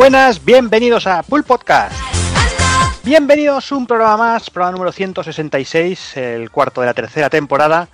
[0.00, 1.94] Buenas, bienvenidos a Pool Podcast.
[3.04, 7.86] Bienvenidos a un programa más, programa número 166, el cuarto de la tercera temporada.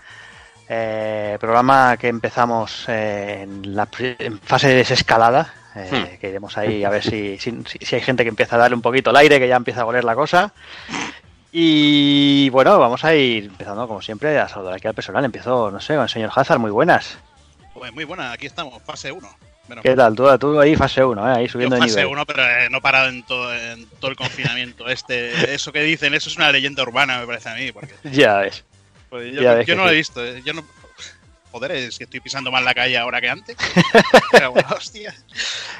[0.68, 5.52] Eh, programa que empezamos eh, en, la, en fase de desescalada.
[5.74, 6.18] Eh, Hmm.
[6.20, 8.82] Que iremos ahí a ver si, si, si hay gente que empieza a darle un
[8.82, 10.52] poquito el aire, que ya empieza a oler la cosa.
[11.50, 15.24] Y bueno, vamos a ir empezando como siempre a saludar aquí al personal.
[15.24, 17.18] Empiezo, no sé, con el señor Hazard, muy buenas.
[17.74, 19.28] Pues muy buena, aquí estamos, fase 1.
[19.66, 20.14] Bueno, ¿Qué tal?
[20.14, 22.12] Tú, tú ahí fase 1, ahí subiendo yo de fase nivel.
[22.12, 24.88] 1, pero eh, no parado en todo, en todo el confinamiento.
[24.88, 27.72] Este, eso que dicen, eso es una leyenda urbana, me parece a mí.
[27.72, 28.64] Porque, Ya ves.
[29.10, 29.96] pues, yo Ya no- ves yo lo he sí.
[29.96, 30.24] visto.
[30.24, 30.64] eh, Yo no,
[31.50, 33.56] joder, es que estoy pisando más la calle ahora que antes.
[34.32, 35.14] Pero bueno, hostia.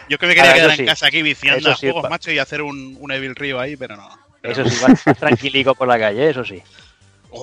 [0.09, 0.83] Yo que me quería Ahora, quedar sí.
[0.83, 3.35] en casa aquí viciando Eso a sí, juegos, pa- macho, y hacer un, un Evil
[3.37, 4.09] Río ahí, pero no.
[4.41, 4.71] Pero Eso no.
[4.71, 6.63] sí, vas tranquilico por la calle, eso sí.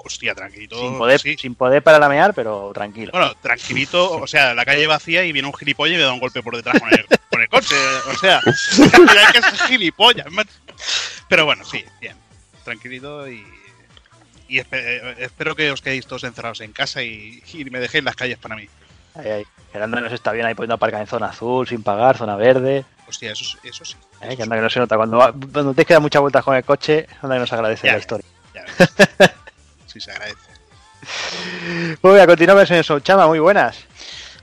[0.03, 0.79] Hostia, tranquilito.
[0.79, 1.35] Sin poder, sí.
[1.37, 3.11] sin poder para lamear, pero tranquilo.
[3.11, 6.19] Bueno, tranquilito, o sea, la calle vacía y viene un gilipollas y me da un
[6.19, 7.75] golpe por detrás con el, con el coche.
[8.13, 10.27] O sea, hay que ser gilipollas.
[11.29, 12.15] Pero bueno, sí, bien.
[12.63, 13.43] Tranquilito y.
[14.47, 18.03] Y espe- eh, espero que os quedéis todos encerrados en casa y, y me dejéis
[18.03, 18.67] las calles para mí.
[19.15, 19.43] Ahí, ahí.
[19.71, 22.85] Gerando nos está bien ahí poniendo aparcar en zona azul, sin pagar, zona verde.
[23.07, 23.95] Hostia, eso, eso sí.
[24.21, 24.35] ¿eh?
[24.35, 24.95] Que anda que no se nota.
[24.97, 27.93] Cuando, va- cuando muchas vueltas con el coche, anda que nos agradece Ya.
[27.93, 28.25] la historia.
[28.53, 28.65] Ya.
[29.93, 30.39] Sí, se agradece.
[32.01, 33.77] Muy bien, a continuar con el señor Souchama, muy buenas.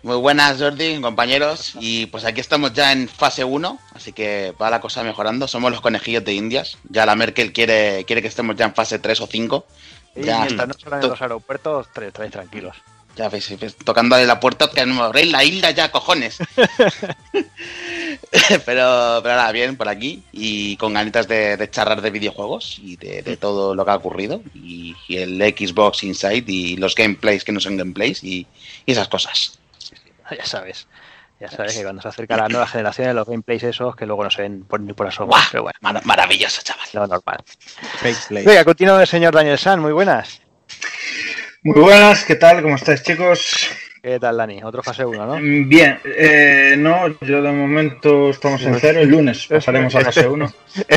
[0.03, 1.73] Muy buenas, Jordi, compañeros.
[1.81, 5.47] Y pues aquí estamos ya en fase 1, así que va la cosa mejorando.
[5.49, 6.79] Somos los conejillos de Indias.
[6.89, 9.67] Ya la Merkel quiere, quiere que estemos ya en fase 3 o 5.
[10.17, 10.41] Y Ya.
[10.45, 12.77] mientras no en los aeropuertos, tra- estáis tranquilos.
[13.17, 16.39] Ya veis, ves, tocándole la puerta, que no abréis la isla ya, cojones.
[18.65, 20.23] pero, pero nada, bien por aquí.
[20.33, 23.97] Y con ganitas de, de charlar de videojuegos y de, de todo lo que ha
[23.97, 24.43] ocurrido.
[24.55, 28.47] Y, y el Xbox Inside y los gameplays que no son gameplays y,
[28.87, 29.59] y esas cosas.
[30.37, 30.87] Ya sabes.
[31.41, 34.25] Ya sabes que cuando se acerca la nueva generación de los gameplays esos, que luego
[34.25, 35.35] no se ven por, ni por asomo.
[35.51, 36.87] Pero bueno, Mar- maravilloso, chaval.
[36.93, 37.39] lo normal.
[38.31, 40.41] Venga, continúa el señor Daniel San, muy buenas.
[41.63, 42.63] Muy buenas, ¿qué tal?
[42.63, 43.69] ¿Cómo estáis, chicos?
[44.03, 44.63] ¿Qué tal, Dani?
[44.63, 45.37] Otro fase 1, ¿no?
[45.37, 49.01] Mm, Bien, eh, no, yo de momento estamos en cero.
[49.01, 50.55] El lunes pasaremos a fase 1.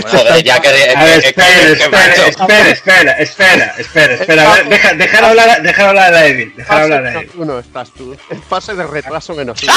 [0.10, 0.68] Joder, ya que...
[0.96, 4.52] A ver, que- espera, espera, espera, espera, espera, espera, espera.
[4.52, 7.32] A ver, deja, dejar hablar, dejar hablar a Evil, dejar Fase hablar a Evil.
[7.36, 8.16] uno estás tú.
[8.30, 9.74] En fase de retraso menos uno.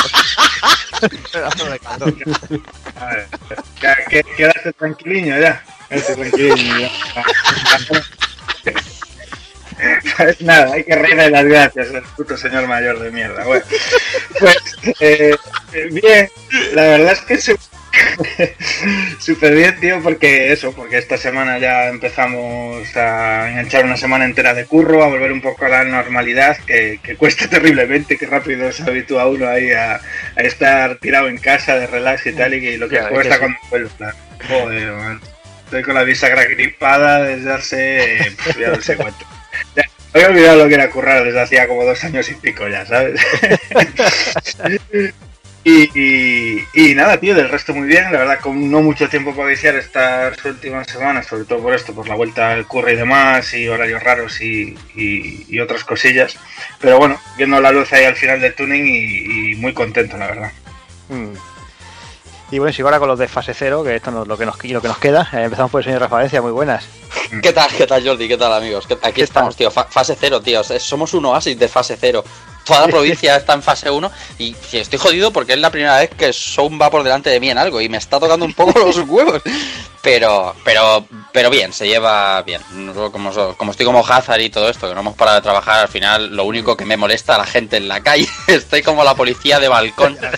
[1.33, 2.17] Pedazo de cabrón.
[3.01, 3.27] A ver,
[3.83, 5.65] ya, que- quédate tranquiliño ya.
[5.89, 6.91] Quédate tranquiliño ya.
[10.17, 13.45] Pues nada, hay que reírle las gracias al puto señor mayor de mierda.
[13.45, 13.65] Bueno,
[14.39, 14.57] pues
[15.01, 15.37] eh,
[15.91, 16.29] bien,
[16.75, 17.59] la verdad es que su-
[19.19, 24.55] súper bien, tío, porque eso, porque esta semana ya empezamos a enganchar una semana entera
[24.55, 28.71] de curro, a volver un poco a la normalidad, que, que cuesta terriblemente, que rápido
[28.73, 29.95] se habitúa uno ahí a,
[30.37, 33.09] a estar tirado en casa de relax y tal, y, que lo que Ya, es
[33.09, 33.41] cuesta que sí.
[33.41, 33.91] cuando vuelve.
[33.97, 34.15] plan,
[34.49, 35.21] Joder, man.
[35.65, 38.19] Estoy con la bisagra gripada desde hace.
[38.37, 39.27] pf, ya no sé cuánto.
[40.17, 43.21] Había olvidado lo que era currar desde hacía como dos años y pico ya, ¿sabes?
[45.63, 48.05] y, nada, tío, del resto muy bien.
[48.05, 51.95] La verdad, con no mucho tiempo para viciar estas últimas semanas, sobre todo por esto,
[51.95, 54.75] por la vuelta al curro y demás, y horarios raros y,
[55.61, 56.39] otras cosillas.
[56.81, 60.53] Pero bueno, viendo la luz ahí al final del tuning y, muy contento, la verdad.
[61.11, 61.35] Mm.
[62.51, 64.63] Y bueno, sigo ahora con los de fase 0, que esto es lo que nos,
[64.65, 65.29] lo que nos queda.
[65.33, 66.85] Eh, empezamos por el señor Rafaencia, muy buenas.
[67.43, 68.29] ¿Qué tal, qué tal Jordi?
[68.29, 68.87] ¿Qué tal amigos?
[68.87, 69.69] ¿Qué- Aquí ¿Qué estamos, tío.
[69.71, 70.61] Fa- fase cero, tío.
[70.61, 72.23] Es- Somos un oasis de fase cero.
[72.67, 76.11] Toda la provincia está en fase 1 y estoy jodido porque es la primera vez
[76.11, 78.79] que Sound va por delante de mí en algo y me está tocando un poco
[78.85, 79.41] los huevos.
[80.03, 82.61] Pero, pero, pero bien, se lleva bien.
[83.13, 83.31] Como,
[83.71, 86.45] estoy como Hazard y todo esto, que no hemos parado de trabajar, al final lo
[86.45, 88.29] único que me molesta a la gente en la calle.
[88.47, 90.17] Estoy como la policía de balcón.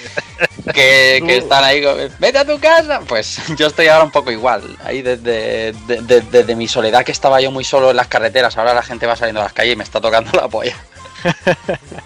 [0.74, 3.00] Que, que están ahí, como, vete a tu casa.
[3.08, 4.76] Pues yo estoy ahora un poco igual.
[4.84, 8.56] Ahí desde, de- de- desde mi soledad, que estaba yo muy solo en las carreteras,
[8.58, 10.76] ahora la gente va saliendo a las calles y me está tocando la polla.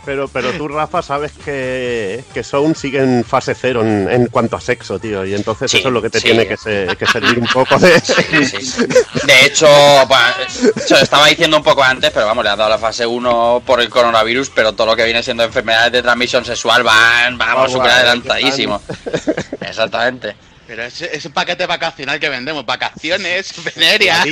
[0.05, 4.57] Pero, pero tú, Rafa, sabes que, que Sound sigue en fase cero en, en cuanto
[4.57, 5.25] a sexo, tío.
[5.25, 6.27] Y entonces Sí, eso es lo que te sí.
[6.29, 8.01] tiene que, se- que servir un poco de.
[8.01, 8.15] Sí,
[8.45, 8.87] sí.
[9.25, 9.69] De hecho,
[10.07, 13.07] bueno, se lo estaba diciendo un poco antes, pero vamos, le han dado la fase
[13.07, 17.39] 1 por el coronavirus, pero todo lo que viene siendo enfermedades de transmisión sexual van,
[17.39, 18.83] vamos, Vamos, súper adelantadísimo.
[19.61, 20.35] Exactamente.
[20.67, 24.25] Pero ese, ese paquete vacacional que vendemos, vacaciones, venerias.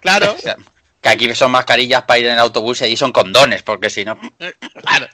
[0.00, 0.56] Claro, O sea,
[1.00, 4.04] que aquí son mascarillas para ir en el autobús y allí son condones, porque si
[4.04, 4.18] no.
[4.82, 5.08] claro.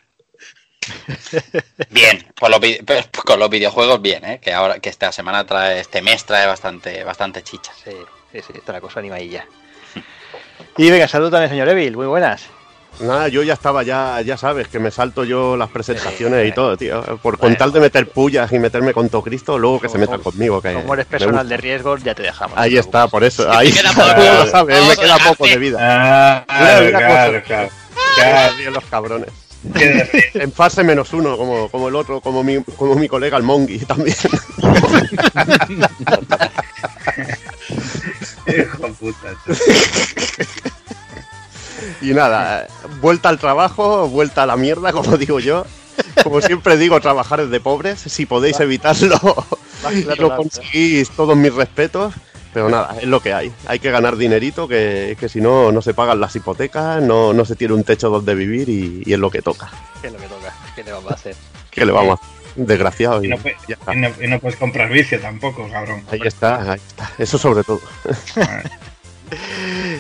[1.91, 4.41] Bien, por los vide- pues, con los videojuegos bien, ¿eh?
[4.41, 7.73] que ahora que esta semana trae, este mes trae bastante, bastante chicha.
[7.85, 7.91] Sí,
[8.33, 9.47] sí, sí, está la cosa animadilla.
[10.77, 12.47] Y venga, salud también, señor Evil, muy buenas.
[13.00, 16.76] Nada, yo ya estaba, ya, ya sabes, que me salto yo las presentaciones y todo,
[16.76, 17.02] tío.
[17.02, 17.38] Por Bueno.
[17.38, 20.62] con tal de meter pullas y meterme con todo Cristo, luego que se metan conmigo.
[20.62, 22.56] Que Como eres me personal de riesgo, ya te dejamos.
[22.58, 23.50] Ahí está, por eso.
[23.52, 24.22] Ahí queda está, poco.
[24.25, 25.78] ya lo sabes, me queda poco de vida.
[25.81, 27.69] Ah, claro, claro.
[28.16, 29.31] Claro, tío, los cabrones.
[30.34, 33.78] En fase menos uno, como, como el otro, como mi, como mi colega el Mongi
[33.81, 34.16] también.
[38.46, 39.34] hijo puta.
[42.00, 42.67] Y nada,
[43.00, 45.64] vuelta al trabajo, vuelta a la mierda, como digo yo.
[46.23, 47.99] Como siempre digo, trabajar es de pobres.
[48.00, 49.19] Si podéis evitarlo
[50.19, 52.12] lo conseguís, todos mis respetos.
[52.52, 53.52] Pero nada, es lo que hay.
[53.67, 57.44] Hay que ganar dinerito, que, que si no, no se pagan las hipotecas, no, no
[57.44, 59.70] se tiene un techo donde vivir y, y es lo que toca.
[60.00, 60.55] ¿Qué es lo que toca?
[60.75, 61.37] ¿Qué te vamos a hacer?
[61.70, 62.67] ¿Qué le vamos a hacer?
[62.67, 63.22] Desgraciado.
[63.22, 63.37] Y Y no,
[63.93, 66.02] y no- y no puedes comprar vicio tampoco, cabrón.
[66.11, 67.11] Ahí está, ahí está.
[67.19, 67.81] Eso sobre todo.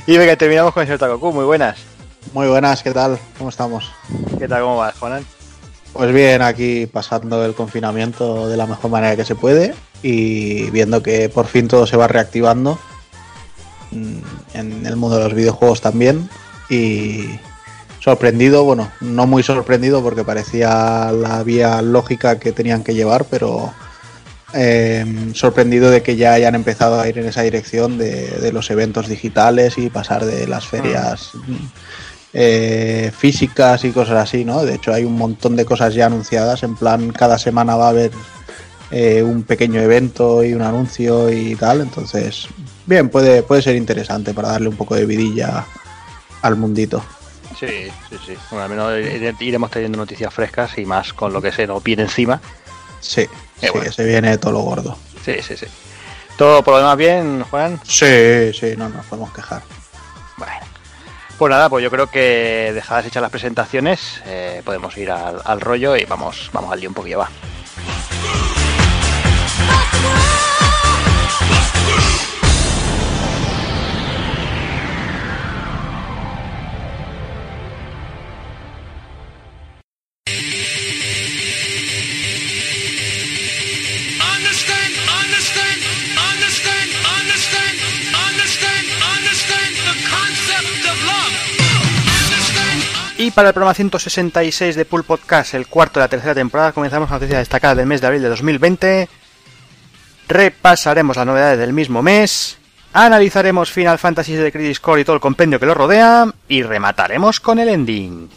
[0.06, 1.32] Y venga, terminamos con el señor Takoku.
[1.32, 1.78] Muy buenas.
[2.32, 3.18] Muy buenas, ¿qué tal?
[3.38, 3.90] ¿Cómo estamos?
[4.38, 4.62] ¿Qué tal?
[4.62, 5.24] ¿Cómo vas, Juanan?
[5.92, 11.02] Pues bien, aquí pasando el confinamiento de la mejor manera que se puede y viendo
[11.02, 12.78] que por fin todo se va reactivando
[13.92, 14.18] mm,
[14.54, 16.28] en el mundo de los videojuegos también
[16.68, 17.38] y
[18.00, 23.72] sorprendido, bueno, no muy sorprendido porque parecía la vía lógica que tenían que llevar, pero
[24.56, 25.04] eh,
[25.34, 29.08] sorprendido de que ya hayan empezado a ir en esa dirección de, de los eventos
[29.08, 31.54] digitales y pasar de las ferias mm,
[32.32, 34.64] eh, físicas y cosas así, ¿no?
[34.64, 37.90] De hecho hay un montón de cosas ya anunciadas, en plan cada semana va a
[37.90, 38.10] haber
[38.90, 42.46] eh, un pequeño evento y un anuncio y tal, entonces
[42.86, 45.64] bien, puede, puede ser interesante para darle un poco de vidilla
[46.42, 47.02] al mundito.
[47.58, 47.66] Sí,
[48.10, 48.34] sí, sí.
[48.50, 51.82] Bueno, al menos ire- iremos teniendo noticias frescas y más con lo que se nos
[51.82, 52.40] viene encima.
[53.00, 53.26] Sí,
[53.60, 53.92] sí, bueno.
[53.92, 54.96] se viene todo lo gordo.
[55.24, 55.66] Sí, sí, sí.
[56.36, 57.80] ¿Todo por lo demás bien, Juan?
[57.84, 59.62] Sí, sí, no nos podemos quejar.
[60.36, 60.52] Bueno.
[61.38, 65.60] Pues nada, pues yo creo que dejadas hechas las presentaciones, eh, podemos ir al, al
[65.60, 67.28] rollo y vamos, vamos al día un poquillo, va.
[93.36, 97.16] Para el programa 166 de Pool Podcast, el cuarto de la tercera temporada, comenzamos la
[97.16, 99.10] noticia destacada del mes de abril de 2020.
[100.26, 102.56] Repasaremos las novedades del mismo mes.
[102.94, 106.32] Analizaremos Final Fantasy de Crisis Core y todo el compendio que lo rodea.
[106.48, 108.30] Y remataremos con el ending.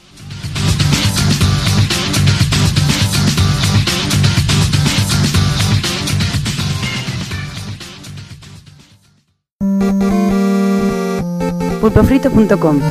[11.79, 12.81] pulpofrito.com.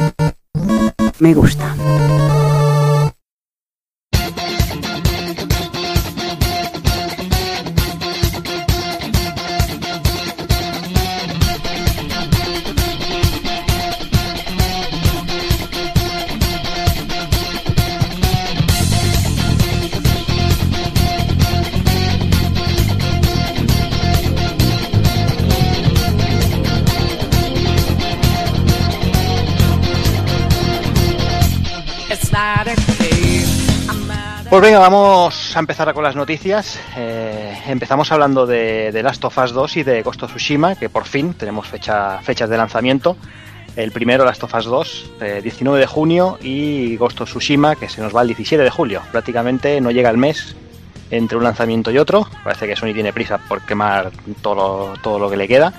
[1.21, 1.75] Me gusta.
[34.51, 36.81] Pues venga, vamos a empezar con las noticias.
[36.97, 41.05] Eh, empezamos hablando de, Last of Us 2 y de Ghost of Tsushima, que por
[41.05, 43.19] fin tenemos fecha, fechas de lanzamiento.
[43.77, 47.91] El primero, Last of Us 2, eh, 19 de junio, y Ghost of Tsushima, que
[47.91, 49.03] se nos va el 17 de julio.
[49.13, 50.57] Prácticamente no llega el mes
[51.11, 52.27] entre un lanzamiento y otro.
[52.43, 55.75] Parece que Sony tiene prisa por quemar todo todo lo que le queda.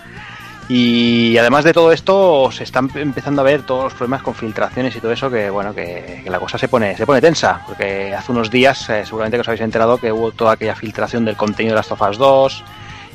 [0.70, 4.96] Y además de todo esto, se están empezando a ver todos los problemas con filtraciones
[4.96, 8.14] y todo eso, que bueno, que, que la cosa se pone, se pone tensa, porque
[8.14, 11.36] hace unos días, eh, seguramente que os habéis enterado que hubo toda aquella filtración del
[11.36, 12.64] contenido de las Us 2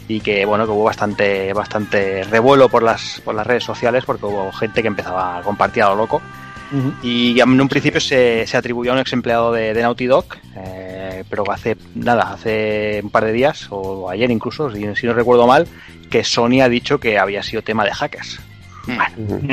[0.09, 4.27] y que bueno, que hubo bastante, bastante revuelo por las, por las redes sociales, porque
[4.27, 6.21] hubo gente que empezaba a compartir a lo loco.
[7.05, 10.25] Y en un principio se, se atribuyó a un ex empleado de, de Naughty Dog,
[10.57, 15.13] eh, pero hace nada, hace un par de días, o ayer incluso, si, si no
[15.13, 15.69] recuerdo mal,
[16.11, 18.41] que Sony ha dicho que había sido tema de hackers.
[18.87, 19.47] Bueno, Mm.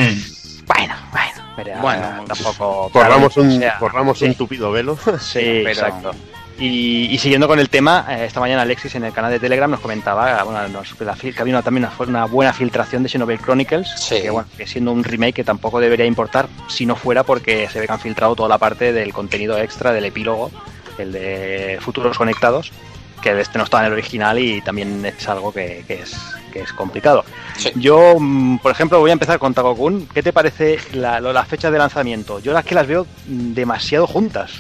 [0.68, 2.90] bueno, bueno, pero, Bueno, eh, tampoco.
[2.92, 4.98] Corramos claro, un, o sea, corramos sí, un tupido velo.
[5.20, 6.12] Sí, pero- exacto.
[6.60, 9.72] Y, y siguiendo con el tema, eh, esta mañana Alexis en el canal de Telegram
[9.72, 13.02] nos comentaba bueno, nos- que, la fil- que había una- también una, una buena filtración
[13.02, 14.22] de Xenoblade Chronicles, Sí.
[14.22, 17.80] que, bueno, que siendo un remake que tampoco debería importar si no fuera porque se
[17.80, 20.52] ve que han filtrado toda la parte del contenido extra del epílogo,
[21.00, 22.72] el de futuros conectados,
[23.22, 26.16] que este no estaba en el original y también es algo que, que es,
[26.52, 27.24] que es complicado.
[27.58, 27.72] Sí.
[27.76, 30.08] Yo, mm, por ejemplo, voy a empezar con Takokun.
[30.14, 32.40] ¿Qué te parece la, lo- las fechas de lanzamiento?
[32.40, 34.52] Yo las que las veo demasiado juntas.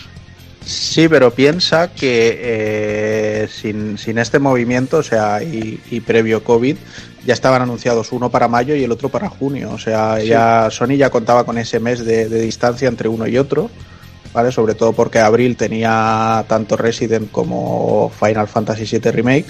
[0.64, 6.78] Sí, pero piensa que eh, sin, sin este movimiento, o sea, y, y previo COVID,
[7.26, 9.72] ya estaban anunciados uno para mayo y el otro para junio.
[9.72, 13.38] O sea, ya Sony ya contaba con ese mes de, de distancia entre uno y
[13.40, 13.72] otro,
[14.34, 14.52] ¿vale?
[14.52, 19.46] Sobre todo porque abril tenía tanto Resident como Final Fantasy VII Remake.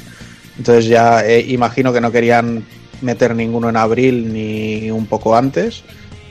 [0.57, 2.65] Entonces ya eh, imagino que no querían
[3.01, 5.83] meter ninguno en abril ni un poco antes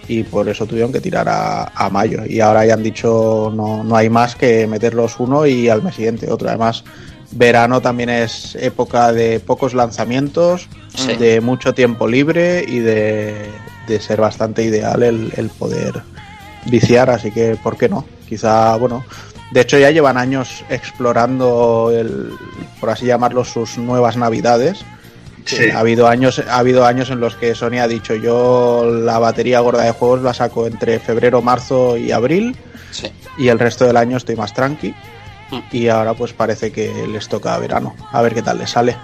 [0.06, 2.22] y por eso tuvieron que tirar a, a mayo.
[2.26, 5.94] Y ahora ya han dicho no, no hay más que meterlos uno y al mes
[5.94, 6.48] siguiente otro.
[6.48, 6.84] Además,
[7.32, 11.14] verano también es época de pocos lanzamientos, Sí.
[11.14, 13.46] de mucho tiempo libre y de,
[13.86, 16.02] de ser bastante ideal el, el poder
[16.66, 18.04] viciar, así que ¿por qué no?
[18.30, 19.04] Quizá, bueno,
[19.50, 22.30] de hecho ya llevan años explorando, el,
[22.78, 24.84] por así llamarlo, sus nuevas navidades.
[25.44, 25.68] Sí.
[25.68, 29.58] Ha habido años, ha habido años en los que Sony ha dicho yo la batería
[29.58, 32.56] gorda de juegos la saco entre febrero, marzo y abril
[32.92, 33.10] Sí.
[33.36, 34.94] y el resto del año estoy más tranqui.
[35.50, 35.60] Mm.
[35.72, 37.96] Y ahora pues parece que les toca verano.
[38.12, 38.96] A ver qué tal les sale.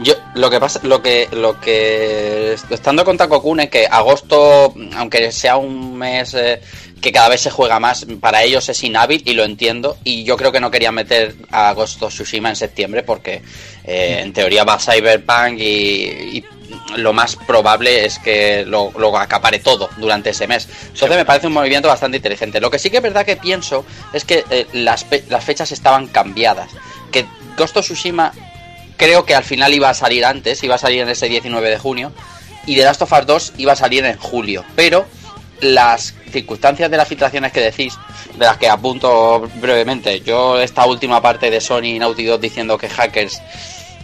[0.00, 5.32] Yo, lo que pasa, lo que, lo que estando con Takokun es que agosto, aunque
[5.32, 6.60] sea un mes eh,
[7.04, 9.98] que cada vez se juega más, para ellos es inhábil y lo entiendo.
[10.04, 13.42] Y yo creo que no querían meter a Agosto Tsushima en septiembre porque
[13.84, 16.44] eh, en teoría va Cyberpunk y, y
[16.96, 20.66] lo más probable es que lo, acapare todo durante ese mes.
[20.94, 22.58] Entonces me parece un movimiento bastante inteligente.
[22.58, 23.84] Lo que sí que es verdad que pienso
[24.14, 26.70] es que eh, las, las fechas estaban cambiadas.
[27.12, 27.26] Que
[27.58, 28.32] Ghost of Tsushima
[28.96, 31.76] creo que al final iba a salir antes, iba a salir en ese 19 de
[31.76, 32.12] junio,
[32.64, 35.04] y The Last of Us 2 iba a salir en julio, pero
[35.64, 37.96] las circunstancias de las filtraciones que decís,
[38.36, 42.76] de las que apunto brevemente, yo esta última parte de Sony y Naughty Dog diciendo
[42.76, 43.40] que hackers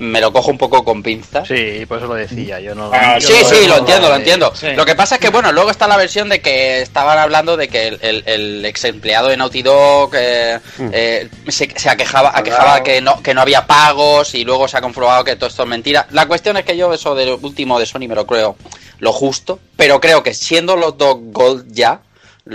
[0.00, 1.46] me lo cojo un poco con pinzas.
[1.46, 2.58] Sí, por eso lo decía.
[2.58, 2.90] Yo no.
[2.92, 4.52] Ah, yo Sí, no- sí, lo entiendo, lo entiendo.
[4.54, 4.68] sí.
[4.74, 7.68] Lo que pasa es que, bueno, luego está la versión de que estaban hablando de
[7.68, 10.58] que el, el- el ex empleado de Naughty Dog eh,
[10.92, 14.80] eh, se, se aquejaba, aquejaba que no, que no había pagos y luego se ha
[14.80, 16.06] comprobado que todo esto es mentira.
[16.10, 18.56] La cuestión es que yo eso del último de Sony me lo creo
[19.00, 22.00] lo justo, pero creo que siendo los dos Gold ya,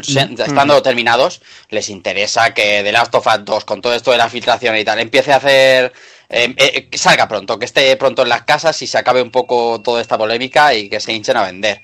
[0.01, 4.17] se- estando terminados, les interesa que The Last of Us 2, con todo esto de
[4.17, 5.93] la filtración y tal, empiece a hacer...
[6.29, 9.32] eh, eh, que salga pronto, que esté pronto en las casas y se acabe un
[9.32, 11.82] poco toda esta polémica y que se hinchen a vender.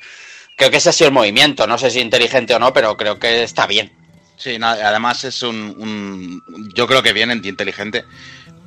[0.56, 3.18] Creo que ese ha sido el movimiento, no sé si inteligente o no, pero creo
[3.20, 3.92] que está bien.
[4.38, 8.06] Sí, no, además es un, un- Yo creo que bien inteligente,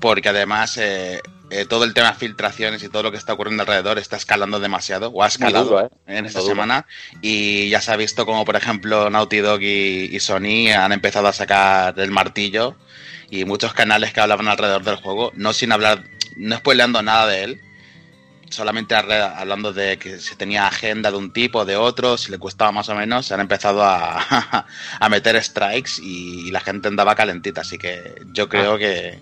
[0.00, 3.62] porque además eh, eh, todo el tema de filtraciones y todo lo que está ocurriendo
[3.62, 5.88] alrededor está escalando demasiado, o ha escalado duro, ¿eh?
[6.06, 6.86] en esta semana,
[7.22, 11.26] y ya se ha visto como, por ejemplo, Naughty Dog y, y Sony han empezado
[11.28, 12.76] a sacar el martillo,
[13.30, 16.04] y muchos canales que hablaban alrededor del juego, no sin hablar,
[16.36, 17.60] no spoileando nada de él,
[18.50, 22.38] solamente hablando de que se tenía agenda de un tipo o de otro, si le
[22.38, 24.66] costaba más o menos, se han empezado a,
[25.00, 27.62] a meter strikes y, la gente andaba calentita.
[27.62, 29.18] Así que yo creo que,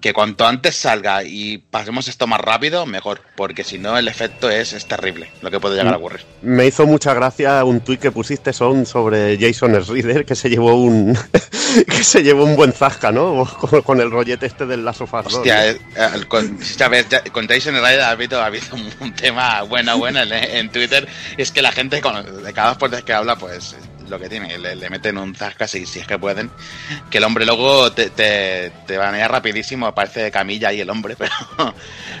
[0.00, 4.48] que cuanto antes salga y pasemos esto más rápido, mejor, porque si no el efecto
[4.48, 6.20] es, es terrible lo que puede llegar a ocurrir.
[6.42, 10.74] Me hizo mucha gracia un tuit que pusiste son sobre Jason Reader que se llevó
[10.74, 11.18] un
[11.86, 13.44] que se llevó un buen zasca, ¿no?
[13.60, 15.70] Con, con el rollete este del Us 2, Hostia, ¿no?
[15.70, 17.08] eh, con, ¿sabes?
[17.08, 20.70] Ya- con Jason Ryder ha habido, ha habido un, un tema bueno, bueno en, en
[20.70, 21.08] Twitter.
[21.36, 23.76] Es que la gente, con, de cada vez que habla, pues
[24.08, 26.50] lo que tiene, le, le meten un zasca si, si es que pueden.
[27.10, 31.16] Que el hombre luego te, te, te banea rapidísimo, parece de camilla ahí el hombre,
[31.18, 31.32] pero,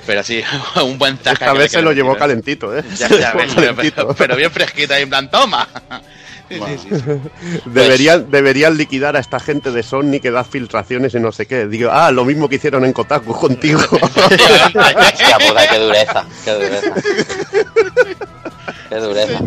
[0.06, 0.42] pero sí,
[0.82, 1.46] un buen zasca.
[1.46, 2.84] Esta vez se lo le llevó calentito, ¿eh?
[2.96, 4.14] Ya, ya ves, pero, calentito.
[4.14, 5.68] pero bien fresquito ahí en plan, toma.
[6.48, 7.60] Sí, sí, sí, sí.
[7.66, 11.66] Deberían, deberían liquidar a esta gente de Sony que da filtraciones y no sé qué.
[11.66, 13.80] Digo, ah, lo mismo que hicieron en Kotaku contigo.
[13.92, 16.94] Hostia puta, qué dureza, qué dureza.
[18.88, 19.38] Qué dureza.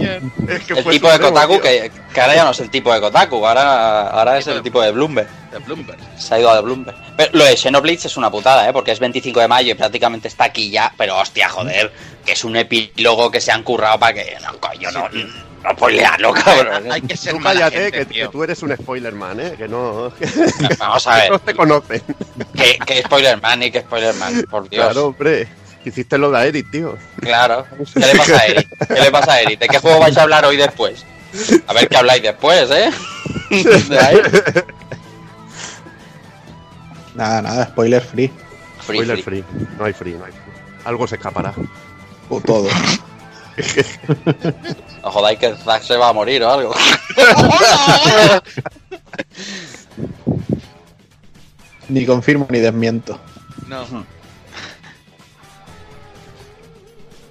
[0.48, 3.01] Es que El tipo de Kotaku, que, que ahora ya no es el tipo de
[3.01, 5.27] Kotaku, ahora, ahora es el tipo de Bloomberg.
[5.51, 6.00] De Bloomberg.
[6.17, 6.95] Se ha ido a Bloomberg.
[7.17, 8.74] Pero lo de Xenoblade es una putada, ¿eh?
[8.74, 10.93] Porque es 25 de mayo y prácticamente está aquí ya.
[10.98, 11.91] Pero hostia, joder,
[12.25, 14.38] que es un epílogo que se han currado para que.
[14.43, 16.91] No, coño, no, no spoilearlo, cabrón.
[16.91, 19.53] Hay que ser Tú cállate, gente, que, que tú eres un spoiler man, ¿eh?
[19.57, 20.27] Que no, que
[20.79, 22.01] Vamos a no ver, te conocen.
[22.55, 24.86] que, que spoiler man y que spoiler man, por Dios.
[24.86, 25.48] Claro, hombre.
[25.84, 26.98] Hiciste lo de Eric, tío.
[27.20, 27.66] Claro.
[27.94, 28.88] ¿Qué le pasa a Eric?
[28.88, 29.60] ¿Qué le pasa a Eric?
[29.60, 31.06] ¿De qué juego vais a hablar hoy después?
[31.68, 32.92] A ver qué habláis después, ¿eh?
[33.90, 34.22] De ahí.
[37.16, 38.28] Nada, nada, spoiler free.
[38.80, 39.44] Free, Spoiler free.
[39.44, 39.68] free.
[39.78, 40.42] No hay free, no hay free.
[40.86, 41.54] Algo se escapará.
[42.30, 42.68] O todo.
[45.04, 46.76] No jodáis que Zack se va a morir o algo.
[51.90, 53.20] Ni confirmo ni desmiento.
[53.68, 53.86] No.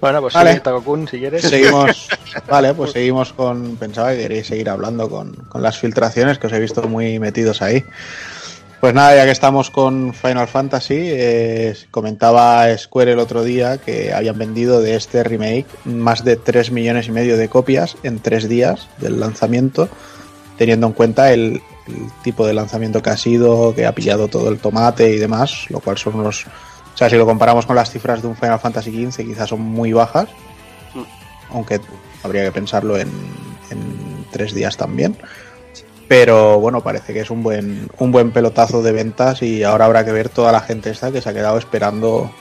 [0.01, 0.59] Bueno, pues Vale.
[0.59, 1.43] Takokun, si quieres.
[1.43, 2.09] Seguimos,
[2.49, 3.77] vale, pues seguimos con.
[3.77, 7.61] Pensaba que queréis seguir hablando con, con las filtraciones, que os he visto muy metidos
[7.61, 7.85] ahí.
[8.81, 14.11] Pues nada, ya que estamos con Final Fantasy, eh, comentaba Square el otro día que
[14.11, 18.49] habían vendido de este remake más de 3 millones y medio de copias en 3
[18.49, 19.87] días del lanzamiento,
[20.57, 24.49] teniendo en cuenta el, el tipo de lanzamiento que ha sido, que ha pillado todo
[24.49, 26.47] el tomate y demás, lo cual son unos...
[27.01, 29.61] O sea, si lo comparamos con las cifras de un Final Fantasy XV, quizás son
[29.61, 30.29] muy bajas,
[31.49, 31.81] aunque
[32.23, 33.09] habría que pensarlo en,
[33.71, 35.17] en tres días también.
[36.07, 40.05] Pero bueno, parece que es un buen, un buen pelotazo de ventas y ahora habrá
[40.05, 42.31] que ver toda la gente esta que se ha quedado esperando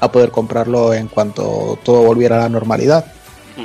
[0.00, 3.06] a poder comprarlo en cuanto todo volviera a la normalidad.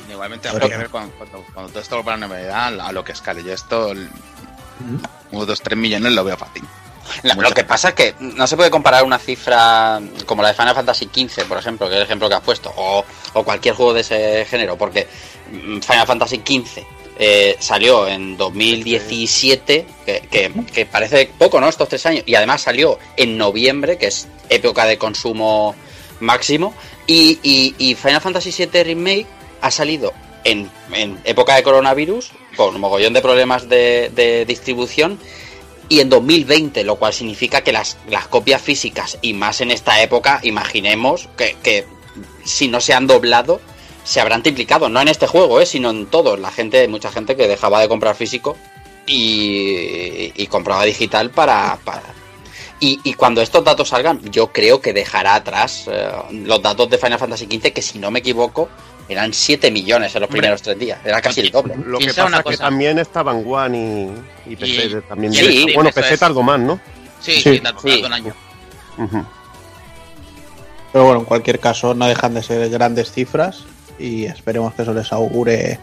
[0.09, 3.03] Igualmente habrá que ver cuando, cuando- cuando todo esto vuelva a la normalidad a lo
[3.03, 3.43] que escale.
[3.43, 4.09] Yo esto, el-
[5.33, 6.63] unos 2, 3 millones lo veo fácil.
[7.23, 10.53] La- lo que pasa es que no se puede comparar una cifra como la de
[10.55, 13.03] Final Fantasy XV, por ejemplo, que es el ejemplo que has puesto, o,
[13.33, 15.07] o cualquier juego de ese género, porque
[15.51, 16.83] mm, Final Fantasy XV
[17.19, 21.67] eh, salió en 2017, que, que- que parece poco, ¿no?
[21.69, 25.75] Estos tres años, y además salió en noviembre, que es época de consumo
[26.19, 26.73] máximo,
[27.07, 29.27] y, y- y Final Fantasy VII Remake
[29.61, 30.13] ha salido
[30.43, 35.19] en, en época de coronavirus, con un mogollón de problemas de- de distribución,
[35.91, 40.01] y en 2020, lo cual significa que las, las copias físicas, y más en esta
[40.01, 41.85] época, imaginemos que, que
[42.45, 43.59] si no se han doblado,
[44.05, 45.65] se habrán triplicado, no en este juego, ¿eh?
[45.65, 46.39] sino en todos.
[46.39, 48.55] La gente, mucha gente que dejaba de comprar físico
[49.05, 51.77] y, y compraba digital para...
[51.83, 52.13] para-
[52.79, 56.97] Y, y cuando estos datos salgan, yo creo que dejará atrás eh, los datos de
[56.97, 58.69] Final Fantasy XV, que si no me equivoco,
[59.11, 60.39] eran 7 millones en los Hombre.
[60.41, 60.99] primeros tres días.
[61.03, 61.75] Era casi el doble.
[61.85, 62.63] Lo que pasa una es que cosa.
[62.65, 64.13] también estaban One
[64.47, 65.33] y, y PC Y- también.
[65.33, 66.19] Steam, bueno, PC es.
[66.19, 66.79] tardó más, ¿no?
[67.19, 68.01] Sí, Sí, sí, tardó sí.
[68.05, 68.33] un año.
[70.91, 73.63] Pero bueno, en cualquier caso no dejan de ser grandes cifras
[73.97, 75.79] y esperemos que eso les augure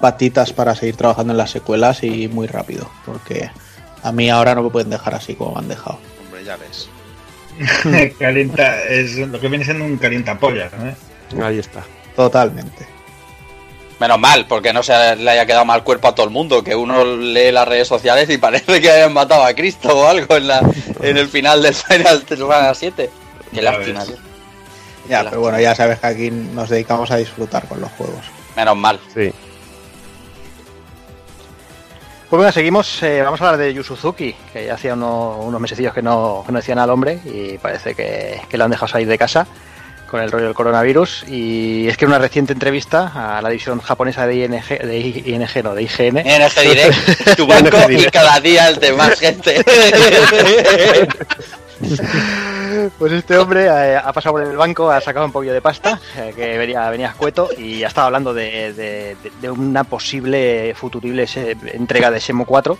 [0.00, 3.50] patitas para seguir trabajando en las secuelas y muy rápido, porque
[4.02, 5.98] a mí ahora no me pueden dejar así como me han dejado.
[6.26, 6.88] Hombre, ya ves.
[8.18, 10.72] calienta, es lo que viene siendo un calientapollas,
[11.32, 11.44] ¿no?
[11.44, 11.84] Ahí está.
[12.18, 12.84] Totalmente.
[14.00, 16.74] Menos mal, porque no se le haya quedado mal cuerpo a todo el mundo, que
[16.74, 20.48] uno lee las redes sociales y parece que hayan matado a Cristo o algo en,
[20.48, 20.60] la,
[21.00, 23.10] en el final del Final Fantasy 7.
[23.52, 24.16] Qué Ya lástima, tío.
[25.08, 28.24] Ya, Qué pero bueno, ya sabes que aquí nos dedicamos a disfrutar con los juegos.
[28.56, 28.98] Menos mal.
[29.14, 29.32] Sí.
[32.28, 33.00] Pues bueno, seguimos.
[33.04, 36.42] eh, vamos a hablar de Yu Suzuki, que ya hacía uno- unos mesecillos que no,
[36.44, 39.46] que no decían al hombre y parece que, que lo han dejado salir de casa
[40.10, 41.24] con el rollo del coronavirus.
[41.28, 45.62] Y es que en una reciente entrevista a la división japonesa de ING, de ING,
[45.64, 49.64] no, de IGN, NG Direct, tu banco y cada día el de más gente.
[52.98, 55.98] Pues este hombre eh, ha pasado por el banco, ha sacado un poquillo de pasta,
[56.16, 61.56] eh, que venía, venía escueto, y ha estado hablando de, de- una posible futurible se-
[61.72, 62.76] entrega de Shenmue 4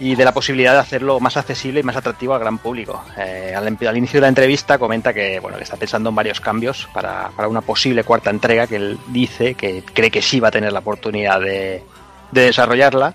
[0.00, 3.02] y de la posibilidad de hacerlo más accesible y más atractivo al gran público.
[3.16, 6.88] Eh, al, inicio de la entrevista comenta que, bueno, que está pensando en varios cambios
[6.92, 10.52] para, para una posible cuarta entrega que él dice que cree que sí va a
[10.52, 11.82] tener la oportunidad de,
[12.30, 13.14] de desarrollarla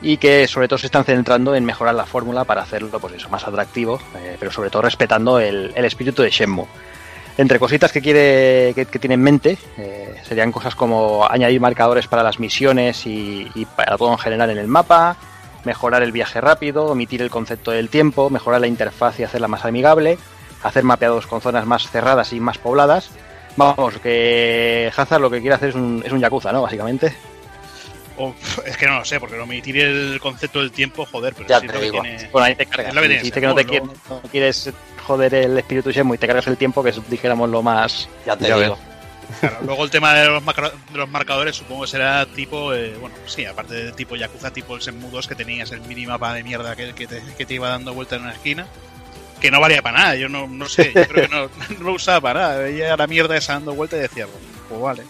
[0.00, 3.28] y que sobre todo se están centrando en mejorar la fórmula para hacerlo pues eso
[3.28, 6.66] más atractivo, eh, pero sobre todo respetando el, espíritu de Shenmue.
[7.36, 12.06] Entre cositas que quiere que, que tiene en mente eh, serían cosas como añadir marcadores
[12.08, 15.16] para las misiones y, y para todo en general en el mapa,
[15.68, 19.66] mejorar el viaje rápido, omitir el concepto del tiempo, mejorar la interfaz y hacerla más
[19.66, 20.18] amigable,
[20.62, 23.10] hacer mapeados con zonas más cerradas y más pobladas.
[23.56, 26.62] Vamos, que Hazard lo que quiere hacer es un, es un Yakuza, ¿no?
[26.62, 27.14] Básicamente.
[28.16, 31.60] O, es que no lo sé, porque omitir el concepto del tiempo, joder, pero Ya
[31.60, 32.00] sí te lo que digo.
[32.02, 32.94] tiene- Bueno, ahí te cargas.
[32.94, 34.72] Lo que no, te quieres, no quieres
[35.06, 38.08] joder el espíritu y te cargas el tiempo, que es, dijéramos lo más...
[38.26, 38.78] Ya te Ya digo.
[39.40, 43.14] Claro, luego el tema de los, de los marcadores supongo que será tipo, eh, bueno,
[43.26, 46.74] sí, aparte de tipo Yakuza, tipo el Shenmue 2 que tenías el minimapa de mierda
[46.74, 48.66] que, que te, que te iba dando vuelta en una esquina,
[49.40, 51.92] que no valía para nada, yo no, no sé, yo creo que no, no lo
[51.92, 55.02] usaba para nada, veía la mierda esa dando vuelta y decía, pues, pues vale.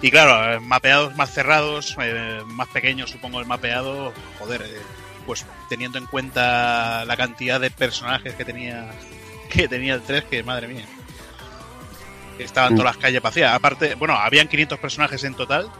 [0.00, 4.80] Y claro, eh, mapeados más cerrados, eh, más pequeños supongo el mapeado, joder, eh,
[5.26, 8.90] pues teniendo en cuenta la cantidad de personajes que tenía
[9.48, 10.84] que tenía el 3, que madre mía.
[12.38, 13.54] Estaban todas las calles vacías.
[13.54, 15.70] Aparte, bueno, habían 500 personajes en total,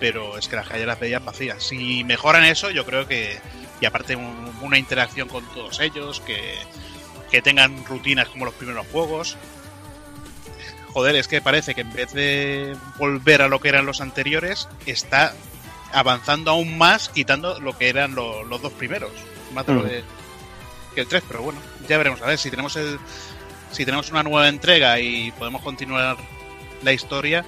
[0.00, 1.62] pero es que las calles las veías vacías.
[1.62, 3.38] Si mejoran eso, yo creo que.
[3.80, 6.56] Y aparte, un- una interacción con todos ellos, que,
[7.30, 9.36] que tengan rutinas como los primeros juegos.
[10.92, 14.68] Joder, es que parece que en vez de volver a lo que eran los anteriores,
[14.86, 15.34] está
[15.92, 19.12] avanzando aún más, quitando lo que eran lo- los dos primeros.
[19.52, 19.86] Más de lo Mm.
[19.86, 20.04] de-
[20.94, 22.98] que el 3, pero bueno, ya veremos a ver si tenemos el
[23.72, 26.16] si tenemos una nueva entrega y podemos continuar
[26.82, 27.44] la historia,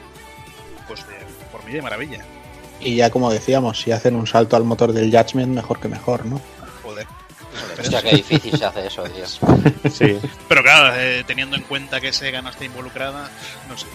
[0.88, 1.14] pues de-
[1.52, 2.24] por mí de maravilla.
[2.80, 6.24] Y ya como decíamos, si hacen un salto al motor del Judgment, mejor que mejor,
[6.26, 6.40] ¿no?
[6.83, 7.06] Joder.
[7.78, 9.24] Hostia, qué difícil se hace eso, tío.
[9.90, 13.28] Sí, Pero claro, eh, teniendo en cuenta que Sega no está involucrada,
[13.68, 13.87] no sé.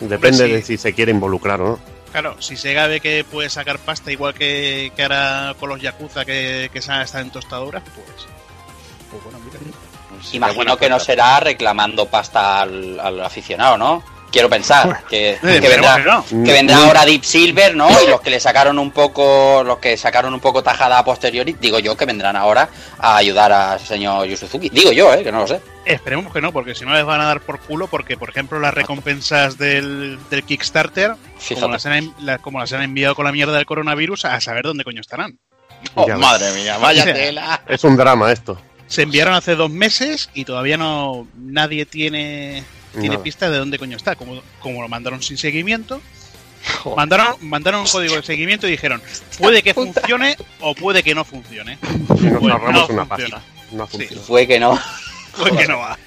[0.00, 0.52] depende sí.
[0.52, 1.78] de si se quiere involucrar o no.
[2.12, 6.24] Claro, si Sega ve que puede sacar pasta igual que, que hará con los Yakuza
[6.24, 8.26] que, que se están en tostadoras, pues,
[9.10, 9.58] pues bueno, mira.
[10.32, 14.02] Imagino que no será reclamando pasta al, al aficionado, ¿no?
[14.30, 16.24] Quiero pensar que, que vendrá, que no.
[16.44, 17.88] que vendrá ahora Deep Silver, ¿no?
[18.02, 21.56] Y los que le sacaron un poco, los que sacaron un poco tajada a posteriori,
[21.58, 24.68] digo yo que vendrán ahora a ayudar al señor Yu Suzuki.
[24.68, 25.60] Digo yo, eh, que no lo sé.
[25.86, 28.58] Esperemos que no, porque si no les van a dar por culo, porque por ejemplo
[28.58, 31.14] las recompensas del, del Kickstarter,
[31.54, 34.40] como las, han, en- la- como las han enviado con la mierda del coronavirus, a
[34.40, 35.38] saber dónde coño estarán.
[35.94, 36.06] Oh.
[36.18, 37.62] Madre mía, vaya tela.
[37.68, 38.60] Es un drama esto.
[38.86, 43.22] Se enviaron hace dos meses y todavía no nadie tiene tiene Nada.
[43.22, 44.16] pista de dónde coño está.
[44.16, 46.00] Como, como lo mandaron sin seguimiento,
[46.96, 49.02] mandaron, mandaron un código de seguimiento y dijeron
[49.38, 51.78] puede que funcione o puede que no funcione.
[52.08, 53.42] Nos Pues ahorramos no una funciona.
[53.90, 54.06] Sí.
[54.26, 54.78] Fue que no.
[55.36, 55.98] Puede que no va.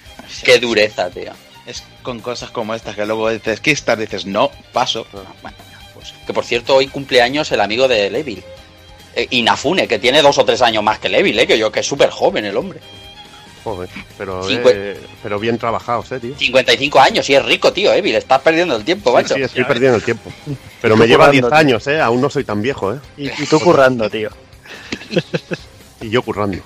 [0.43, 1.33] Qué dureza, tío.
[1.65, 5.05] Es con cosas como estas que luego dices Kickstarter, dices no, paso.
[5.11, 5.57] Bueno,
[5.93, 8.43] pues, que por cierto, hoy cumpleaños el amigo de Levil.
[9.15, 11.79] Eh, Inafune, que tiene dos o tres años más que Levil, eh, que yo, que
[11.81, 12.79] es súper joven el hombre.
[13.63, 16.35] Joder, pero, eh, pero bien trabajados, eh, tío.
[16.37, 18.15] 55 años y es rico, tío, Evil.
[18.15, 19.35] Estás perdiendo el tiempo, Sí, macho.
[19.35, 20.31] sí, estoy perdiendo el tiempo.
[20.81, 21.99] Pero me lleva currando, 10 años, eh.
[21.99, 22.99] Aún no soy tan viejo, eh.
[23.17, 24.29] Y, y tú currando, tío.
[26.01, 26.57] Y yo currando.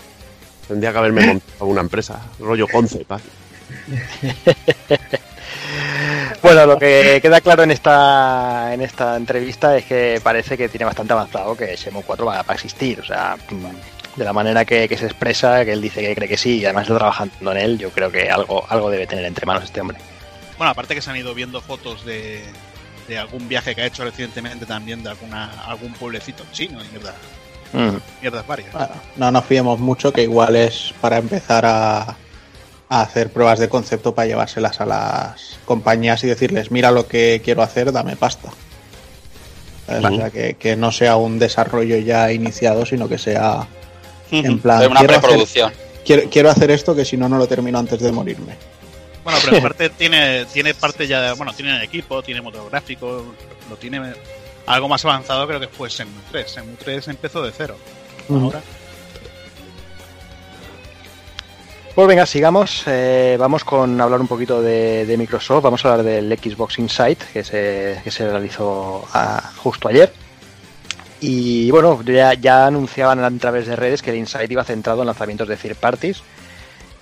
[0.67, 3.19] Tendría que haberme montado una empresa, rollo Conce, pa.
[6.41, 10.86] Bueno, lo que queda claro en esta en esta entrevista es que parece que tiene
[10.86, 12.99] bastante avanzado que Shenmue 4 va, a existir.
[12.99, 16.27] O sea, mm, de la manera que, que se expresa, que él dice que cree
[16.27, 19.25] que sí y además está trabajando en él, yo creo que algo, algo debe tener
[19.25, 19.97] entre manos este hombre.
[20.57, 22.43] Bueno, aparte que se han ido viendo fotos de,
[23.07, 27.15] de algún viaje que ha hecho recientemente también de alguna algún pueblecito chino y mierda,
[27.73, 27.97] Mm.
[28.21, 28.71] mierdas varias.
[28.71, 32.15] Bueno, no nos fiemos mucho, que igual es para empezar a,
[32.93, 37.41] a hacer pruebas de concepto para llevárselas a las compañías y decirles, mira lo que
[37.43, 38.49] quiero hacer, dame pasta.
[39.88, 40.06] ¿Sabes?
[40.06, 43.67] O sea, que, que no sea un desarrollo ya iniciado, sino que sea
[44.32, 45.73] en plan, una quiero hacer-
[46.06, 48.56] quiero, quiero hacer esto que si no, no lo termino antes de morirme.
[49.23, 53.25] Bueno, pero aparte tiene, tiene parte ya, de- bueno, tiene equipo, tiene motor gráfico,
[53.69, 54.13] lo tiene
[54.65, 56.56] algo más avanzado creo que fue Shenmue 3.
[56.56, 57.75] Shenmue 3 empezó de cero.
[58.29, 58.62] Ahora,
[61.95, 62.86] Pues venga, sigamos.
[62.88, 65.63] Eh, vamos con hablar un poquito de, Microsoft.
[65.63, 70.12] Vamos a hablar del Xbox Insight que se, que se realizó ah, justo ayer.
[71.21, 75.06] Y bueno, ya, ya anunciaban a través de redes que el Insight iba centrado en
[75.06, 76.23] lanzamientos de third parties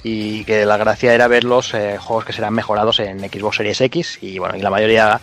[0.04, 3.80] y que la gracia era ver los eh, juegos que serán mejorados en Xbox Series
[3.80, 5.22] X y bueno, y la mayoría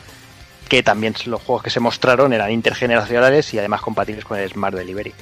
[0.68, 4.74] que también los juegos que se mostraron eran intergeneracionales y además compatibles con el Smart
[4.74, 5.12] Delivery.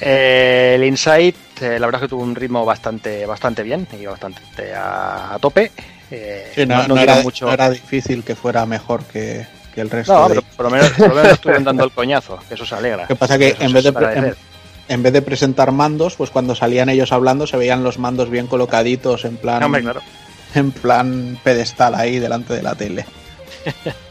[0.00, 4.06] Eh, el Insight, eh, la verdad es que tuvo un ritmo bastante, bastante bien y
[4.06, 4.40] bastante
[4.74, 5.70] a, a tope.
[6.10, 7.46] Eh, Sí, no, era, mucho.
[7.46, 10.12] no era difícil que fuera mejor que, que el resto.
[10.14, 12.64] No, de- pero por lo menos, por lo menos estuvieron dando el coñazo, que eso
[12.64, 13.06] se alegra.
[13.06, 14.36] Que pasa que Eso en vez, de, suele agradecer.
[14.88, 18.30] en, en vez de presentar mandos, pues cuando salían ellos hablando se veían los mandos
[18.30, 20.00] bien colocaditos en plan, No, hombre, claro.
[20.54, 23.04] en plan pedestal ahí delante de la tele.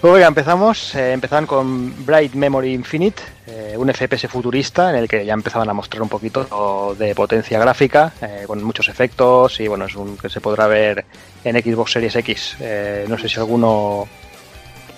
[0.00, 0.94] Pues venga, empezamos.
[0.94, 5.68] Eh, empezaban con Bright Memory Infinite, eh, un FPS futurista en el que ya empezaban
[5.68, 10.16] a mostrar un poquito de potencia gráfica, eh, con muchos efectos y bueno, es un
[10.16, 11.04] que se podrá ver
[11.44, 12.56] en Xbox Series X.
[12.60, 14.08] Eh, no sé si alguno.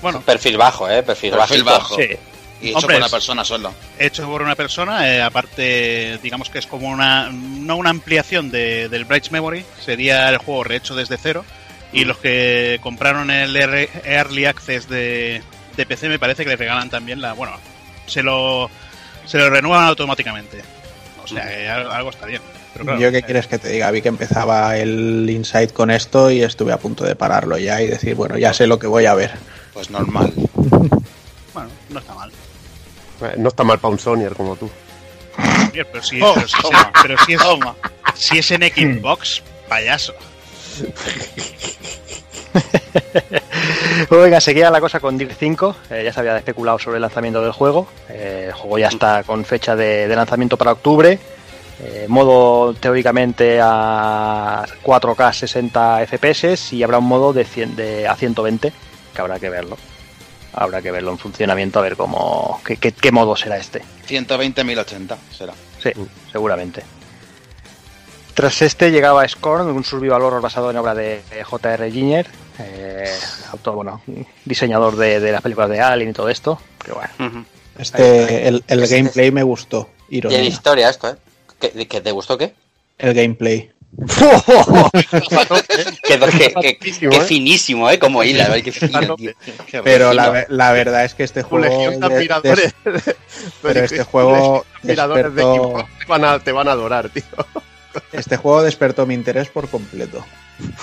[0.02, 1.02] bueno, Perfil bajo, eh.
[1.02, 1.96] Perfil, Perfil bajo.
[1.96, 2.08] Sí,
[2.60, 3.72] Y hecho Hombre, por una persona solo.
[3.98, 8.88] hecho por una persona, eh, aparte, digamos que es como una, no una ampliación de-
[8.88, 11.44] del Bright Memory, sería el juego rehecho desde cero.
[11.92, 15.42] Y los que compraron el R- Early Access de,
[15.76, 17.52] de PC me parece que le regalan también la, bueno,
[18.06, 18.70] se lo,
[19.24, 20.62] se lo renuevan automáticamente.
[21.24, 22.42] O sea, que al- algo está bien.
[22.74, 25.90] Pero claro, Yo qué eh, quieres que te diga, vi que empezaba el Insight con
[25.90, 28.86] esto y estuve a punto de pararlo ya y decir, bueno, ya sé lo que
[28.86, 29.32] voy a ver.
[29.72, 30.32] Pues normal.
[31.54, 32.30] Bueno, no está mal.
[33.22, 34.70] Eh, No está mal para un Sonyer como tú.
[35.72, 36.46] Pero si, Oh, pero
[37.02, 37.40] pero si es,
[38.14, 40.14] si es en Xbox, payaso.
[44.08, 45.76] Pues seguía la cosa con Dirt 5.
[45.90, 47.88] eh, ya se había especulado sobre el lanzamiento del juego.
[48.08, 51.18] Eh, el juego ya está con fecha de, de lanzamiento para octubre.
[51.80, 58.16] eh, modo teóricamente a 4K 60 FPS y habrá un modo de, 100 de a
[58.16, 58.72] 120
[59.14, 59.76] que habrá que verlo.
[60.54, 63.82] Habrá que verlo en funcionamiento a ver cómo qué, qué- qué modo será este.
[64.06, 65.52] 120 1080 será.
[65.82, 65.90] Sí,
[66.32, 66.82] seguramente.
[68.38, 71.90] Tras este llegaba Scorn, un survival horror basado en obra de J.R.
[71.90, 72.24] Giner,
[72.60, 73.10] eh,
[73.50, 74.00] autor, bueno,
[74.44, 76.56] diseñador de, de las películas de Alien y todo esto.
[76.84, 77.44] Pero bueno.
[77.76, 79.88] Este, el, el gameplay me gustó.
[80.08, 80.42] Tiene Ironía.
[80.44, 81.16] historia esto, ¿eh?
[81.58, 82.54] ¿Que, que te gustó qué?
[82.98, 83.72] El gameplay.
[86.04, 87.20] Que, que- que- Finísimo, ¿eh?
[87.24, 87.98] finísimo, ¿eh?
[87.98, 88.62] Como hila, ¿eh?
[88.62, 89.32] Qué fino, tío.
[89.66, 91.64] Qué Pero la, la verdad es que este juego.
[91.64, 92.72] legión de de-
[93.62, 97.24] pero este juego despertó- equipo te van, a, te van a adorar, tío.
[98.12, 100.24] Este juego despertó mi interés por completo.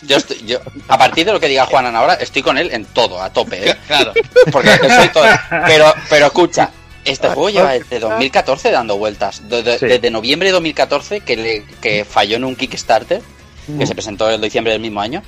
[0.04, 2.86] Yo estoy, yo, a partir de lo que diga Juanan ahora, estoy con él en
[2.86, 3.76] todo, a tope, ¿eh?
[3.88, 4.14] Claro.
[4.52, 5.26] Porque es que soy todo.
[5.66, 6.70] Pero, pero escucha,
[7.04, 9.48] este juego lleva desde 2014 dando vueltas.
[9.50, 9.86] De- de- Sí.
[9.88, 13.22] Desde noviembre de 2014, que, le, que falló en un Kickstarter,
[13.68, 13.80] Mm.
[13.80, 15.24] que se presentó en diciembre del mismo año,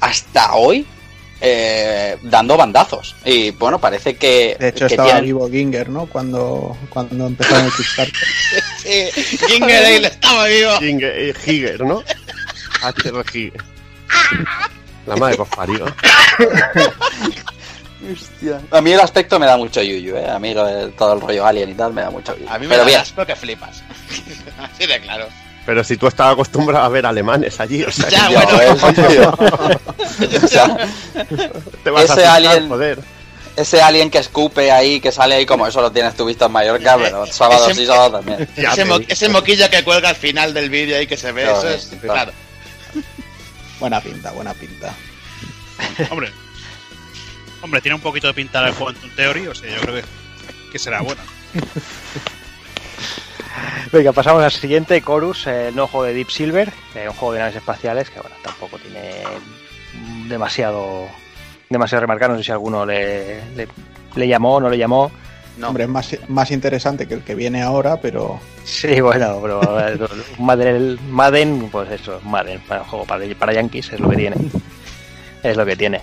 [0.00, 0.86] hasta hoy
[1.44, 3.16] eh, dando bandazos.
[3.24, 4.56] Y bueno, parece que.
[4.58, 6.06] De hecho, que estaba tienen- vivo Ginger, ¿no?
[6.06, 8.14] Cuando, cuando empezaron el Kickstarter.
[8.82, 9.10] Sí,
[9.48, 10.72] Ginger estaba vivo.
[10.80, 12.02] Higer, eh, Higer, ¿no?
[12.82, 13.62] HR Higer.
[15.06, 15.86] La madre que parió.
[18.72, 20.28] A mí el aspecto me da mucho yuyu, ¿eh?
[20.28, 22.48] A mí lo de todo el rollo alien y tal me da mucho yuyu.
[22.48, 23.82] A mí me Pero da bien, asco que flipas.
[24.58, 25.28] Así de claro.
[25.64, 28.60] Pero si tú estabas acostumbrado a ver alemanes allí, o sea, Ya, yo, bueno.
[28.62, 29.78] ¿eh?
[30.44, 30.76] O sea,
[31.84, 32.98] te vas ese a asustar, alien- joder.
[33.56, 36.52] ese alien que escupe ahí, que sale ahí, como eso lo tienes tú visto en
[36.52, 38.48] Mallorca, pero sábado Ese- sí, sábado también.
[38.56, 41.58] Ese, mo- ese moquilla que cuelga al final del vídeo ahí que se ve, Claro,
[41.58, 41.90] eso es.
[42.00, 42.32] Claro.
[43.78, 44.94] Buena pinta, buena pinta.
[46.10, 46.32] Hombre.
[47.62, 50.04] Hombre, tiene un poquito de pintar el Quantum Theory, o sea, yo creo que,
[50.72, 51.22] que será bueno.
[53.92, 57.40] Venga, pasamos al siguiente, Chorus, eh, el nuevo juego de Deep Silver, un juego de
[57.40, 59.22] naves espaciales que bueno, tampoco tiene
[60.28, 61.06] demasiado
[61.68, 63.68] demasiado remarcar, no sé si alguno le, le,
[64.14, 65.10] le llamó, no le llamó.
[65.58, 65.68] No.
[65.68, 69.60] Hombre, es más, más interesante que el que viene ahora, pero Sí, bueno, pero
[70.38, 74.36] Madden, Madden, pues eso, Madden, para un juego para, para Yankees es lo que tiene.
[75.42, 76.00] Es lo que tiene.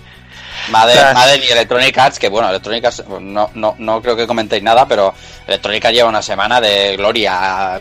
[0.69, 4.62] Madden, Madden y Electronic Arts, que bueno, Electronic Arts, no, no, no creo que comentéis
[4.63, 5.13] nada, pero
[5.48, 7.80] Electronic Arts lleva una semana de gloria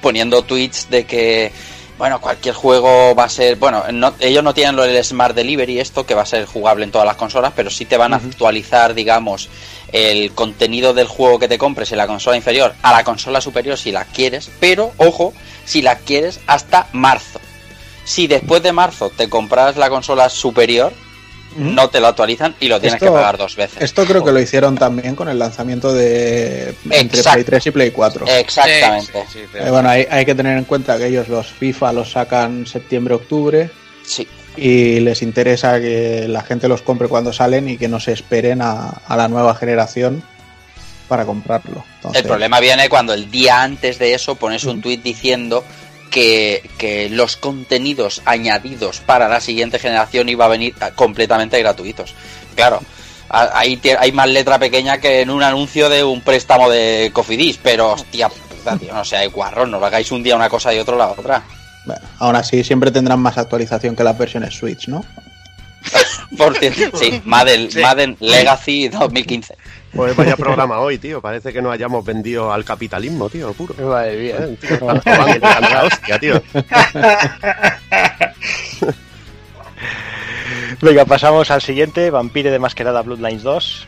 [0.00, 1.52] poniendo tweets de que,
[1.98, 5.80] bueno, cualquier juego va a ser, bueno, no- ellos no tienen lo del Smart Delivery,
[5.80, 8.16] esto que va a ser jugable en todas las consolas, pero sí te van a
[8.16, 9.48] actualizar, digamos,
[9.92, 13.78] el contenido del juego que te compres en la consola inferior a la consola superior
[13.78, 15.32] si la quieres, pero ojo,
[15.64, 17.40] si la quieres hasta marzo.
[18.04, 20.92] Si después de marzo te compras la consola superior,
[21.56, 23.80] no te lo actualizan y lo tienes Esto- que pagar dos veces.
[23.82, 27.32] esto creo que lo hicieron también con el lanzamiento de entre Exacto.
[27.32, 28.26] Play 3 y Play 4.
[28.26, 29.12] Exactamente.
[29.12, 31.92] Sí, sí, sí, Eh, bueno, hay, hay que tener en cuenta que ellos los FIFA
[31.92, 33.70] los sacan septiembre-octubre
[34.04, 34.26] Sí.
[34.56, 38.60] y les interesa que la gente los compre cuando salen y que no se esperen
[38.62, 40.22] a, a la nueva generación
[41.08, 41.84] para comprarlo.
[41.96, 45.62] Entonces, El problema viene cuando el día antes de eso pones un tuit diciendo
[46.14, 52.14] que, que los contenidos añadidos para la siguiente generación iba a venir ah, completamente gratuitos.
[52.54, 52.80] Claro,
[53.28, 57.94] ahí hay más letra pequeña que en un anuncio de un préstamo de Cofidis, pero
[57.94, 60.96] hostia, puta, tío, no seáis guarros, no lo hagáis un día una cosa y otro
[60.96, 61.42] la otra.
[61.84, 65.04] bueno, aún así siempre tendrán más actualización que las versiones Switch, ¿no?
[66.38, 67.80] Por cierto, sí, Madden, Sí.
[67.80, 69.56] Madden Legacy 2015.
[69.94, 71.20] Pues vaya programa hoy, tío.
[71.20, 73.74] Parece que nos hayamos vendido al capitalismo, tío, puro.
[73.86, 74.36] Madre mía.
[74.40, 76.42] Eh, tío, tanta hostia, tío.
[80.80, 83.86] Venga, pasamos al siguiente, Vampire de Masquerada Bloodlines 2.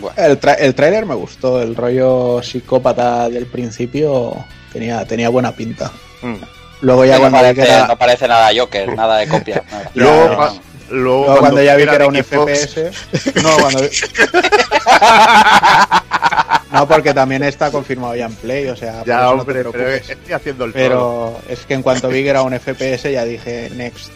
[0.00, 4.34] Bueno, El, tra- el tráiler me gustó, el rollo psicópata del principio
[4.72, 5.90] tenía, tenía buena pinta.
[6.22, 6.36] Mm.
[6.80, 9.62] Luego ya no, cuando parece, era, no parece nada Joker, nada de copia.
[9.70, 9.90] nada.
[9.94, 10.54] Luego, pa-
[10.92, 13.34] luego luego cuando ya vi que era un Xbox, FPS.
[13.42, 13.88] No, cuando vi-
[16.72, 20.32] No, porque también está confirmado ya en Play, o sea, Ya, no hombre, pero estoy
[20.32, 20.72] haciendo el.
[20.72, 24.10] Pero es que en cuanto vi que era un FPS ya dije next.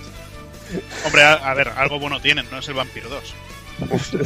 [1.05, 3.35] Hombre, a, a ver, algo bueno tienen, no es el Vampiro 2.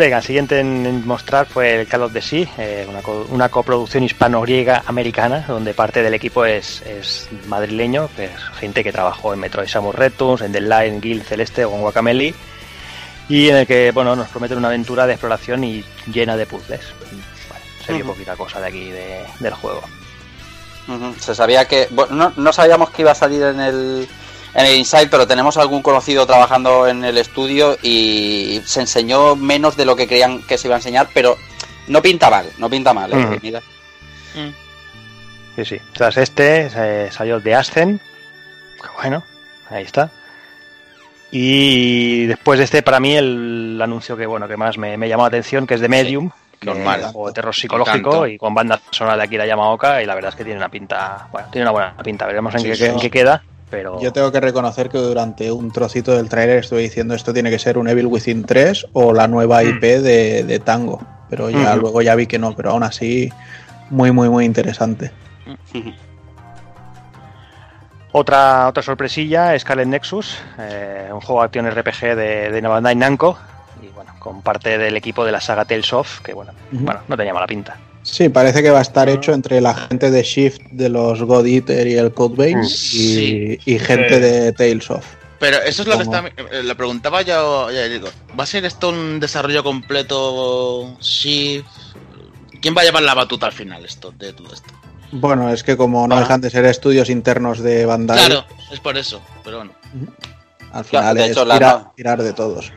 [0.00, 3.50] Venga, el siguiente en, mostrar fue el Call of the Sea, eh, una, co- una
[3.50, 8.08] coproducción hispano-griega americana, donde parte del equipo es, es madrileño,
[8.58, 12.34] gente que trabajó en Metroid Samus Returns, en The Line, Guild Celeste o en Guacameli,
[13.28, 16.80] y en el que bueno nos prometen una aventura de exploración y llena de puzzles.
[16.98, 18.14] Bueno, se vio Ujú.
[18.14, 19.82] poquita cosa de aquí de- del juego.
[21.20, 21.88] Se sabía que.
[21.90, 24.08] Bueno, no, no sabíamos que iba a salir en el,
[24.54, 29.76] en el Inside, pero tenemos algún conocido trabajando en el estudio y se enseñó menos
[29.76, 31.36] de lo que creían que se iba a enseñar, pero
[31.88, 33.12] no pinta mal, no pinta mal.
[33.12, 33.60] eh, mira.
[35.56, 35.80] Sí, sí.
[35.92, 38.00] Tras este eh, salió The Ascent.
[38.80, 39.22] que Bueno,
[39.68, 40.10] ahí está.
[41.32, 45.22] Y después de este, para mí, el anuncio que bueno que más me, me llamó
[45.24, 47.00] la atención, que es de Medium, que Normal.
[47.00, 50.14] es un juego de terror psicológico y con banda sonora de Akira Yamaoka y la
[50.14, 52.76] verdad es que tiene una pinta, bueno, tiene una buena pinta, veremos en, Sí, qué,
[52.76, 53.00] sí, en sí.
[53.02, 57.14] qué queda, pero Yo tengo que reconocer que durante un trocito del tráiler estuve diciendo
[57.14, 61.00] esto tiene que ser un Evil Within 3 o la nueva IP de, de Tango.
[61.28, 61.80] Pero ya Ujú.
[61.80, 63.30] luego ya vi que no, pero aún así
[63.90, 65.12] muy muy muy interesante.
[68.12, 73.38] Otra, otra sorpresilla, Scarlet Nexus, eh, un juego de acción RPG de, de Bandai Namco,
[73.80, 77.16] y bueno, con parte del equipo de la saga Tales of, que bueno, bueno, no
[77.16, 77.76] tenía mala pinta.
[78.10, 81.46] Sí, parece que va a estar hecho entre la gente de Shift de los God
[81.46, 83.58] Eater y el Codebane y, Sí.
[83.64, 84.20] y gente Sí.
[84.20, 85.04] de Tales of.
[85.38, 86.24] Pero eso es lo que está.
[86.26, 91.64] eh, Le preguntaba yo, ya digo, ¿va a ser esto un desarrollo completo Shift?
[92.60, 94.68] ¿Quién va a llevar la batuta al final esto, de todo esto?
[95.12, 96.20] Bueno, es que como no Ah.
[96.20, 99.72] dejan de ser estudios internos de Bandai, Claro, es por eso, pero bueno.
[100.72, 102.72] al Claro, final de es hecho, la tirar, no- tirar de todos.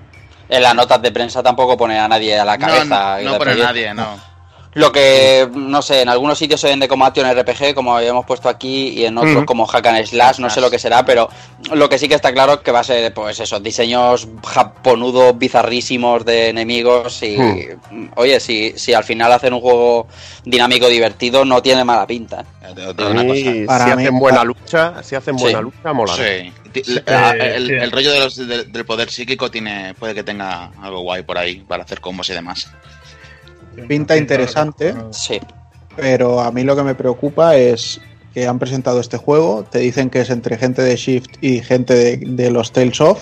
[0.48, 3.17] En las notas de prensa tampoco pone a nadie a la cabeza.
[3.24, 3.63] no, pone proyecto.
[3.65, 4.33] nadie, no.
[4.76, 8.50] Lo que, no sé, en algunos sitios se vende como Action RPG, como habíamos puesto
[8.50, 11.30] aquí, y en otros como Hack and Slash, no sé lo que será, pero
[11.74, 15.38] lo que sí que está claro es que va a ser, pues esos diseños japonudos,
[15.38, 17.38] bizarrísimos de enemigos, y,
[18.16, 20.08] oye, si, si al final hacen un juego
[20.44, 22.44] dinámico divertido, no tiene mala pinta.
[22.62, 23.52] Ya te- te A digo una cosa.
[23.52, 25.44] mí, Para si mí- hacen buena lucha, si hacen Sí.
[25.44, 26.16] buena lucha, mola.
[26.16, 26.52] Sí.
[26.74, 26.84] El,
[27.68, 27.74] sí.
[27.74, 31.38] el rollo de los- de- del poder psíquico tiene puede que tenga algo guay por
[31.38, 32.72] ahí para hacer combos y demás.
[33.88, 34.94] Pinta interesante.
[35.12, 35.40] Sí.
[35.96, 38.02] Pero a mí lo que me preocupa es
[38.34, 41.94] que han presentado este juego, te dicen que es entre gente de Shift y gente
[41.94, 43.22] de, de los Tales of,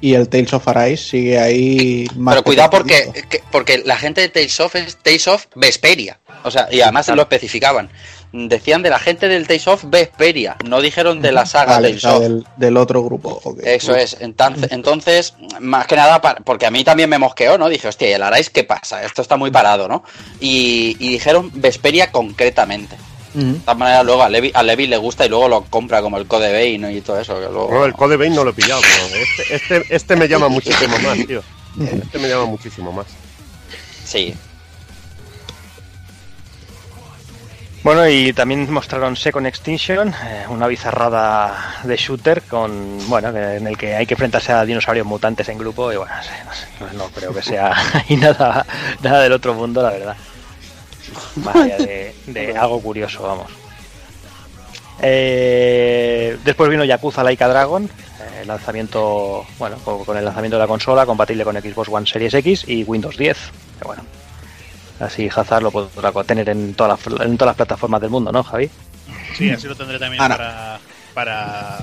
[0.00, 2.34] y el Tales of Arise sigue ahí más.
[2.36, 6.18] Pero cuidado porque, que- porque la gente de Tales of es Tales of Vesperia.
[6.44, 7.90] O sea, y además lo especificaban.
[8.30, 12.04] Decían de la gente del Tales of Vesperia, no dijeron de la saga Vale, Tales
[12.04, 12.20] of.
[12.20, 13.40] del, del otro grupo.
[13.64, 14.16] Eso es.
[14.20, 17.68] Entonces, entonces, más que nada, porque a mí también me mosqueó, ¿no?
[17.70, 19.02] Dije, hostia, ¿y el Arais qué pasa?
[19.02, 20.04] Esto está muy parado, ¿no?
[20.40, 22.96] Y, y dijeron Vesperia concretamente.
[23.34, 26.16] De todas maneras, luego a Levi, a Levi le gusta y luego lo compra como
[26.18, 26.90] el Code Vein ¿no?
[26.90, 27.34] y todo eso.
[27.34, 30.26] que luego- No, el Code Vein no lo he pillado, pero este, este, este me
[30.28, 31.42] llama muchísimo más, tío.
[31.80, 33.06] Este me llama muchísimo más.
[34.04, 34.34] Sí.
[37.84, 43.78] Bueno, y también mostraron Second Extinction, eh, una bizarrada de shooter con, bueno, en el
[43.78, 47.10] que hay que enfrentarse a dinosaurios mutantes en grupo y bueno, no, sé, no no-
[47.10, 48.66] creo que sea ahí nada,
[49.00, 50.16] nada del otro mundo, la verdad.
[51.36, 53.50] Más allá de, de algo curioso, vamos.
[55.00, 60.68] Eh, después vino Yakuza Laika Dragon, eh, lanzamiento, bueno, con, con el lanzamiento de la
[60.68, 63.38] consola, compatible con Xbox One Series X y Windows 10.
[63.78, 64.02] Que bueno,
[65.00, 68.42] así Hazard lo podrá tener en todas las, en todas las plataformas del mundo, ¿no,
[68.44, 68.70] Javi?
[69.36, 70.36] Sí, así lo tendré también Ana.
[70.36, 70.80] para,
[71.14, 71.78] para,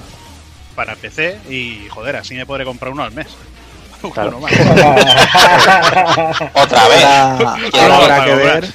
[0.76, 3.28] para PC y joder, así me podré comprar uno al mes.
[4.14, 4.38] Claro.
[4.38, 4.52] Uno más.
[6.54, 7.04] Otra vez.
[7.04, 7.56] Ahora,
[7.98, 8.74] habrá que ver.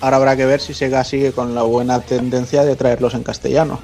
[0.00, 3.80] Ahora habrá que ver si Sega sigue con la buena tendencia de traerlos en castellano.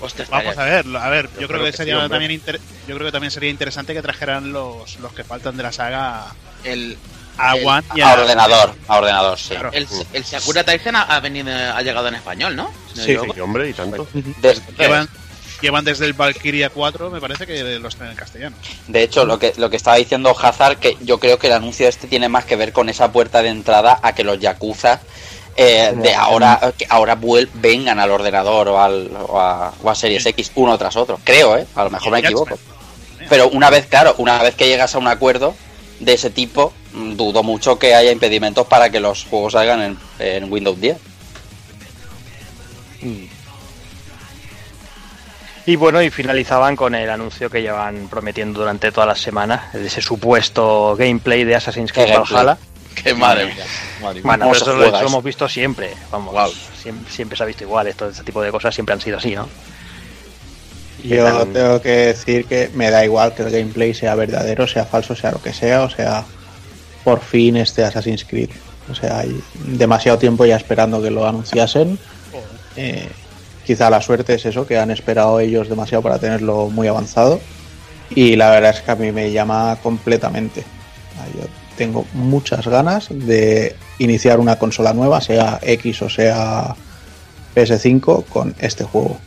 [0.00, 2.94] Hostia, Vamos a ver, a ver, yo, Yo creo creo que, sería también inter- yo
[2.94, 6.26] creo que también sería interesante que trajeran los, los que faltan de la saga
[6.62, 6.98] El,
[7.38, 9.50] a El- One y A ordenador, a ordenador, sí.
[9.50, 9.70] Claro.
[9.72, 12.70] el, el Sakura Taisen ha, ha venido, ha llegado en español, ¿no?
[12.94, 14.06] Si no me Sí, sí, hombre, y tanto.
[14.40, 15.08] Des- Llevan,
[15.60, 18.56] llevan desde el Valkyria 4, me parece que los tienen en castellano.
[18.88, 21.88] De hecho, lo que, lo que estaba diciendo Hazard, que yo creo que el anuncio
[21.88, 25.00] este tiene más que ver con esa puerta de entrada a que los Yakuza
[25.56, 29.94] eh, de ahora que ahora vuel- vengan al ordenador o, al, o, a, o a
[29.94, 31.20] Series X uno tras otro.
[31.22, 31.64] Creo, ¿eh?
[31.76, 32.58] A lo mejor me equivoco.
[33.28, 35.54] Pero una vez, claro, una vez que llegas a un acuerdo
[36.00, 39.98] de ese tipo, mm, dudo mucho que haya impedimentos para que los juegos salgan en,
[40.18, 40.96] en Windows 10.
[45.66, 49.86] Y bueno, y finalizaban con el anuncio que llevan prometiendo durante todas las semanas, de
[49.86, 52.14] ese supuesto gameplay de Assassin's Creed.
[52.18, 52.58] Valhalla.
[52.94, 53.64] Qué madre mía.
[54.00, 54.22] Madre mía.
[54.24, 56.52] Bueno, ¿Cómo pero eso eso lo hemos visto siempre, vamos, Guau.
[56.80, 59.34] siempre, siempre se ha visto igual, esto, este tipo de cosas siempre han sido así,
[59.34, 59.48] ¿no?
[61.08, 64.84] Yo tan- tengo que decir que me da igual que el gameplay sea verdadero, sea
[64.84, 66.24] falso, sea lo que sea, o sea,
[67.04, 68.50] por fin este Assassin's Creed.
[68.90, 71.98] O sea, hay demasiado tiempo ya esperando que lo anunciasen.
[72.76, 73.08] Eh,
[73.64, 77.40] quizá la suerte es eso, que han esperado ellos demasiado para tenerlo muy avanzado.
[78.14, 80.62] Y la verdad es que a mí me llama completamente.
[81.34, 81.46] Yo
[81.76, 86.74] tengo muchas ganas de iniciar una consola nueva, sea X o sea
[87.54, 89.18] PS5, con este juego.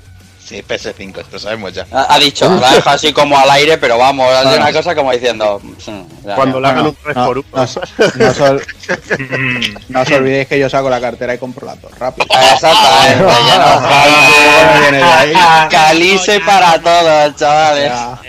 [0.47, 1.85] Sí, PS5, esto sabemos ya.
[1.91, 4.95] Ha, ha dicho, lo ha dejado así como al aire, pero vamos, hace una cosa
[4.95, 5.59] como diciendo.
[5.61, 6.61] mm, ya, Cuando ya.
[6.61, 7.79] le hagan un 3 no, por 1 no os-
[8.15, 8.65] no os ol-
[9.89, 12.27] no os olvidéis que yo saco la cartera y compro las dos rápido.
[12.29, 15.33] Exactamente, que Bueno, no viene de ahí.
[15.69, 17.91] Calice para todos, chavales.
[17.91, 18.19] Ya.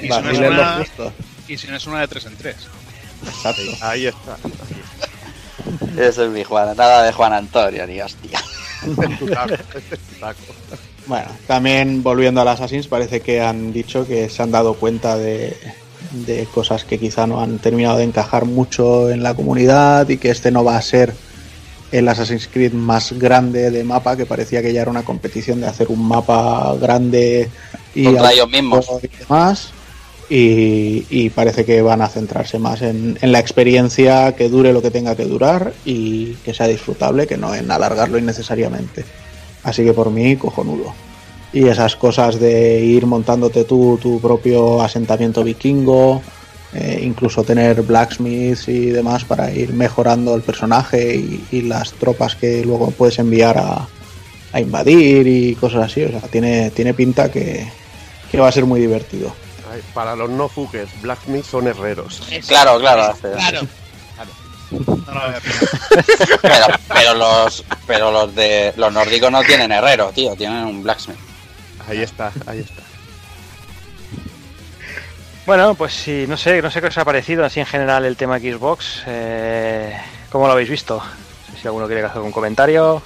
[0.00, 1.12] si no es vacilen una, justos.
[1.46, 2.56] y si no es una de 3 en 3.
[3.28, 3.62] Exacto.
[3.82, 4.36] Ahí está.
[5.98, 8.42] Ese es mi Juan, nada de Juan Antonio, ni hostia.
[10.20, 10.40] Taco.
[11.06, 15.56] Bueno, también volviendo al Assassin's, parece que han dicho que se han dado cuenta de,
[16.12, 20.30] de cosas que quizá no han terminado de encajar mucho en la comunidad y que
[20.30, 21.14] este no va a ser
[21.92, 25.66] el Assassin's Creed más grande de mapa, que parecía que ya era una competición de
[25.66, 27.50] hacer un mapa grande
[27.94, 28.86] y ellos mismos.
[29.02, 29.72] y demás.
[30.32, 34.92] Y, parece que van a centrarse más en, en la experiencia, que dure lo que
[34.92, 39.04] tenga que durar y que sea disfrutable, que no en alargarlo innecesariamente.
[39.64, 40.94] Así que por mí, cojonudo.
[41.52, 46.22] Y esas cosas de ir montándote tú tu propio asentamiento vikingo,
[46.72, 52.36] eh, incluso tener blacksmiths y demás para ir mejorando el personaje y, y las tropas
[52.36, 53.88] que luego puedes enviar a,
[54.52, 56.02] a invadir y cosas así.
[56.04, 57.66] O sea, tiene, tiene pinta que,
[58.30, 59.32] que va a ser muy divertido.
[59.94, 62.22] Para los no fuques, Blacksmith son herreros.
[62.46, 63.16] Claro, claro.
[63.20, 63.60] Claro.
[64.14, 64.30] claro.
[64.70, 64.80] No,
[66.42, 71.18] Pero, pero los pero los de los nórdicos no tienen herrero, tío, tienen un blacksmith.
[71.88, 72.82] Ahí está, ahí está.
[75.46, 78.16] Bueno, pues sí, no sé, no sé qué os ha parecido así en general el
[78.16, 79.02] tema Xbox.
[79.06, 79.96] Eh,
[80.30, 80.98] ¿Cómo lo habéis visto?
[80.98, 83.02] No sé si alguno quiere hacer algún comentario.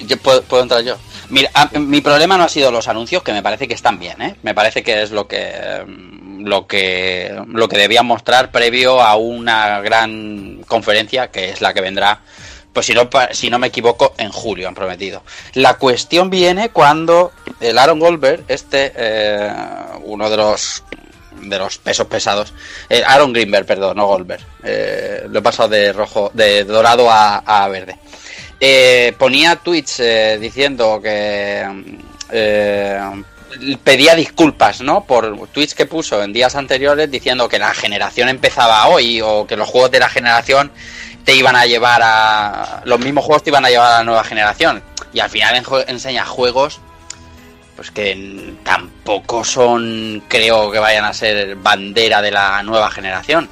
[0.00, 0.96] Yo puedo, puedo entrar yo.
[1.28, 1.50] Mira,
[1.80, 4.36] mi problema no ha sido los anuncios, que me parece que están bien, ¿eh?
[4.42, 9.16] Me parece que es lo que mm, lo que lo que debían mostrar previo a
[9.16, 12.20] una gran conferencia que es la que vendrá.
[12.72, 15.22] Pues si no, si no me equivoco, en julio han prometido.
[15.54, 19.50] La cuestión viene cuando el Aaron Goldberg, este, eh,
[20.04, 20.84] uno de los
[21.40, 22.52] de los pesos pesados,
[22.88, 27.68] eh, Aaron Greenberg, perdón, no Goldberg, eh, lo he pasado de rojo, de dorado a
[27.68, 27.98] verde.
[28.58, 31.64] Eh, ponía tweets eh, diciendo que
[32.30, 33.00] eh,
[33.84, 35.04] pedía disculpas, ¿no?
[35.04, 39.56] Por tweets que puso en días anteriores diciendo que la generación empezaba hoy o que
[39.56, 40.70] los juegos de la generación
[41.24, 44.22] te iban a llevar a los mismos juegos te iban a llevar a la nueva
[44.22, 44.80] generación
[45.12, 46.80] y al final enseña juegos
[47.74, 53.48] pues que tampoco son creo que vayan a ser bandera de la nueva generación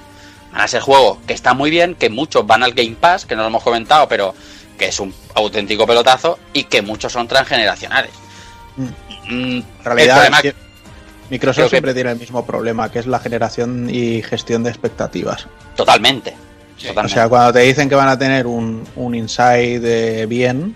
[0.53, 3.35] van a ser juegos que están muy bien que muchos van al Game Pass que
[3.35, 4.37] no lo hemos comentado pero
[4.79, 8.11] que es un auténtico pelotazo y que muchos son transgeneracionales
[8.77, 8.89] Mm,
[9.29, 10.53] En el realidad, problema- sí,
[11.31, 15.47] Microsoft que- siempre tiene el mismo problema, que es la generación y gestión de expectativas.
[15.77, 16.31] totalmente,
[16.77, 17.15] O totalmente.
[17.15, 20.75] sea, cuando te dicen que van a tener un, un inside eh, bien,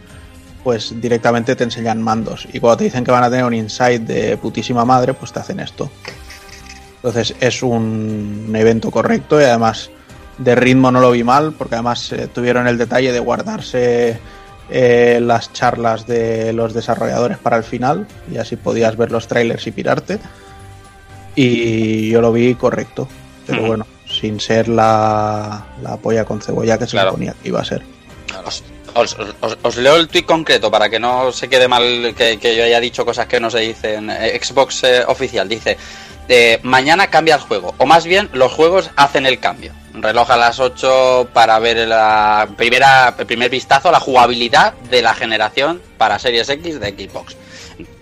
[0.62, 2.46] pues directamente te enseñan mandos.
[2.52, 5.40] Y cuando te dicen que van a tener un inside de putísima madre, pues te
[5.40, 5.90] hacen esto.
[6.96, 9.90] Entonces es un evento correcto y además
[10.38, 14.18] de ritmo no lo vi mal, porque además eh, tuvieron el detalle de guardarse
[14.70, 19.66] eh, las charlas de los desarrolladores para el final y así podías ver los trailers
[19.66, 20.18] y pirarte.
[21.34, 23.08] Y yo lo vi correcto,
[23.46, 27.10] pero bueno, sin ser la, la polla con cebolla que se Claro.
[27.10, 27.82] suponía que iba a ser.
[28.44, 28.64] Os,
[28.94, 32.56] os- os- os leo el tweet concreto para que no se quede mal que, que
[32.56, 34.10] yo haya dicho cosas que no se dicen.
[34.10, 35.76] Eh, Xbox eh, oficial dice:
[36.28, 39.72] eh, Mañana cambia el juego, o más bien los juegos hacen el cambio.
[39.94, 45.02] Reloj a las 8 para ver la primera, el primer vistazo a la jugabilidad de
[45.02, 47.36] la generación para Series X de Xbox.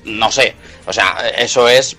[0.05, 0.55] No sé,
[0.87, 1.97] o sea, eso es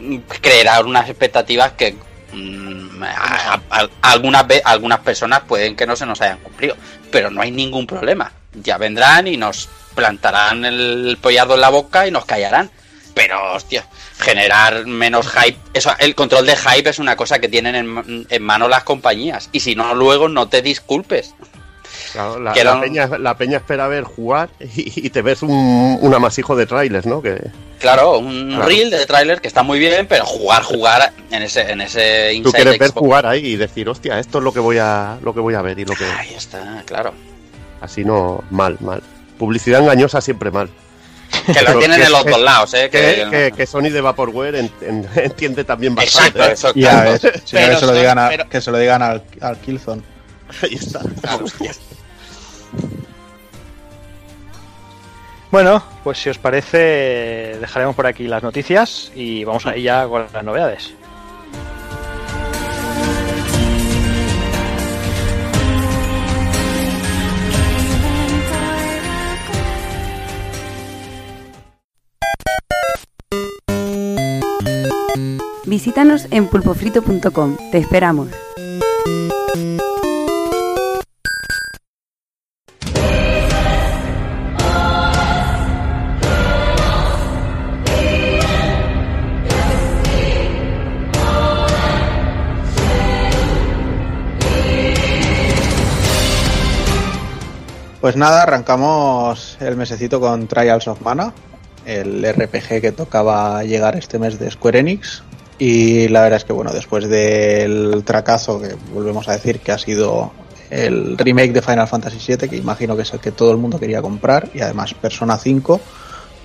[0.00, 1.96] mm, crear unas expectativas que
[2.32, 3.60] mm, a-
[4.02, 6.76] algunas, algunas personas pueden que no se nos hayan cumplido,
[7.10, 8.32] pero no hay ningún problema.
[8.54, 12.70] Ya vendrán y nos plantarán el pollado en la boca y nos callarán.
[13.14, 13.84] Pero, hostia,
[14.18, 15.58] generar menos hype.
[15.74, 19.48] Eso, el control de hype es una cosa que tienen en, en mano las compañías.
[19.52, 21.34] Y si no, luego no te disculpes.
[22.12, 26.54] Claro, la, peña, la peña espera ver jugar y, y te ves un, un amasijo
[26.56, 27.22] de trailers, ¿no?
[27.22, 27.50] Que
[27.80, 28.66] Claro, un Claro.
[28.66, 32.52] reel de tráiler que está muy bien, pero jugar, jugar en ese, en ese tú
[32.52, 33.00] quieres ver Xbox.
[33.00, 35.62] jugar ahí y decir, hostia, esto es lo que voy a, lo que voy a
[35.62, 37.12] ver y lo que Ahí está, claro.
[37.80, 39.02] así no mal, mal.
[39.38, 40.68] Publicidad engañosa siempre mal.
[41.46, 42.88] Que lo tienen que- en los que- dos lados, ¿eh?
[42.90, 46.38] Que, Que, que, que Sony de Vaporware en- en- entiende también bastante.
[46.38, 47.18] Exacto, eso, Ya claro.
[47.18, 49.56] si no, Pero que se lo digan, a- pero- que se lo digan al, al
[49.58, 50.02] Killzone.
[50.62, 51.00] Ahí está.
[55.50, 56.78] Bueno, pues si os parece,
[57.60, 60.94] dejaremos por aquí las noticias y vamos ahí ya con las novedades.
[75.64, 77.56] Visítanos en pulpofrito.com.
[77.70, 78.28] Te esperamos.
[98.00, 101.32] Pues nada, arrancamos el mesecito con Trials of Mana,
[101.86, 105.22] el RPG que tocaba llegar este mes de Square Enix.
[105.58, 109.78] Y la verdad es que, bueno, después del tracazo que volvemos a decir que ha
[109.78, 110.32] sido
[110.70, 113.78] el remake de Final Fantasy VII, que imagino que es el que todo el mundo
[113.78, 115.80] quería comprar, y además Persona 5,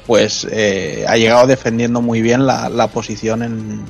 [0.06, 3.86] pues eh, ha llegado defendiendo muy bien la, posición en,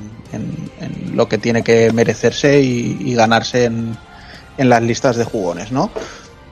[1.14, 3.96] lo que tiene que merecerse y, y ganarse en,
[4.58, 5.90] en las listas de jugones, ¿no?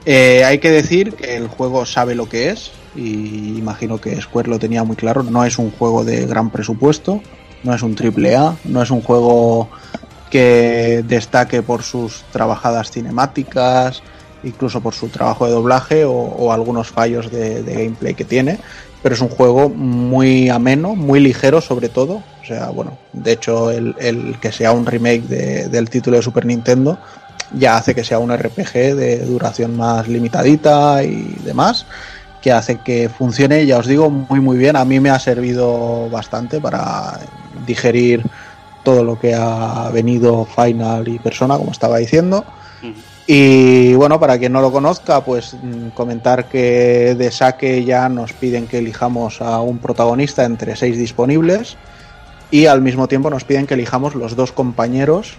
[0.05, 4.49] Eh, hay que decir que el juego sabe lo que es y imagino que Square
[4.49, 5.21] lo tenía muy claro.
[5.21, 7.21] No es un juego de gran presupuesto,
[7.63, 9.69] no es un triple A, no es un juego
[10.29, 14.03] que destaque por sus trabajadas cinemáticas,
[14.43, 18.59] incluso por su trabajo de doblaje o, algunos fallos de, gameplay que tiene.
[19.03, 22.23] Pero es un juego muy ameno, muy ligero sobre todo.
[22.41, 26.45] O sea, bueno, de hecho el, que sea un remake de- del título de Super
[26.45, 26.97] Nintendo
[27.53, 31.85] ya hace que sea un RPG de duración más limitadita y demás,
[32.41, 34.75] que hace que funcione, ya os digo, muy muy bien.
[34.75, 37.19] A mí me ha servido bastante para
[37.65, 38.23] digerir
[38.83, 42.45] todo lo que ha venido Final y Persona, como estaba diciendo.
[43.29, 48.31] Y bueno, para quien no lo conozca, pues mm, comentar que de saque ya nos
[48.31, 51.75] piden que elijamos a un protagonista entre seis disponibles
[52.49, 55.33] y al mismo tiempo nos piden que elijamos los dos compañeros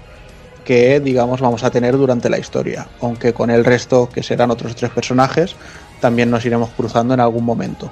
[0.66, 4.76] que digamos vamos a tener durante la historia, aunque con el resto que serán otros
[4.76, 5.56] tres personajes
[5.98, 7.90] también nos iremos cruzando en algún momento.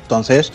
[0.00, 0.52] Entonces,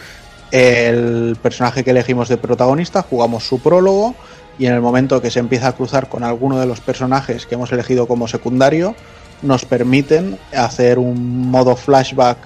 [0.52, 4.16] el personaje que elegimos de protagonista jugamos su prólogo
[4.60, 7.56] y en el momento que se empieza a cruzar con alguno de los personajes que
[7.56, 8.96] hemos elegido como secundario,
[9.42, 12.38] nos permiten hacer un modo flashback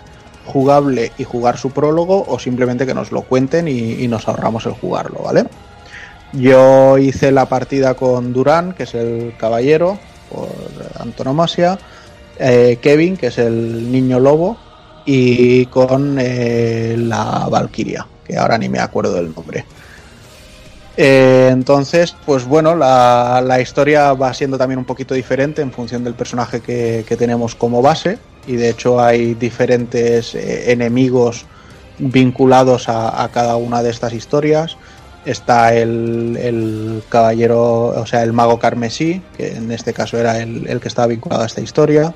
[0.46, 4.74] jugable y jugar su prólogo o simplemente que nos lo cuenten y, nos ahorramos el
[4.74, 5.46] jugarlo, ¿vale?
[6.34, 10.00] Yo hice la partida con Durán, que es el caballero,
[10.30, 10.50] por
[11.00, 11.78] antonomasia,
[12.40, 14.58] eh, Kevin, que es el niño lobo,
[15.06, 19.66] y con eh, la Valkyria, que ahora ni me acuerdo del nombre.
[20.98, 26.04] Eh, entonces, pues bueno, la, la historia va siendo también un poquito diferente en función
[26.04, 31.46] del personaje que, que tenemos como base, y de hecho hay diferentes eh, enemigos
[31.98, 34.78] vinculados a, cada una de estas historias
[35.24, 40.68] está el, el caballero, o sea, el mago carmesí, que en este caso era el,
[40.68, 42.14] el que estaba vinculado a esta historia.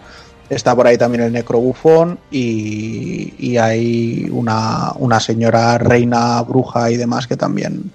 [0.50, 6.98] Está por ahí también el necrobufón y, y hay una, una señora reina bruja y
[6.98, 7.92] demás que también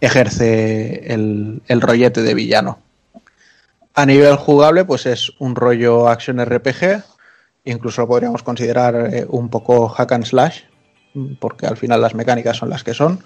[0.00, 2.78] ejerce el, el rollete de villano.
[3.94, 7.02] A nivel jugable, pues es un rollo action RPG,
[7.64, 10.60] incluso lo podríamos considerar eh, un poco hack and slash,
[11.38, 13.22] porque al final las mecánicas son las que son.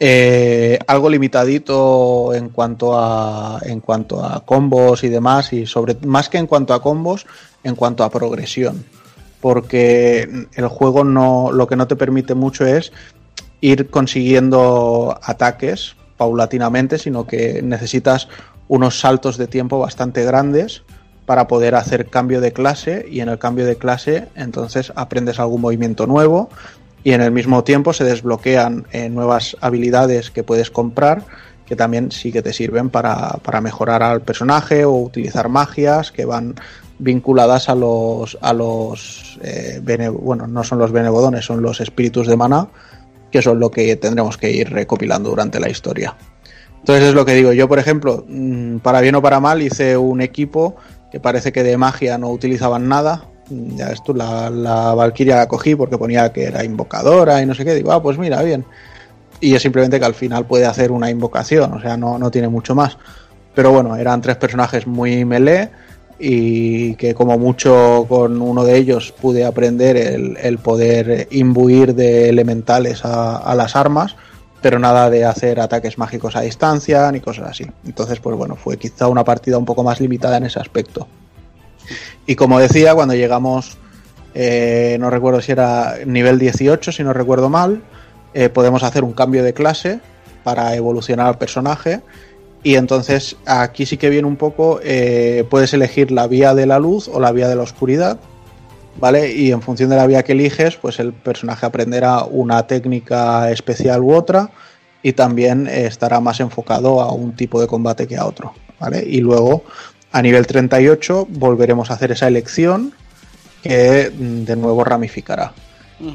[0.00, 6.28] Eh, algo limitadito en cuanto a en cuanto a combos y demás y sobre más
[6.28, 7.24] que en cuanto a combos
[7.64, 8.84] en cuanto a progresión
[9.42, 12.92] porque el juego no lo que no te permite mucho es
[13.60, 18.28] ir consiguiendo ataques paulatinamente sino que necesitas
[18.68, 20.82] unos saltos de tiempo bastante grandes
[21.26, 25.60] para poder hacer cambio de clase y en el cambio de clase entonces aprendes algún
[25.60, 26.48] movimiento nuevo
[27.04, 31.24] y en el mismo tiempo se desbloquean eh, nuevas habilidades que puedes comprar
[31.66, 36.24] que también sí que te sirven para, para mejorar al personaje o utilizar magias que
[36.24, 36.54] van
[37.02, 39.80] vinculadas a los a los eh,
[40.12, 42.68] bueno no son los benevodones son los espíritus de maná
[43.30, 46.16] que son lo que tendremos que ir recopilando durante la historia
[46.78, 49.96] entonces es lo que digo yo por ejemplo mm, para bien o para mal hice
[49.96, 50.76] un equipo
[51.10, 53.32] que parece que de magia no utilizaban nada
[53.76, 57.54] ya ves tú, la, la Valkyria la cogí porque ponía que era invocadora y no
[57.54, 57.74] sé qué.
[57.74, 58.64] Digo, ah, pues mira, bien.
[59.40, 62.48] Y es simplemente que al final puede hacer una invocación, o sea, no, no tiene
[62.48, 62.96] mucho más.
[63.54, 65.70] Pero bueno, eran tres personajes muy melee
[66.24, 73.04] y que como mucho con uno de ellos pude aprender el, poder imbuir de elementales
[73.04, 74.14] a, a las armas,
[74.60, 77.66] pero nada de hacer ataques mágicos a distancia ni cosas así.
[77.84, 81.08] Entonces, pues bueno, fue quizá una partida un poco más limitada en ese aspecto.
[82.24, 83.76] Y como decía, cuando llegamos,
[84.32, 87.82] eh, no recuerdo si era nivel 18, si no recuerdo mal,
[88.32, 89.98] eh, podemos hacer un cambio de clase
[90.44, 92.00] para evolucionar al personaje.
[92.62, 96.78] Y entonces aquí sí que viene un poco, eh, puedes elegir la vía de la
[96.78, 98.18] luz o la vía de la oscuridad,
[99.00, 99.32] ¿vale?
[99.32, 104.02] Y en función de la vía que eliges, pues el personaje aprenderá una técnica especial
[104.02, 104.50] u otra
[105.02, 109.04] y también estará más enfocado a un tipo de combate que a otro, ¿vale?
[109.04, 109.64] Y luego
[110.12, 112.92] a nivel 38 volveremos a hacer esa elección
[113.62, 115.52] que mm, de nuevo ramificará.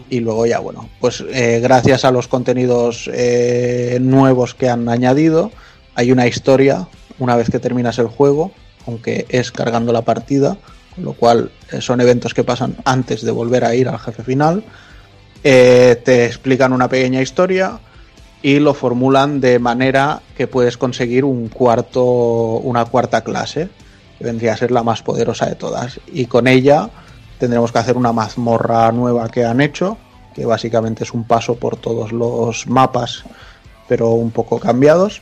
[0.09, 5.49] Y luego ya, bueno, pues eh, gracias a los contenidos eh, nuevos que han añadido,
[5.97, 6.87] hay una historia
[7.17, 8.51] una vez que terminas el juego,
[8.85, 10.55] aunque es cargando la partida,
[10.93, 14.23] con lo cual eh, son eventos que pasan antes de volver a ir al jefe
[14.23, 14.63] final.
[15.43, 17.79] Eh, te explican una pequeña historia
[18.43, 23.67] y lo formulan de manera que puedes conseguir un cuarto, una cuarta clase,
[24.19, 25.99] que vendría a ser la más poderosa de todas.
[26.13, 26.91] Y con ella
[27.39, 29.97] tendremos que hacer una mazmorra nueva que han hecho,
[30.35, 33.23] que básicamente es un paso por todos los mapas,
[33.87, 35.21] pero un poco cambiados,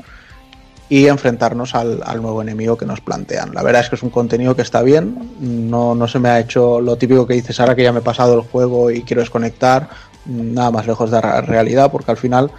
[0.88, 3.53] y enfrentarnos al, al nuevo enemigo que nos plantean.
[3.53, 6.39] La verdad es que es un contenido que está bien, no, no se me ha
[6.39, 9.21] hecho lo típico que dices ahora que ya me he pasado el juego y quiero
[9.21, 9.89] desconectar,
[10.25, 12.51] nada más lejos de la realidad, porque al final,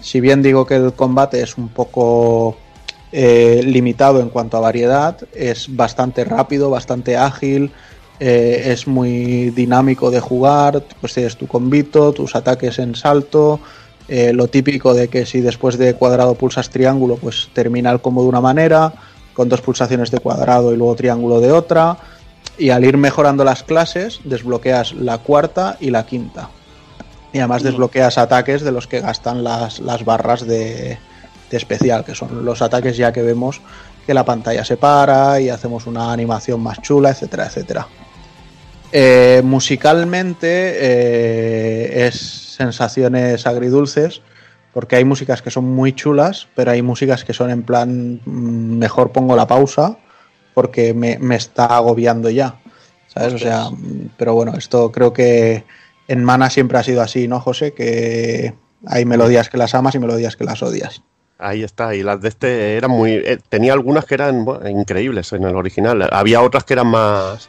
[0.00, 2.56] si bien digo que el combate es un poco
[3.12, 7.70] eh, limitado en cuanto a variedad, es bastante rápido, bastante ágil,
[8.20, 13.60] eh, es muy dinámico de jugar, pues tienes tu combito, tus ataques en salto,
[14.08, 18.22] eh, lo típico de que si después de cuadrado pulsas triángulo, pues termina el combo
[18.22, 18.92] de una manera,
[19.32, 21.96] con dos pulsaciones de cuadrado y luego triángulo de otra,
[22.58, 26.50] y al ir mejorando las clases, desbloqueas la cuarta y la quinta.
[27.32, 30.98] Y además desbloqueas ataques de los que gastan las, las barras de,
[31.50, 33.60] de especial, que son los ataques ya que vemos
[34.06, 37.88] que la pantalla se para y hacemos una animación más chula, etcétera, etcétera.
[38.92, 44.22] Eh, musicalmente eh, es sensaciones agridulces
[44.72, 48.78] porque hay músicas que son muy chulas, pero hay músicas que son en plan mm,
[48.78, 49.96] mejor pongo la pausa
[50.52, 52.56] porque me, me está agobiando ya.
[53.06, 53.34] ¿Sabes?
[53.34, 55.64] O sea, mm, pero bueno, esto creo que
[56.08, 57.72] en Mana siempre ha sido así, ¿no, José?
[57.72, 58.54] Que
[58.86, 61.02] hay melodías que las amas y melodías que las odias.
[61.38, 63.12] Ahí está, y las de este eran muy...
[63.12, 66.08] eh, tenía algunas que eran bueno, increíbles en el original.
[66.12, 67.48] Había otras que eran más...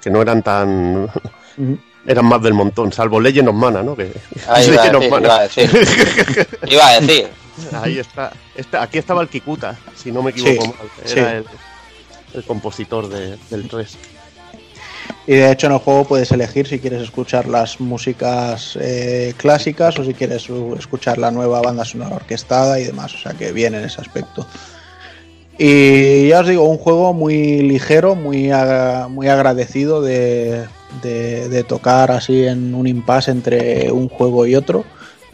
[0.00, 1.08] que no eran tan...
[2.06, 3.94] eran más del montón, salvo Legend of Mana, ¿no?
[3.96, 4.12] Que,
[4.48, 5.26] Ah, iba, a Legend of decir, Mana.
[5.26, 6.48] iba a decir.
[6.68, 7.28] Iba a decir.
[7.82, 8.32] Ahí está.
[8.80, 10.88] Aquí estaba el Kikuta, si no me equivoco Sí, mal.
[11.04, 11.18] sí.
[11.18, 11.44] Era el,
[12.34, 13.98] el compositor de- del 3.
[15.26, 19.98] Y de hecho en el juego puedes elegir si quieres escuchar las músicas eh, clásicas
[19.98, 20.48] o si quieres
[20.78, 23.14] escuchar la nueva banda sonora orquestada y demás.
[23.14, 24.46] O sea que bien en ese aspecto.
[25.58, 28.50] Y ya os digo, un juego muy ligero, muy,
[29.10, 30.64] muy agradecido de,
[31.02, 34.84] de- de tocar así en un impasse entre un juego y otro.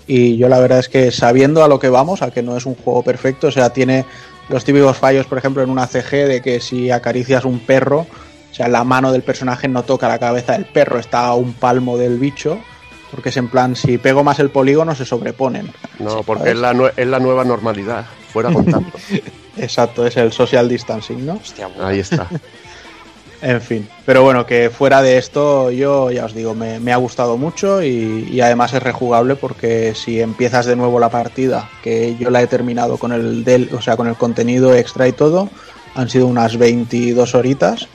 [0.06, 2.64] Y yo la verdad es que sabiendo a lo que vamos, a que no es
[2.66, 4.04] un juego perfecto, o sea, tiene
[4.48, 8.06] los típicos fallos, por ejemplo, en una CG de que si acaricias un perro,
[8.50, 11.52] o sea, la mano del personaje no toca la cabeza del perro, está a un
[11.54, 12.58] palmo del bicho,
[13.10, 15.72] porque es en plan, si pego más el polígono se sobreponen.
[15.98, 18.06] No, porque es la, es la nueva normalidad.
[18.32, 18.98] Fuera contacto.
[19.56, 21.34] Exacto, es el social distancing, ¿no?
[21.34, 21.68] Hostia.
[21.80, 22.28] Ahí está.
[23.46, 26.96] En fin, pero bueno, que fuera de esto, yo ya os digo, me, me ha
[26.96, 32.16] gustado mucho y, y además es rejugable porque si empiezas de nuevo la partida, que
[32.16, 35.48] yo la he terminado con el del, o sea, con el contenido extra y todo,
[35.94, 37.86] han sido unas 22 horitas.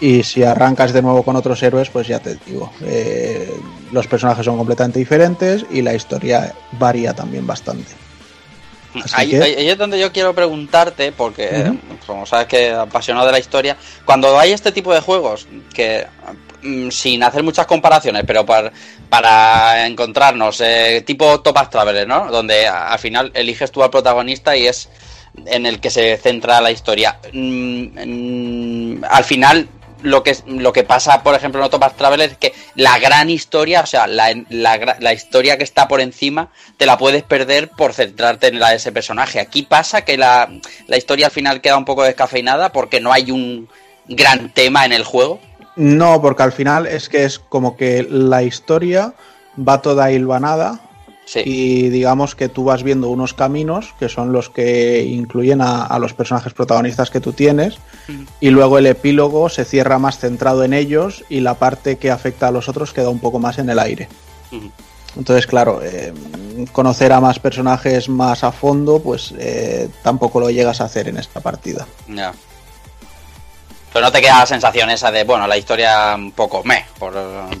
[0.00, 3.50] Y si arrancas de nuevo con otros héroes, pues ya te digo, eh,
[3.90, 8.03] los personajes son completamente diferentes y la historia varía también bastante.
[9.12, 11.48] Ahí, que- ahí- ahí es donde yo quiero preguntarte, porque
[12.06, 16.06] como sabes que apasionado de la historia, cuando hay este tipo de juegos que
[16.62, 18.72] mm, sin hacer muchas comparaciones, pero para,
[19.10, 22.30] para encontrarnos, eh, tipo Topaz Traveler, ¿no?
[22.30, 24.88] Donde al final eliges tú al protagonista y es
[25.46, 27.18] en el que se centra la historia.
[27.32, 29.68] Mm, mm, al final
[30.04, 33.80] lo que lo que pasa, por ejemplo, en Octopath Traveler es que la gran historia,
[33.80, 37.94] o sea, la, la la historia que está por encima, te la puedes perder por
[37.94, 39.40] centrarte en la de ese personaje.
[39.40, 40.50] Aquí pasa que la,
[40.86, 43.68] la historia al final queda un poco descafeinada porque no hay un
[44.06, 45.40] gran tema en el juego.
[45.76, 49.14] No, porque al final es que es como que la historia
[49.56, 50.80] va toda hilvanada
[51.26, 51.40] Sí.
[51.44, 55.98] y digamos que tú vas viendo unos caminos que son los que incluyen a, a
[55.98, 57.78] los personajes protagonistas que tú tienes
[58.40, 62.48] y luego el epílogo se cierra más centrado en ellos y la parte que afecta
[62.48, 64.08] a los otros queda un poco más en el aire.
[65.16, 66.12] Entonces, claro, eh,
[66.72, 71.16] conocer a más personajes más a fondo, pues eh, tampoco lo llegas a hacer en
[71.16, 71.86] esta partida.
[72.08, 72.32] Ya.
[73.92, 77.14] Pero no te queda la sensación esa de, bueno, la historia un poco meh, por,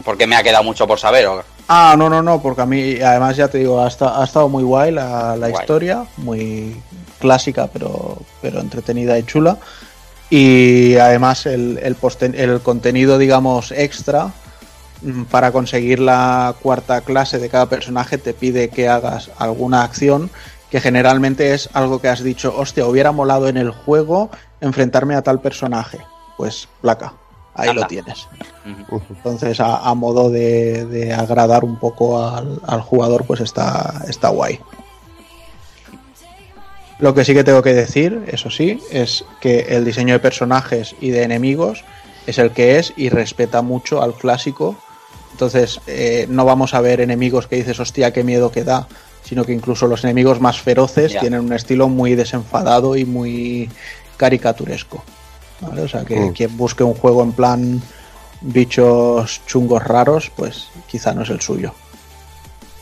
[0.04, 1.26] porque me ha quedado mucho por saber.
[1.28, 4.24] o- Ah, no, no, no, porque a mí, además ya te digo, ha, esta- ha
[4.24, 5.62] estado muy guay la, la Guay.
[5.62, 6.76] historia, muy
[7.18, 9.56] clásica, pero, pero entretenida y chula.
[10.30, 14.32] Y además el, el, posten- el contenido, digamos, extra
[15.02, 20.30] mm, para conseguir la cuarta clase de cada personaje te pide que hagas alguna acción
[20.70, 24.28] que generalmente es algo que has dicho, hostia, hubiera molado en el juego
[24.60, 25.98] enfrentarme a tal personaje.
[26.36, 27.12] Pues placa,
[27.54, 27.82] ahí Anda.
[27.82, 28.28] lo tienes.
[29.10, 34.28] Entonces, a, a modo de, de agradar un poco al, al jugador, pues está, está
[34.28, 34.60] guay.
[36.98, 40.94] Lo que sí que tengo que decir, eso sí, es que el diseño de personajes
[41.00, 41.84] y de enemigos
[42.26, 44.76] es el que es y respeta mucho al clásico.
[45.32, 48.86] Entonces eh, no vamos a ver enemigos que dices, hostia, qué miedo que da,
[49.24, 53.68] sino que incluso los enemigos más feroces tienen un estilo muy desenfadado y muy
[54.16, 55.02] caricaturesco.
[55.60, 55.82] ¿Vale?
[55.82, 56.32] O sea que Mm.
[56.32, 57.82] quien busque un juego en plan
[58.40, 61.72] bichos chungos raros, pues quizá no es el suyo.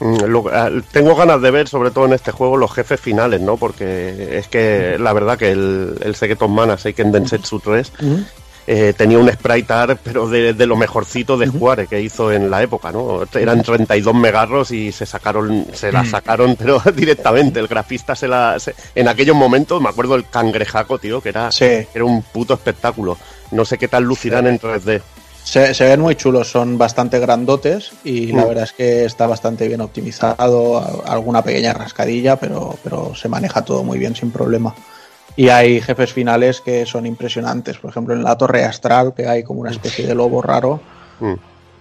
[0.00, 3.40] Mm, lo- ah, tengo ganas de ver, sobre todo en este juego, los jefes finales,
[3.40, 3.56] ¿no?
[3.56, 7.92] Porque es que la verdad que el, el Secret of Mana Seiken Densetsu 3
[8.66, 12.50] eh, tenía un sprite art, pero de, de lo mejorcito de Juárez que hizo en
[12.50, 13.22] la época, ¿no?
[13.34, 17.58] Eran 32 megarros y se sacaron, se la sacaron, pero directamente.
[17.60, 18.58] El grafista se la.
[18.58, 21.64] se- en aquellos momentos, me acuerdo el cangrejaco, tío, que era, Sí.
[21.94, 23.16] era un puto espectáculo.
[23.50, 25.00] No sé qué tal lucirán en 3D.
[25.44, 28.48] Se, se ven muy chulos, son bastante grandotes y la Mm.
[28.48, 33.82] verdad es que está bastante bien optimizado, alguna pequeña rascadilla, pero, pero se maneja todo
[33.82, 34.72] muy bien sin problema.
[35.36, 39.42] Y hay jefes finales que son impresionantes, por ejemplo en la torre astral, que hay
[39.42, 40.80] como una especie de lobo raro,
[41.20, 41.34] Mm.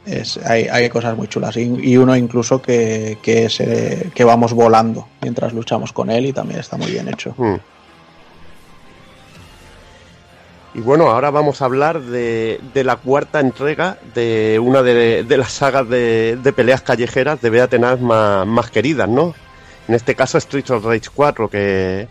[0.06, 4.24] es, hay, hay cosas muy chulas y, y uno incluso que, que, es, eh, que
[4.24, 7.34] vamos volando mientras luchamos con él y también está muy bien hecho.
[7.38, 7.56] Mm.
[10.74, 15.38] Y bueno, ahora vamos a hablar de, de la cuarta entrega de una de, de
[15.38, 19.34] las sagas de, de peleas callejeras de Beaten Up más, más queridas, ¿no?
[19.90, 22.08] En este caso Streets of Rage 4, que,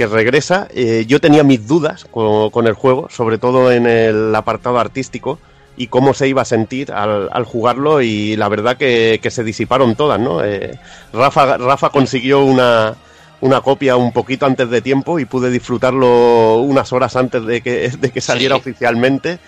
[0.00, 0.66] que regresa.
[0.74, 5.38] Eh, yo tenía mis dudas con, con el juego, sobre todo en el apartado artístico
[5.76, 9.44] y cómo se iba a sentir al, al jugarlo y la verdad que, que se
[9.44, 10.42] disiparon todas, ¿no?
[10.42, 10.78] Eh,
[11.12, 12.94] Rafa, Rafa consiguió una,
[13.42, 17.90] una copia un poquito antes de tiempo y pude disfrutarlo unas horas antes de que,
[17.90, 18.60] de que saliera Sí.
[18.62, 19.38] oficialmente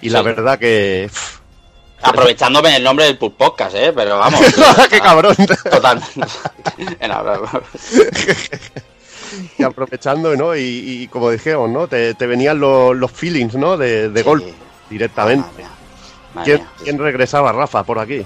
[0.00, 0.24] y la Sí.
[0.24, 1.08] verdad que...
[1.12, 1.38] pff,
[2.02, 3.92] Aprovechándome el nombre del Podcast, ¿eh?
[3.94, 4.40] Pero vamos.
[4.90, 5.36] ¡Qué cabrón!
[5.70, 6.26] Totalmente.
[9.58, 10.54] Y aprovechando, ¿no?
[10.56, 10.60] Y,
[11.02, 11.86] y como dijimos, ¿no?
[11.88, 13.76] Te, te venían los, los feelings, ¿no?
[13.76, 14.24] De, de Sí.
[14.24, 14.54] golpe,
[14.90, 15.48] directamente.
[15.62, 15.66] Madre.
[16.34, 18.22] Madre ¿Quién, regresaba, Rafa, por aquí?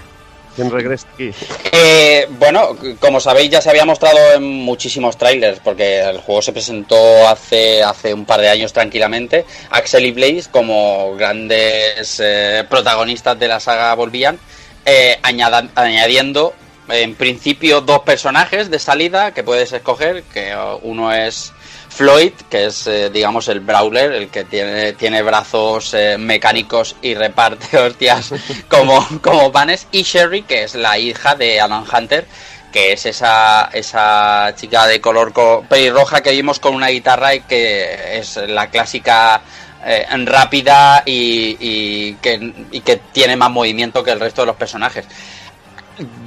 [0.55, 1.29] ¿Quién regresa aquí?
[1.71, 6.51] Eh, bueno, como sabéis ya se había mostrado en muchísimos trailers porque el juego se
[6.51, 6.95] presentó
[7.27, 9.45] hace, hace un par de años tranquilamente.
[9.69, 14.39] Axel y Blaze como grandes eh, protagonistas de la saga volvían,
[14.85, 16.53] eh, añada- añadiendo
[16.89, 21.53] en principio dos personajes de salida que puedes escoger, que uh, uno es
[21.89, 27.15] Floyd, que es eh, digamos el brawler, el que tiene, tiene brazos eh, mecánicos y
[27.15, 28.31] reparte hostias
[28.69, 32.25] como, como panes, y Sherry, que es la hija de Alan Hunter,
[32.71, 37.39] que es esa, esa chica de color co- pelirroja que vimos con una guitarra y
[37.41, 39.41] que es la clásica
[39.85, 44.55] eh, rápida y, y que, y que tiene más movimiento que el resto de los
[44.57, 45.05] personajes.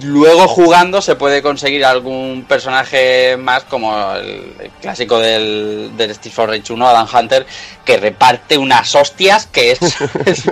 [0.03, 6.35] Luego jugando se puede conseguir algún personaje más como el, el clásico del, del Street
[6.35, 7.47] for Rage 1, Adam Hunter,
[7.85, 9.79] que reparte unas hostias que es,
[10.27, 10.43] es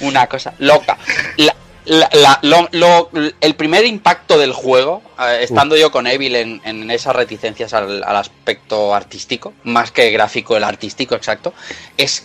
[0.00, 0.98] una cosa loca.
[1.36, 1.56] La-
[1.86, 3.10] la- la- lo- lo-
[3.40, 8.04] el primer impacto del juego, eh, estando yo con Evil en, en esas reticencias al,
[8.04, 11.54] al aspecto artístico, más que gráfico, el artístico exacto,
[11.96, 12.24] es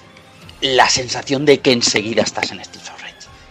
[0.62, 2.95] la sensación de que enseguida estás en Rage.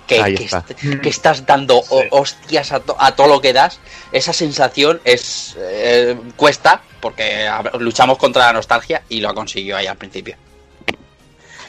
[0.06, 0.64] Que, Ahí que está.
[0.68, 3.80] est- que estás dando hostias a, to- a todo lo que das.
[4.12, 7.48] Esa sensación es eh, cuesta porque
[7.78, 10.36] luchamos contra la nostalgia y lo consiguió ahí al principio.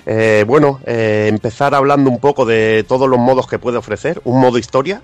[0.06, 4.22] Eh, bueno, eh, empezar hablando un poco de todos los modos que puede ofrecer.
[4.26, 5.02] Un modo historia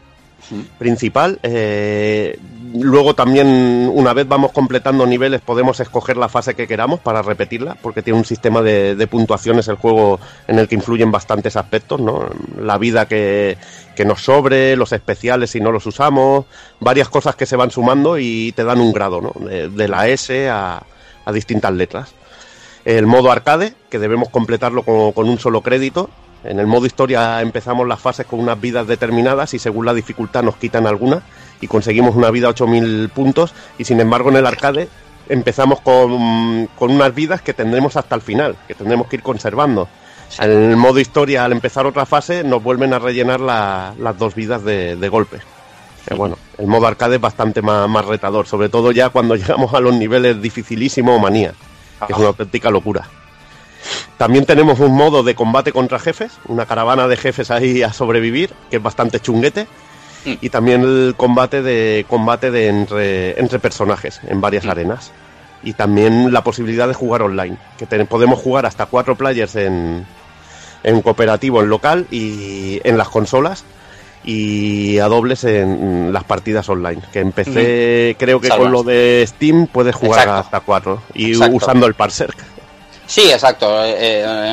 [0.78, 1.40] principal.
[1.44, 2.40] eh,
[2.74, 7.76] luego también, una vez vamos completando niveles, podemos escoger la fase que queramos para repetirla,
[7.82, 12.30] porque tiene un sistema de, puntuaciones el juego en el que influyen bastantes aspectos, ¿no?
[12.60, 13.58] La vida que,
[14.06, 16.46] nos sobre, los especiales si no los usamos,
[16.80, 19.34] varias cosas que se van sumando y te dan un grado, ¿no?
[19.48, 20.84] De, la S a,
[21.32, 22.14] distintas letras
[22.84, 26.10] el modo arcade, que debemos completarlo con un solo crédito.
[26.44, 30.42] En el modo historia empezamos las fases con unas vidas determinadas y según la dificultad
[30.44, 31.22] nos quitan algunas
[31.62, 34.90] y conseguimos una vida a 8000 puntos y sin embargo en el arcade
[35.30, 39.88] empezamos con, con unas vidas que tendremos hasta el final, que tendremos que ir conservando.
[40.40, 44.34] En el modo historia, al empezar otra fase, nos vuelven a rellenar la- las dos
[44.34, 45.38] vidas de, de golpe.
[46.08, 49.74] Que bueno, el modo arcade es bastante más, más retador, sobre todo ya cuando llegamos
[49.76, 51.54] a los niveles dificilísimo o manía,
[52.08, 53.08] que es una auténtica locura.
[54.18, 58.52] También tenemos un modo de combate contra jefes, una caravana de jefes ahí a sobrevivir,
[58.70, 59.68] que es bastante chunguete.
[60.26, 60.34] Mm.
[60.42, 65.12] Y también el combate de combate de entre, entre personajes en varias arenas.
[65.64, 70.06] Y también la posibilidad de jugar online, que te- podemos jugar hasta cuatro players en,
[70.84, 73.64] en cooperativo, en local y en las consolas
[74.24, 77.02] y a dobles en las partidas online.
[77.14, 78.64] Que empecé, creo que Salvas.
[78.66, 80.40] con lo de Steam puedes jugar Exacto.
[80.40, 81.56] hasta cuatro y Exacto.
[81.58, 82.32] usando el parser.
[83.12, 83.84] Sí, exacto.
[83.84, 83.96] eh,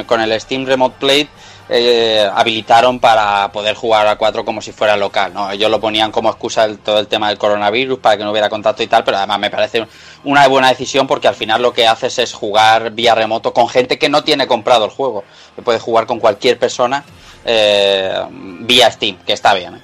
[0.01, 1.29] eh, con el Steam Remote Play
[1.69, 5.49] eh, habilitaron para poder jugar a 4 como si fuera local, ¿no?
[5.53, 8.83] Ellos lo ponían como excusa todo el tema del coronavirus para que no hubiera contacto
[8.83, 9.87] y tal, pero además me parece
[10.25, 13.97] una buena decisión porque al final lo que haces es jugar vía remoto con gente
[13.97, 15.23] que no tiene comprado el juego.
[15.63, 17.05] Puedes jugar con cualquier persona
[17.45, 19.81] vía Steam, que está bien.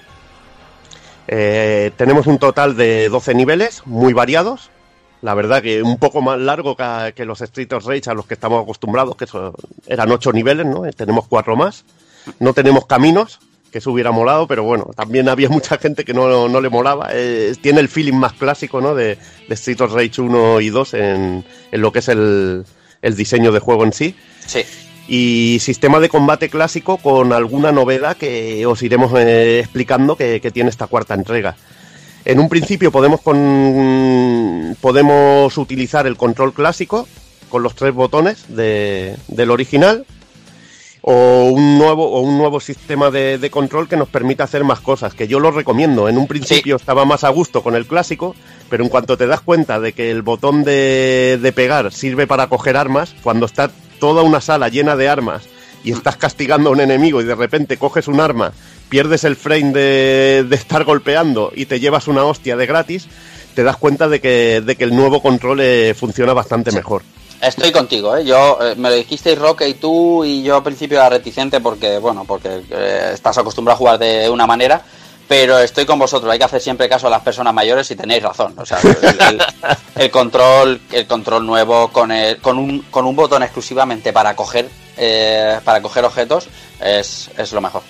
[1.96, 4.73] tenemos un total de 12 niveles, muy variados.
[5.24, 8.26] La verdad que un poco más largo que, que los Street of Rage a los
[8.26, 9.26] que estamos acostumbrados, que
[9.86, 10.84] eran 8 niveles, ¿no?
[10.84, 11.84] Eh, Tenemos 4 más.
[12.40, 13.38] No tenemos caminos,
[13.72, 17.08] que eso hubiera molado, pero bueno, también había mucha gente que no, no le molaba.
[17.12, 18.94] Eh, tiene el feeling más clásico, ¿no?
[18.94, 19.16] De,
[19.48, 22.64] de Street of Rage 1 y 2 en, en lo que es el,
[23.00, 24.14] el diseño de juego en sí
[24.46, 24.60] Sí.
[25.08, 30.50] y sistema de combate clásico con alguna novedad que os iremos eh, explicando que, que
[30.50, 31.56] tiene esta cuarta entrega.
[32.24, 37.06] En un principio podemos, con, podemos utilizar el control clásico
[37.50, 40.06] con los tres botones de- del original
[41.02, 44.80] o un nuevo, o un nuevo sistema de, de control que nos permita hacer más
[44.80, 46.08] cosas, que yo lo recomiendo.
[46.08, 48.34] En un principio estaba más a gusto con el clásico,
[48.70, 52.46] pero en cuanto te das cuenta de que el botón de, de pegar sirve para
[52.46, 53.70] coger armas, cuando está
[54.00, 55.42] toda una sala llena de armas
[55.84, 58.52] y estás castigando a un enemigo y de repente coges un arma,
[58.89, 63.07] pierdes el frame de, de estar golpeando y te llevas una hostia de gratis,
[63.55, 67.03] te das cuenta de que, de que el nuevo control eh, funciona bastante mejor.
[67.41, 68.24] Estoy contigo, ¿eh?
[68.24, 71.99] Yo eh, me lo dijisteis Roque y tú y yo al principio era reticente porque,
[71.99, 74.80] bueno, porque eh, estás acostumbrado a jugar de una manera,
[75.28, 76.30] pero estoy con vosotros.
[76.32, 78.55] Hay que hacer siempre caso a las personas mayores y tenéis razón.
[78.57, 79.43] O sea, el, el-
[79.97, 84.68] el control, el control nuevo con el- con un con un botón exclusivamente para coger
[84.97, 86.49] eh, para coger objetos
[86.80, 87.82] es, es lo mejor.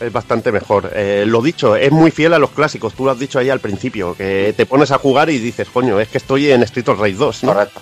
[0.00, 0.90] Es bastante mejor.
[0.94, 2.94] Eh, lo dicho, es muy fiel a los clásicos.
[2.94, 6.00] Tú lo has dicho ahí al principio, que te pones a jugar y dices, coño,
[6.00, 7.52] es que estoy en Street of Rage 2, ¿no?
[7.54, 7.80] Correcto.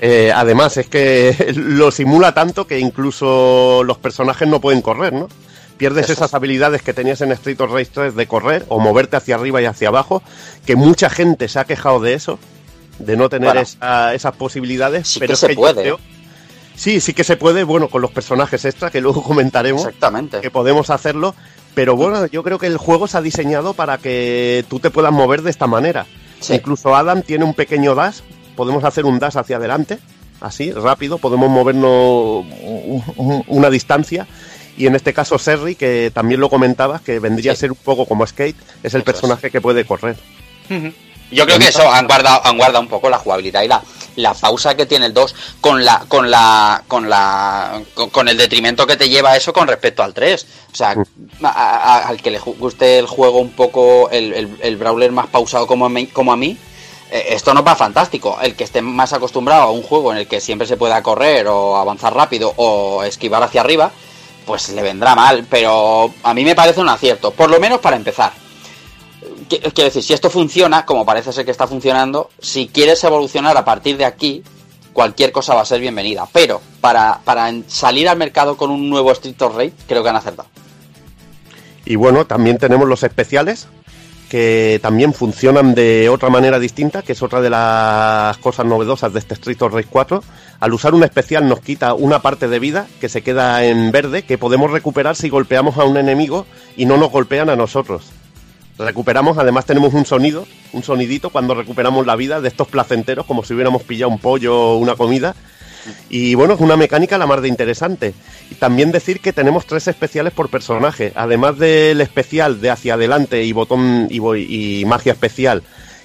[0.00, 5.28] Eh, además, es que lo simula tanto que incluso los personajes no pueden correr, ¿no?
[5.76, 6.34] Pierdes Eso esas es.
[6.34, 9.64] habilidades que tenías en Street of Rage 3 de correr o moverte hacia arriba y
[9.66, 10.22] hacia abajo,
[10.64, 12.38] que mucha gente se ha quejado de eso,
[13.00, 13.60] de no tener Bueno.
[13.60, 15.08] esa- esas posibilidades.
[15.08, 15.82] Sí pero que es se que yo puede.
[15.82, 16.00] creo-
[16.76, 20.40] Sí, sí que se puede, bueno, con los personajes extra, que luego comentaremos Exactamente.
[20.40, 21.34] que podemos hacerlo,
[21.74, 25.12] pero bueno, yo creo que el juego se ha diseñado para que tú te puedas
[25.12, 26.06] mover de esta manera.
[26.40, 26.54] Sí.
[26.54, 28.18] Incluso Adam tiene un pequeño dash,
[28.56, 29.98] podemos hacer un dash hacia adelante,
[30.40, 34.26] así, rápido, podemos movernos un- un- una distancia.
[34.76, 37.56] Y en este caso Serry, que también lo comentabas, que vendría Sí.
[37.56, 40.16] a ser un poco como Skate, es el Eso personaje que puede correr.
[41.30, 43.82] Yo creo que eso han guardado, han guardado un poco la jugabilidad y la,
[44.16, 48.36] la pausa que tiene el 2 con la, con la, con la, con, con el
[48.36, 50.46] detrimento que te lleva eso con respecto al 3.
[50.72, 50.94] O sea,
[51.42, 55.26] a- a- al que le guste el juego un poco, el, el, el brawler más
[55.28, 56.56] pausado como a mí, como a mí
[57.10, 58.38] eh, esto nos va fantástico.
[58.40, 61.48] El que esté más acostumbrado a un juego en el que siempre se pueda correr
[61.48, 63.90] o avanzar rápido o esquivar hacia arriba,
[64.46, 65.46] pues le vendrá mal.
[65.50, 68.32] Pero a mí me parece un acierto, por lo menos para empezar.
[69.48, 73.56] Qu- Quiero decir, si esto funciona, como parece ser que está funcionando, si quieres evolucionar
[73.56, 74.42] a partir de aquí,
[74.92, 76.26] cualquier cosa va a ser bienvenida.
[76.32, 80.16] Pero para, para salir al mercado con un nuevo Street of Rage, creo que han
[80.16, 80.48] acertado.
[81.84, 83.66] Y bueno, también tenemos los especiales,
[84.30, 89.18] que también funcionan de otra manera distinta, que es otra de las cosas novedosas de
[89.18, 90.22] este Street of Rage 4.
[90.60, 94.22] Al usar un especial nos quita una parte de vida que se queda en verde,
[94.24, 98.04] que podemos recuperar si golpeamos a un enemigo y no nos golpean a nosotros.
[98.78, 103.44] Recuperamos, además tenemos un sonido, un sonidito cuando recuperamos la vida de estos placenteros, como
[103.44, 105.36] si hubiéramos pillado un pollo o una comida.
[106.08, 108.14] Y bueno, es una mecánica la más de interesante.
[108.50, 111.12] Y también decir que tenemos tres especiales por personaje.
[111.14, 115.62] Además del especial de hacia adelante y botón y, y magia especial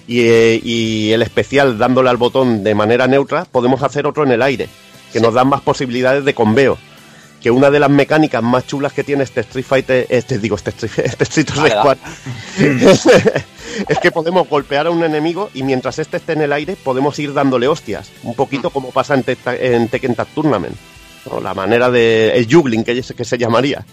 [0.09, 4.31] y, eh, y el especial dándole al botón de manera neutra, podemos hacer otro en
[4.31, 4.67] el aire,
[5.13, 6.77] que nos dan más posibilidades de conveo.
[7.41, 10.71] Que una de las mecánicas más chulas que tiene este Street Fighter, este digo, este
[10.71, 11.47] Street, este Street
[11.81, 12.03] 4,
[13.87, 17.17] es que podemos golpear a un enemigo y mientras este esté en el aire podemos
[17.19, 20.75] ir dándole hostias, un poquito como pasa en, en Tekken Tag Tournament,
[21.31, 21.39] ¿no?
[21.39, 23.85] la manera de el juggling que, que se llamaría,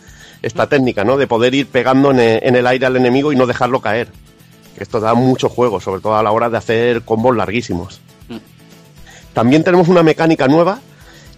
[0.42, 1.16] esta técnica, ¿no?
[1.16, 4.08] De poder ir pegando en en el aire al enemigo y no dejarlo caer.
[4.78, 8.00] Esto da mucho juego, sobre todo a la hora de hacer combos larguísimos.
[9.32, 10.80] También tenemos una mecánica nueva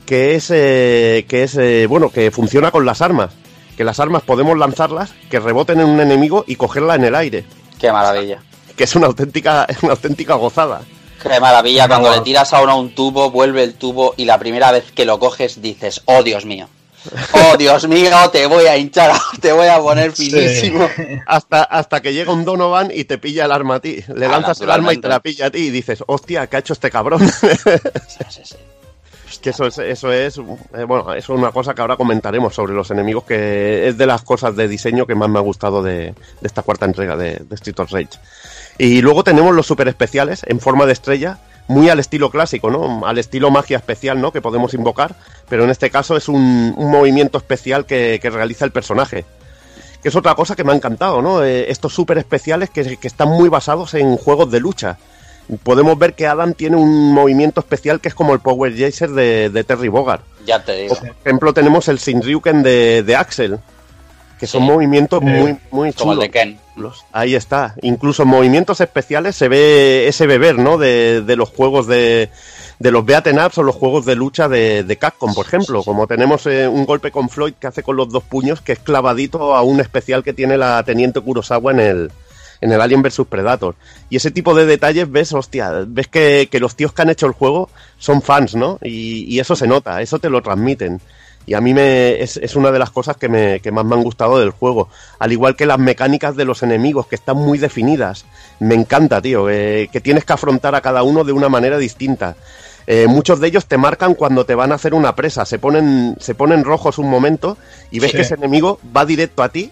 [0.09, 3.31] que es, eh, que es eh, bueno, que funciona con las armas.
[3.77, 7.45] Que las armas podemos lanzarlas, que reboten en un enemigo y cogerla en el aire.
[7.79, 8.41] Qué maravilla.
[8.75, 10.81] Que es una auténtica, una auténtica gozada.
[11.23, 11.89] Qué maravilla.
[11.89, 15.05] Cuando le tiras a uno un tubo, vuelve el tubo y la primera vez que
[15.05, 16.71] lo coges dices, oh Dios mío.
[17.33, 20.89] Oh Dios mío, te voy a hinchar, te voy a poner finísimo.
[21.27, 24.03] Hasta, hasta que llega un Donovan y te pilla el arma a ti.
[24.15, 26.57] Le Ah, lanzas el arma y te la pilla a ti y dices, hostia, ¿qué
[26.57, 27.21] ha hecho este cabrón?
[27.29, 28.57] Sí, sí, sí.
[29.41, 32.75] Que eso es, eso es, eh, bueno, eso es una cosa que ahora comentaremos sobre
[32.75, 36.07] los enemigos, que es de las cosas de diseño que más me ha gustado de,
[36.07, 38.19] de esta cuarta entrega de, de Street of Rage.
[38.79, 43.07] Y luego tenemos los super especiales en forma de estrella, muy al estilo clásico, ¿no?
[43.07, 44.33] Al estilo magia especial, ¿no?
[44.33, 45.15] Que podemos invocar,
[45.49, 49.25] pero en este caso es un, movimiento especial que, que realiza el personaje.
[50.03, 51.45] Que es otra cosa que me ha encantado, ¿no?
[51.45, 54.99] Eh, estos super especiales que, que están muy basados en juegos de lucha.
[55.63, 59.49] Podemos ver que Adam tiene un movimiento especial que es como el Power Jaser de,
[59.51, 60.21] de Terry Bogard.
[60.47, 60.95] Ya te digo.
[60.97, 63.59] Por ejemplo, tenemos el Shinryuken de, de Axel,
[64.39, 64.69] que son Sí.
[64.69, 66.19] movimientos muy, muy Como el chulos.
[66.21, 66.59] de Ken.
[67.13, 67.75] Ahí está.
[67.83, 70.79] Incluso en movimientos especiales se ve ese beber, ¿no?
[70.79, 72.29] De, de los juegos de,
[72.79, 75.83] de los beaten ups o los juegos de lucha de, de Capcom, por ejemplo.
[75.83, 78.79] Como tenemos eh, un golpe con Floyd que hace con los dos puños, que es
[78.79, 82.13] clavadito a un especial que tiene la Teniente Kurosawa en el,
[82.61, 83.75] en el Alien vs Predator.
[84.11, 87.27] Y ese tipo de detalles ves, hostia, ves que, que los tíos que han hecho
[87.27, 88.79] el juego son fans, ¿no?
[88.83, 91.01] Y, y eso se nota, eso te lo transmiten.
[91.47, 93.95] Y a mí me, es, es una de las cosas que, me, que más me
[93.95, 94.91] han gustado del juego.
[95.19, 98.27] Al igual que las mecánicas de los enemigos, que están muy definidas.
[98.61, 102.37] Me encanta, tío, eh, que tienes que afrontar a cada uno de una manera distinta.
[102.87, 105.47] Eh, muchos de ellos te marcan cuando te van a hacer una presa.
[105.47, 107.57] Se ponen, se ponen rojos un momento
[107.91, 108.17] y ves Sí.
[108.19, 109.71] que ese enemigo va directo a ti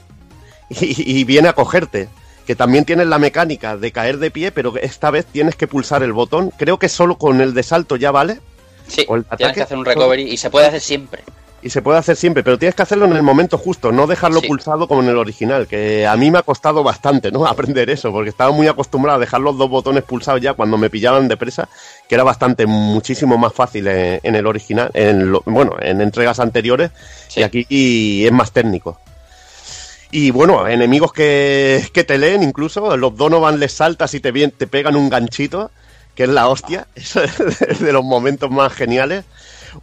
[0.70, 2.08] y, y viene a cogerte.
[2.46, 5.66] Que también tienes la mecánica de caer de pie, pero que esta vez tienes que
[5.66, 6.52] pulsar el botón.
[6.56, 8.40] Creo que solo con el de salto ya vale.
[8.86, 11.22] Sí, O el tienes que hacer un recovery y se puede hacer siempre.
[11.62, 14.40] Y se puede hacer siempre, pero tienes que hacerlo en el momento justo, no dejarlo
[14.40, 14.46] Sí.
[14.46, 17.44] pulsado como en el original, que a mí me ha costado bastante, ¿no?
[17.48, 20.88] Aprender eso, porque estaba muy acostumbrado a dejar los dos botones pulsados ya cuando me
[20.90, 21.68] pillaban de presa,
[22.08, 26.38] que era bastante, muchísimo más fácil en, en el original, en lo- bueno, en entregas
[26.38, 26.92] anteriores,
[27.26, 27.40] Sí.
[27.40, 29.00] y aquí y es más técnico.
[30.10, 34.66] Y bueno, enemigos que, que te leen incluso, los Donovan les saltas y te, te
[34.66, 35.70] pegan un ganchito,
[36.14, 39.24] que es la hostia, eso es de los momentos más geniales.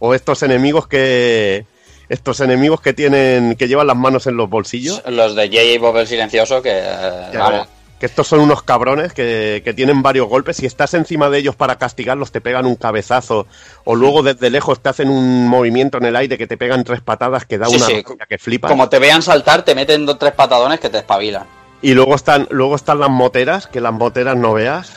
[0.00, 1.66] O estos enemigos que
[2.08, 5.02] estos enemigos que tienen que llevan las manos en los bolsillos.
[5.06, 5.80] Los de J.J.
[5.80, 6.70] Bob el silencioso que...
[6.72, 7.68] eh, vamos,
[7.98, 10.56] que estos son unos cabrones que, que tienen varios golpes.
[10.56, 13.46] Si estás encima de ellos para castigarlos, te pegan un cabezazo.
[13.84, 17.00] O luego desde lejos te hacen un movimiento en el aire que te pegan tres
[17.00, 18.04] patadas que da Sí, una sí.
[18.28, 18.68] que flipa.
[18.68, 21.44] como te vean saltar, te meten dos tres patadones que te espabilan.
[21.82, 24.92] Y luego están, luego están las moteras, que las moteras no veas.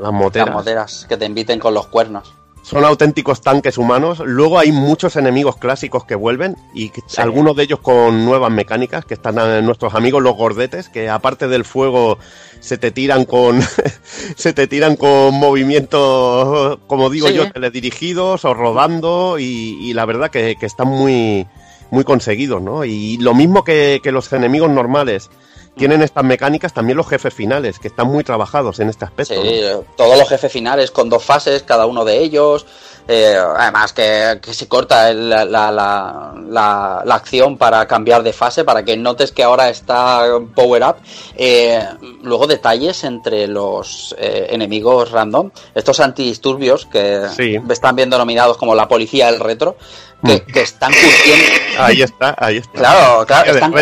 [0.00, 0.48] Las moteras.
[0.48, 2.34] Las moteras que te inviten con los cuernos.
[2.62, 4.22] Son auténticos tanques humanos.
[4.24, 7.20] Luego hay muchos enemigos clásicos que vuelven y que- Sí.
[7.20, 11.48] algunos de ellos con nuevas mecánicas, que están eh, nuestros amigos los gordetes, que aparte
[11.48, 12.18] del fuego
[12.60, 13.60] se te tiran con
[14.36, 17.34] se te tiran con movimientos, como digo Sí.
[17.34, 21.46] yo, teledirigidos o rodando y, y la verdad que, que están muy
[21.90, 22.84] muy conseguidos, ¿no?
[22.86, 25.28] Y lo mismo que, que los enemigos normales
[25.76, 29.34] tienen estas mecánicas, también los jefes finales, que están muy trabajados en este aspecto.
[29.42, 29.84] Sí, ¿no?
[29.96, 32.66] todos los jefes finales con dos fases, cada uno de ellos.
[33.08, 38.32] eh, además que, que se corta el- la, la, la, la- acción para cambiar de
[38.32, 40.96] fase, para que notes que ahora está power up.
[41.34, 41.84] Eh,
[42.22, 47.56] luego detalles entre los eh, enemigos random, estos antidisturbios que Sí.
[47.70, 49.76] están bien denominados como la policía del retro,
[50.24, 50.52] que, Mm.
[50.52, 51.44] que están curtiendo...
[51.80, 52.78] Ahí está, ahí está.
[52.78, 53.72] Claro, claro, están.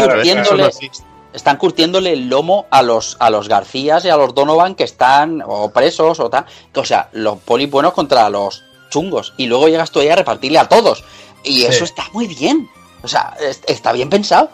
[1.32, 5.42] Están curtiéndole el lomo a los a los Garcías y a los Donovan que están
[5.46, 6.44] o presos o tal.
[6.74, 9.32] O sea, los polis buenos contra los chungos.
[9.36, 11.04] Y luego llegas tú ahí a repartirle a todos.
[11.44, 12.68] Y eso está muy bien.
[13.02, 14.50] O sea, es- está bien pensado.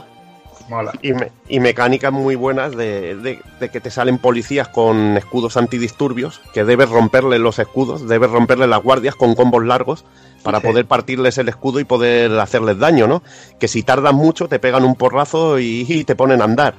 [0.68, 0.92] Mola.
[1.00, 5.56] Y, me- y mecánicas muy buenas de, de- de que te salen policías con escudos
[5.56, 10.04] antidisturbios, que debes romperle los escudos, debes romperle las guardias con combos largos
[10.46, 10.66] para Sí.
[10.66, 13.22] poder partirles el escudo y poder hacerles daño, ¿no?
[13.60, 16.74] Que si tardan mucho te pegan un porrazo y, y te ponen a andar.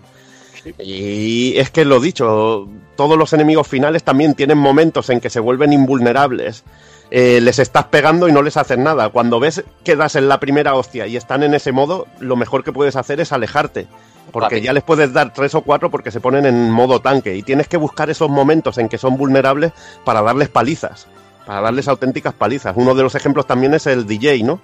[0.80, 5.39] Y es que lo dicho, todos los enemigos finales también tienen momentos en que se
[5.39, 6.63] vuelven invulnerables.
[7.09, 9.07] Eh, les estás pegando y no les haces nada.
[9.09, 12.63] Cuando ves que das en la primera hostia y están en ese modo, lo mejor
[12.65, 13.88] que puedes hacer es alejarte.
[14.34, 17.36] Porque ya les puedes dar tres o cuatro porque se ponen en modo tanque.
[17.38, 19.72] Y tienes que buscar esos momentos en que son vulnerables
[20.03, 21.07] para darles palizas.
[21.47, 22.75] Para darles auténticas palizas.
[22.77, 24.61] Uno de los ejemplos también es el DJ, ¿no?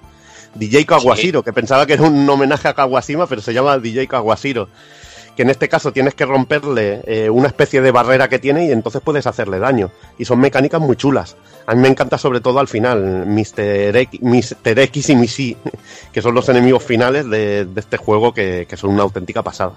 [0.54, 4.68] DJ Kawashiro, que pensaba que era un homenaje a Kawashima, pero se llama DJ Kawashiro
[5.36, 8.70] que en este caso tienes que romperle eh, una especie de barrera que tiene y
[8.70, 9.90] entonces puedes hacerle daño.
[10.18, 11.36] Y son mecánicas muy chulas.
[11.66, 13.96] A mí me encanta sobre todo al final, Mr.
[13.96, 14.78] X, Mr.
[14.78, 15.56] X y Missy,
[16.12, 19.74] que son los enemigos finales de, de este juego que, que son una auténtica pasada.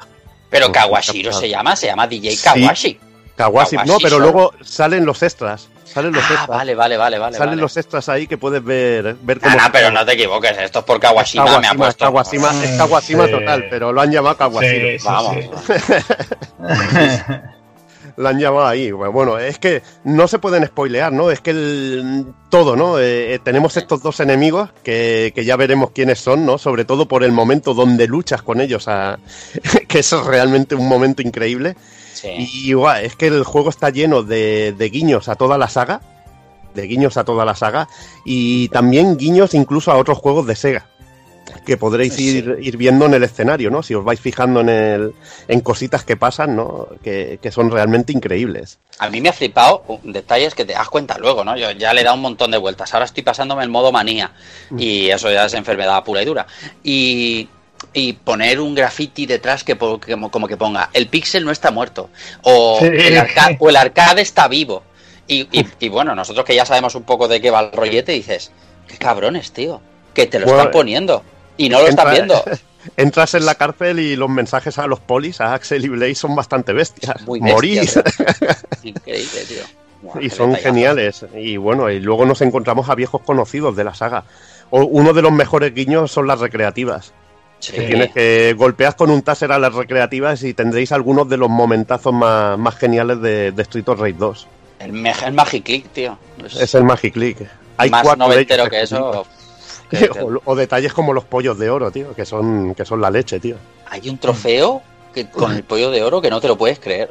[0.50, 2.36] Pero Kawashiro se llama, se llama DJ
[2.76, 3.00] Sí.
[3.38, 4.20] Kawashi no, pero solo.
[4.26, 5.70] luego salen los extras.
[5.86, 6.48] Salen los Ah, extras.
[6.48, 7.38] vale, vale, vale, vale.
[7.38, 7.62] salen vale.
[7.62, 10.86] los extras ahí que puedes ver, ver No, no, pero no te equivoques, esto es
[10.86, 12.06] por Kawashima, me ha Kawashima, puesto.
[12.06, 13.32] Kawashima, es Kawashima Sí.
[13.32, 14.88] total, pero lo han llamado Kawashiro.
[14.90, 15.36] Sí, sí, Vamos.
[16.58, 17.34] sí.
[18.18, 18.92] La han llamado ahí.
[18.92, 21.30] Bueno, es que no se pueden spoilear, ¿no?
[21.30, 22.98] Es que el- todo, ¿no?
[22.98, 26.58] Eh, eh, tenemos estos dos enemigos que, que ya veremos quiénes son, ¿no?
[26.58, 29.20] Sobre todo por el momento donde luchas con ellos, a-
[29.88, 31.76] que eso es realmente un momento increíble.
[32.18, 32.50] Sí.
[32.66, 36.02] Y guau, es que el juego está lleno de, de guiños a toda la saga,
[36.74, 37.88] de guiños a toda la saga,
[38.26, 40.88] y también guiños incluso a otros juegos de Sega,
[41.66, 43.84] que podréis ir, ir viendo en el escenario, ¿no?
[43.84, 45.14] Si os vais fijando en, el,
[45.48, 46.88] en cositas que pasan, ¿no?
[47.04, 48.80] Que, que son realmente increíbles.
[49.00, 51.56] A mí me ha flipado detalles que te das cuenta luego, ¿no?
[51.56, 52.94] Yo ya le he dado un montón de vueltas.
[52.94, 54.32] Ahora estoy pasándome el modo manía.
[54.78, 56.48] Y eso ya es enfermedad pura y dura.
[56.84, 57.48] Y,
[57.94, 62.10] y poner un graffiti detrás que, como, como que ponga el pixel no está muerto.
[62.44, 62.86] O, Sí.
[62.88, 64.84] el, arca- o el arcade está vivo.
[65.28, 68.12] Y, y- y bueno, nosotros que ya sabemos un poco de qué va el rollete,
[68.14, 68.52] dices,
[68.88, 69.82] qué cabrones, tío.
[70.14, 71.24] Que te lo Bueno, están poniendo.
[71.58, 72.44] Y no lo están viendo.
[72.98, 76.36] Entras en la cárcel y los mensajes a los polis, a Axel y Blaze, son
[76.36, 77.22] bastante bestias.
[77.28, 77.96] Muy Morís.
[77.96, 79.64] bestias, Increíble, tío.
[80.22, 80.64] Y son detallazo.
[80.64, 81.26] geniales.
[81.36, 84.24] Y bueno, y luego nos encontramos a viejos conocidos de la saga.
[84.70, 87.12] O- uno de los mejores guiños son las recreativas.
[87.60, 87.72] Sí.
[87.74, 91.50] Que tienes que golpear con un taser a las recreativas y tendréis algunos de los
[91.50, 94.48] momentazos más, más geniales de, de Street of Rage 2.
[94.80, 96.18] El, el Magic Click, tío.
[96.46, 97.38] Es- Es el Magic Click.
[97.78, 99.26] Hay más cuatro de noventero ellos que eso.
[99.90, 103.02] que- que- o, o detalles como los pollos de oro, tío, que son, que son
[103.02, 103.56] la leche, tío.
[103.90, 104.82] hay un trofeo
[105.14, 107.10] que, con el pollo de oro que no te lo puedes creer.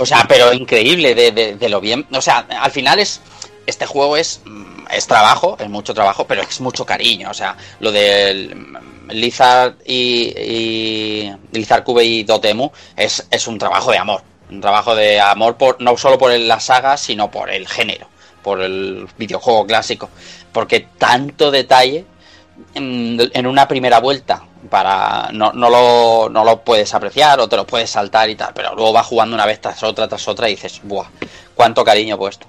[0.00, 2.06] O sea, pero increíble de, de- de lo bien.
[2.12, 3.20] O sea, al final es.
[3.66, 4.40] Este juego es.
[4.44, 7.30] mm, Es trabajo, es mucho trabajo, pero es mucho cariño.
[7.30, 8.54] O sea, lo del
[9.10, 14.22] Lizard y, y Lizard Cube y Dotemu es, es un trabajo de amor.
[14.50, 18.06] Un trabajo de amor por no solo por la saga, sino por el género,
[18.42, 20.10] por el videojuego clásico.
[20.52, 22.04] Porque tanto detalle
[22.74, 27.56] en, en una primera vuelta para no, no, lo, no lo puedes apreciar o te
[27.56, 30.48] lo puedes saltar y tal, pero luego vas jugando una vez tras otra, tras otra
[30.48, 31.06] y dices, ¡buah!
[31.54, 32.46] ¡Cuánto cariño he puesto!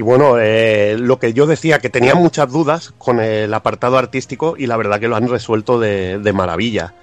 [0.00, 4.54] Y bueno, eh, lo que yo decía, que tenía muchas dudas con el apartado artístico
[4.56, 6.94] y la verdad que lo han resuelto de, de maravilla.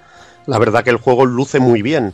[0.46, 2.12] La verdad que el juego luce muy bien.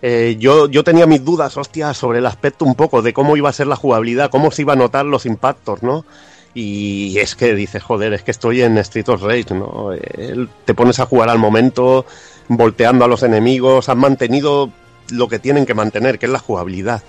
[0.00, 3.50] Eh, yo, yo tenía mis dudas, hostia, sobre el aspecto un poco de cómo iba
[3.50, 6.06] a ser la jugabilidad, cómo se iba a notar los impactos, ¿no?
[6.54, 9.92] Y es que dices, joder, es que estoy en Street of Rage, ¿no?
[9.92, 12.06] Eh, te pones a jugar al momento,
[12.48, 14.70] volteando a los enemigos, han mantenido
[15.10, 17.02] lo que tienen que mantener, que es la jugabilidad.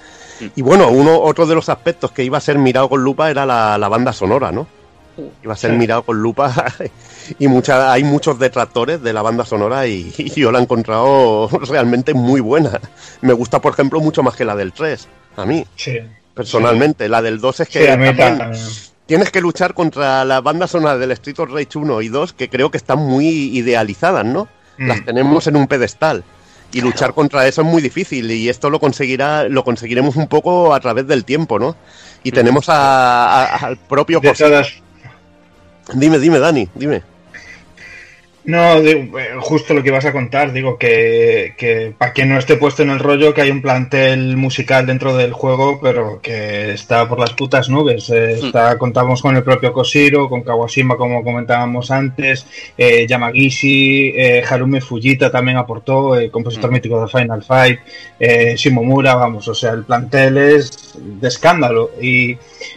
[0.56, 3.46] Y bueno, uno, otro de los aspectos que iba a ser mirado con lupa era
[3.46, 4.68] la, la banda sonora, ¿no?
[5.44, 5.78] Iba a ser Sí.
[5.78, 6.54] mirado con lupa
[7.40, 11.48] y mucha, hay muchos detractores de la banda sonora y, y yo la he encontrado
[11.68, 12.80] realmente muy buena.
[13.22, 15.98] Me gusta, por ejemplo, mucho más que la del 3, a mí, Sí.
[16.34, 17.10] personalmente.
[17.10, 18.52] La del 2 es que también también.
[19.06, 22.48] tienes que luchar contra la banda sonora del Street of Rage 1 y 2, que
[22.50, 24.48] creo que están muy idealizadas, ¿no?
[24.78, 24.88] Mm.
[24.88, 26.24] Las tenemos en un pedestal.
[26.72, 30.74] Y luchar contra eso es muy difícil y esto lo conseguirá lo conseguiremos un poco
[30.74, 31.76] a través del tiempo, ¿no?
[32.24, 34.74] Y tenemos a- a- al propio De todas,
[35.94, 37.02] Dime, dime, Dani, dime.
[38.50, 42.40] No, digo, eh, justo lo que ibas a contar, digo que, que para quien no
[42.40, 46.72] esté puesto en el rollo, que hay un plantel musical dentro del juego, pero que
[46.72, 48.10] está por las putas nubes.
[48.10, 54.44] Eh, está, contamos con el propio Koshiro, con Kawashima, como comentábamos antes, eh, Yamagishi, eh,
[54.50, 57.80] Harume Fujita también aportó, el compositor mítico de Final Fight,
[58.20, 61.92] eh, Shimomura, vamos, o sea, el plantel es de escándalo.
[62.02, 62.36] Y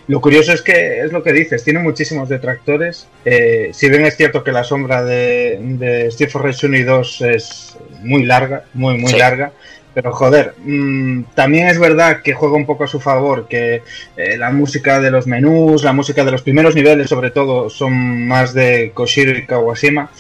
[0.09, 3.09] lo curioso es que es lo que dices, tiene muchísimos detractores.
[3.24, 6.82] Eh, si bien es cierto que la sombra de, de Street for Rage 1 y
[6.82, 9.18] 2 es muy larga, muy, muy Sí.
[9.18, 9.52] larga.
[9.94, 13.82] Pero joder, mm, también es verdad que juega un poco a su favor, que
[14.16, 18.26] eh, la música de los menús, la música de los primeros niveles sobre todo, son
[18.26, 20.10] más de Koshiro y Kawashima.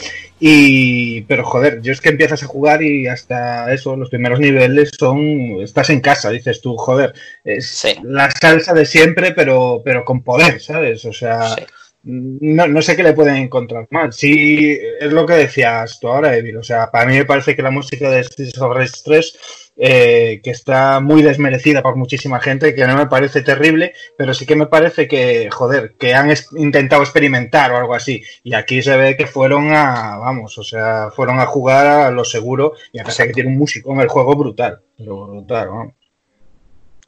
[0.44, 4.90] Y, pero joder, yo es que empiezas a jugar y hasta eso, los primeros niveles
[4.98, 7.14] son, estás en casa, dices tú, joder,
[7.44, 7.94] es Sí.
[8.02, 11.04] la salsa de siempre, pero, pero con poder, ¿sabes?
[11.04, 11.62] O sea, Sí.
[12.04, 14.12] No, no sé qué le pueden encontrar mal.
[14.12, 16.56] Sí, es lo que decías tú ahora, Evil.
[16.56, 19.38] O sea, para mí me parece que la música de Streets of Rage 3,
[19.76, 24.46] eh, que está muy desmerecida por muchísima gente, que no me parece terrible, pero sí
[24.46, 28.22] que me parece que, joder, que han intentado experimentar o algo así.
[28.42, 32.24] Y aquí se ve que fueron a, vamos, o sea, fueron a jugar a lo
[32.24, 34.80] seguro y a pesar que tiene un músico en el juego brutal.
[34.98, 35.94] Pero brutal, ¿no?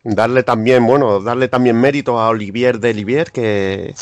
[0.06, 3.94] Darle también, bueno, darle también mérito a Olivier de Olivier, que,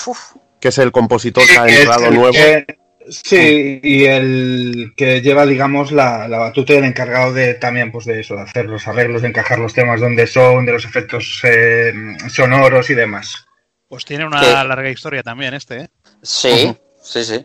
[0.62, 2.32] que es el compositor que ha entrado el nuevo.
[2.32, 2.64] que-
[3.10, 8.05] sí, y el que lleva, digamos, la, la batuta y el encargado de también, pues
[8.06, 11.40] de eso, de hacer los arreglos, de encajar los temas donde son, de los efectos
[11.43, 11.93] eh,
[12.30, 13.44] sonoros y demás.
[13.89, 14.51] Pues tiene una Sí.
[14.52, 15.89] larga historia también este, ¿eh?
[16.22, 16.72] Sí,
[17.02, 17.44] sí, sí.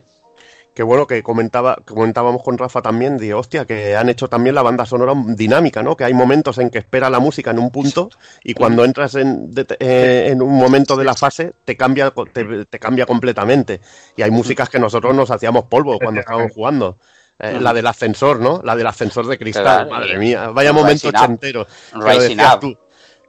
[0.78, 4.62] Que bueno, que comentaba, comentábamos con Rafa también, de hostia, que han hecho también la
[4.62, 5.96] banda sonora dinámica, ¿no?
[5.96, 8.10] Que hay momentos en que espera la música en un punto
[8.44, 12.64] y cuando entras en, de- eh, en un momento de la fase te cambia, te,
[12.66, 13.80] te cambia completamente.
[14.16, 16.98] Y hay músicas que nosotros nos hacíamos polvo cuando estábamos jugando.
[17.40, 18.60] Eh, La del ascensor, ¿no?
[18.64, 19.90] La del ascensor de cristal, Claro.
[19.90, 21.66] madre mía, vaya momento ochentero.
[21.92, 22.78] Rising Up.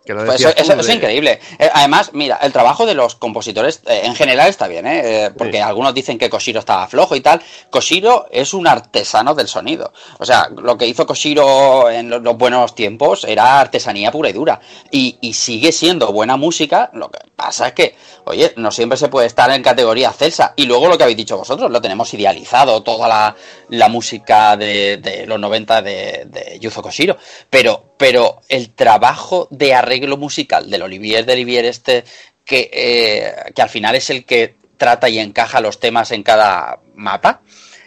[0.09, 1.39] Que lo Pues eso, de- es increíble.
[1.59, 5.01] Eh, además, mira, el trabajo de los compositores eh, en general está bien, ¿eh?
[5.25, 5.59] Eh, porque Sí.
[5.59, 7.39] algunos dicen que Koshiro estaba flojo y tal.
[7.69, 9.93] Koshiro es un artesano del sonido.
[10.17, 14.33] O sea, lo que hizo Koshiro en los, los buenos tiempos era artesanía pura y
[14.33, 14.59] dura.
[14.89, 16.89] Y, y sigue siendo buena música.
[16.93, 17.95] Lo que pasa es que,
[18.25, 20.53] oye, no siempre se puede estar en categoría Celsa.
[20.55, 23.35] Y luego lo que habéis dicho vosotros, lo tenemos idealizado, toda la,
[23.69, 27.15] la música de, de los 90 de, de Yuzo Koshiro.
[27.51, 32.03] Pero, pero el trabajo de arreglo musical del Olivier de Olivier este,
[32.45, 36.79] que, eh, que al final es el que trata y encaja los temas en cada
[36.95, 37.41] mapa.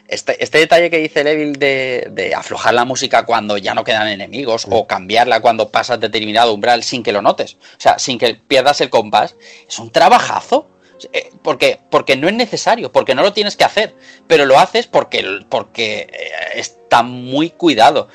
[0.09, 4.09] Este, este detalle que dice Levil de, de aflojar la música cuando ya no quedan
[4.09, 8.35] enemigos o cambiarla cuando pasas determinado umbral sin que lo notes, o sea, sin que
[8.35, 9.37] pierdas el compás,
[9.67, 10.69] es un trabajazo.
[11.13, 13.97] Eh, Porque, porque no es necesario, porque no lo tienes que hacer,
[14.29, 18.09] pero lo haces porque, porque eh, está muy cuidado.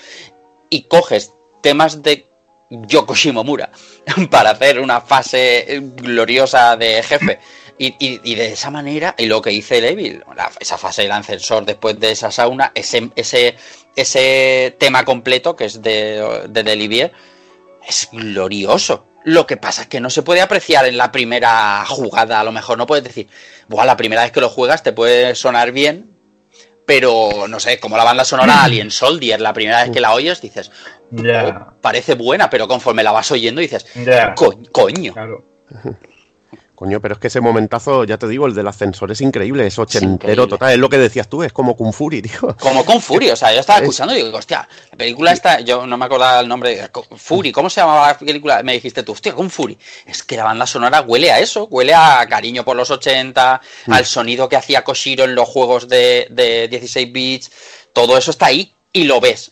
[0.70, 2.28] Y coges temas de
[2.70, 3.70] Yoko Shimomura
[4.32, 7.40] para hacer una fase gloriosa de jefe.
[7.80, 12.00] Y, de esa manera, y lo que dice Levil, la- esa fase del ascensor después
[12.00, 13.56] de esa sauna, ese, ese,
[13.96, 17.12] ese tema completo que es de, de Delivier,
[17.88, 19.06] es glorioso.
[19.24, 22.40] Lo que pasa es que no se puede apreciar en la primera jugada.
[22.40, 23.28] A lo mejor no puedes decir,
[23.68, 26.17] Buah, la primera vez que lo juegas te puede sonar bien,
[26.88, 30.42] pero no sé, como la banda sonora Alien Soldier, la primera vez que la oyes
[30.42, 30.72] dices,
[31.12, 34.34] "Oh, parece buena, pero conforme la vas oyendo dices, ya.
[34.34, 35.14] "Co- coño.
[35.14, 35.44] Claro.
[36.78, 39.80] Coño, pero es que ese momentazo, ya te digo, el del ascensor es increíble, es
[39.80, 40.74] ochentero total.
[40.74, 42.56] Es lo que decías tú, es como Kung Fury, tío.
[42.60, 45.60] Como con Fury, o sea, yo estaba Es- escuchando y digo, hostia, la película esta,
[45.62, 48.62] yo no me acordaba el nombre, Fury, ¿cómo se llamaba la película?
[48.62, 49.76] Me dijiste tú, hostia, con Fury.
[50.06, 53.94] Es que la banda sonora huele a eso, huele a cariño por los 80, Mm.
[53.94, 57.52] al sonido que hacía Koshiro en los juegos de, de 16 bits,
[57.92, 59.52] todo eso está ahí y lo ves.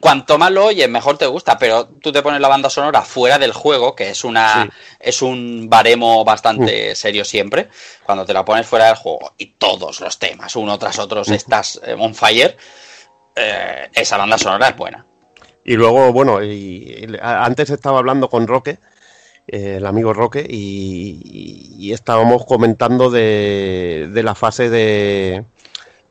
[0.00, 3.38] Cuanto más lo oyes, mejor te gusta, pero tú te pones la banda sonora fuera
[3.38, 4.70] del juego, que es una Sí.
[4.98, 7.68] es un baremo bastante serio siempre,
[8.04, 11.78] cuando te la pones fuera del juego y todos los temas, uno tras otro, estás
[11.84, 12.56] eh, on fire,
[13.36, 15.06] eh, esa banda sonora es buena.
[15.64, 16.48] Y luego, bueno, y,
[17.10, 18.78] y a- antes estaba hablando con Roque,
[19.46, 25.44] eh, el amigo Roque, y, y- y estábamos comentando de, de la fase de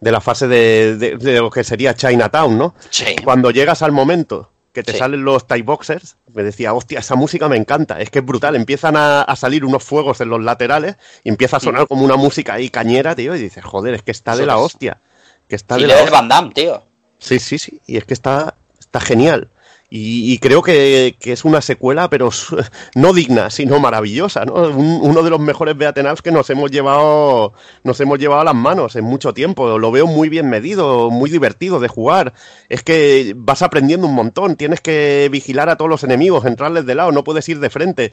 [0.06, 2.76] de la fase de, de- de lo que sería Chinatown, ¿no?
[2.92, 3.16] Sí.
[3.24, 5.00] Cuando llegas al momento que te Sí.
[5.00, 8.56] salen los Thai Boxers, me decía, hostia, esa música me encanta, es que es brutal,
[8.56, 12.18] empiezan a, a salir unos fuegos en los laterales y empieza a sonar como una
[12.18, 14.60] música ahí cañera, tío, y dices, joder, es que está de la es.
[14.60, 15.02] hostia,
[15.50, 16.84] que está Y de la Van Damme, tío.
[17.18, 17.82] Sí, sí, sí.
[17.88, 19.50] Y es que está, está genial.
[19.90, 22.30] Y, y creo que, es una secuela, pero
[22.96, 24.54] no digna, sino maravillosa, ¿no?
[24.54, 27.54] Un- uno de los mejores beaten que nos hemos llevado,
[27.84, 29.78] nos hemos llevado a las manos en mucho tiempo.
[29.78, 32.34] Lo veo muy bien medido, muy divertido de jugar.
[32.68, 34.56] Es que vas aprendiendo un montón.
[34.56, 38.12] Tienes que vigilar a todos los enemigos, entrarles de lado, no puedes ir de frente.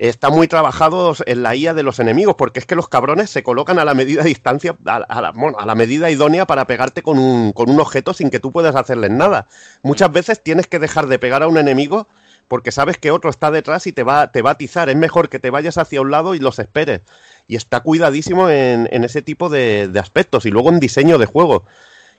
[0.00, 3.42] Está muy trabajado en la IA de los enemigos, porque es que los cabrones se
[3.42, 6.66] colocan a la medida de distancia, a, a la, bueno, a la medida idónea para
[6.66, 9.46] pegarte con un, con un objeto sin que tú puedas hacerles nada.
[9.82, 12.08] Muchas veces tienes que dejar de pegar a un enemigo
[12.48, 14.88] porque sabes que otro está detrás y te va, te va a atizar.
[14.88, 17.02] Es mejor que te vayas hacia un lado y los esperes.
[17.48, 20.46] Y está cuidadísimo en, en ese tipo de, de aspectos.
[20.46, 21.64] Y luego en diseño de juego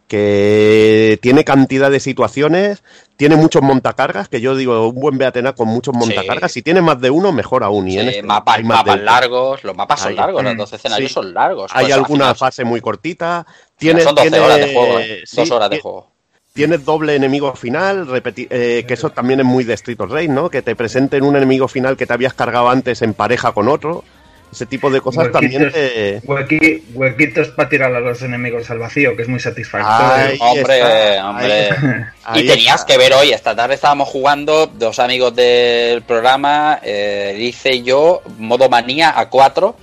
[0.08, 2.84] que tiene cantidad de situaciones,
[3.18, 7.00] tiene muchos montacargas, que yo digo, un buen Beatena con muchos montacargas, si tiene más
[7.02, 7.88] de uno, mejor aún.
[7.88, 10.76] Y Sí, en este mapas, más mapas largos, los mapas son largos, los Mm, 12
[10.78, 11.14] escenarios sí.
[11.16, 11.72] son largos.
[11.74, 13.46] Hay pues, al alguna fase muy cortita.
[13.78, 15.24] Tiene, son 12 tiene- horas de juego, ¿eh?
[15.32, 16.12] dos horas de juego.
[16.54, 20.50] Tienes doble enemigo final, eh, que eso también es muy de Street of Rage, ¿no?
[20.50, 24.04] Que te presenten un enemigo final que te habías cargado antes en pareja con otro.
[24.52, 26.22] Ese tipo de cosas también Huequitos, te...
[26.22, 30.14] huequi- huequitos para tirar a los enemigos al vacío, que es muy satisfactorio.
[30.14, 31.54] Ahí Hombre, está, hombre.
[31.54, 32.86] ahí- ahí y tenías está.
[32.88, 38.70] que ver hoy, esta tarde estábamos jugando, dos amigos del programa, eh, dice yo, modo
[38.70, 39.76] manía a 4,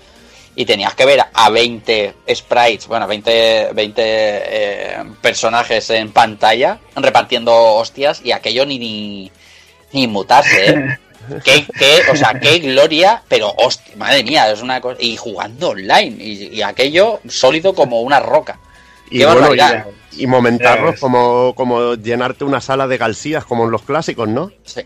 [0.57, 7.53] y tenías que ver a 20 sprites, bueno, 20, 20 eh, personajes en pantalla repartiendo
[7.75, 9.31] hostias, y aquello ni, ni,
[9.93, 10.99] ni mutarse, ¿eh?
[11.45, 14.97] Qué, qué, o sea, qué gloria, pero hostia, madre mía, es una cosa.
[15.01, 18.59] Y jugando online, y, y aquello sólido como una roca.
[19.11, 23.71] Y, Qué bueno, y, y momentarlos como, como llenarte una sala de galsías como en
[23.71, 24.51] los clásicos, ¿no?
[24.65, 24.81] Sí.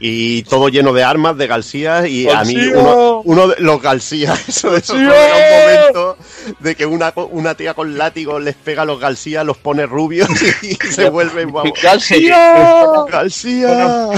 [0.00, 4.40] Y todo lleno de armas, de galsías, y a mí uno, uno de los galsías,
[4.48, 6.16] eso, eso era un momento,
[6.60, 9.86] de que una, co- una tía con látigo les pega a los García, los pone
[9.86, 10.28] rubios
[10.62, 12.54] y se vuelven vamos, ¡García!
[13.10, 14.08] García.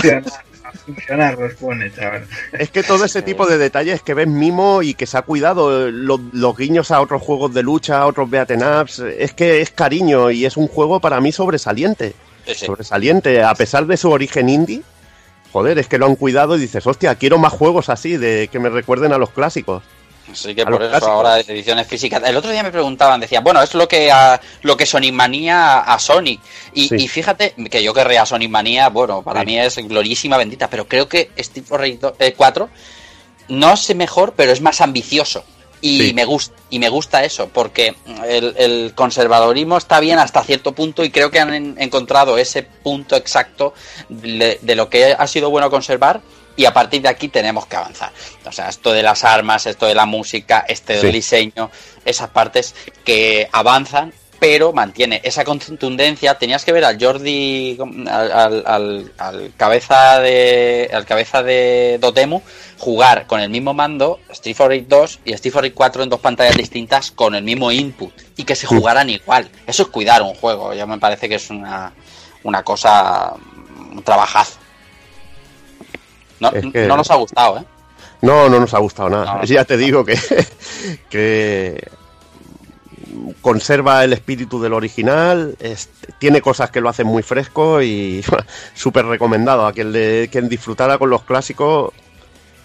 [0.86, 2.26] No funciona, a funcionar los pone, chaval.
[2.52, 5.90] Es que todo ese tipo de detalles que ves mimo y que se ha cuidado,
[5.90, 9.70] los, los guiños a otros juegos de lucha, a otros beaten ups, es que es
[9.70, 12.14] cariño y es un juego para mí sobresaliente.
[12.46, 12.66] Sí, sí.
[12.66, 14.82] Sobresaliente, a pesar de su origen indie.
[15.52, 18.58] Joder, es que lo han cuidado y dices, hostia, quiero más juegos así, de que
[18.58, 19.82] me recuerden a los clásicos.
[20.32, 21.08] Así que por eso clásicos.
[21.08, 22.22] ahora ediciones físicas.
[22.24, 25.80] El otro día me preguntaban, decían, bueno, es lo que a, lo que Sonic Manía
[25.80, 26.38] a Sony.
[26.74, 26.96] Y, Sí.
[26.98, 29.46] y fíjate que yo querría Sonic Manía, bueno, para Sí.
[29.46, 31.30] mí es glorísima bendita, pero creo que
[32.00, 32.68] do- eh, 4
[33.48, 35.44] no es mejor, pero es más ambicioso.
[35.82, 36.12] Y Sí.
[36.12, 37.94] me gusta, y me gusta eso, porque
[38.28, 42.62] el, el conservadorismo está bien hasta cierto punto y creo que han en- encontrado ese
[42.62, 43.72] punto exacto
[44.10, 46.20] de, de lo que ha sido bueno conservar
[46.56, 48.12] y a partir de aquí tenemos que avanzar.
[48.44, 51.12] O sea, esto de las armas, esto de la música, este del Sí.
[51.12, 51.70] diseño,
[52.04, 52.74] esas partes
[53.04, 56.38] que avanzan, pero mantiene esa contundencia.
[56.38, 57.76] Tenías que ver al Jordi,
[58.10, 62.40] al, al- al- al cabeza de al cabeza de Dotemu
[62.78, 66.56] jugar con el mismo mando Street Fighter 2 y Street Fighter 4 en dos pantallas
[66.56, 69.50] distintas con el mismo input y que se jugaran igual.
[69.66, 70.72] Eso es cuidar un juego.
[70.72, 71.92] Ya me parece que es una,
[72.42, 73.34] una cosa,
[73.92, 74.58] un trabajazo.
[76.40, 77.64] No, que- no nos ha gustado, ¿eh?
[78.22, 79.36] No, no nos ha gustado nada.
[79.36, 79.44] No.
[79.44, 80.18] Ya te digo que,
[81.10, 81.88] que
[83.40, 85.88] conserva el espíritu del original, es-
[86.18, 88.24] tiene cosas que lo hacen muy fresco y
[88.74, 91.92] súper recomendado a quien, le, quien disfrutara con los clásicos.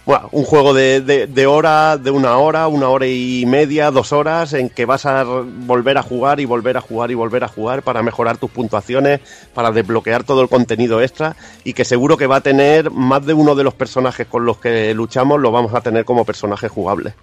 [0.05, 4.13] Bueno, un juego de, de, de hora, de una hora, una hora y media, dos
[4.13, 7.47] horas, en que vas a volver a jugar y volver a jugar y volver a
[7.47, 9.19] jugar para mejorar tus puntuaciones,
[9.55, 13.33] para desbloquear todo el contenido extra y que seguro que va a tener más de
[13.33, 17.15] uno de los personajes con los que luchamos, lo vamos a tener como personajes jugables.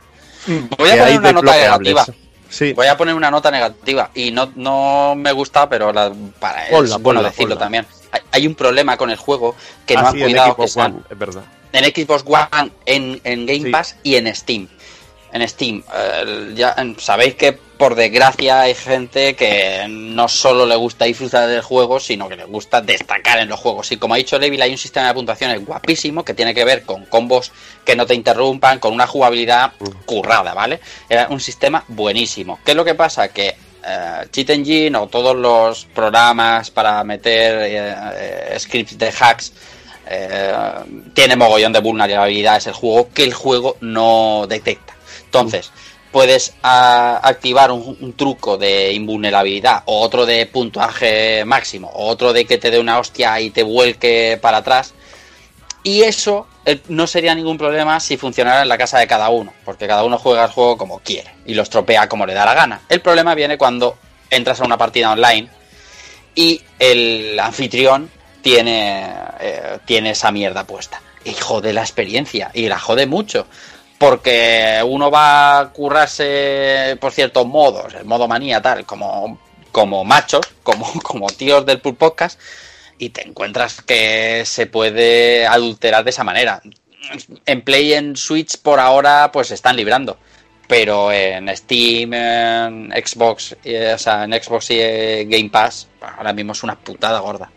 [0.76, 2.04] Voy a poner una nota negativa.
[2.48, 6.66] Sí, Voy a poner una nota negativa y no, no me gusta, pero la, para
[6.66, 7.64] es Ponla, bueno ponla, decirlo ponla.
[7.64, 7.86] también.
[8.10, 9.54] Hay, hay un problema con el juego
[9.86, 11.44] que no han así en cuidado que sean- es verdad.
[11.72, 13.70] En Xbox One, en, en Game Sí.
[13.70, 14.68] Pass y en Steam.
[15.32, 15.82] En Steam.
[15.94, 21.62] Eh, ya sabéis que por desgracia hay gente que no solo le gusta disfrutar del
[21.62, 23.90] juego, sino que le gusta destacar en los juegos.
[23.90, 26.84] Y como ha dicho Levil, hay un sistema de puntuaciones guapísimo que tiene que ver
[26.84, 27.50] con combos
[27.84, 29.72] que no te interrumpan, con una jugabilidad
[30.04, 30.80] currada, ¿vale?
[31.08, 32.60] Era un sistema buenísimo.
[32.64, 33.28] ¿Qué es lo que pasa?
[33.28, 39.52] Que eh, Cheat Engine o todos los programas para meter eh, scripts de hacks
[40.06, 40.52] eh,
[41.14, 44.94] tiene mogollón de vulnerabilidades el juego que el juego no detecta.
[45.24, 45.70] Entonces,
[46.12, 52.44] puedes ah, activar un, truco de invulnerabilidad o otro de puntuaje máximo o otro de
[52.44, 54.92] que te dé una hostia y te vuelque para atrás.
[55.82, 59.52] Y eso eh, no sería ningún problema si funcionara en la casa de cada uno,
[59.64, 62.54] porque cada uno juega el juego como quiere y lo estropea como le da la
[62.54, 62.82] gana.
[62.88, 63.96] El problema viene cuando
[64.30, 65.48] entras a una partida online
[66.34, 68.10] y el anfitrión
[68.42, 71.00] tiene, eh, tiene esa mierda puesta.
[71.24, 73.46] Y jode la experiencia, y la jode mucho.
[73.98, 79.38] Porque uno va a currarse por ciertos modos, el modo manía, tal, como,
[79.70, 82.38] como machos, como, como tíos del Pool Podcast,
[82.98, 86.60] y te encuentras que se puede adulterar de esa manera.
[87.46, 90.18] En Play en Switch por ahora pues se están librando.
[90.68, 92.12] Pero en Steam,
[92.92, 97.18] Xbox, eh, o sea, en Xbox y eh, Game Pass, ahora mismo es una putada
[97.18, 97.50] gorda.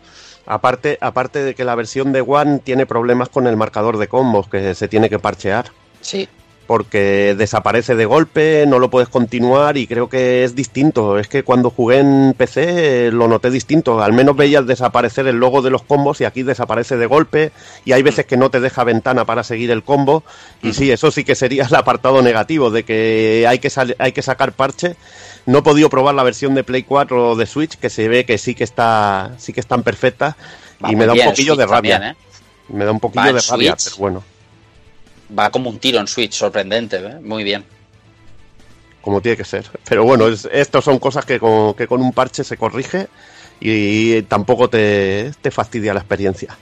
[0.46, 4.48] Aparte, aparte de que la versión de One tiene problemas con el marcador de combos
[4.48, 5.66] que se tiene que parchear.
[6.00, 6.28] Sí,
[6.68, 11.18] Porque desaparece de golpe, no lo puedes continuar y creo que es distinto.
[11.18, 14.00] Es que cuando jugué en PC eh, lo noté distinto.
[14.00, 17.50] Al menos veías desaparecer el logo de los combos y aquí desaparece de golpe.
[17.84, 20.22] Y hay veces que no te deja ventana para seguir el combo.
[20.62, 24.22] Y sí, eso sí que sería el apartado negativo de que hay que, hay que
[24.22, 24.96] sacar parche.
[25.46, 28.26] No he podido probar la versión de Play 4 o de Switch, que se ve
[28.26, 30.34] que sí que está, sí que están perfectas.
[30.80, 31.94] Y muy me da un poquillo de rabia.
[31.94, 32.16] también, ¿eh?
[32.68, 33.84] Me da un poquillo de rabia, Switch.
[33.84, 34.24] pero bueno,
[35.38, 37.20] va como un tiro en Switch, sorprendente, ¿eh?
[37.22, 37.64] muy bien.
[39.00, 39.70] como tiene que ser.
[39.88, 43.08] Pero bueno, es, estos son cosas que con, que con un parche se corrige
[43.60, 46.56] y, tampoco te, te fastidia la experiencia.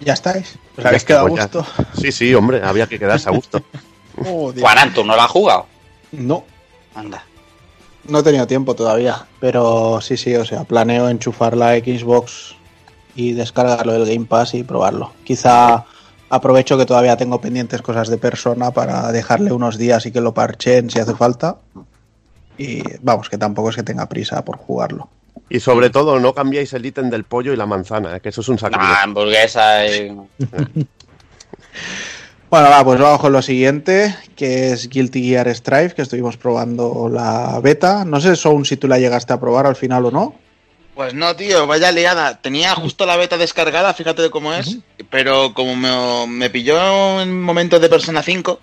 [0.00, 0.56] Ya estáis.
[0.76, 1.58] ¿Os habéis quedado a pues ya.
[1.58, 1.66] gusto?
[2.00, 3.62] Sí, sí, hombre, había que quedarse a gusto.
[4.16, 4.62] Joder.
[4.62, 5.66] Juan Anton, ¿no lo ha jugado?
[6.12, 6.44] No,
[6.94, 7.22] Anda.
[8.08, 9.26] no he tenido tiempo todavía.
[9.40, 12.54] Pero sí, sí, o sea, planeo enchufar la Xbox
[13.14, 15.12] y descargarlo del Game Pass y probarlo.
[15.24, 15.84] Quizá
[16.28, 20.34] aprovecho que todavía tengo pendientes cosas de persona para dejarle unos días y que lo
[20.34, 21.56] parchen si hace falta.
[22.58, 25.08] Y vamos, que tampoco es que tenga prisa por jugarlo.
[25.48, 28.20] Y sobre todo, no cambiáis el ítem del pollo y la manzana, ¿eh?
[28.20, 28.96] que eso es un Nah, sacrilegio.
[29.02, 30.16] hamburguesa y...
[32.48, 37.08] Bueno, va, pues vamos con lo siguiente, que es Guilty Gear Strive, que estuvimos probando
[37.08, 38.04] la beta.
[38.04, 40.34] No sé, Sound, si tú la llegaste a probar al final o no.
[40.94, 42.40] Pues no, tío, vaya liada.
[42.40, 44.78] Tenía justo la beta descargada, fíjate de cómo es,
[45.10, 48.60] pero como me, me pilló en momentos de Persona 5,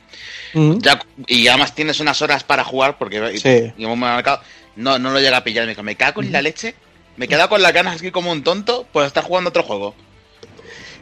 [0.80, 3.72] ya, y además tienes unas horas para jugar, porque Sí.
[3.78, 4.42] y marcado,
[4.76, 5.68] no, no lo llega a pillar.
[5.68, 6.74] Me me cago en la leche,
[7.18, 9.94] me he quedado con las ganas aquí como un tonto por estar jugando otro juego.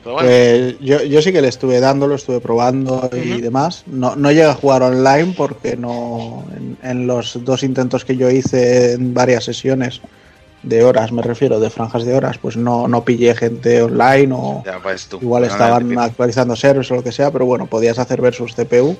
[0.03, 3.83] Pero bueno, Pues yo, yo sí que le estuve dando, lo estuve probando y demás.
[3.87, 6.43] No, no llegué a jugar online porque no.
[6.55, 10.01] En, en los dos intentos que yo hice en varias sesiones
[10.63, 14.63] de horas, me refiero, de franjas de horas, pues no, no pillé gente online o
[14.65, 15.17] ya pues tú.
[15.21, 18.95] igual estaban actualizando servers o lo que sea, pero bueno, podías hacer versus CPU.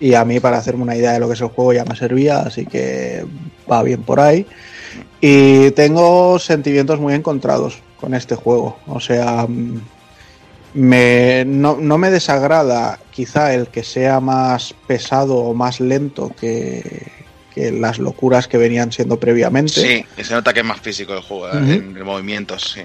[0.00, 1.94] Y a mí, para hacerme una idea de lo que es el juego, ya me
[1.94, 3.24] servía, así que
[3.70, 4.44] va bien por ahí.
[5.20, 8.76] Y tengo sentimientos muy encontrados con este juego.
[8.86, 9.80] O sea, mm,
[10.74, 17.10] me, no, no me desagrada quizá el que sea más pesado o más lento que,
[17.54, 19.72] que las locuras que venían siendo previamente.
[19.72, 22.82] Sí, se nota que es más físico el juego, eh, en movimientos, sí.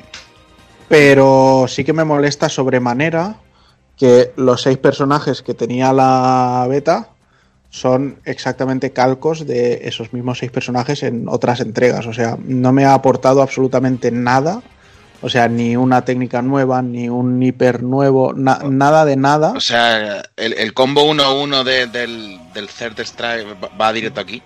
[0.88, 3.38] pero sí que me molesta sobremanera
[3.98, 7.10] que los seis personajes que tenía la beta
[7.70, 12.07] son exactamente calcos de esos mismos seis personajes en otras entregas.
[12.07, 14.61] O sea, no me ha aportado absolutamente nada.
[15.22, 19.52] O sea, ni una técnica nueva, ni un hiper nuevo, na- nada de nada.
[19.52, 23.46] O sea, el, el combo 1-1 de- del, del Third Strike
[23.80, 24.41] va, directo aquí.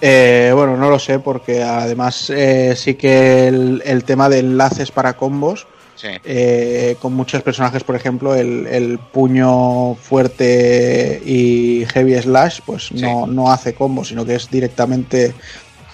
[0.00, 4.90] Eh, bueno, no lo sé, porque además eh, sí que el, el tema de enlaces
[4.90, 6.08] para combos Sí.
[6.24, 13.26] eh, con muchos personajes, por ejemplo, el, el puño fuerte y heavy slash, pues no,
[13.26, 15.32] no hace combo, sino que es directamente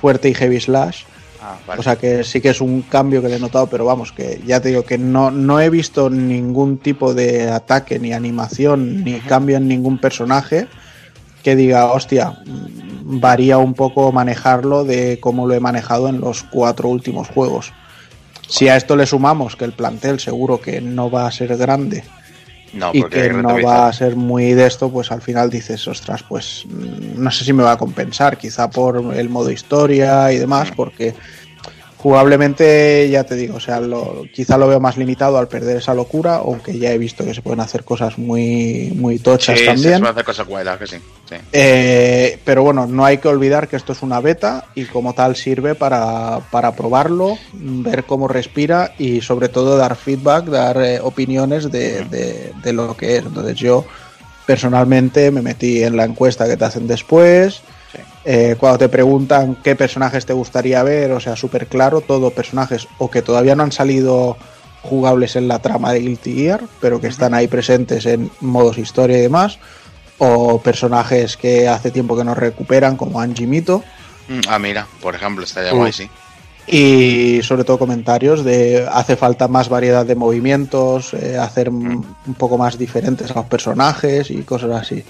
[0.00, 1.04] fuerte y heavy slash.
[1.44, 1.80] Ah, vale.
[1.80, 4.40] O sea que sí que es un cambio que le he notado, pero vamos, que
[4.46, 9.18] ya te digo que no, no he visto ningún tipo de ataque, ni animación, ni
[9.18, 10.68] cambio en ningún personaje
[11.42, 16.44] que diga, hostia, mm, varía un poco manejarlo de cómo lo he manejado en los
[16.44, 17.72] cuatro últimos juegos.
[18.46, 22.04] Si a esto le sumamos que el plantel seguro que no va a ser grande
[22.72, 26.22] no, y que no va a ser muy de esto, pues al final dices, ostras,
[26.22, 30.38] pues mm, no sé si me va a compensar, quizá por el modo historia y
[30.38, 30.74] demás, Mm.
[30.74, 31.14] porque
[32.02, 35.94] jugablemente ya te digo, o sea, lo- quizá lo veo más limitado al perder esa
[35.94, 39.66] locura, aunque ya he visto que se pueden hacer cosas muy, muy tochas Sí, sí,
[39.70, 39.94] también.
[39.94, 41.02] se puede hacer cosas guay, la verdad que sí.
[41.28, 41.36] sí.
[41.52, 45.36] Eh, pero bueno, no hay que olvidar que esto es una beta y como tal
[45.36, 51.70] sirve para, para probarlo, ver cómo respira y sobre todo dar feedback, dar eh, opiniones
[51.70, 53.24] de, de- de lo que es.
[53.26, 53.84] Entonces yo
[54.46, 57.62] personalmente me metí en la encuesta que te hacen después.
[58.24, 62.86] Eh, cuando te preguntan qué personajes te gustaría ver, o sea, súper claro, todo personajes
[62.98, 64.36] o que todavía no han salido
[64.82, 69.18] jugables en la trama de Guilty Gear, pero que están ahí presentes en modos historia
[69.18, 69.58] y demás,
[70.18, 73.82] o personajes que hace tiempo que no recuperan, como Angie Mito,
[74.28, 76.08] Mm, Ah, mira, por ejemplo, estaría guay, sí.
[76.66, 82.34] Y sobre todo comentarios de hace falta más variedad de movimientos, eh, hacer m- un
[82.34, 85.04] poco más diferentes a los personajes y cosas así.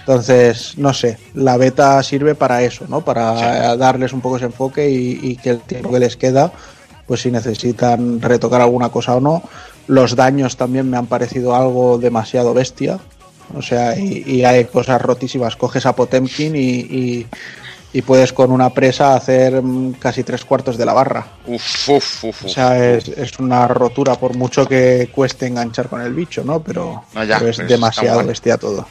[0.00, 3.00] Entonces, no sé, la beta sirve para eso, ¿no?
[3.02, 6.52] Para darles un poco ese enfoque y, y que el tiempo que les queda,
[7.06, 9.42] pues si necesitan retocar alguna cosa o no.
[9.88, 12.98] Los daños también me han parecido algo demasiado bestia.
[13.56, 15.54] O sea, y, y hay cosas rotísimas.
[15.56, 17.26] Coges a Potemkin y, y-
[17.96, 21.26] y puedes con una presa hacer mm, casi tres cuartos de la barra.
[21.46, 22.44] Uf, uf, uf.
[22.44, 26.60] O sea, es, es una rotura, por mucho que cueste enganchar con el bicho, ¿no?
[26.62, 28.28] Pero, No, ya, pero es pero demasiado bueno.
[28.28, 28.86] bestia todo.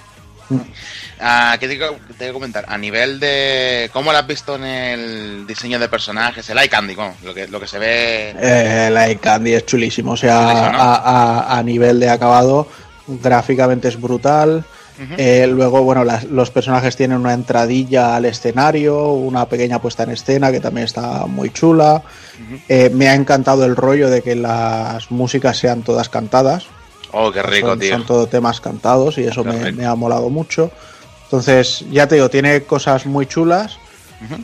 [1.20, 1.78] Ah, ¿Qué te
[2.18, 2.66] te que comentar?
[2.68, 3.90] A nivel de.
[3.94, 6.48] ¿Cómo lo has visto en el diseño de personajes?
[6.50, 8.36] El eye candy, vamos, lo que, lo que se ve.
[8.40, 12.68] Eh, la Candy es chulísimo, o sea, a, a- a nivel de acabado,
[13.08, 14.64] gráficamente es brutal.
[15.18, 20.12] Eh, luego, bueno, las- los personajes tienen una entradilla al escenario, una pequeña puesta en
[20.12, 22.02] escena que también está muy chula.
[22.70, 26.68] Eh, me ha encantado el rollo de que las músicas sean todas cantadas.
[27.12, 27.92] Oh, qué rico, son, tío.
[27.94, 30.72] son todo temas cantados y eso me, ha molado mucho.
[31.26, 33.78] Entonces, ya te digo, tiene cosas muy chulas,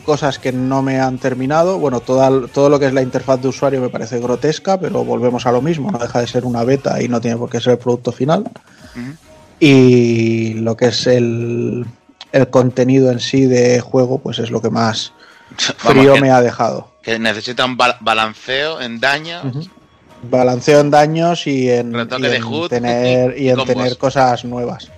[0.04, 1.78] cosas que no me han terminado.
[1.78, 5.46] Bueno, toda- todo lo que es la interfaz de usuario me parece grotesca, pero volvemos
[5.46, 7.72] a lo mismo, no deja de ser una beta y no tiene por qué ser
[7.72, 8.44] el producto final.
[9.64, 11.86] Y lo que es el,
[12.32, 15.12] el contenido en sí de juego, pues es lo que más
[15.50, 16.90] Vamos, frío que, me ha dejado.
[17.00, 19.40] que necesita un bal- balanceo en daño.
[19.44, 19.68] Ujú.
[20.24, 23.96] Balanceo en daños y en, Retoque y de en HUD tener, y y en tener
[23.98, 24.90] cosas nuevas.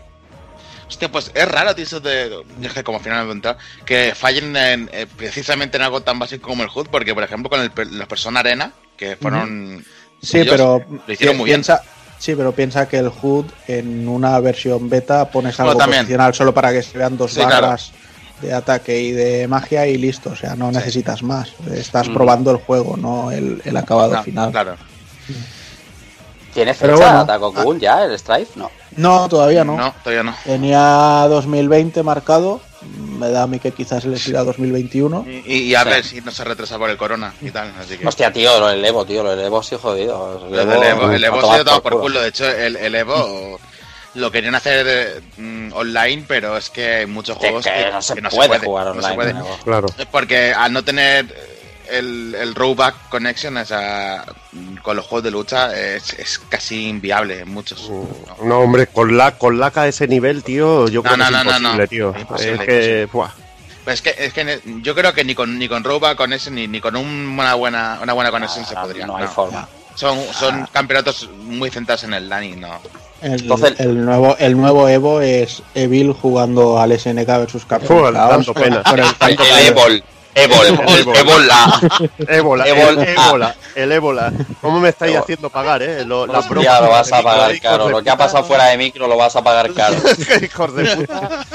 [0.88, 2.30] Hostia, pues es raro, tío, eso de.
[2.72, 6.62] Que como al final encontrado, que fallen en, eh, precisamente en algo tan básico como
[6.62, 9.84] el HUD, porque por ejemplo con el, los Persona Arena, que fueron.
[10.22, 11.60] Sí, ellos pero Lo hicieron pi- muy bien.
[12.24, 16.02] Sí, pero piensa que el HUD en una versión beta pones Bueno, algo también.
[16.04, 17.66] posicional solo para que se vean dos Sí, claro.
[17.66, 17.92] barras
[18.40, 20.30] de ataque y de magia y listo.
[20.30, 21.50] O sea, no necesitas más.
[21.70, 22.14] Estás Mm.
[22.14, 24.50] probando el juego, no el, el acabado No, final.
[24.52, 24.76] Claro.
[26.54, 27.26] ¿Tiene Pero fecha bueno.
[27.26, 28.52] Taco Kun ya, el Strife?
[28.58, 28.70] No.
[28.96, 29.76] No, todavía no.
[29.76, 30.34] No, todavía no.
[30.44, 32.60] Tenía 2020 marcado.
[33.18, 35.24] Me da a mí que quizás les irá 2021.
[35.28, 35.88] Y, y- y a Sí.
[35.88, 37.72] ver si no se retrasa por el corona y tal.
[37.78, 38.06] Así que.
[38.06, 40.46] Hostia, tío, lo del Evo, tío, lo del Evo sí jodido.
[40.50, 42.02] Lo del Evo, el Evo se ha dado por culo.
[42.04, 42.20] culo.
[42.22, 43.58] De hecho, el, el Evo
[44.14, 47.90] lo querían hacer eh, mm, online, pero es que hay muchos Que- juegos que
[48.22, 49.30] no se puede jugar no se online puede.
[49.30, 49.58] en Evo.
[49.64, 49.86] Claro.
[50.10, 51.53] Porque al no tener
[51.90, 54.24] el, el rollback connection o sea,
[54.82, 57.90] con los juegos de lucha es, es casi inviable en muchos.
[57.90, 58.08] No.
[58.44, 61.30] No, hombre, con la con laca a ese nivel, tío, yo No, creo no, que
[61.32, 61.88] no, es no, imposible, no.
[61.88, 62.14] tío.
[62.20, 63.02] Imposible, es que,
[63.86, 66.80] es que, es que yo creo que ni con ni con rollback connection ni, ni
[66.80, 69.06] con un- una buena una buena conexión se Ah, podría.
[69.06, 69.30] no hay no.
[69.30, 69.68] forma.
[69.94, 72.80] Son, son campeonatos muy centrados en el LAN y no.
[73.20, 78.12] El, Entonces- el nuevo el nuevo Evo es Evil jugando al SNK versus Capcom.
[78.12, 78.82] Chaos, dando pena.
[78.82, 80.04] por el El, tanto el Evol.
[80.34, 80.68] Ébola.
[82.28, 82.66] Ébola, Ébola.
[82.66, 84.32] el ébola, el ébola.
[84.60, 85.22] ¿Cómo me estáis Ébola.
[85.22, 86.04] haciendo pagar, eh?
[86.04, 87.86] Lo, las Hostia, lo vas a pagar hijos caro.
[87.86, 88.24] de Lo que ha puta.
[88.26, 89.96] pasado fuera de micro lo vas a pagar caro.
[90.42, 91.46] hijos de puta.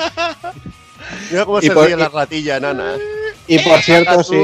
[1.31, 2.93] Mira cómo Y se por- ríe la ratilla enana.
[3.47, 4.37] Y por cierto, sí,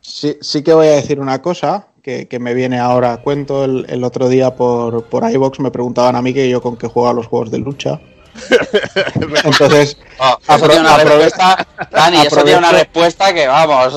[0.00, 3.64] sí, sí que voy a decir una cosa que, que me viene ahora a cuento.
[3.64, 6.86] El, el otro día por, por iVox me preguntaban a mí que yo con qué
[6.86, 8.00] juego a los juegos de lucha.
[9.44, 13.46] Entonces, Oh, eso Apro- tiene una aprove- respuesta, Dani, eso tiene una aprovecho- respuesta que
[13.48, 13.94] vamos.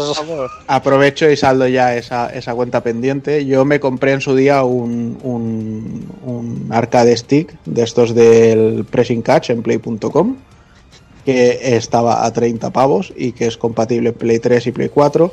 [0.68, 3.46] aprovecho y saldo ya esa, esa cuenta pendiente.
[3.46, 9.22] Yo me compré en su día un, un, un arcade stick de estos del pressing
[9.22, 10.38] catch en play.com
[11.26, 15.32] que estaba a 30 pavos y que es compatible Play 3 y Play 4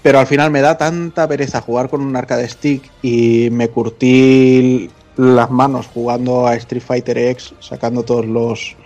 [0.00, 4.88] pero al final me da tanta pereza jugar con un arcade stick y me curtí
[5.16, 8.76] las manos jugando a Street Fighter X sacando todos los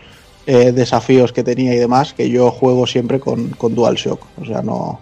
[0.47, 4.63] eh, desafíos que tenía y demás que yo juego siempre con, con DualShock o sea
[4.63, 5.01] no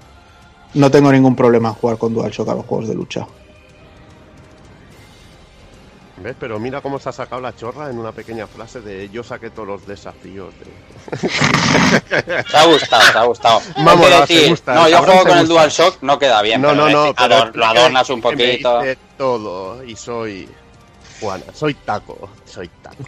[0.75, 3.27] no tengo ningún problema en jugar con DualShock a los juegos de lucha.
[6.17, 6.37] ¿Ves?
[6.41, 9.51] Pero mira cómo se ha sacado la chorra en una pequeña frase de yo saqué
[9.51, 10.55] todos los desafíos.
[10.59, 11.29] De...
[12.51, 13.61] Te ha gustado, te ha gustado.
[13.77, 15.55] Vamos, no, decir, gusta, no, el yo juego con el gusta.
[15.55, 16.63] DualShock, no queda bien.
[16.63, 18.81] no, pero no, no, decir, pero ador- lo adornas un que me poquito.
[18.85, 20.49] hice todo y soy
[21.25, 23.05] Juana, soy taco, soy taco.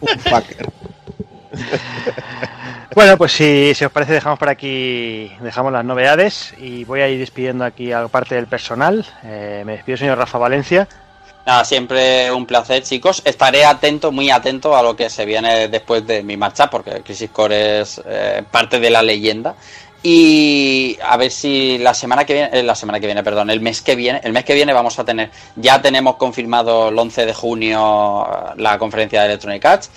[0.00, 0.72] Un fucker.
[2.92, 7.08] Bueno, pues si, si os parece dejamos por aquí, dejamos las novedades y voy a
[7.08, 9.06] ir despidiendo aquí a parte del personal.
[9.22, 10.88] Eh, me despido señor Rafa Valencia.
[11.46, 13.22] Nada, siempre un placer, chicos.
[13.24, 17.30] Estaré atento, muy atento a lo que se viene después de mi marcha, porque Crisis
[17.30, 19.54] Core es eh, parte de la leyenda.
[20.02, 23.60] Y a ver si la semana que viene, eh, la semana que viene, perdón, el
[23.60, 27.26] mes que viene, el mes que viene vamos a tener, ya tenemos confirmado el 11
[27.26, 29.90] de junio eh, la conferencia de Electronic Arts.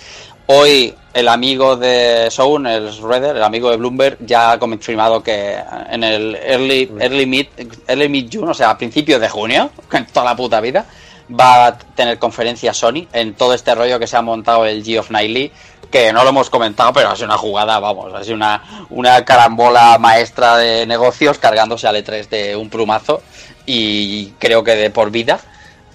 [0.46, 5.56] Hoy el amigo de Sound, el Shredder, el amigo de Bloomberg, ya ha confirmado que
[5.88, 7.46] en el early, early mid,
[7.88, 10.84] early mid June, o sea, a principios de junio, en toda la puta vida,
[11.28, 14.98] va a tener conferencia Sony en todo este rollo que se ha montado el G
[14.98, 15.50] of Nightly,
[15.94, 19.24] que no lo hemos comentado, pero ha sido una jugada, vamos, ha sido una, una
[19.24, 23.22] carambola maestra de negocios cargándose al E3 de un plumazo
[23.64, 25.38] y creo que de por vida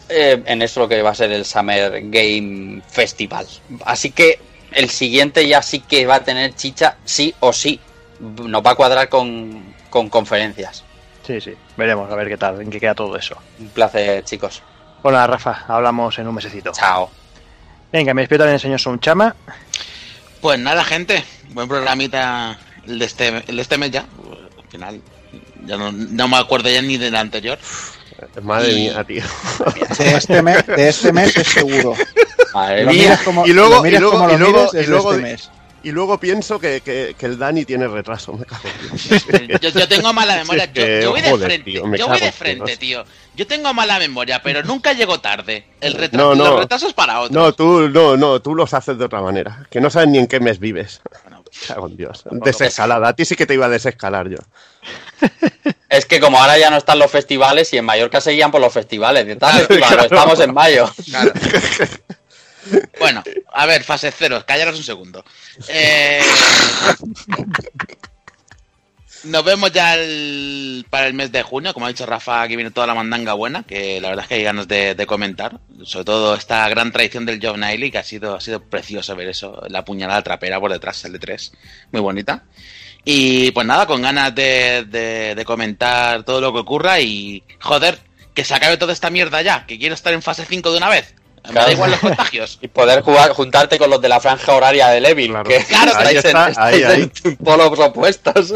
[0.08, 3.46] eh, en eso lo que va a ser el Summer Game Festival.
[3.84, 4.40] Así que
[4.72, 7.78] el siguiente ya sí que va a tener chicha, sí o sí.
[8.22, 10.86] Nos va a cuadrar con, con conferencias.
[11.28, 13.36] Sí, sí, veremos a ver qué tal, en qué queda todo eso.
[13.60, 14.64] Un placer, chicos.
[15.02, 16.72] Hola Rafa, hablamos en un mesecito.
[16.72, 17.10] Chao.
[17.92, 19.36] Venga, me despido también del señor Sonchama.
[20.42, 21.24] Pues nada, gente.
[21.50, 22.58] Buen programita
[22.88, 24.02] el de este, el de este mes ya.
[24.02, 25.02] Al final,
[25.66, 27.58] ya no, no me acuerdo ya ni del anterior.
[28.42, 29.24] Madre Y- mía, tío.
[29.98, 31.94] De este mes, de este mes es seguro.
[32.54, 33.20] Madre Lo mía.
[33.24, 35.50] como, Y luego- y luego- como lo y luego- mires, y luego este mes.
[35.84, 38.64] Y luego pienso que, que, que el Dani tiene retraso, me cago.
[39.62, 40.64] Yo, yo tengo mala memoria.
[40.66, 41.72] es Yo, que, yo voy de joder, frente.
[41.72, 43.06] tío, yo voy de en frente, tío.
[43.36, 45.66] Yo tengo mala memoria, pero nunca llego tarde.
[45.80, 46.52] El retraso, No, no.
[46.52, 47.32] Los retrasos para otros.
[47.32, 49.66] No, tú, no, no, tú los haces de otra manera.
[49.72, 51.02] Que no sabes ni en qué mes vives.
[51.24, 52.26] Bueno, Cago en Dios.
[52.30, 53.08] Desescalada.
[53.08, 54.38] A ti sí que te iba a desescalar yo.
[55.90, 58.72] Es que como ahora ya no están los festivales y en Mallorca seguían por los
[58.72, 59.26] festivales.
[59.26, 60.04] de tal festival, claro.
[60.04, 60.88] Estamos en mayo.
[61.06, 61.32] Claro.
[63.00, 63.24] Bueno,
[63.54, 65.24] a ver, fase cero, callaros un segundo.
[65.68, 66.22] Eh,
[69.26, 69.98] Nos vemos ya
[70.90, 73.64] para el mes de junio, como ha dicho Rafa, aquí viene toda la mandanga buena,
[73.64, 75.60] que la verdad es que hay ganas de, comentar.
[75.84, 79.28] Sobre todo esta gran tradición del Job Niley, que ha sido, ha sido precioso ver
[79.28, 81.52] eso, la puñalada trapera por detrás, el de 3,
[81.92, 82.46] muy bonita.
[83.04, 88.00] Y pues nada, con ganas de comentar todo lo que ocurra y joder,
[88.34, 90.90] que se acabe toda esta mierda ya, que quiero estar en fase 5 de una
[90.90, 91.14] vez.
[91.48, 92.60] Me da igual los contagios.
[92.62, 95.50] Y poder jugar, juntarte con los de la franja horaria de Levin, Claro.
[95.50, 98.54] que Claro, ahí estáis, está, en, estáis ahí, en polos opuestos.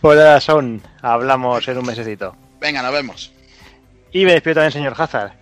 [0.00, 2.36] Pues nada, son, hablamos en un mesecito.
[2.60, 3.32] Venga, nos vemos.
[4.12, 5.32] Y me despido también, señor Hazard.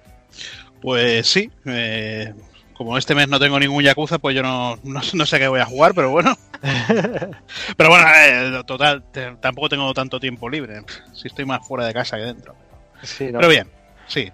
[0.82, 2.32] Pues sí, eh,
[2.74, 5.60] como este mes no tengo ningún Yakuza, pues yo no, no, no sé qué voy
[5.60, 6.36] a jugar, pero bueno.
[7.77, 10.82] pero bueno, eh, total, te- tampoco tengo tanto tiempo libre.
[11.14, 12.55] Si estoy más fuera de casa que dentro.
[13.02, 13.39] Sí, ¿no?
[13.39, 13.68] Pero bien,
[14.06, 14.31] sí.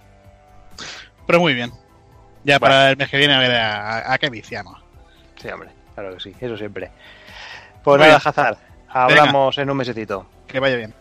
[1.26, 1.72] Pero muy bien.
[2.44, 4.80] Ya para el mes que viene a ver a, a- a qué viciamos.
[5.40, 6.90] Sí, hombre, claro que sí, eso siempre.
[7.82, 8.20] Pues Muy nada.
[8.24, 8.56] Hazard,
[8.88, 10.26] hablamos en un mesecito.
[10.46, 10.94] Que vaya bien.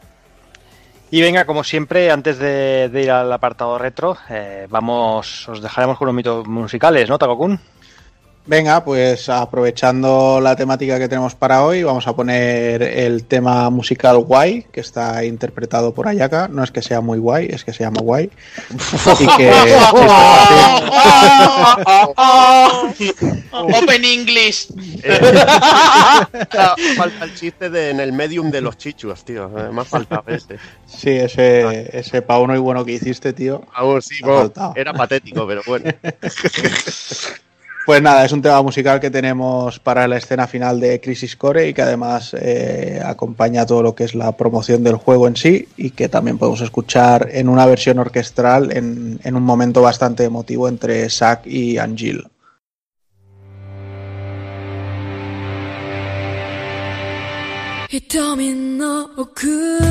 [1.11, 5.97] Y venga, como siempre, antes de, de ir al apartado retro, eh, vamos, os dejaremos
[5.97, 7.59] con unos mitos musicales, ¿no, Takokun?
[8.47, 14.19] Venga, pues aprovechando la temática que tenemos para hoy, vamos a poner el tema musical
[14.19, 16.47] Guay, que está interpretado por Ayaka.
[16.47, 18.29] No es que sea muy guay, es que se llama Guay.
[19.19, 19.51] Y que
[23.51, 24.67] Open English.
[26.31, 29.51] Falta, falta el chiste de en el medium de los chichus, tío.
[29.57, 30.57] Eh, ha faltado ese.
[30.85, 33.63] sí, ese, ese pa' uno y bueno que hiciste, tío.
[33.73, 35.85] Aún sí, bueno, era patético, pero bueno.
[37.86, 41.68] Pues nada, es un tema musical que tenemos para la escena final de Crisis Core
[41.68, 45.66] y que además eh, acompaña todo lo que es la promoción del juego en sí
[45.76, 50.68] y que también podemos escuchar en una versión orquestral en, en un momento bastante emotivo
[50.68, 52.30] entre Zack y Angel.
[57.90, 59.48] 瞳の奥
[59.80, 59.88] が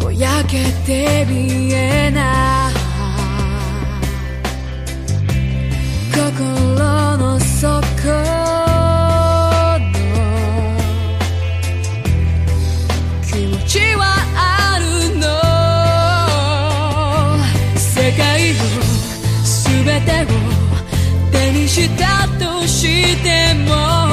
[0.00, 2.55] ぼやけて見えない
[6.17, 6.25] 心
[7.19, 8.11] の底の
[13.21, 14.01] 気持ちは
[14.35, 14.83] ある
[15.19, 15.25] の。
[17.77, 18.59] 世界の
[19.45, 20.33] 全てを
[21.31, 24.06] 手にしたとしても。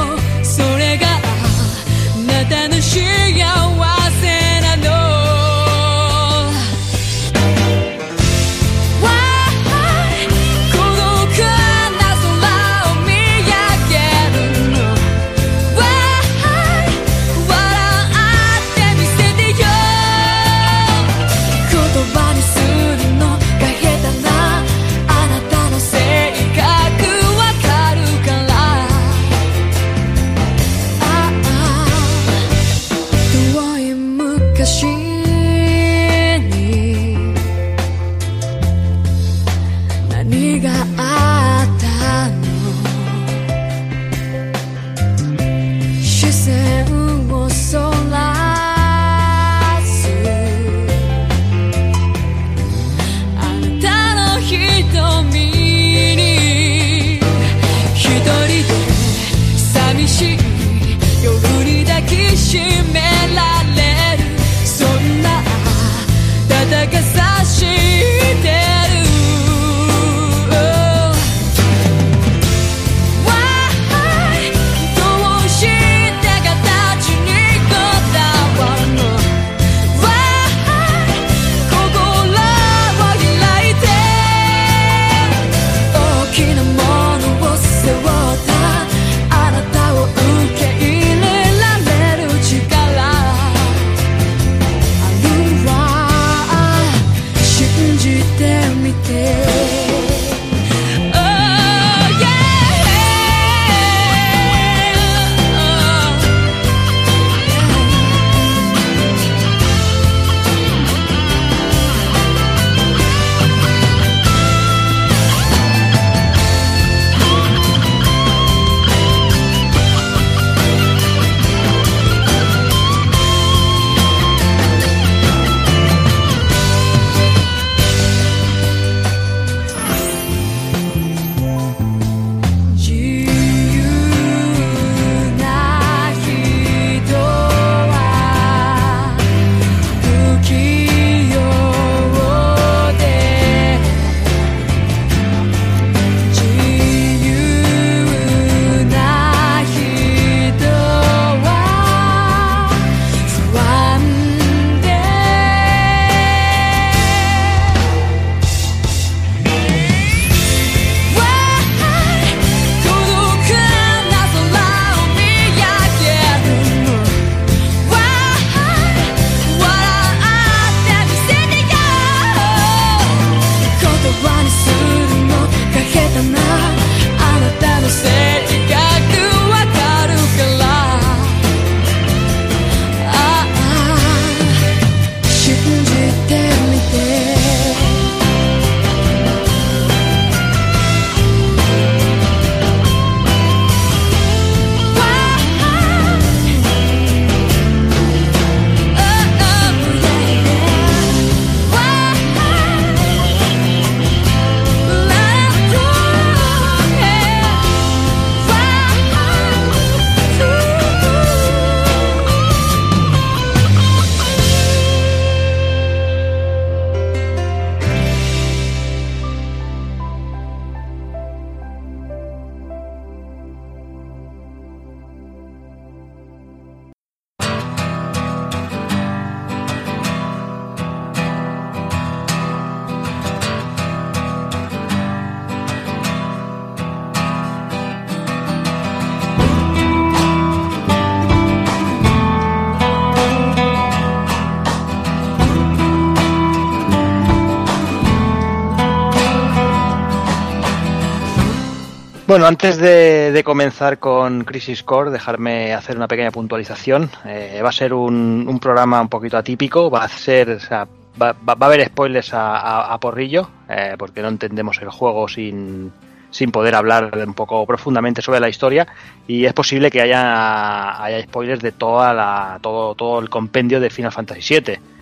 [252.35, 257.09] Bueno, antes de, comenzar con Crisis Core, dejarme hacer una pequeña puntualización.
[257.25, 260.89] Eh, va a ser un, un programa un poquito atípico, va a ser, va,
[261.29, 265.93] a haber spoilers a porrillo, eh, porque no entendemos el juego sin,
[266.31, 268.85] sin poder hablar un poco profundamente sobre la historia
[269.29, 273.91] y es posible que haya, haya spoilers de toda la, todo, todo el compendio de
[273.91, 274.94] Final Fantasy VII.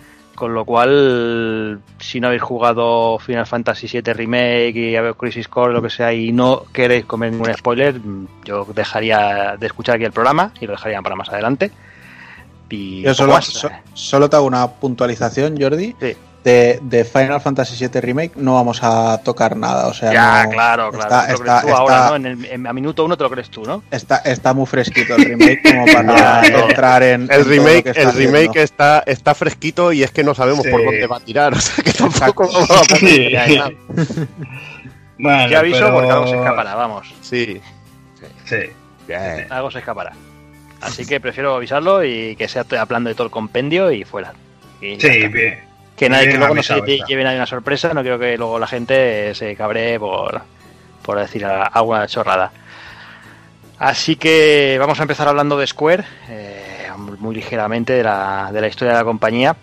[0.43, 5.71] Con lo cual, si no habéis jugado Final Fantasy VII Remake y habéis Crisis Core,
[5.71, 7.95] lo que sea, y no queréis comer ningún spoiler,
[8.43, 11.71] yo dejaría de escuchar aquí el programa y lo dejaría para más adelante.
[12.69, 15.95] Y Yo solo, so- solo te hago una puntualización, Jordi.
[15.97, 16.13] Sí.
[16.43, 19.87] De, de Final Fantasy VII Remake no vamos a tocar nada.
[19.87, 21.03] O sea, ya, no- claro, claro.
[21.05, 22.15] Está, lo está- crees tú ahora, ¿no?
[22.17, 23.81] En el- en- a minuto uno te lo crees tú, ¿no?
[23.89, 27.21] está- está muy fresquito el remake como para entrar en.
[27.21, 28.59] en El todo lo remake, que está el remake haciendo.
[28.61, 30.69] está, está fresquito y es que no sabemos Sí.
[30.71, 31.53] por dónde va a tirar.
[31.57, 33.31] O sea que tampoco vamos a poner- Sí.
[33.31, 33.71] Ya, ya.
[35.17, 37.13] Bueno, Ya aviso pero- porque algo se escapará, vamos.
[37.21, 37.61] Sí.
[38.45, 38.57] Sí.
[39.07, 39.47] Bien.
[39.49, 40.11] Algo se escapará.
[40.81, 44.33] Así que prefiero avisarlo y que sea hablando de todo el compendio y fuera.
[44.81, 45.59] Y Sí, bien.
[46.03, 47.05] Que, nadie, Bien que luego no se está.
[47.07, 50.41] lleve nadie una sorpresa, no quiero que luego la gente se cabree por,
[51.01, 52.51] por decir alguna chorrada.
[53.79, 56.87] Así que vamos a empezar hablando de Square, eh,
[57.19, 59.55] muy ligeramente de la, de la historia de la compañía.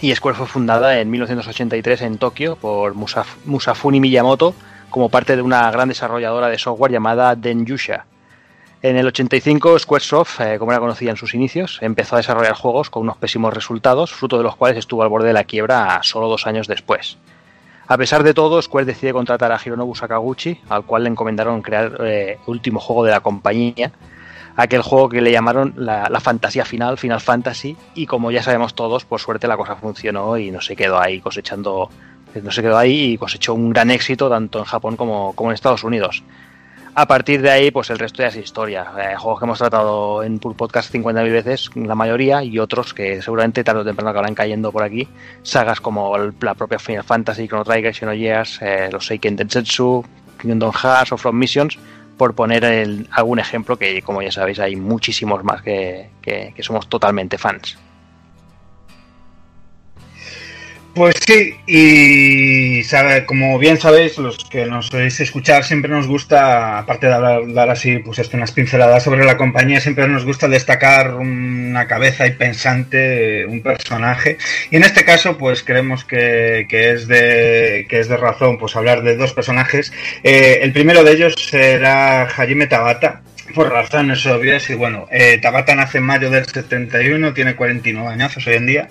[0.00, 4.54] Y Square fue fundada en 1983 en Tokio por Musaf- Musafuni Miyamoto
[4.90, 8.04] como parte de una gran desarrolladora de software llamada Denjusha.
[8.86, 12.88] En el 85, Squaresoft, eh, como era conocida en sus inicios, empezó a desarrollar juegos
[12.88, 16.28] con unos pésimos resultados, fruto de los cuales estuvo al borde de la quiebra solo
[16.28, 17.18] dos años después.
[17.88, 21.96] A pesar de todo, Square decide contratar a Hironobu Sakaguchi, al cual le encomendaron crear
[21.98, 23.90] eh, el último juego de la compañía,
[24.54, 29.04] aquel juego que le llamaron la, fantasía final, Final Fantasy, y como ya sabemos todos,
[29.04, 31.90] por suerte la cosa funcionó y no se quedó ahí cosechando,
[32.40, 35.82] no se quedó ahí y cosechó un gran éxito tanto en Japón como en Estados
[35.82, 36.22] Unidos.
[36.98, 38.86] A partir de ahí, pues el resto ya es historia.
[38.98, 43.20] Eh, juegos que hemos tratado en Pool Podcast 50.000 veces, la mayoría, y otros que
[43.20, 45.06] seguramente tarde o temprano acabarán cayendo por aquí.
[45.42, 50.02] Sagas como la propia Final Fantasy, Chrono Trigger, Xenogears, eh, los Seiken Densetsu,
[50.40, 51.78] Kingdom Hearts o From Missions,
[52.16, 56.08] por poner el- algún ejemplo que, como ya sabéis, hay muchísimos más que
[56.60, 57.76] somos totalmente fans.
[60.96, 66.78] Pues sí, y sabe, como bien sabéis, los que nos soléis escuchar, siempre nos gusta,
[66.78, 70.48] aparte de hablar, dar así, pues esto, unas pinceladas sobre la compañía, siempre nos gusta
[70.48, 74.38] destacar una cabeza y pensante, un personaje.
[74.70, 78.74] Y en este caso, pues creemos que, que es de que es de razón, pues
[78.74, 79.92] hablar de dos personajes.
[80.22, 83.20] Eh, el primero de ellos será Hajime Tabata,
[83.54, 84.70] por razones obvias.
[84.70, 88.88] Y bueno, eh, Tabata nace en mayo del 71, tiene 49 años hoy en día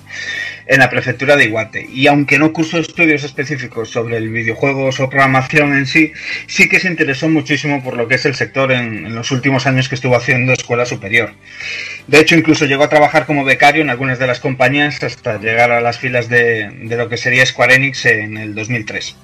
[0.68, 1.88] en la prefectura de Iwate.
[1.92, 6.14] Y aunque no cursó estudios específicos sobre el videojuegos o programación en sí,
[6.48, 9.90] sí que se interesó muchísimo por lo que es el sector en, los últimos años
[9.90, 11.34] que estuvo haciendo escuela superior.
[12.08, 15.72] De hecho, incluso llegó a trabajar como becario en algunas de las compañías hasta llegar
[15.72, 19.16] a las filas de, de lo que sería Square Enix en el 2003.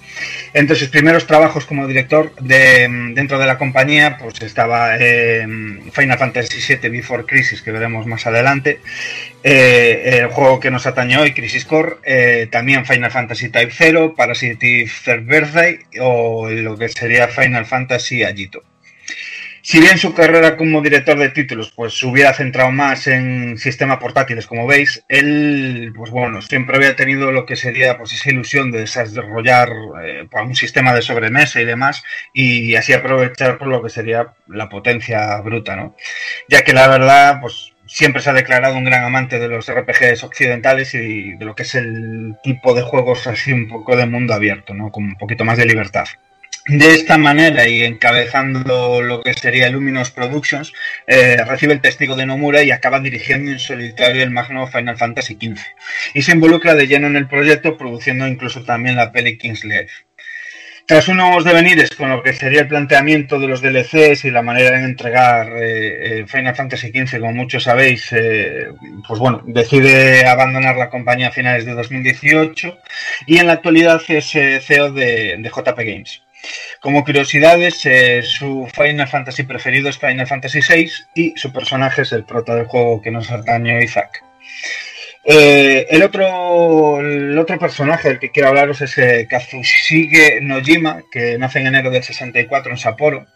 [0.53, 5.47] Entre sus primeros trabajos como director de, dentro de la compañía, pues estaba eh,
[5.91, 8.80] Final Fantasy VII Before Crisis, que veremos más adelante,
[9.43, 14.13] eh, el juego que nos atañó hoy, Crisis Core, eh, también Final Fantasy Type 0,
[14.15, 18.63] Parasitic Third Birthday o lo que sería Final Fantasy Agito.
[19.63, 23.99] Si bien su carrera como director de títulos pues se hubiera centrado más en sistemas
[23.99, 28.72] portátiles, como veis, él, pues bueno, siempre había tenido lo que sería pues esa ilusión
[28.72, 29.69] de desarrollar
[30.03, 32.03] eh, pues, un sistema de sobremesa y demás,
[32.34, 35.95] y así aprovechar por lo que sería la potencia bruta, ¿no?
[36.49, 40.23] Ya que la verdad, pues siempre se ha declarado un gran amante de los RPGs
[40.23, 44.34] occidentales y de lo que es el tipo de juegos así un poco de mundo
[44.34, 44.91] abierto, ¿no?
[44.91, 46.05] Con un poquito más de libertad.
[46.68, 50.72] De esta manera y encabezando lo que sería Luminous Productions,
[51.07, 55.34] eh, recibe el testigo de Nomura y acaba dirigiendo en solitario el magno Final Fantasy
[55.34, 55.59] XV.
[56.13, 59.63] Y se involucra de lleno en el proyecto, produciendo incluso también la peli King's.
[60.86, 64.78] Tras unos devenires con lo que sería el planteamiento de los DLCs y la manera
[64.78, 68.68] de entregar eh, eh, Final Fantasy XV, como muchos sabéis, eh,
[69.08, 72.78] pues bueno, decide abandonar la compañía a finales de 2018
[73.28, 76.24] y en la actualidad es CEO de, JP Games.
[76.80, 77.88] Como curiosidades,
[78.24, 82.66] su Final Fantasy preferido es Final Fantasy VI y su personaje es el prota del
[82.66, 84.24] juego que nos atañe Isaac.
[85.23, 91.38] Eh, el, otro, el otro personaje del que quiero hablaros es eh, Kazushige Nojima, que
[91.38, 93.27] nace en enero del 64 en Sapporo.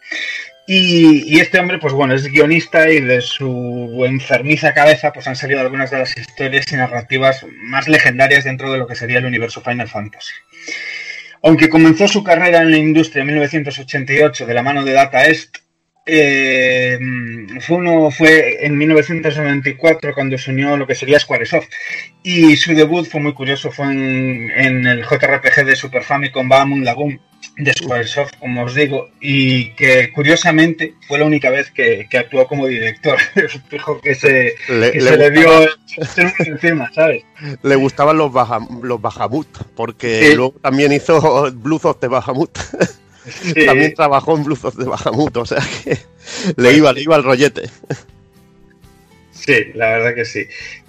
[0.67, 5.35] Y, y, este hombre, pues bueno, es guionista y de su enfermiza cabeza pues han
[5.35, 9.25] salido algunas de las historias y narrativas más legendarias dentro de lo que sería el
[9.25, 10.33] universo Final Fantasy.
[11.43, 15.57] Aunque comenzó su carrera en la industria en 1988 de la mano de Data East,
[16.05, 16.97] eh,
[17.61, 21.67] fue, uno, fue en 1994 cuando se unió lo que sería Squaresoft
[22.23, 26.83] y su debut fue muy curioso, fue en, en el JRPG de Super Famicom Bahamut
[26.83, 27.19] Lagoon
[27.57, 32.47] de Squaresoft, como os digo, y que curiosamente fue la única vez que, que actuó
[32.47, 33.17] como director.
[34.03, 35.49] Que se Le- que le se le dio
[36.45, 37.23] encima, ¿sabes?
[37.63, 40.35] Le gustaban los, Baja, los Bahamut, porque Sí.
[40.35, 42.57] luego también hizo Blues of the Bahamut.
[43.27, 43.65] Sí.
[43.65, 45.97] También trabajó en Blues of the Bahamut, o sea que
[46.57, 47.69] le iba, le iba el rollete.
[49.31, 50.47] Sí, la verdad que sí.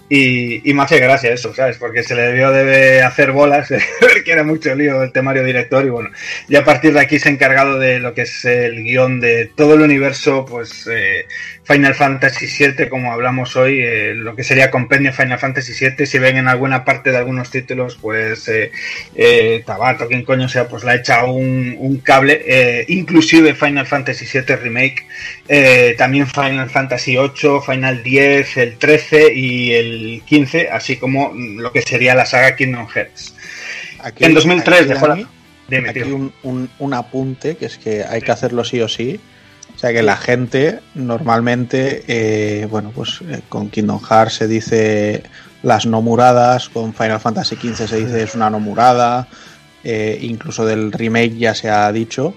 [0.09, 1.77] Y, y me hace gracia eso, ¿sabes?
[1.77, 3.67] Porque se le debió de hacer bolas,
[4.25, 6.09] que era mucho lío el temario director y bueno,
[6.47, 9.51] y a partir de aquí se ha encargado de lo que es el guion de
[9.53, 11.25] todo el universo, pues eh,
[11.67, 16.17] Final Fantasy VII, como hablamos hoy, eh, lo que sería compendio Final Fantasy VII, si
[16.17, 18.71] ven en alguna parte de algunos títulos, pues eh,
[19.15, 23.85] eh, Tabato, quien coño sea, pues le ha echado un, un cable, eh, inclusive Final
[23.85, 25.05] Fantasy VII Remake,
[25.49, 31.73] eh, también Final Fantasy VIII, Final 10, el 13 y el 15, así como lo
[31.73, 33.35] que sería la saga Kingdom Hearts.
[33.99, 35.29] Aquí, En 2003 aquí, dejó la-
[35.67, 36.15] Dime, aquí tío.
[36.15, 39.19] un, un- un apunte, que es que hay que hacerlo sí o sí.
[39.77, 45.21] O sea que la gente normalmente, eh, bueno, pues eh, con Kingdom Hearts se dice
[45.61, 49.27] las no muradas, con Final Fantasy XV se dice es una no murada,
[49.83, 52.33] eh, incluso del remake ya se ha dicho,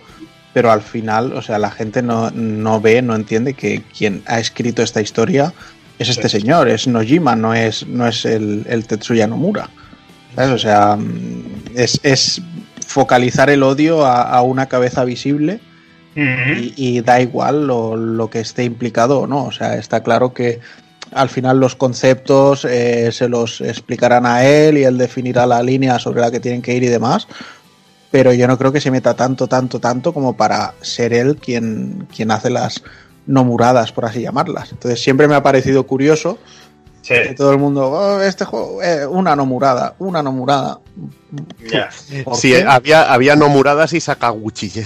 [0.53, 4.39] pero al final, o sea, la gente no, no ve, no entiende que quien ha
[4.39, 5.55] escrito esta historia
[5.99, 9.71] es este señor, es Nojima, no es, no es el, el Tetsuya Nomura.
[10.35, 10.51] ¿Sabes?
[10.51, 11.45] O sea, mm,
[11.75, 12.43] es, es
[12.87, 15.61] focalizar el odio a, a una cabeza visible
[16.15, 19.45] Y da igual lo, lo que esté implicado o no.
[19.45, 20.61] O sea, está claro que
[21.13, 25.99] al final los conceptos eh, se los explicarán a él y él definirá la línea
[25.99, 27.27] sobre la que tienen que ir y demás.
[28.11, 32.09] Pero yo no creo que se meta tanto, tanto, tanto como para ser él quien,
[32.15, 32.83] quien hace las
[33.27, 34.73] nomuradas, por así llamarlas.
[34.73, 36.39] Entonces siempre me ha parecido curioso
[37.03, 40.79] Sí, que todo el mundo, "Oh, este juego, eh, una nomurada, una nomurada.
[42.25, 42.63] ¿Por Sí, qué?
[42.67, 44.69] había, había Nomuradas y Sakaguchi.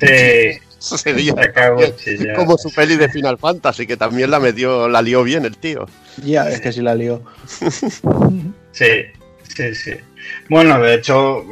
[0.00, 2.34] Sí, Sería Sakaguchi, ya.
[2.34, 5.86] como su peli de Final Fantasy, que también la metió, la lió bien el tío.
[6.24, 7.22] Ya, es que si la lío.
[8.72, 8.86] Sí,
[9.54, 9.92] sí, sí.
[10.48, 11.44] Bueno, de hecho,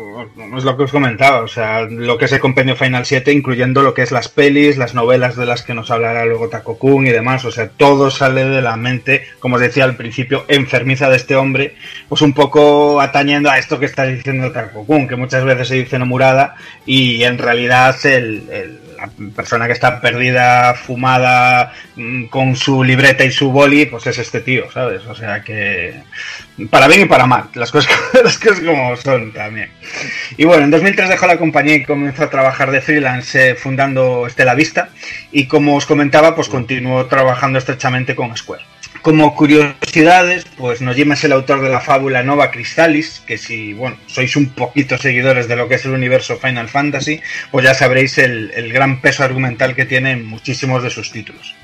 [0.56, 3.82] es lo que os comentaba, o sea, lo que es el compendio Final 7, incluyendo
[3.82, 7.06] lo que es las pelis, las novelas de las que nos hablará luego Taco Kun
[7.06, 11.08] y demás, o sea, todo sale de la mente, como os decía al principio, enfermiza
[11.08, 11.76] de este hombre,
[12.08, 14.52] pues un poco atañendo a esto que está diciendo
[14.86, 19.72] Kun, que muchas veces se dice nomurada y en realidad el, el- la persona que
[19.72, 25.06] está perdida, fumada, mm, con su libreta y su boli, pues es este tío, ¿sabes?
[25.06, 26.02] O sea que
[26.70, 27.92] para bien y para mal, las cosas,
[28.24, 29.70] las cosas como son también.
[30.36, 34.26] Y bueno, en 2003 dejó la compañía y comenzó a trabajar de freelance eh, fundando
[34.26, 34.90] Estela Vista
[35.30, 38.64] y como os comentaba, pues continuó trabajando estrechamente con Square.
[39.02, 43.96] Como curiosidades, pues Nojima es el autor de la fábula Nova Crystallis, que si, bueno,
[44.06, 47.20] sois un poquito seguidores de lo que es el universo Final Fantasy,
[47.50, 51.54] pues ya sabréis el, el gran peso argumental que tiene en muchísimos de sus títulos.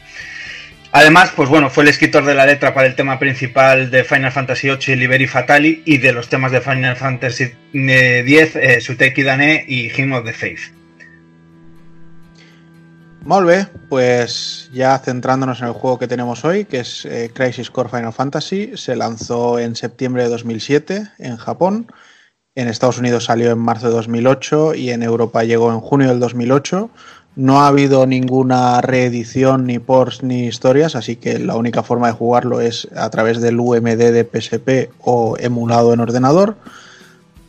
[0.96, 4.30] Además, pues bueno, fue el escritor de la letra para el tema principal de Final
[4.30, 9.64] Fantasy VIII Liberi Fatali y de los temas de Final Fantasy X, eh, Suteki Dane
[9.66, 10.73] y Hymn of the Faith.
[13.24, 17.70] Molt bé, pues ya centrándonos en el juego que tenemos hoy, que es eh, Crisis
[17.70, 21.86] Core Final Fantasy, se lanzó en septiembre de 2007 en Japón,
[22.56, 26.20] en Estados Unidos salió en marzo de 2008 y en Europa llegó en junio del
[26.20, 26.88] 2008.
[27.34, 32.12] No ha habido ninguna reedición, ni ports, ni historias, así que la única forma de
[32.12, 36.56] jugarlo es a través del UMD de PSP o emulado en ordenador.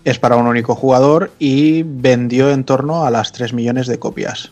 [0.05, 4.51] Es para un único jugador y vendió en torno a las 3 millones de copias.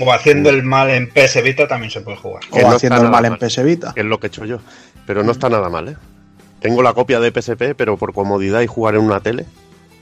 [0.00, 2.42] O haciendo el mal en PS Vita también se puede jugar.
[2.50, 3.36] O no haciendo el mal en.
[3.36, 3.92] PS Vita.
[3.94, 4.58] que es lo que he hecho yo.
[5.06, 5.96] Pero no está nada mal, ¿eh?
[6.60, 9.44] Tengo la copia de PSP, pero por comodidad y jugar en una tele,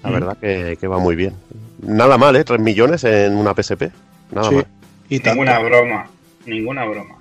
[0.02, 0.12] la Mm.
[0.12, 1.34] verdad que, que va muy bien.
[1.82, 2.44] Nada mal, ¿eh?
[2.44, 3.90] 3 millones en una PSP.
[4.30, 4.66] Nada Sí, mal.
[5.08, 5.42] y tanto.
[5.42, 6.06] Ninguna broma,
[6.46, 7.16] ninguna broma.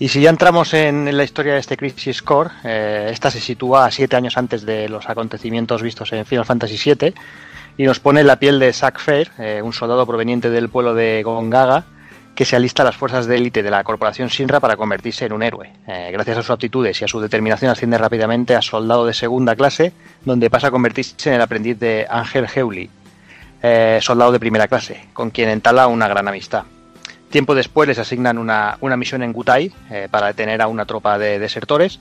[0.00, 3.40] Y si ya entramos en, en la historia de este Crisis Core, eh, esta se
[3.40, 7.14] sitúa a siete años antes de los acontecimientos vistos en Final Fantasy VII
[7.78, 11.22] y nos pone la piel de Zack Fair, eh, un soldado proveniente del pueblo de
[11.22, 11.84] Gongaga,
[12.34, 15.32] que se alista a las fuerzas de élite de la corporación Sinra para convertirse en
[15.32, 15.70] un héroe.
[15.86, 19.54] Eh, gracias a sus aptitudes y a su determinación asciende rápidamente a soldado de segunda
[19.54, 19.92] clase,
[20.24, 22.90] donde pasa a convertirse en el aprendiz de Ángel Heuli,
[23.62, 26.64] eh, soldado de primera clase, con quien entala una gran amistad.
[27.30, 29.70] Tiempo después les asignan una, una misión en Gutai
[30.10, 32.00] para detener a una tropa de desertores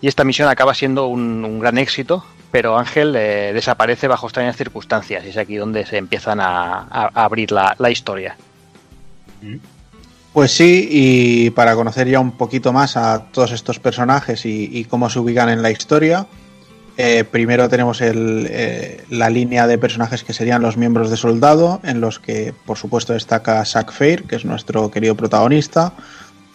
[0.00, 5.24] y esta misión acaba siendo un, gran éxito pero Ángel eh, desaparece bajo extrañas circunstancias
[5.26, 8.38] y es aquí donde se empiezan a, abrir la, historia.
[10.32, 14.84] Pues sí, y para conocer ya un poquito más a todos estos personajes y, y
[14.84, 16.26] cómo se ubican en la historia,
[17.00, 21.80] eh, primero tenemos el, eh, la línea de personajes que serían los miembros de Soldado,
[21.84, 25.92] en los que por supuesto destaca Zack Fair, que es nuestro querido protagonista.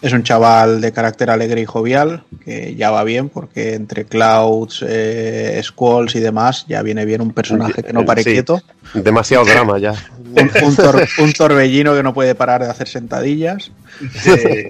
[0.04, 4.84] Es un chaval de carácter alegre y jovial, que ya va bien, porque entre Clouds,
[4.86, 8.32] eh, Squalls y demás ya viene bien un personaje que no pare Sí.
[8.32, 8.60] quieto.
[8.92, 9.92] Demasiado drama ya.
[10.36, 13.70] Un, un tor- un torbellino que no puede parar de hacer sentadillas.
[14.12, 14.68] Sí.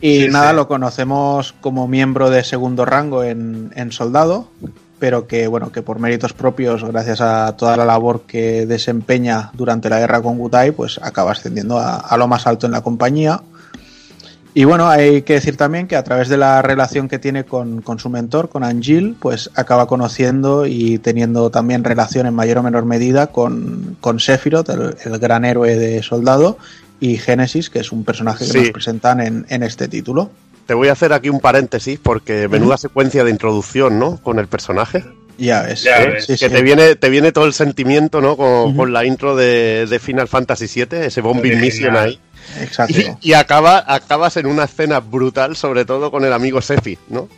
[0.00, 0.56] Y Sí, nada, sí.
[0.56, 4.50] lo conocemos como miembro de segundo rango en, en soldado,
[4.98, 9.88] pero que bueno, que por méritos propios, gracias a toda la labor que desempeña durante
[9.88, 13.40] la guerra con Gutai, pues acaba ascendiendo a, a lo más alto en la compañía.
[14.56, 17.82] Y bueno, hay que decir también que a través de la relación que tiene con,
[17.82, 22.62] con su mentor, con Angil, pues acaba conociendo y teniendo también relación en mayor o
[22.62, 26.56] menor medida con, con Sephiroth, el, el gran héroe de soldado,
[27.00, 28.58] y Génesis, que es un personaje que Sí.
[28.60, 30.30] nos presentan en, en este título.
[30.66, 34.18] Te voy a hacer aquí un paréntesis porque menuda secuencia de introducción, ¿no?
[34.22, 35.04] Con el personaje.
[35.36, 35.82] Ya ves.
[35.82, 36.10] Ya ¿eh?
[36.10, 36.26] ves.
[36.26, 36.54] Sí, que sí.
[36.54, 38.36] te viene, te viene todo el sentimiento, ¿no?
[38.36, 42.20] Con, con la intro de, de Final Fantasy VII, ese bombing mission ahí.
[42.60, 42.94] Exacto.
[42.98, 47.28] Y, y acaba, acabas en una escena brutal, sobre todo con el amigo Sefi, ¿no?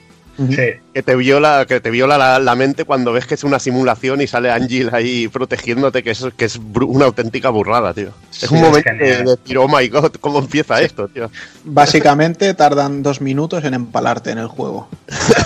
[0.50, 0.72] Sí.
[0.92, 4.20] Que te viola, que te viola la, la mente cuando ves que es una simulación
[4.20, 8.10] y sale Angel ahí protegiéndote, que es, que es una auténtica burrada, tío.
[8.30, 11.30] Es Sí, un momento de, decir, oh my god, ¿cómo empieza esto, tío?
[11.64, 14.90] Básicamente tardan dos minutos en empalarte en el juego.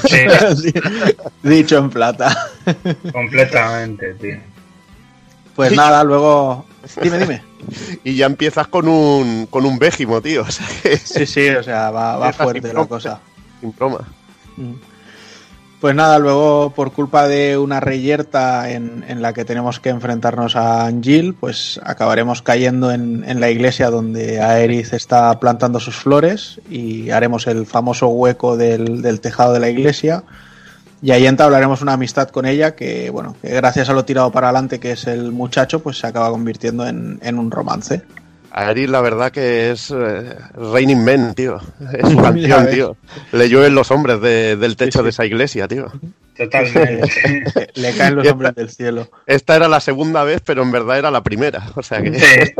[0.08, 0.24] Sí,
[1.48, 2.36] Dicho en plata.
[3.12, 4.38] completamente, tío.
[5.56, 6.66] Pues nada, luego.
[7.02, 7.42] Dime, dime.
[8.04, 10.42] Y ya empiezas con un, con un Bégimo, tío.
[10.48, 12.88] O sea, que, Sí, sí, o sea, va, va fuerte la broma.
[12.88, 13.20] cosa.
[13.60, 13.98] sin broma.
[15.80, 20.54] Pues nada, luego por culpa de una reyerta en, en la que tenemos que enfrentarnos
[20.54, 26.60] a Angil, pues acabaremos cayendo en, en la iglesia donde Aerith está plantando sus flores
[26.68, 30.24] y haremos el famoso hueco del, del tejado de la iglesia.
[31.02, 34.48] Y ahí entablaremos una amistad con ella que, bueno, que gracias a lo tirado para
[34.48, 38.02] adelante que es el muchacho, pues se acaba convirtiendo en, en un romance.
[38.52, 41.58] Aerith, la verdad que es eh, Raining Men, tío.
[41.92, 42.96] Es su canción, tío.
[43.32, 45.90] Le llueven los hombres de- del techo de esa iglesia, tío.
[46.36, 47.08] Totalmente.
[47.74, 49.08] Le caen los hombres del cielo.
[49.26, 51.62] Esta era la segunda vez, pero en verdad era la primera.
[51.76, 52.18] O sea que.
[52.18, 52.52] Sí.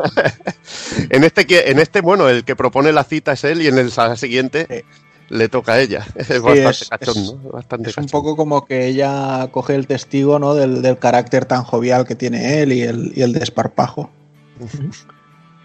[1.10, 3.78] en este, que- en este, bueno, el que propone la cita es él y en
[3.78, 4.84] el siguiente Sí.
[5.31, 6.05] Le toca a ella.
[6.16, 10.55] Es bastante es- bastante Es un poco como que ella coge el testigo ¿no?
[10.55, 14.11] del, del carácter tan jovial que tiene él y el, y el desparpajo.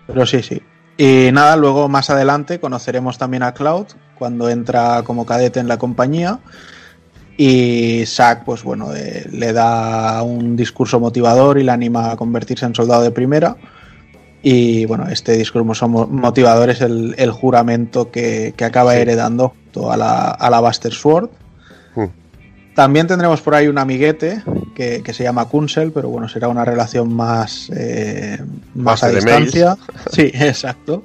[0.07, 0.61] Pero sí, sí.
[0.97, 3.87] Y nada, luego más adelante conoceremos también a Cloud
[4.17, 6.39] cuando entra como cadete en la compañía.
[7.37, 12.65] Y Zack, pues bueno, eh, le da un discurso motivador y le anima a convertirse
[12.65, 13.57] en soldado de primera.
[14.47, 18.99] Y bueno, este discurso mo- motivador es el, el juramento que, que acaba Sí.
[18.99, 21.29] heredando junto a la, a la Buster Sword.
[21.95, 22.05] Hmm.
[22.75, 24.43] También tendremos por ahí un amiguete
[24.75, 28.37] que, que se llama Kunsel, pero bueno, será una relación más, eh,
[28.75, 29.77] más a distancia.
[30.11, 31.03] Sí, exacto.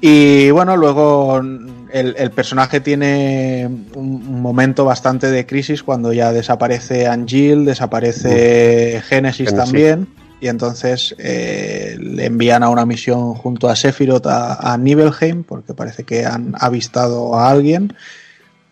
[0.00, 6.32] Y bueno, luego el, el personaje tiene un, un momento bastante de crisis cuando ya
[6.32, 9.54] desaparece Angel, desaparece Genesis Genesis.
[9.54, 10.08] también.
[10.40, 15.74] Y entonces eh, le envían a una misión junto a Sephiroth a, a Nibelheim, porque
[15.74, 17.94] parece que han avistado a alguien.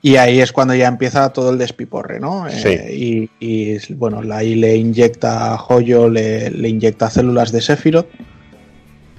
[0.00, 2.46] Y ahí es cuando ya empieza todo el despiporre, ¿no?
[2.46, 8.06] Eh, y, y, bueno, ahí le inyecta Joyo, le, le inyecta células de Sephiroth,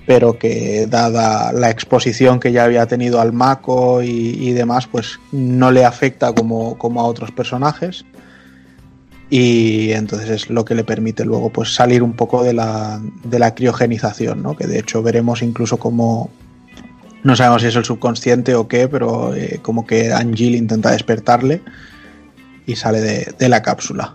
[0.06, 5.19] pero que dada la exposición que ya había tenido al Mako y, y demás, pues
[5.34, 8.06] no le afecta como, como a otros personajes.
[9.30, 13.40] Y entonces es lo que le permite luego pues salir un poco de la, de
[13.40, 14.56] la criogenización, ¿no?
[14.56, 16.30] Que de hecho veremos incluso como
[17.24, 21.62] no sabemos si es el subconsciente o qué, pero eh, como que Angel intenta despertarle
[22.66, 24.14] y sale de, de la cápsula.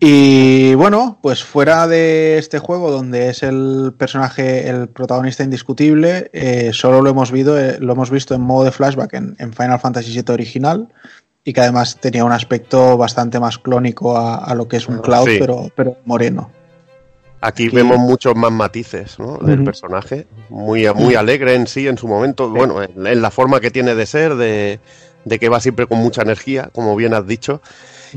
[0.00, 6.70] Y bueno, pues fuera de este juego, donde es el personaje, el protagonista indiscutible, eh,
[6.72, 9.80] solo lo hemos, visto, eh, lo hemos visto en modo de flashback en, en, Final
[9.80, 10.88] Fantasy VII original
[11.48, 14.98] y que además tenía un aspecto bastante más clónico a, a lo que es un
[14.98, 15.36] Cloud, Sí.
[15.38, 16.50] pero, pero moreno.
[17.40, 19.38] Aquí, Aquí- vemos muchos más matices ¿no?
[19.38, 20.26] del personaje.
[20.50, 22.50] Muy, muy alegre en sí, en su momento.
[22.50, 24.78] Bueno, en, en la forma que tiene de ser, de,
[25.24, 27.62] de que va siempre con mucha energía, como bien has dicho.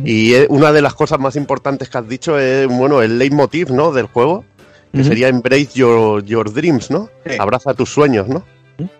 [0.03, 3.93] Y una de las cosas más importantes que has dicho es, bueno, el leitmotiv, ¿no?
[3.93, 4.43] Del juego,
[4.91, 7.09] que sería Embrace your, your dreams, ¿no?
[7.25, 7.35] Sí.
[7.39, 8.43] Abraza tus sueños, ¿no?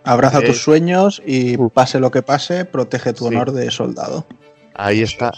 [0.03, 1.70] Abraza Eh, tus sueños y uh.
[1.70, 3.36] pase lo que pase, protege tu Sí.
[3.36, 4.26] honor de soldado.
[4.74, 5.32] Ahí está.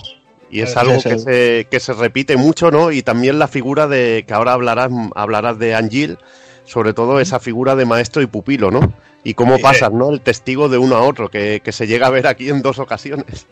[0.49, 2.91] Y es algo que se, que se repite mucho, ¿no?
[2.91, 6.18] Y también la figura de, que ahora hablarás, hablarás de Angil,
[6.65, 8.94] sobre todo esa figura de maestro y pupilo, ¿no?
[9.24, 10.11] Y cómo pasas, ¿no?
[10.11, 12.78] El testigo de uno a otro, que, que se llega a ver aquí en dos
[12.78, 13.48] ocasiones.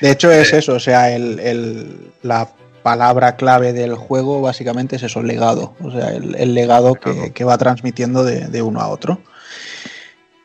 [0.00, 2.48] De hecho es eso, o sea, el, el- la
[2.82, 7.44] palabra clave del juego básicamente es eso, legado, o sea, el, el legado que, que
[7.44, 9.20] va transmitiendo de, de uno a otro.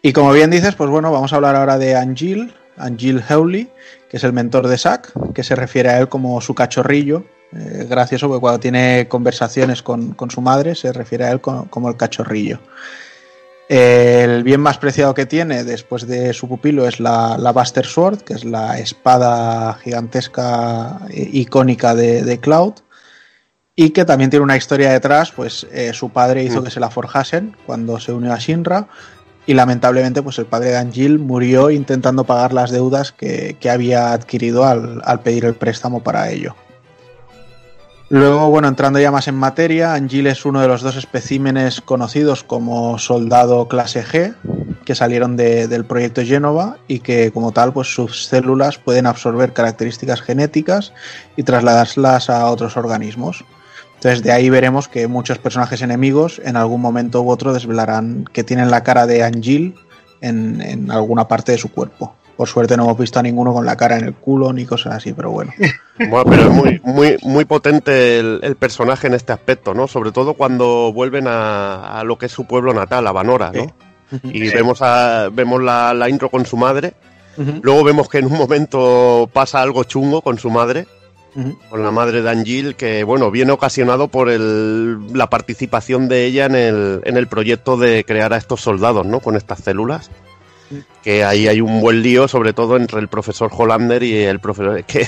[0.08, 3.72] Y como bien dices, pues bueno, vamos a hablar ahora de Angil, Angil Hewley,
[4.08, 7.24] que es el mentor de Zack, que se refiere a él como su cachorrillo.
[7.58, 11.66] Eh, gracioso porque cuando tiene conversaciones con, con su madre se refiere a él co-
[11.72, 12.60] como el cachorrillo.
[13.68, 18.20] El bien más preciado que tiene después de su pupilo es la, la Buster Sword,
[18.22, 22.74] que es la espada gigantesca e- icónica de, de Cloud.
[23.78, 26.90] Y que también tiene una historia detrás, pues eh, su padre hizo que se la
[26.90, 28.88] forjasen cuando se unió a Shinra.
[29.48, 34.12] Y lamentablemente, pues el padre de Angil murió intentando pagar las deudas que, que había
[34.12, 36.56] adquirido al, al pedir el préstamo para ello.
[38.10, 42.44] Luego, bueno, entrando ya más en materia, Angil es uno de los dos especímenes conocidos
[42.44, 44.36] como soldado clase G
[44.86, 49.54] que salieron de- del proyecto Genova y que como tal pues sus células pueden absorber
[49.54, 50.94] características genéticas
[51.36, 53.44] y trasladarlas a otros organismos.
[54.06, 58.44] Entonces de ahí veremos que muchos personajes enemigos en algún momento u otro desvelarán que
[58.44, 59.74] tienen la cara de Angil
[60.22, 62.14] en, en alguna parte de su cuerpo.
[62.38, 64.94] Por suerte no hemos visto a ninguno con la cara en el culo ni cosas
[64.94, 65.52] así, pero bueno.
[65.98, 69.88] Bueno, pero es muy, muy, muy potente el, el personaje en este aspecto, ¿no?
[69.88, 73.74] Sobre todo cuando vuelven a, a lo que es su pueblo natal, a Vanora, ¿no?
[74.32, 74.54] Y Sí.
[74.54, 76.94] vemos, a, vemos la, la intro con su madre.
[77.64, 80.86] Luego vemos que en un momento pasa algo chungo con su madre,
[81.70, 86.46] con la madre de Angil, que bueno, viene ocasionado por el, la participación de ella
[86.46, 89.20] en el, en el proyecto de crear a estos soldados, ¿no?
[89.20, 90.10] Con estas células.
[91.04, 94.84] Que ahí hay un buen lío, sobre todo entre el profesor Hollander y el profesor,
[94.86, 95.08] que,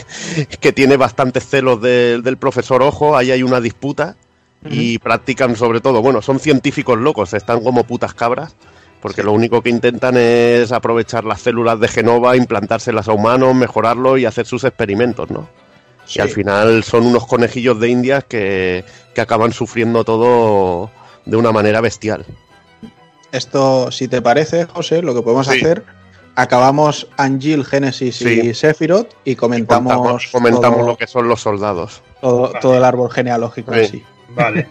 [0.59, 4.15] que tiene bastantes celos de- del profesor Ojo, ahí hay una disputa
[4.69, 8.55] y practican sobre todo, bueno, son científicos locos, están como putas cabras,
[9.01, 14.17] porque lo único que intentan es aprovechar las células de Genova, implantárselas a humanos, mejorarlo
[14.17, 15.47] y hacer sus experimentos, ¿no?
[16.07, 16.19] Sí.
[16.19, 20.89] Y al final son unos conejillos de indias que, que acaban sufriendo todo
[21.25, 22.25] de una manera bestial.
[23.31, 25.57] Esto, si te parece, José, lo que podemos Sí.
[25.59, 25.83] hacer,
[26.35, 28.39] acabamos Angil, Genesis Sí.
[28.41, 32.01] y Sephiroth y comentamos, comentamos comentamos todo, lo que son los soldados.
[32.21, 33.91] todo- todo el árbol genealógico en Sí.
[33.97, 34.03] sí.
[34.29, 34.67] Vale.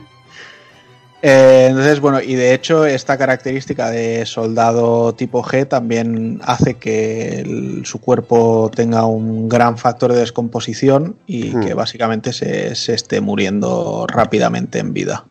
[1.28, 7.40] Eh, entonces, bueno, y de hecho esta característica de soldado tipo G también hace que
[7.40, 11.60] el- su cuerpo tenga un gran factor de descomposición y Hmm.
[11.64, 15.24] que básicamente se, se esté muriendo rápidamente en vida.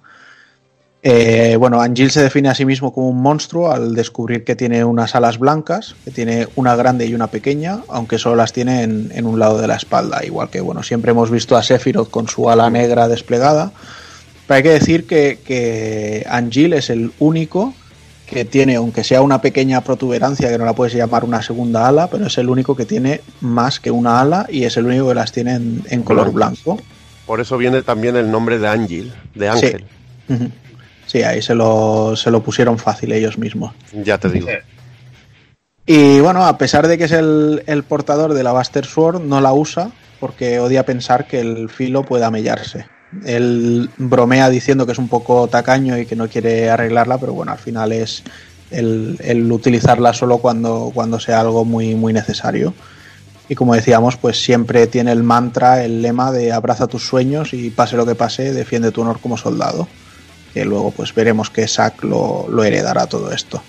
[1.01, 4.83] Eh, bueno, Angil se define a sí mismo como un monstruo al descubrir que tiene
[4.83, 9.11] unas alas blancas, que tiene una grande y una pequeña, aunque solo las tiene en,
[9.13, 12.27] en un lado de la espalda, igual que bueno, siempre hemos visto a Sephiroth con
[12.27, 13.71] su ala negra desplegada.
[14.47, 17.73] Pero hay que decir que, que Angil es el único
[18.25, 22.07] que tiene, aunque sea una pequeña protuberancia, que no la puedes llamar una segunda ala,
[22.07, 25.15] pero es el único que tiene más que una ala y es el único que
[25.15, 26.79] las tiene en, en color blanco.
[27.25, 29.85] Por eso viene también el nombre de Ángel, de Ángel.
[31.07, 33.73] Sí, ahí se lo, se lo pusieron fácil ellos mismos.
[33.93, 34.47] Ya te digo.
[35.85, 39.39] Y bueno, a pesar de que es el, el portador de la Buster Sword, no
[39.39, 42.87] la usa porque odia pensar que el filo pueda mellarse.
[43.25, 47.51] Él bromea diciendo que es un poco tacaño y que no quiere arreglarla, pero bueno,
[47.51, 48.23] al final es
[48.71, 52.73] el, utilizarla solo cuando, cuando sea algo muy, muy necesario.
[53.47, 57.69] Y como decíamos, pues siempre tiene el mantra, el lema de abraza tus sueños y
[57.69, 59.87] pase lo que pase, defiende tu honor como soldado.
[60.53, 63.61] Que luego pues veremos que Zack lo, lo heredará todo esto.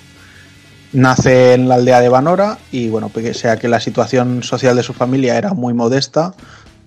[0.92, 4.82] Nace en la aldea de Vanora y bueno, pese a que la situación social de
[4.82, 6.32] su familia era muy modesta,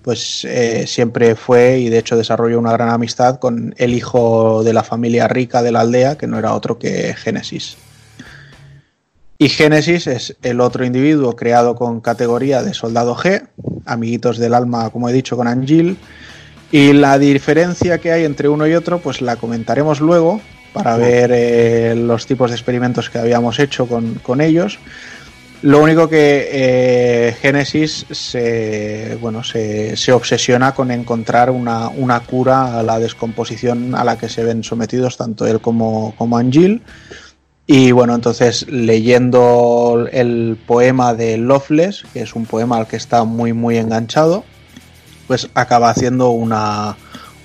[0.02, 4.72] pues eh, siempre fue y de hecho desarrolló una gran amistad con el hijo de
[4.72, 7.76] la familia rica de la aldea, que no era otro que Génesis.
[9.38, 13.48] Y Génesis es el otro individuo creado con categoría de soldado G,
[13.86, 15.96] amiguitos del alma, como he dicho, con Angil.
[16.70, 20.42] Y la diferencia que hay entre uno y otro, pues la comentaremos luego
[20.74, 24.78] para ver eh, los tipos de experimentos que habíamos hecho con, con ellos.
[25.62, 32.78] Lo único que eh, Génesis se, bueno, se, se obsesiona con encontrar una, una cura
[32.78, 36.82] a la descomposición a la que se ven sometidos tanto él como, como Angil.
[37.66, 43.24] Y bueno, entonces leyendo el poema de Loveless, que es un poema al que está
[43.24, 44.44] muy muy enganchado,
[45.26, 46.96] pues acaba haciendo una,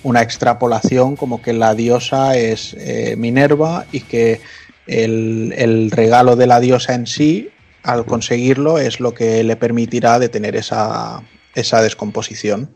[0.04, 4.40] una extrapolación como que la diosa es eh, Minerva y que
[4.88, 7.50] el, el regalo de la diosa en sí,
[7.86, 11.22] al conseguirlo, es lo que le permitirá detener esa,
[11.54, 12.70] esa descomposición.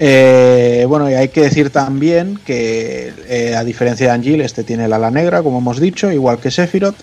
[0.00, 4.84] Eh, bueno, y hay que decir también que eh, a diferencia de Angel, este tiene
[4.84, 6.96] el ala negra, como hemos dicho, igual que Sephiroth.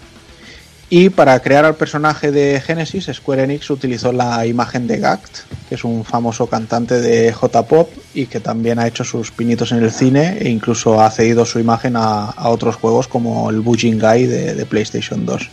[0.88, 5.76] Y para crear al personaje de Genesis, Square Enix utilizó la imagen de Gact, que
[5.76, 9.92] es un famoso cantante de J-Pop y que también ha hecho sus pinitos en el
[9.92, 14.28] cine e incluso ha cedido su imagen a, a otros juegos como el Bujin Guy
[14.28, 15.50] de, de PlayStation 2.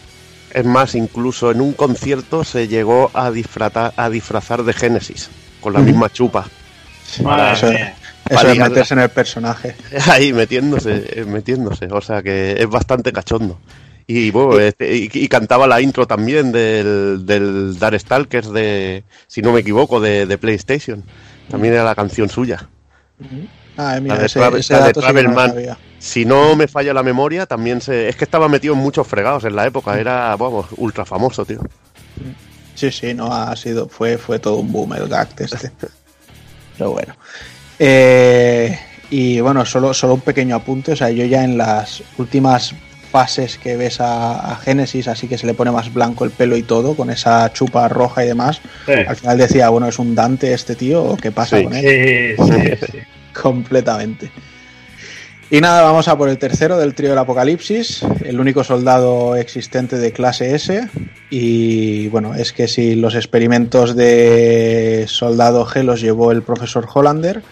[0.53, 5.31] Es más, incluso en un concierto se llegó a disfrazar, a disfrazar de Genesis,
[5.63, 6.47] con la misma chupa.
[7.09, 7.25] Eso,
[7.71, 7.95] mía.
[8.29, 9.75] eso es meterse en el personaje.
[10.11, 11.87] Ahí metiéndose, eh, metiéndose.
[11.91, 13.59] O sea que es bastante cachondo.
[14.07, 19.53] Y bueno, este, y, y cantaba la intro también del, del Darkstalkers de, si no
[19.53, 21.03] me equivoco, de, de PlayStation.
[21.49, 22.69] También era la canción suya.
[23.77, 25.55] Ah, mira, La de ese, Travel- ese la de sí Travelman.
[25.99, 28.09] Si no me falla la memoria, también se.
[28.09, 29.99] Es que estaba metido en muchos fregados en la época.
[29.99, 31.61] Era, vamos, ultra famoso, tío.
[32.75, 35.71] Sí, sí, no ha sido, fue, fue todo un boom el Gact este.
[36.79, 37.15] Pero bueno.
[37.79, 38.79] Eh,
[39.11, 40.93] y bueno, solo, solo un pequeño apunte.
[40.93, 42.75] O sea, yo ya en las últimas
[43.11, 46.57] fases que ves a, a Genesis, así que se le pone más blanco el pelo
[46.57, 48.61] y todo, con esa chupa roja y demás.
[48.87, 51.65] Sí, Al final decía, bueno, ¿es un Dante este tío o qué pasa Sí.
[51.65, 52.37] con él?
[52.39, 52.99] sí, sí, sí.
[53.33, 54.31] Completamente.
[55.51, 59.99] Y nada, vamos a por el tercero del trío del Apocalipsis, el único soldado existente
[59.99, 60.89] de clase S.
[61.29, 67.43] Y bueno, es que si los experimentos de soldado G los llevó el profesor Hollander,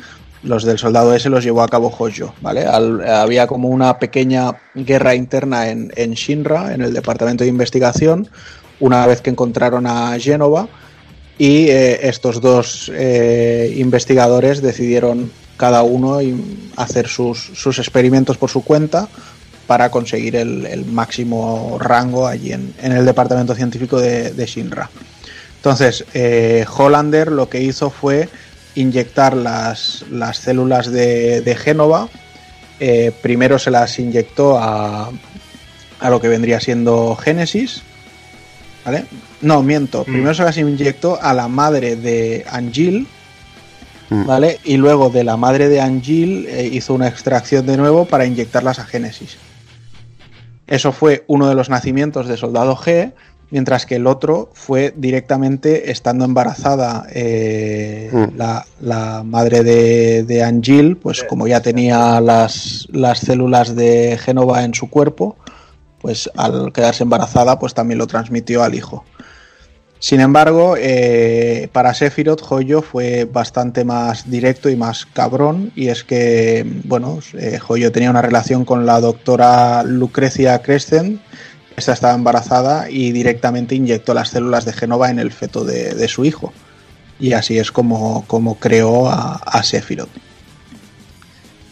[0.42, 2.62] los del soldado S los llevó a cabo Hojo, ¿vale?
[2.64, 8.30] Al- había como una pequeña guerra interna en, en Shinra, en el departamento de investigación,
[8.78, 10.68] una vez que encontraron a Génova.
[11.36, 15.30] Y eh, estos dos eh, investigadores decidieron
[15.60, 19.06] cada uno y- hacer sus, sus experimentos por su cuenta
[19.66, 24.88] para conseguir el, el máximo rango allí en, en el departamento científico de, de Shinra.
[25.56, 28.30] Entonces, eh, Hollander lo que hizo fue
[28.74, 32.08] inyectar las, las células de, de Génova.
[32.80, 35.10] Eh, primero se las inyectó a,
[36.00, 37.82] a lo que vendría siendo Génesis.
[38.86, 39.04] ¿Vale?
[39.42, 40.04] No, miento.
[40.04, 43.06] Primero se las inyectó a la madre de Angil.
[44.10, 44.26] Mm.
[44.26, 44.58] ¿Vale?
[44.64, 48.78] Y luego de la madre de Angil eh, hizo una extracción de nuevo para inyectarlas
[48.78, 49.38] a Génesis.
[50.66, 53.12] Eso fue uno de los nacimientos de Soldado G,
[53.50, 58.36] mientras que el otro fue directamente estando embarazada eh, Mm.
[58.36, 64.64] la, la madre de, de Angil, pues como ya tenía las, las células de Génova
[64.64, 65.36] en su cuerpo,
[66.00, 69.04] pues al quedarse embarazada, pues también lo transmitió al hijo.
[70.00, 75.72] Sin embargo, eh, para Sephiroth, Joyo fue bastante más directo y más cabrón.
[75.76, 81.20] Y es que, bueno, eh, Joyo tenía una relación con la doctora Lucrecia Crescent.
[81.76, 86.24] Esta estaba embarazada y directamente inyectó las células de Genova en el feto de, su
[86.24, 86.54] hijo.
[87.18, 88.24] Y así es como,
[88.58, 90.08] creó a, a Sephiroth.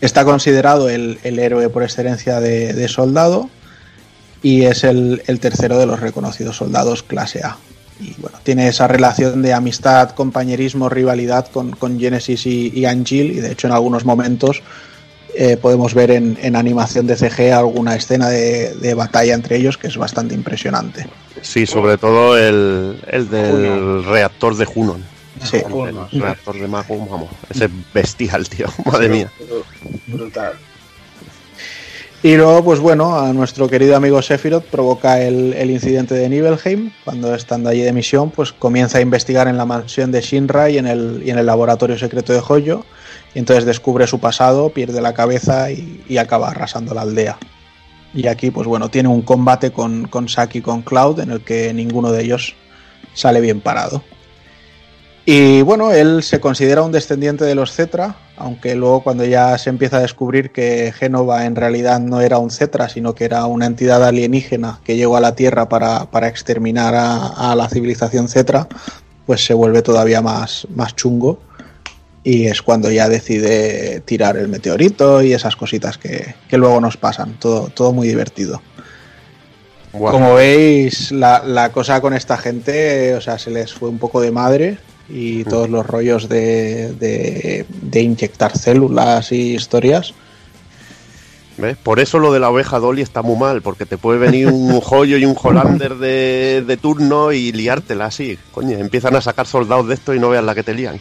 [0.02, 3.48] Está considerado el, héroe por excelencia de, soldado
[4.42, 7.56] y es el tercero de los reconocidos soldados clase A.
[8.00, 13.32] Y bueno, tiene esa relación de amistad, compañerismo, rivalidad con, con Genesis y, y Angel,
[13.32, 14.62] y de hecho en algunos momentos
[15.34, 19.76] eh, podemos ver en, en animación de CG alguna escena de, de batalla entre ellos
[19.76, 21.06] que es bastante impresionante.
[21.42, 25.04] Sí, sobre todo el, el del reactor de Junon.
[25.44, 25.58] Sí.
[25.58, 27.30] El reactor de Magum, vamos.
[27.48, 28.66] Ese bestial, tío.
[28.84, 29.30] Madre mía.
[30.06, 30.54] Brutal.
[32.20, 36.90] Y luego, pues bueno, a nuestro querido amigo Sephiroth provoca el, el incidente de Nibelheim.
[37.04, 40.78] Cuando estando allí de misión, pues comienza a investigar en la mansión de Shinra y
[40.78, 42.84] en el, y en el laboratorio secreto de Hoyo.
[43.34, 47.38] Y entonces descubre su pasado, pierde la cabeza y, y acaba arrasando la aldea.
[48.12, 51.42] Y aquí, pues bueno, tiene un combate con, con Saki y con Cloud en el
[51.42, 52.56] que ninguno de ellos
[53.14, 54.02] sale bien parado.
[55.30, 59.68] Y bueno, él se considera un descendiente de los Cetra, aunque luego cuando ya se
[59.68, 63.66] empieza a descubrir que Génova en realidad no era un Cetra, sino que era una
[63.66, 68.68] entidad alienígena que llegó a la Tierra para, para exterminar a, a la civilización Cetra,
[69.26, 71.40] pues se vuelve todavía más, más chungo.
[72.24, 76.96] Y es cuando ya decide tirar el meteorito y esas cositas que, que luego nos
[76.96, 77.34] pasan.
[77.38, 78.62] Todo, todo muy divertido.
[79.92, 84.22] Como veis, la, la cosa con esta gente, o sea, se les fue un poco
[84.22, 84.78] de madre
[85.08, 90.14] y todos los rollos de, de, de inyectar células y historias.
[91.56, 91.76] ¿Ves?
[91.76, 94.80] Por eso lo de la oveja Dolly está muy mal, porque te puede venir un
[94.82, 98.38] joyo y un Hollander de, de turno y liártela así.
[98.52, 100.98] Coño, empiezan a sacar soldados de esto y no veas la que te lían.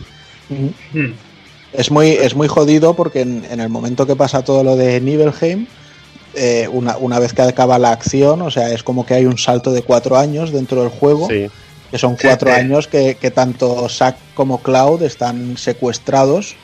[0.50, 1.12] Hmm.
[1.74, 5.00] Es muy, es muy jodido porque en, en el momento que pasa todo lo de
[5.00, 5.68] Nibelheim,
[6.34, 9.38] eh, una, una vez que acaba la acción, o sea, es como que hay un
[9.38, 11.28] salto de cuatro años dentro del juego.
[11.28, 11.50] Sí.
[11.92, 12.60] Que son cuatro sí.
[12.60, 16.56] años que, que tanto Zack como Cloud están secuestrados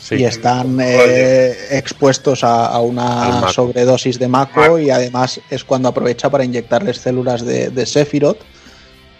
[0.00, 0.14] Sí.
[0.14, 6.42] y están eh, expuestos a, una sobredosis de Mako y además es cuando aprovecha para
[6.42, 8.38] inyectarles células de, de Sephiroth,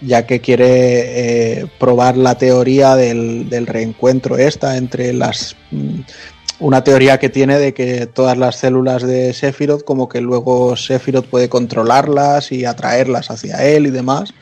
[0.00, 5.54] ya que quiere eh, probar la teoría del, del reencuentro esta entre las...
[5.70, 6.00] mm,
[6.60, 11.26] Una teoría que tiene de que todas las células de Sephiroth, como que luego Sephiroth
[11.26, 14.32] puede controlarlas y atraerlas hacia él y demás.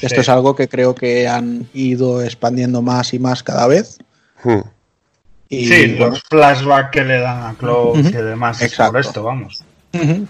[0.00, 0.20] Esto Sí.
[0.20, 3.98] es algo que creo que han ido expandiendo más y más cada vez.
[4.44, 4.60] Hmm.
[5.48, 8.08] Y, sí, bueno, los flashbacks que le dan a Cloud Ujú.
[8.08, 8.92] y demás es Exacto.
[8.92, 9.62] por esto, vamos.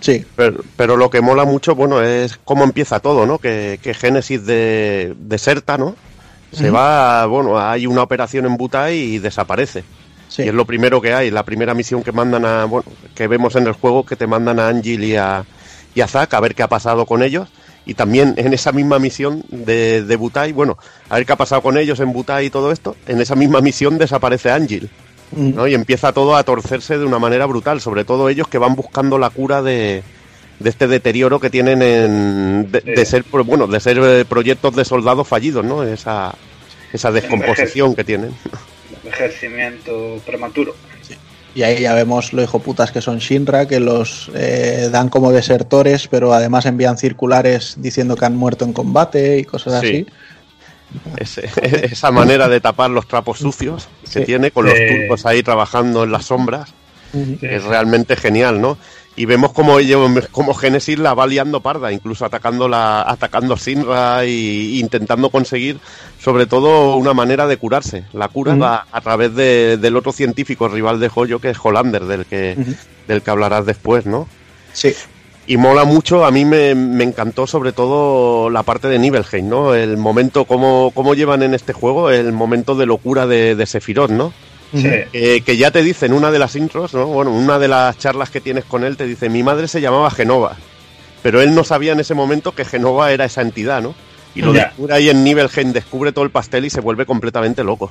[0.01, 3.39] Sí, Pero, pero lo que mola mucho, bueno, es cómo empieza todo, ¿no?
[3.39, 5.97] Que, que Génesis de, deserta, ¿no?
[6.53, 9.83] Se va, bueno, hay una operación en Butai y desaparece.
[10.29, 10.45] sí.
[10.45, 12.85] Y es lo primero que hay, la primera misión que mandan a, bueno,
[13.17, 15.45] que vemos en el juego, que te mandan a Angel y a,
[15.97, 17.49] y a Zack a ver qué ha pasado con ellos.
[17.87, 20.77] Y también en esa misma misión de, de Butai, bueno,
[21.09, 23.61] a ver qué ha pasado con ellos en Butai y todo esto, en esa misma
[23.61, 24.91] misión desaparece Angel.
[25.33, 25.53] Ujú.
[25.55, 25.67] ¿no?
[25.67, 29.19] Y empieza todo a torcerse de una manera brutal, sobre todo ellos que van buscando
[29.19, 30.03] la cura de,
[30.59, 34.85] de este deterioro que tienen en, de, de ser bueno de ser eh, proyectos de
[34.85, 35.83] soldados fallidos, ¿no?
[35.83, 36.35] Esa
[36.93, 38.31] esa descomposición que tienen.
[39.05, 40.75] Envejecimiento prematuro.
[41.57, 45.33] Y ahí ya vemos lo hijo putas que son Shinra, que los eh, dan como
[45.33, 49.87] desertores, pero además envían circulares diciendo que han muerto en combate y cosas Sí.
[49.87, 50.07] así.
[51.17, 51.49] Ese-
[51.87, 54.25] esa manera de tapar los trapos sucios que Sí.
[54.27, 54.85] tiene con los Sí.
[54.87, 56.75] turcos ahí trabajando en las sombras.
[57.41, 58.77] Es realmente genial, ¿no?
[59.19, 64.27] Y vemos como ellos, como Génesis la va liando parda, incluso atacando la, atacando Sinra
[64.27, 65.79] y intentando conseguir,
[66.23, 68.05] sobre todo, una manera de curarse.
[68.13, 72.05] La cura va a través de- del otro científico rival de Joyo, que es Hollander,
[72.05, 72.57] del que,
[73.09, 74.29] del que hablarás después, ¿no?
[74.75, 74.93] Sí,
[75.49, 79.75] Y mola mucho, a mí me, me encantó sobre todo la parte de Nibelheim, ¿no?
[79.75, 84.11] El momento, cómo, cómo llevan en este juego el momento de locura de, de Sephiroth,
[84.11, 84.33] ¿no?
[84.75, 84.89] Sí.
[85.13, 87.07] Eh, que ya te dice en una de las intros, ¿no?
[87.07, 90.11] Bueno, una de las charlas que tienes con él te dice, mi madre se llamaba
[90.11, 90.57] Genova,
[91.23, 93.95] pero él no sabía en ese momento que Genova era esa entidad, ¿no?
[94.35, 94.65] Y lo Ya.
[94.67, 97.91] descubre ahí en Nibelheim, descubre todo el pastel y se vuelve completamente loco.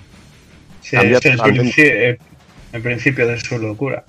[0.82, 1.62] Sí, Cambia totalmente.
[1.64, 2.18] princi- eh,
[2.74, 4.04] el principio de su locura.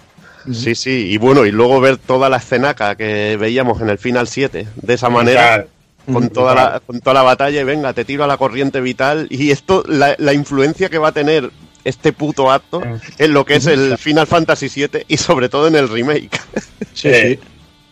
[0.53, 4.29] Sí, sí, y bueno, y luego ver toda la escenaca que veíamos en el Final
[4.29, 5.67] 7 de esa manera,
[6.13, 9.27] con toda, la, con toda la batalla, y venga, te tiro a la corriente vital,
[9.31, 11.51] y esto, la, la influencia que va a tener
[11.89, 12.83] este puto acto
[13.19, 16.31] en lo que es el Final Fantasy 7 y sobre todo en el remake.
[16.95, 17.15] sí, Sí.
[17.23, 17.39] sí.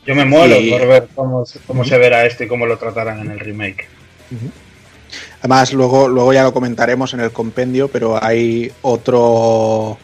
[0.07, 3.21] Yo me muero Y- por ver cómo, cómo se verá esto y cómo lo tratarán
[3.21, 3.89] en el remake.
[5.41, 9.99] Además, luego, luego ya lo comentaremos en el compendio, pero hay otro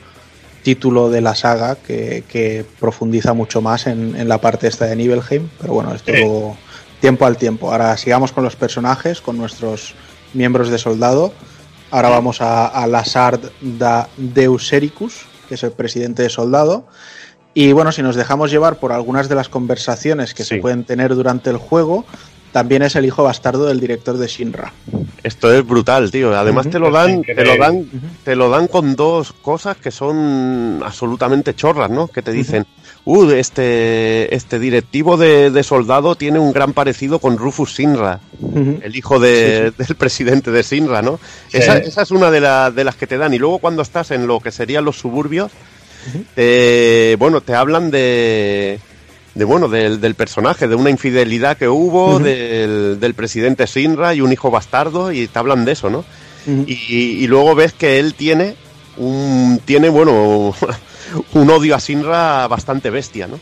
[0.62, 4.96] título de la saga que, que profundiza mucho más en, en la parte esta de
[4.96, 5.48] Nibelheim.
[5.60, 6.18] Pero bueno, esto Sí.
[6.20, 6.56] luego,
[7.00, 7.72] tiempo al tiempo.
[7.72, 9.94] Ahora sigamos con los personajes, con nuestros
[10.34, 11.32] miembros de soldado.
[11.90, 16.86] Ahora vamos a, a Lazard da Deusericus, que es el presidente de soldado.
[17.52, 20.56] Y bueno, si nos dejamos llevar por algunas de las conversaciones que Sí.
[20.56, 22.04] se pueden tener durante el juego,
[22.52, 24.72] también es el hijo bastardo del director de Shinra.
[25.22, 26.36] Esto es brutal, tío.
[26.36, 27.88] Además te lo dan, te lo dan,
[28.24, 32.08] te lo dan con dos cosas que son absolutamente chorras, ¿no?
[32.08, 32.79] Que te dicen, uh,
[33.32, 38.20] este, este directivo de, de soldado tiene un gran parecido con Rufus Sinra,
[38.82, 41.18] el hijo de- del presidente de Sinra, ¿no?
[41.48, 41.58] Sí.
[41.58, 43.34] Esa, esa es una de, la- de las que te dan.
[43.34, 45.50] Y luego cuando estás en lo que serían los suburbios,
[46.34, 48.78] te, bueno, te hablan de,
[49.34, 54.20] de bueno, del, del personaje, de una infidelidad que hubo, del, del presidente Sinra y
[54.20, 56.04] un hijo bastardo, y te hablan de eso, ¿no?
[56.66, 58.54] Y, y luego ves que él tiene
[58.96, 60.54] un, tiene, bueno,
[61.34, 63.38] un odio a Sinra bastante bestia, ¿no?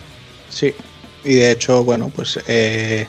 [0.48, 0.74] Sí,
[1.24, 3.06] y de hecho, bueno, pues eh,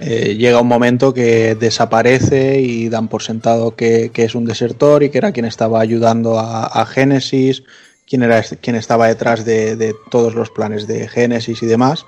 [0.00, 5.02] eh, llega un momento que desaparece y dan por sentado que, que es un desertor
[5.02, 7.62] y que era quien estaba ayudando a, a Génesis,
[8.06, 12.06] quien estaba detrás de, de todos los planes de Génesis y demás.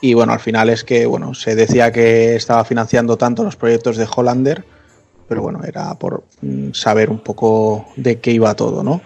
[0.00, 3.96] Y bueno, al final es que bueno, se decía que estaba financiando tanto los proyectos
[3.96, 4.64] de Hollander,
[5.28, 9.00] pero bueno, era por mm, saber un poco de qué iba todo, ¿no?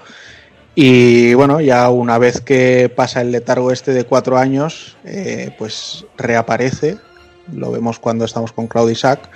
[0.75, 6.07] Y bueno, ya una vez que pasa el letargo este de cuatro años, eh, pues
[6.17, 6.99] reaparece.
[7.53, 9.29] Lo vemos cuando estamos con Cloud Isaac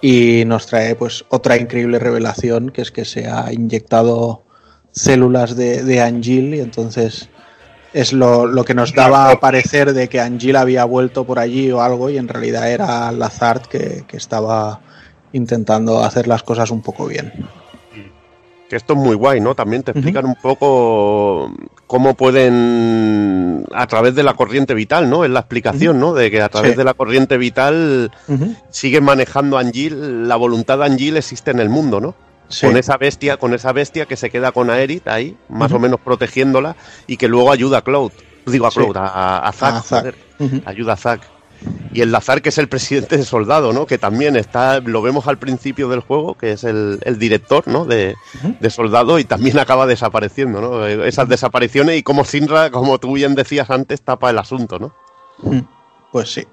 [0.00, 4.42] y nos trae pues otra increíble revelación, que es que se ha inyectado
[4.90, 7.30] células de, de Angel y entonces
[7.92, 11.70] es lo, lo que nos daba a parecer de que Angel había vuelto por allí
[11.70, 14.80] o algo y en realidad era Lazard que, que estaba
[15.32, 17.32] intentando hacer las cosas un poco bien.
[18.72, 19.54] Que esto es muy guay, ¿no?
[19.54, 21.52] También te explican un poco
[21.86, 25.24] cómo pueden a través de la corriente vital, ¿no?
[25.26, 26.14] Es la explicación, ¿no?
[26.14, 26.78] De que a través Sí.
[26.78, 28.54] de la corriente vital Ujú.
[28.70, 32.14] siguen manejando a Angil, la voluntad de Angil existe en el mundo, ¿no?
[32.48, 32.66] Sí.
[32.66, 36.00] Con esa bestia, con esa bestia que se queda con Aerith ahí, más o menos
[36.00, 36.74] protegiéndola
[37.06, 38.12] y que luego ayuda a Cloud.
[38.46, 38.80] Digo a Sí.
[38.80, 40.14] Cloud, a, a Zack, A Zack.
[40.64, 41.20] ayuda a Zack.
[41.92, 43.86] Y el Lazar, que es el presidente de soldado, ¿no?
[43.86, 47.84] Que también está, lo vemos al principio del juego, que es el, el director, ¿no?
[47.84, 48.14] De,
[48.60, 50.86] de soldado y también acaba desapareciendo, ¿no?
[50.86, 54.94] Esas desapariciones y como Sinra, como tú bien decías antes, tapa el asunto, ¿no?
[56.10, 56.46] Pues sí.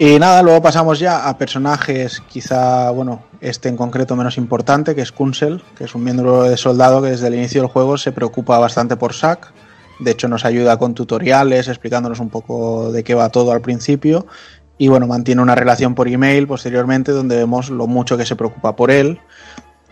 [0.00, 5.00] Y nada, luego pasamos ya a personajes, quizá, bueno, este en concreto menos importante, que
[5.00, 8.12] es Kunsel, que es un miembro de soldado que desde el inicio del juego se
[8.12, 9.52] preocupa bastante por Zack.
[9.98, 14.26] De hecho, nos ayuda con tutoriales, explicándonos un poco de qué va todo al principio.
[14.78, 18.76] Y bueno, mantiene una relación por email posteriormente, donde vemos lo mucho que se preocupa
[18.76, 19.18] por él.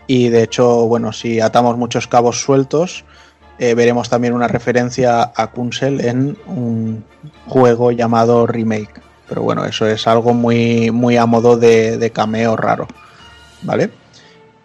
[0.07, 3.03] Y de hecho, bueno, si atamos muchos cabos sueltos,
[3.59, 7.03] eh, veremos también una referencia a Kunsel en un
[7.47, 9.01] juego llamado Remake.
[9.27, 12.87] Pero bueno, eso es algo muy, muy a modo de, de cameo raro.
[13.63, 13.91] ¿Vale?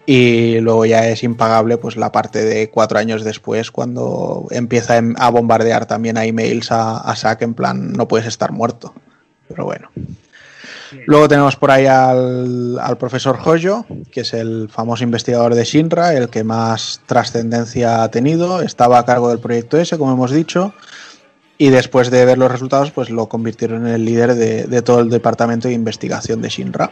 [0.05, 5.15] Y luego ya es impagable pues la parte de cuatro años después cuando empieza em-
[5.17, 8.95] a bombardear también a emails a, a Zack en plan no puedes estar muerto.
[9.49, 9.91] Pero bueno.
[11.07, 16.15] Luego tenemos por ahí al, al profesor Hoyo, que es el famoso investigador de Shinra,
[16.15, 18.61] el que más trascendencia ha tenido.
[18.61, 20.75] Estaba a cargo del proyecto ese, como hemos dicho.
[21.59, 25.01] Y después de ver los resultados, pues lo convirtieron en el líder de, de todo
[25.01, 26.91] el departamento de investigación de Shinra.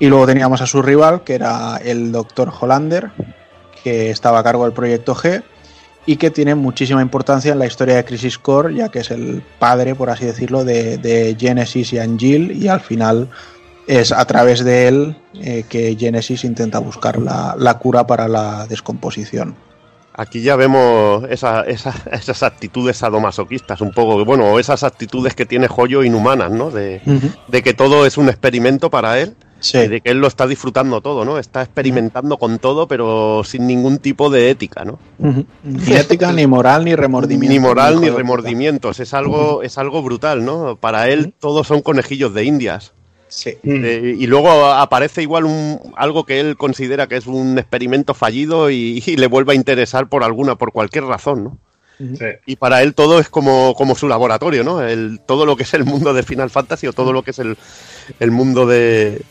[0.00, 3.10] Y luego teníamos a su rival, que era el doctor Hollander,
[3.84, 5.42] que estaba a cargo del proyecto G
[6.06, 9.42] y que tiene muchísima importancia en la historia de Crisis Core, ya que es el
[9.58, 13.28] padre, por así decirlo, de, de Genesis y Angel, y al final
[13.86, 18.66] es a través de él eh, que Genesis intenta buscar la, la cura para la
[18.66, 19.54] descomposición.
[20.14, 25.68] Aquí ya vemos esa- esa- esas actitudes sadomasoquistas, un poco, bueno, esas actitudes que tiene
[25.68, 26.70] Joyo inhumanas, ¿no?
[26.70, 27.00] De,
[27.48, 30.46] de que todo es un experimento para él Sí, y de que él lo está
[30.46, 31.38] disfrutando todo, ¿no?
[31.38, 34.98] Está experimentando con todo, pero sin ningún tipo de ética, ¿no?
[35.62, 37.52] Ni ética, ni moral, ni remordimiento.
[37.52, 40.76] Ni moral ni remordimientos, es algo, es algo brutal, ¿no?
[40.76, 42.92] Para él todos son conejillos de indias.
[43.28, 43.56] Sí.
[43.62, 48.70] Eh, y luego aparece igual un, algo que él considera que es un experimento fallido
[48.70, 51.58] y, y le vuelve a interesar por alguna, por cualquier razón, ¿no?
[52.00, 52.24] Sí.
[52.46, 54.82] Y para él todo es como, como su laboratorio, ¿no?
[54.82, 57.38] El, todo lo que es el mundo de Final Fantasy o todo lo que es
[57.38, 57.58] el,
[58.18, 59.22] el mundo de.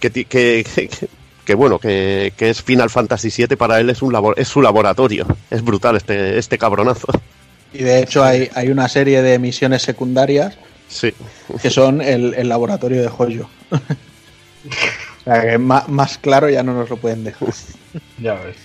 [0.00, 0.64] Que, que, que-
[1.44, 4.60] que, bueno, que, que es Final Fantasy VII para él es, un labor, es su
[4.62, 5.26] laboratorio.
[5.50, 7.06] Es brutal este, este cabronazo.
[7.72, 10.56] Y de hecho hay, hay una serie de misiones secundarias
[10.88, 11.12] Sí.
[11.60, 13.48] que son el, el laboratorio de Joyo.
[13.70, 17.48] o sea que ma- más, claro ya no nos lo pueden dejar.
[18.22, 18.56] Ya ves.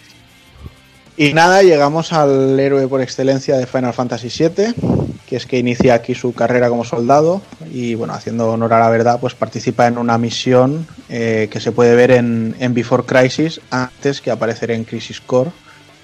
[1.18, 4.74] Y nada, llegamos al héroe por excelencia de Final Fantasy VII,
[5.34, 7.42] que es que inicia aquí su carrera como soldado
[7.72, 11.72] y bueno, haciendo honor a la verdad, pues participa en una misión eh, que se
[11.72, 15.50] puede ver en, Before Crisis antes que aparecer en Crisis Core,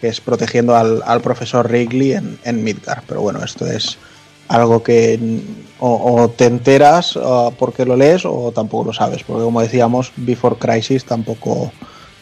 [0.02, 3.04] que es protegiendo al, al profesor Wrigley en, en Midgar.
[3.06, 4.00] Pero bueno, esto es
[4.48, 5.20] algo que
[5.80, 7.20] o, te enteras
[7.60, 11.72] porque lo lees o tampoco lo sabes, porque como decíamos, Before Crisis tampoco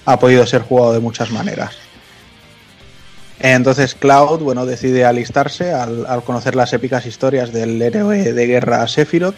[0.04, 1.87] ha podido ser jugado de muchas maneras.
[3.40, 9.36] Entonces Cloud, bueno, decide alistarse al, conocer las épicas historias del héroe de guerra Sephiroth.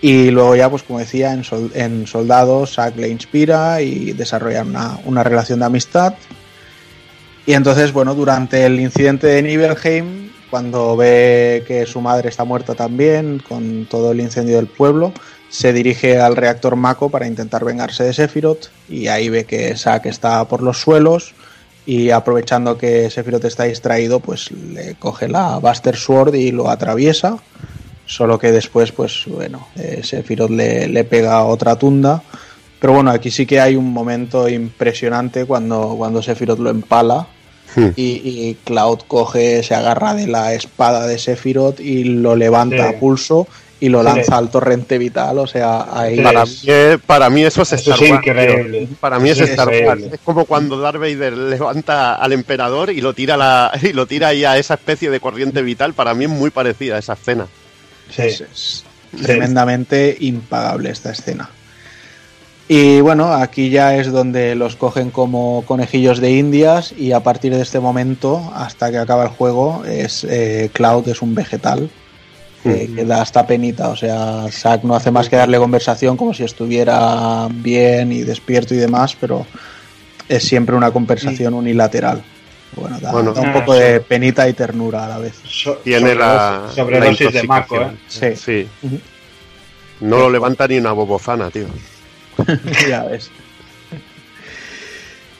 [0.00, 4.68] Y luego ya, pues como decía, en, sol- en Soldado, Zack le inspira y desarrollan
[4.68, 6.14] una, una relación de amistad.
[7.46, 12.74] Y entonces, bueno, durante el incidente de Nibelheim, cuando ve que su madre está muerta
[12.74, 15.12] también, con todo el incendio del pueblo,
[15.48, 18.66] se dirige al reactor Mako para intentar vengarse de Sephiroth.
[18.88, 21.34] Y ahí ve que Zack está por los suelos
[21.86, 27.38] y aprovechando que Sephiroth está distraído, pues le coge la Buster Sword y lo atraviesa.
[28.06, 32.22] Solo que después, pues bueno, eh, Sephiroth le, le pega otra tunda.
[32.80, 37.26] Pero bueno, aquí sí que hay un momento impresionante cuando, cuando Sephiroth lo empala.
[37.76, 37.88] Hmm.
[37.96, 42.94] Y, y Cloud coge, se agarra de la espada de Sephiroth y lo levanta Sí.
[42.96, 43.48] a pulso
[43.84, 44.06] y lo Sí.
[44.06, 45.38] lanza al torrente vital.
[45.38, 46.20] O sea, ahí.
[46.22, 46.50] Para mí,
[47.06, 48.26] para mí eso es Eso Star es Wars.
[48.26, 48.88] increíble.
[48.98, 50.02] Para mí es es Star Wars.
[50.12, 54.28] Es como cuando Darth Vader levanta al emperador y lo tira la, y lo tira
[54.28, 55.92] ahí a esa especie de corriente vital.
[55.92, 57.46] Para mí es muy parecida a esa escena.
[58.10, 58.22] Sí.
[58.22, 58.84] Es, es
[59.22, 61.50] tremendamente impagable esta escena.
[62.66, 67.54] Y bueno, aquí ya es donde los cogen como conejillos de indias y a partir
[67.54, 71.90] de este momento, hasta que acaba el juego, es eh, Cloud es un vegetal
[72.64, 73.90] que, que da hasta penita.
[73.90, 78.74] O sea, Zack no hace más que darle conversación como si estuviera bien y despierto
[78.74, 79.46] y demás, pero
[80.28, 82.22] es siempre una conversación unilateral.
[82.74, 83.32] Bueno, da, Bueno.
[83.32, 85.34] da un Ah, poco de penita y ternura a la vez.
[85.44, 86.62] So- Tiene la.
[86.74, 87.90] sobredosis de maco, ¿eh?
[88.08, 88.68] Sí, Sí.
[90.00, 91.66] No lo levanta ni una bobozana, tío.
[92.88, 93.30] ya ves.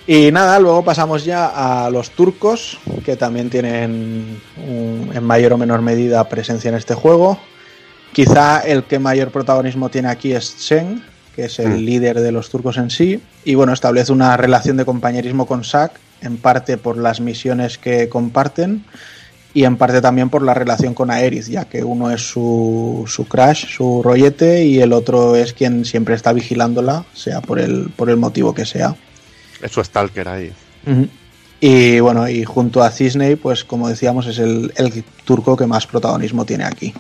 [0.07, 1.47] Y nada, luego pasamos ya
[1.85, 6.95] a los turcos, que también tienen un- en mayor o menor medida presencia en este
[6.95, 7.39] juego.
[8.13, 11.03] Quizá el que mayor protagonismo tiene aquí es Shen,
[11.35, 11.85] que es el Mm.
[11.85, 13.21] líder de los turcos en sí.
[13.45, 18.09] Y bueno, establece una relación de compañerismo con Zack, en parte por las misiones que
[18.09, 18.85] comparten
[19.53, 23.27] y en parte también por la relación con Aerith, ya que uno es su, su
[23.27, 28.11] crush, su rollete, y el otro es quien siempre está vigilándola, sea por el, por
[28.11, 28.95] el motivo que sea.
[29.65, 30.53] Es su stalker ahí.
[31.59, 35.87] Y bueno, y junto a Cisney, pues como decíamos, es el, el turco que más
[35.87, 36.93] protagonismo tiene aquí.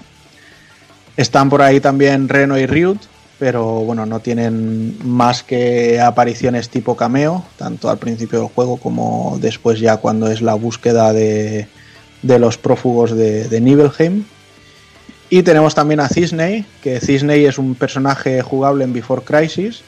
[1.14, 3.02] Están por ahí también Reno y Ryut,
[3.38, 9.36] pero bueno, no tienen más que apariciones tipo cameo, tanto al principio del juego como
[9.42, 11.68] después ya cuando es la búsqueda de,
[12.22, 14.24] los prófugos de, de Nibelheim.
[15.28, 19.82] Y tenemos también a Cisney, que Cisney es un personaje jugable en Before Crisis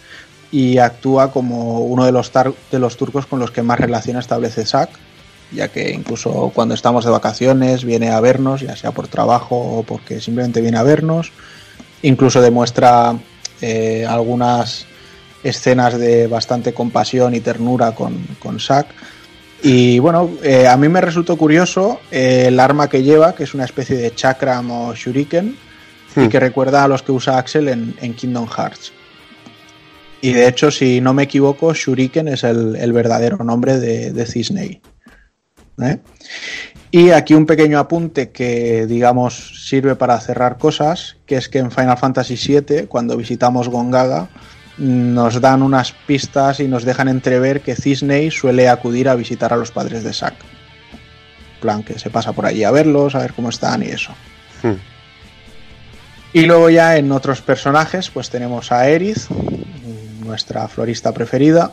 [0.57, 4.65] y actúa como uno de los, de los turcos con los que más relación establece
[4.65, 4.89] Zack,
[5.53, 9.83] ya que incluso cuando estamos de vacaciones viene a vernos, ya sea por trabajo o
[9.83, 11.31] porque simplemente viene a vernos.
[12.01, 13.19] Incluso demuestra
[13.61, 14.87] eh, algunas
[15.45, 18.87] escenas de bastante compasión y ternura con, con Zack.
[19.63, 23.53] Y bueno, eh, a mí me resultó curioso eh, el arma que lleva, que es
[23.53, 25.55] una especie de chakram o shuriken,
[26.17, 26.29] y Hmm.
[26.31, 28.91] que recuerda a los que usa Axel en, en Kingdom Hearts.
[30.27, 34.27] Y de hecho, si no me equivoco, Shuriken es el, el verdadero nombre de, de
[34.27, 34.81] Cisney.
[35.81, 35.99] ¿Eh?
[36.91, 41.71] Y aquí un pequeño apunte que, digamos, sirve para cerrar cosas, que es que en
[41.71, 44.29] Final Fantasy VII, cuando visitamos Gongaga,
[44.79, 49.57] nos dan unas pistas y nos dejan entrever que Cisney suele acudir a visitar a
[49.57, 50.35] los padres de Zack.
[51.55, 54.11] En plan, que se pasa por allí a verlos, a ver cómo están y eso.
[54.65, 54.75] Hmm.
[56.33, 59.29] Y luego ya en otros personajes, pues tenemos a Eris,
[60.27, 61.71] nuestra florista preferida.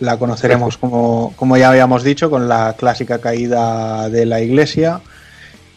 [0.00, 5.00] La conoceremos como, como ya habíamos dicho, con la clásica caída de la iglesia.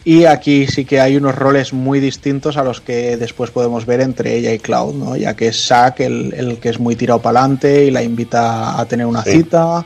[0.02, 4.00] Y aquí sí que hay unos roles muy distintos a los que después podemos ver
[4.00, 5.16] entre ella y Cloud, ¿no?
[5.16, 8.80] Ya que es Zack el, el que es muy tirado para adelante y la invita
[8.80, 9.32] a tener una Sí.
[9.32, 9.84] cita.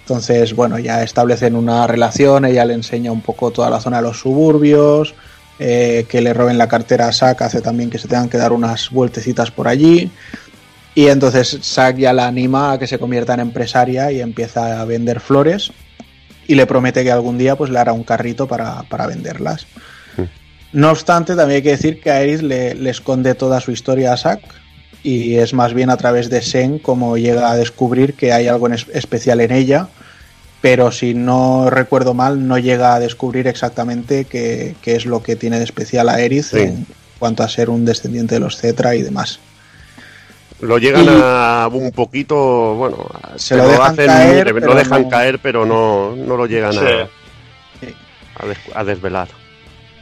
[0.00, 4.02] Entonces, bueno, ya establecen una relación, ella le enseña un poco toda la zona de
[4.02, 5.14] los suburbios,
[5.60, 8.52] eh, que le roben la cartera a Zack hace también que se tengan que dar
[8.52, 10.10] unas vueltecitas por allí.
[10.94, 14.84] Y entonces Zack ya la anima a que se convierta en empresaria y empieza a
[14.84, 15.70] vender flores
[16.46, 19.66] y le promete que algún día pues le hará un carrito para, para venderlas.
[20.72, 24.12] No obstante, también hay que decir que a Eris le, le esconde toda su historia
[24.12, 24.40] a Zack
[25.02, 28.66] y es más bien a través de Sen como llega a descubrir que hay algo
[28.68, 29.88] en es- especial en ella,
[30.62, 35.36] pero si no recuerdo mal, no llega a descubrir exactamente qué, qué es lo que
[35.36, 36.60] tiene de especial a Eris Sí.
[36.60, 36.86] en
[37.18, 39.40] cuanto a ser un descendiente de los Cetra y demás.
[40.62, 43.06] Lo llegan Y- a un poquito, bueno,
[43.36, 46.36] Se se lo lo, dejan hacen caer, pero lo dejan no- caer, pero no, no
[46.36, 46.78] lo llegan Sí.
[46.78, 47.08] a,
[47.86, 47.94] Sí.
[48.36, 49.28] a, des- a desvelar.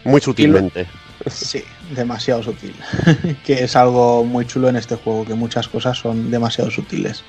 [0.04, 0.86] Muy sutilmente.
[1.26, 1.62] Sí,
[1.94, 2.74] demasiado sutil.
[3.44, 7.24] que es algo muy chulo en este juego, que muchas cosas son demasiado sutiles.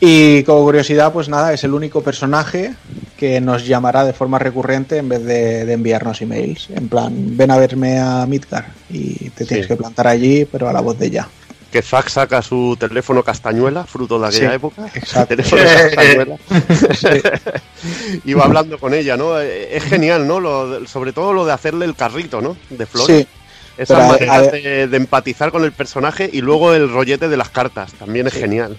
[0.00, 2.74] Y como curiosidad, pues nada, es el único personaje
[3.16, 6.68] que nos llamará de forma recurrente en vez de, de enviarnos emails.
[6.70, 9.68] En plan, ven a verme a Midgar y te tienes Sí.
[9.72, 11.28] que plantar allí, pero a la voz de ella.
[11.70, 14.86] Que Zack saca su teléfono castañuela, fruto de aquella Sí, época.
[14.94, 15.28] exacto.
[15.36, 16.36] Teléfono castañuela.
[18.24, 19.40] y va hablando con ella, ¿no?
[19.40, 20.40] Eh, Es genial, ¿no?
[20.40, 22.56] Lo sobre todo lo de hacerle el carrito, ¿no?
[22.70, 23.16] De flores.
[23.18, 23.26] Sí,
[23.76, 27.28] Esa pero a- manera a- de, de empatizar con el personaje y luego el rollete
[27.28, 27.92] de las cartas.
[27.94, 28.76] También es genial.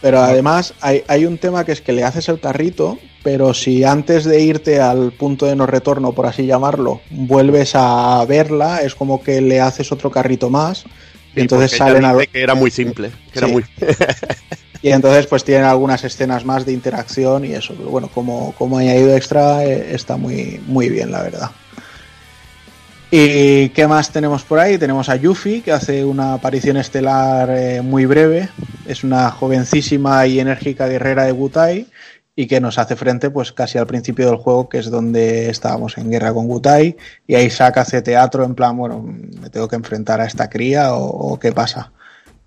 [0.00, 3.84] Pero además hay, hay un tema que es que le haces el carrito, pero si
[3.84, 8.96] antes de irte al punto de no retorno, por así llamarlo, vuelves a verla, es
[8.96, 10.84] como que le haces otro carrito más.
[11.34, 13.10] Y entonces salen al- dice que era muy simple.
[13.32, 13.64] Que era muy...
[14.82, 17.74] y entonces pues tienen algunas escenas más de interacción y eso.
[17.76, 21.50] Pero bueno, como, como añadido extra eh, está muy, muy bien, la verdad.
[23.10, 24.78] ¿Y qué más tenemos por ahí?
[24.78, 28.48] Tenemos a Yuffie, que hace una aparición estelar eh, muy breve.
[28.86, 31.86] Es una jovencísima y enérgica guerrera de Wutai
[32.34, 35.98] y que nos hace frente pues casi al principio del juego, que es donde estábamos
[35.98, 36.96] en guerra con Wutai.
[37.26, 40.94] Y ahí saca hace teatro en plan, bueno, me tengo que enfrentar a esta cría
[40.94, 41.92] o, o qué pasa.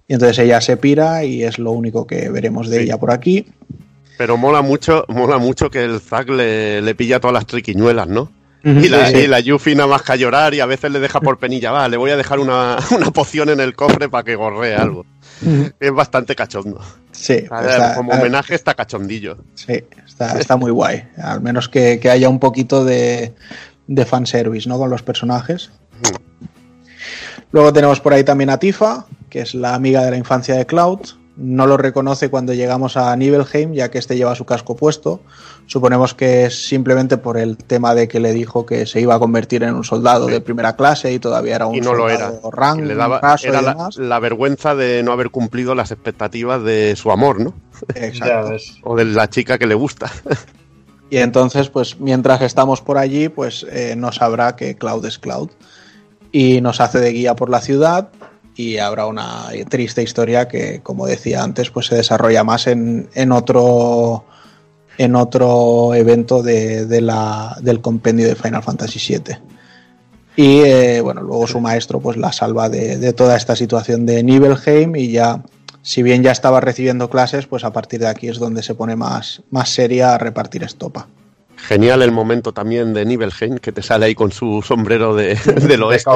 [0.08, 2.84] Y entonces ella se pira y es lo único que veremos de Sí.
[2.84, 3.48] ella por aquí.
[4.18, 8.32] Pero mola mucho, mola mucho que el Zack le, le pilla todas las triquiñuelas, ¿no?
[8.64, 9.18] Y la, Sí.
[9.18, 11.72] y la Yuffie nada más que a llorar y a veces le deja por penilla,
[11.72, 15.06] va, le voy a dejar una, una poción en el cofre para que gorree algo.
[15.80, 16.82] Es bastante cachondo.
[17.12, 19.38] Sí, A ver, está- como homenaje está cachondillo.
[19.56, 21.08] sí, está, está muy guay.
[21.18, 23.34] Al menos que, que haya un poquito de,
[23.88, 24.78] de fanservice, ¿no?
[24.78, 25.72] Con los personajes.
[27.52, 30.66] Luego tenemos por ahí también a Tifa, que es la amiga de la infancia de
[30.66, 31.00] Cloud.
[31.38, 35.20] No lo reconoce cuando llegamos a Nibelheim, ya que este lleva su casco puesto.
[35.66, 39.20] Suponemos que es simplemente por el tema de que le dijo que se iba a
[39.20, 42.28] convertir en un soldado de primera clase y todavía era un Y no lo era.
[42.28, 43.98] soldado rango, Y le daba, raso era la, demás.
[43.98, 47.54] la vergüenza de no haber cumplido las expectativas de su amor, ¿no?
[47.96, 48.56] Exacto.
[48.84, 50.12] O de la chica que le gusta.
[51.08, 55.52] Y entonces, pues mientras estamos por allí, pues eh, no sabrá que Cloud es Cloud.
[56.32, 58.10] Y nos hace de guía por la ciudad
[58.56, 63.32] y habrá una triste historia que, como decía antes, pues se desarrolla más en, en
[63.32, 64.26] otro
[64.98, 69.38] en otro evento de, de la, del compendio de Final Fantasy VII.
[70.38, 74.24] Y eh, bueno, luego su maestro pues la salva de, de toda esta situación de
[74.24, 75.44] Nibelheim y ya,
[75.82, 78.96] si bien ya estaba recibiendo clases, pues a partir de aquí es donde se pone
[78.96, 81.08] más, más seria a repartir estopa.
[81.68, 85.36] Genial el momento también de Nibelheim, que te sale ahí con su sombrero de,
[85.68, 86.10] del oeste.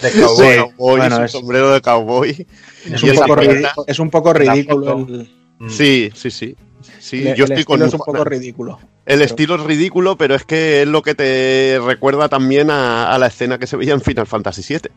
[0.00, 0.56] de Sí, cowboy.
[0.56, 2.46] cowboy, Bueno, su es- sombrero de cowboy.
[2.90, 5.12] Es Y un, poco ridículo, es un poco ridículo foto.
[5.12, 5.70] el, Mm.
[5.70, 6.56] Sí, sí, sí.
[6.98, 8.80] Sí, el- yo el estoy con estilo es un poco ridículo.
[9.06, 13.18] El estilo es ridículo, pero es que es lo que te recuerda también a, a
[13.18, 14.90] la escena que se veía en Final Fantasy VII.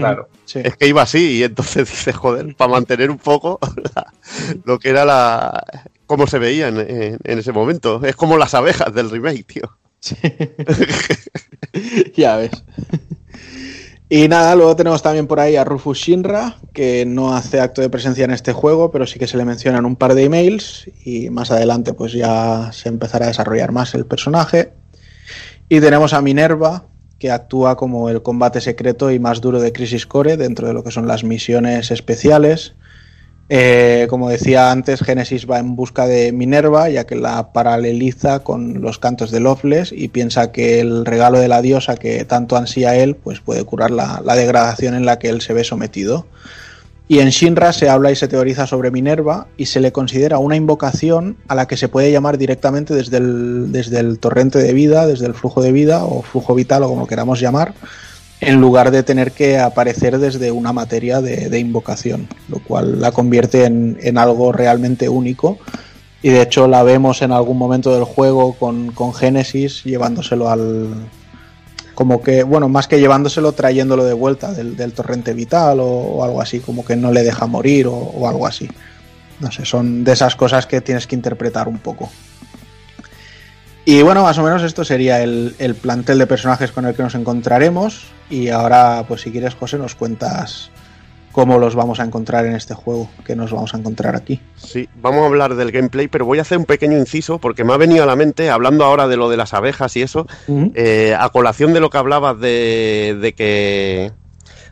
[0.00, 0.28] Claro.
[0.44, 0.60] Sí.
[0.62, 3.58] Es que iba así y entonces dices, joder, para mantener un poco
[3.96, 4.12] la-
[4.64, 5.64] lo que era la...
[6.06, 8.00] cómo se veía en, en- en ese momento.
[8.04, 9.76] Es como las abejas del remake, tío.
[12.16, 12.50] ya ves.
[14.08, 17.88] Y nada, luego tenemos también por ahí a Rufus Shinra, que no hace acto de
[17.88, 21.30] presencia en este juego, pero sí que se le mencionan un par de emails y
[21.30, 24.72] más adelante pues ya se empezará a desarrollar más el personaje.
[25.68, 26.84] Y tenemos a Minerva,
[27.18, 30.84] que actúa como el combate secreto y más duro de Crisis Core dentro de lo
[30.84, 32.74] que son las misiones especiales.
[33.50, 38.80] Eh, como decía antes, Genesis va en busca de Minerva, ya que la paraleliza con
[38.80, 42.96] los cantos de Loveless y piensa que el regalo de la diosa que tanto ansía
[42.96, 46.26] él, pues puede curar la, la degradación en la que él se ve sometido.
[47.06, 50.56] Y en Shinra se habla y se teoriza sobre Minerva y se le considera una
[50.56, 55.06] invocación a la que se puede llamar directamente desde el, desde el torrente de vida,
[55.06, 57.74] desde el flujo de vida o flujo vital o como queramos llamar,
[58.46, 63.64] en lugar de tener que aparecer desde una materia de, invocación, lo cual la convierte
[63.64, 65.58] en, algo realmente único.
[66.22, 70.94] Y de hecho la vemos en algún momento del juego con, con Génesis llevándoselo al...
[71.94, 76.24] Como que, bueno, más que llevándoselo, trayéndolo de vuelta del, del torrente vital o, o
[76.24, 78.68] algo así, como que no le deja morir o, o algo así.
[79.40, 82.10] No sé, son de esas cosas que tienes que interpretar un poco.
[83.84, 87.02] Y bueno, más o menos esto sería el, el plantel de personajes con el que
[87.02, 88.06] nos encontraremos.
[88.30, 90.70] Y ahora, pues si quieres, José, nos cuentas
[91.34, 94.40] cómo los vamos a encontrar en este juego, que nos vamos a encontrar aquí.
[94.56, 97.72] Sí, vamos a hablar del gameplay, pero voy a hacer un pequeño inciso porque me
[97.72, 101.14] ha venido a la mente, hablando ahora de lo de las abejas y eso, eh,
[101.18, 104.12] a colación de lo que hablabas de, de que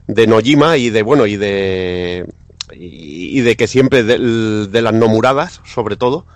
[0.06, 2.26] de Nojima y de bueno y de
[2.72, 6.26] y, y de que siempre de, de las nomuradas sobre todo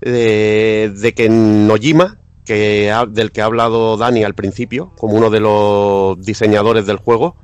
[0.00, 5.30] de, de que Nojima que ha- del que ha hablado Dani al principio como uno
[5.30, 7.36] de los diseñadores del juego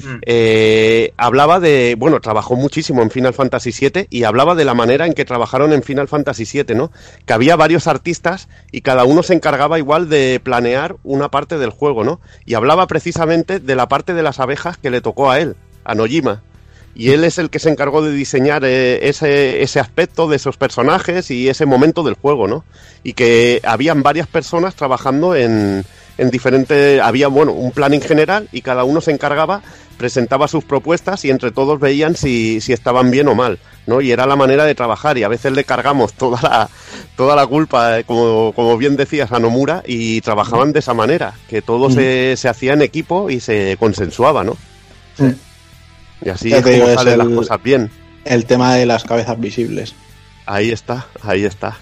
[0.00, 0.18] Mm.
[0.26, 5.06] eh, hablaba de, bueno, trabajó muchísimo en Final Fantasy VII y hablaba de la manera
[5.06, 6.92] en que trabajaron en Final Fantasy VII, ¿no?
[7.26, 11.70] Que había varios artistas y cada uno se encargaba igual de planear una parte del
[11.70, 12.20] juego, ¿no?
[12.46, 15.96] Y hablaba precisamente de la parte de las abejas que le tocó a él, a
[15.96, 16.44] Nojima.
[16.94, 20.56] Y él es el que se encargó de diseñar eh, ese, ese aspecto de esos
[20.56, 22.64] personajes y ese momento del juego, ¿no?
[23.04, 25.84] Y que habían varias personas trabajando en,
[26.18, 27.00] en diferentes...
[27.00, 29.62] Había, bueno, un planning general y cada uno se encargaba,
[29.96, 34.00] presentaba sus propuestas y entre todos veían si, si estaban bien o mal, ¿no?
[34.00, 36.70] Y era la manera de trabajar y a veces le cargamos toda la,
[37.16, 41.34] toda la culpa, eh, como, como bien decías, a Nomura y trabajaban de esa manera,
[41.48, 44.56] que todo se, se hacía en equipo y se consensuaba, ¿no?
[45.16, 45.34] Sí.
[46.24, 47.90] Y así Ya es como las cosas bien.
[48.24, 49.94] El tema de las cabezas visibles.
[50.46, 51.76] Ahí está, ahí está.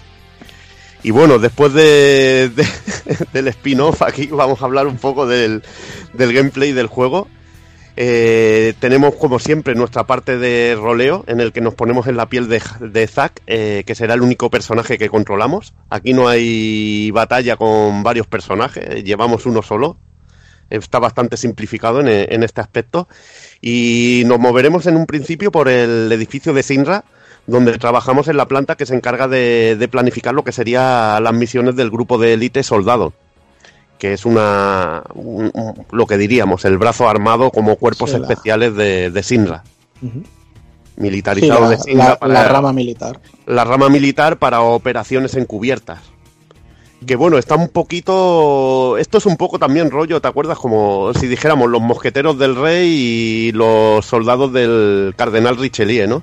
[1.03, 2.67] Y bueno, después de, de-
[3.33, 5.63] del spin-off aquí vamos a hablar un poco del,
[6.13, 7.29] del gameplay del juego.
[7.99, 12.29] Eh, tenemos como siempre nuestra parte de roleo en el que nos ponemos en la
[12.29, 15.73] piel de, de Zack, eh, que será el único personaje que controlamos.
[15.89, 19.97] Aquí no hay batalla con varios personajes, llevamos uno solo.
[20.69, 23.09] Está bastante simplificado en, en este aspecto.
[23.61, 27.05] Y nos moveremos en un principio por el edificio de Sinra,
[27.47, 31.33] donde trabajamos en la planta que se encarga de, de planificar lo que serían las
[31.33, 33.13] misiones del grupo de élite soldado,
[33.99, 38.27] que es una un- un- lo que diríamos el brazo armado como cuerpos Sí, la-
[38.27, 39.63] especiales de, de Sinra.
[40.97, 43.21] Militarizado la, de Sinra la- para la rama militar.
[43.47, 46.01] la rama militar para operaciones encubiertas.
[47.05, 48.97] Que bueno, está un poquito.
[48.99, 50.59] Esto es un poco también rollo, ¿te acuerdas?
[50.59, 56.23] Como si dijéramos los mosqueteros del rey y los soldados del cardenal Richelieu, ¿no?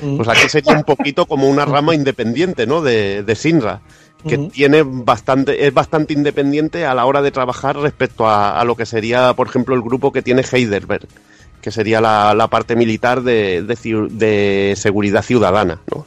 [0.00, 0.16] Mm.
[0.16, 2.82] Pues aquí sería un poquito como una rama independiente, ¿no?
[2.82, 3.80] De, de Sinra,
[4.26, 4.48] que Ujú.
[4.50, 8.86] tiene bastante, es bastante independiente a la hora de trabajar respecto a, a lo que
[8.86, 11.08] sería, por ejemplo, el grupo que tiene Heidelberg,
[11.62, 16.06] que sería la, la parte militar de, de de seguridad ciudadana, ¿no?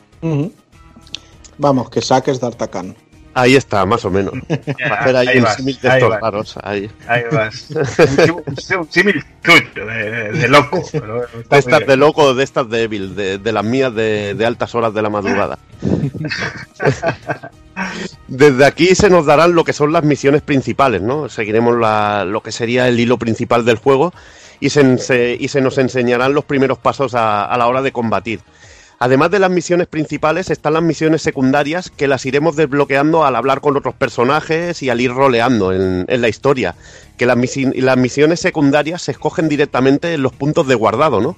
[1.58, 2.95] Vamos, que saques de Artacan.
[3.36, 4.34] Ahí está, más o menos.
[4.48, 6.22] Para hacer ahí, ahí un símil de estos vas.
[6.22, 6.56] raros.
[6.64, 6.90] Ahí.
[7.08, 7.68] Ahí vas.
[8.78, 10.82] Un símil tuyo, de, de- de loco.
[10.92, 14.45] pero De estas de loco, de estas de Evil, de, de las mías de, de
[14.45, 15.58] altas horas de la madrugada.
[18.28, 21.28] Desde aquí se nos darán lo que son las misiones principales, ¿no?
[21.30, 24.14] Seguiremos la- lo que sería el hilo principal del juego
[24.60, 27.92] y se, se- y se nos enseñarán los primeros pasos a, a la hora de
[27.92, 28.40] combatir.
[29.03, 33.59] Además de las misiones principales, están las misiones secundarias que las iremos desbloqueando al hablar
[33.59, 36.75] con otros personajes y al ir roleando en, en la historia.
[37.17, 41.35] Que las, misi- las misiones secundarias se escogen directamente en los puntos de guardado, ¿no?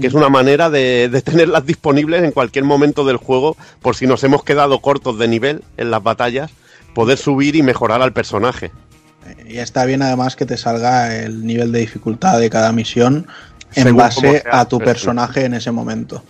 [0.00, 4.06] Que es una manera de, de tenerlas disponibles en cualquier momento del juego por si
[4.06, 6.50] nos hemos quedado cortos de nivel en las batallas,
[6.94, 8.72] poder subir y mejorar al personaje.
[9.46, 13.26] Y está bien además que te salga el nivel de dificultad de cada misión
[13.74, 16.24] en Según base sea a tu personaje en ese momento.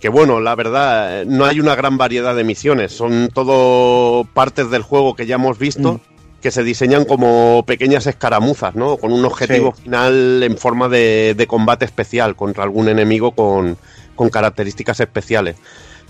[0.00, 4.82] Que bueno, la verdad, no hay una gran variedad de misiones, son todo partes del
[4.82, 6.00] juego que ya hemos visto, Mm.
[6.40, 8.96] que se diseñan como pequeñas escaramuzas, ¿no?
[8.96, 9.82] Con un objetivo Sí.
[9.82, 13.76] final en forma de, de combate especial contra algún enemigo con,
[14.14, 15.56] con características especiales.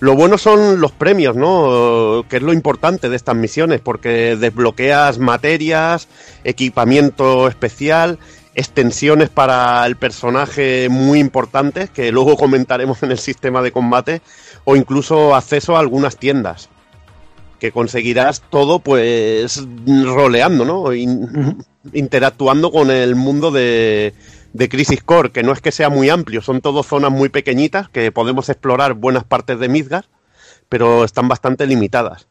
[0.01, 2.25] Lo bueno son los premios, ¿no?
[2.29, 6.07] Que es lo importante de estas misiones, porque desbloqueas materias,
[6.45, 8.19] equipamiento especial,
[8.55, 14.23] extensiones para el personaje muy importantes, que luego comentaremos en el sistema de combate,
[14.65, 16.69] o incluso acceso a algunas tiendas.
[17.61, 20.93] Que conseguirás todo, pues, roleando, ¿no?
[20.93, 24.15] In- interactuando con el mundo de,
[24.53, 27.89] de Crisis Core, que no es que sea muy amplio, son todo zonas muy pequeñitas
[27.89, 30.05] que podemos explorar buenas partes de Midgar,
[30.69, 32.29] pero están bastante limitadas.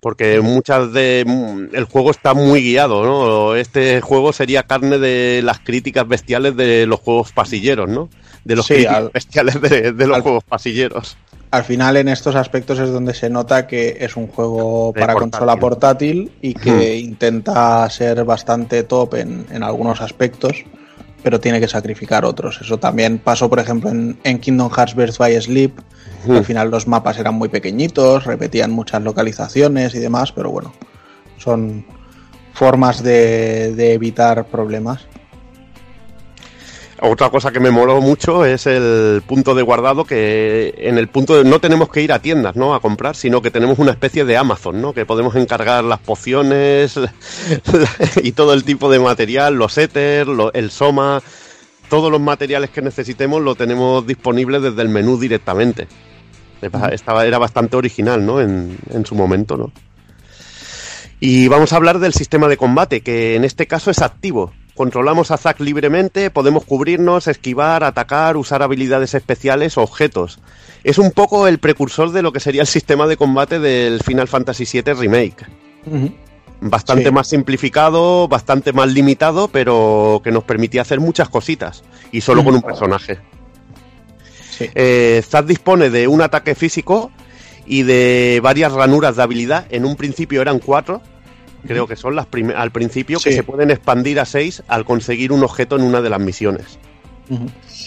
[0.00, 1.24] Porque muchas de.
[1.26, 3.54] mm, El juego está muy guiado, ¿no?
[3.54, 8.08] Este juego sería carne de las críticas bestiales de los juegos pasilleros, ¿no?
[8.44, 11.16] De los Sí, al- bestiales de, de los al- juegos pasilleros.
[11.50, 15.14] Al final en estos aspectos es donde se nota que es un juego De para
[15.14, 15.30] portátil.
[15.32, 20.64] consola portátil y que intenta ser bastante top en, en algunos aspectos,
[21.22, 22.60] pero tiene que sacrificar otros.
[22.60, 25.78] Eso también pasó, por ejemplo, en, en Kingdom Hearts Birth by Sleep.
[26.28, 30.72] Al final los mapas eran muy pequeñitos, repetían muchas localizaciones y demás, pero bueno,
[31.38, 31.86] son
[32.52, 35.06] formas de, de evitar problemas.
[37.02, 41.34] Otra cosa que me moló mucho es el punto de guardado que en el punto
[41.34, 42.74] de, no tenemos que ir a tiendas, ¿no?
[42.74, 44.92] A comprar, sino que tenemos una especie de Amazon, ¿no?
[44.92, 47.00] Que podemos encargar las pociones
[48.22, 51.22] y todo el tipo de material, los éter, el soma,
[51.88, 55.88] todos los materiales que necesitemos lo tenemos disponible desde el menú directamente.
[56.60, 58.42] Estaba, era bastante original, ¿no?
[58.42, 59.72] En, en su momento, ¿no?
[61.18, 64.52] Y vamos a hablar del sistema de combate, que en este caso es activo.
[64.80, 70.38] Controlamos a Zack libremente, podemos cubrirnos, esquivar, atacar, usar habilidades especiales o objetos.
[70.84, 74.26] Es un poco el precursor de lo que sería el sistema de combate del Final
[74.26, 75.44] Fantasy VII Remake.
[76.62, 77.10] Bastante Sí.
[77.10, 81.84] más simplificado, bastante más limitado, pero que nos permitía hacer muchas cositas.
[82.10, 83.18] Y solo con un personaje.
[84.50, 84.64] Sí.
[84.74, 87.10] Eh, Zack dispone de un ataque físico
[87.66, 89.66] y de varias ranuras de habilidad.
[89.68, 91.02] En un principio eran cuatro,
[91.66, 95.42] creo que son las al principio, que se pueden expandir a seis al conseguir un
[95.42, 96.78] objeto en una de las misiones.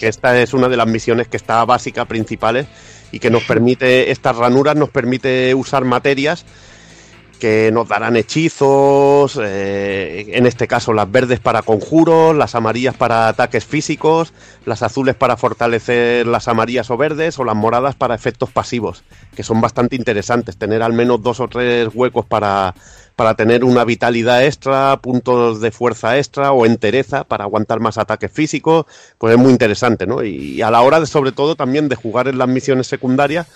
[0.00, 2.66] Que esta es una de las misiones que está básica, principales,
[3.12, 6.44] y que nos permite, estas ranuras nos permite usar materias
[7.38, 13.28] que nos darán hechizos, eh, en este caso las verdes para conjuros, las amarillas para
[13.28, 14.32] ataques físicos,
[14.64, 19.04] las azules para fortalecer las amarillas o verdes, o las moradas para efectos pasivos,
[19.36, 22.74] que son bastante interesantes, tener al menos dos o tres huecos para,
[23.16, 28.30] para tener una vitalidad extra, puntos de fuerza extra o entereza para aguantar más ataques
[28.32, 28.86] físicos,
[29.18, 30.24] pues es muy interesante, ¿no?
[30.24, 33.46] Y a la hora de, sobre todo, también de jugar en las misiones secundarias,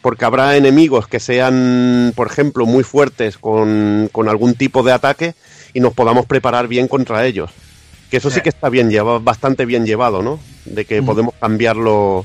[0.00, 5.34] porque habrá enemigos que sean, por ejemplo, muy fuertes con, con algún tipo de ataque
[5.74, 7.50] y nos podamos preparar bien contra ellos.
[8.10, 8.40] Que eso sí Sí.
[8.42, 10.38] que está bien llevado, bastante bien llevado, ¿no?
[10.66, 12.24] De que podemos cambiarlo,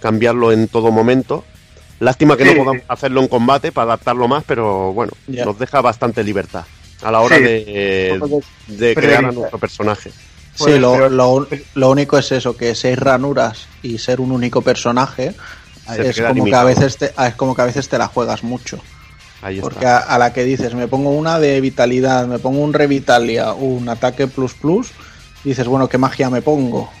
[0.00, 1.44] cambiarlo en todo momento.
[2.00, 2.54] Lástima que Sí.
[2.54, 6.64] no podamos hacerlo en combate para adaptarlo más, pero bueno, nos deja bastante libertad
[7.02, 7.42] a la hora Sí.
[7.44, 10.10] de, crear a nuestro personaje.
[10.54, 14.60] Sí, lo, pero- lo- lo único es eso, que seis ranuras y ser un único
[14.62, 15.34] personaje
[15.86, 18.42] Se es como, que a veces te, es como que a veces te la juegas
[18.44, 18.78] mucho.
[19.42, 19.62] Ahí está.
[19.68, 23.52] Porque a, a la que dices, me pongo una de vitalidad, me pongo un revitalia,
[23.54, 24.88] un ataque plus plus,
[25.44, 26.90] dices, bueno, ¿qué magia me pongo?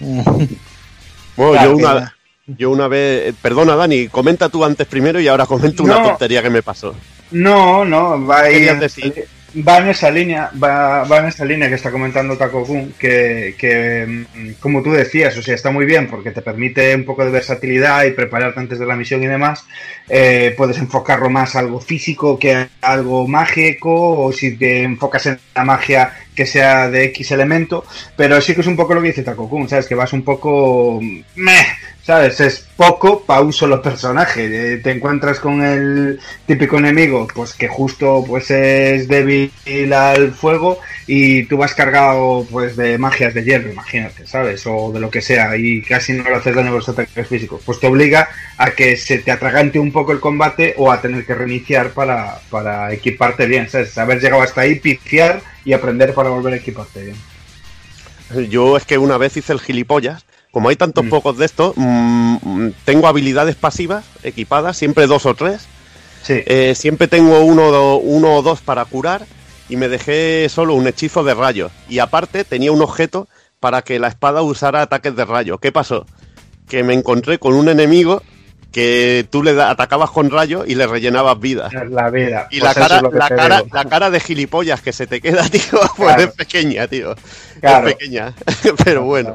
[1.36, 2.14] Bueno, Claro yo una,
[2.46, 3.28] yo una vez.
[3.28, 6.94] eh, Perdona, Dani, comenta tú antes primero y ahora comento una tontería que me pasó.
[7.30, 9.26] No, no, va decir.
[9.66, 13.54] va en esa línea, va, va en esa línea que está comentando Taco Kun, que,
[13.56, 17.24] que, mm, como tú decías, o sea, está muy bien porque te permite un poco
[17.24, 19.64] de versatilidad y prepararte antes de la misión y demás.
[20.08, 25.26] Eh, puedes enfocarlo más a algo físico que a algo mágico, o si te enfocas
[25.26, 27.84] en la magia que sea de X elemento,
[28.16, 29.86] pero sí que es un poco lo que dice Taco Kun, ¿sabes?
[29.86, 31.00] Que vas un poco...
[31.36, 31.66] meh,
[32.02, 32.40] ¿Sabes?
[32.40, 34.74] Es poco para un solo personaje.
[34.74, 39.52] Eh, te encuentras con el típico enemigo, pues que justo pues es débil
[39.92, 44.66] al fuego y tú vas cargado pues de magias de hierro, imagínate, ¿sabes?
[44.66, 47.62] O de lo que sea y casi no le haces daño a los ataques físicos.
[47.64, 51.26] Pues te obliga a que se te atragante un poco el combate o a tener
[51.26, 53.96] que reiniciar para, para equiparte bien, ¿sabes?
[53.98, 57.16] Haber llegado hasta ahí, pifiar y aprender para volver a equiparte bien.
[58.48, 60.24] Yo es que una vez hice el gilipollas.
[60.50, 61.08] Como hay tantos Mm.
[61.10, 65.66] pocos de estos, mm, tengo habilidades pasivas equipadas, siempre dos o tres.
[66.22, 66.34] Sí.
[66.46, 69.24] Eh, siempre tengo uno, do- uno o dos para curar
[69.68, 71.70] y me dejé solo un hechizo de rayo.
[71.88, 73.28] Y aparte tenía un objeto
[73.60, 75.58] para que la espada usara ataques de rayo.
[75.58, 76.04] ¿Qué pasó?
[76.68, 78.22] Que me encontré con un enemigo
[78.72, 81.68] que tú le atacabas con rayo y le rellenabas vida.
[81.90, 82.46] La vida.
[82.50, 85.42] Y Pues la, cara, es la, cara, la cara de gilipollas que se te queda,
[85.50, 87.14] tío, pues es pequeña, tío.
[87.60, 87.88] Claro.
[87.88, 88.32] Es pequeña.
[88.84, 89.34] Pero bueno.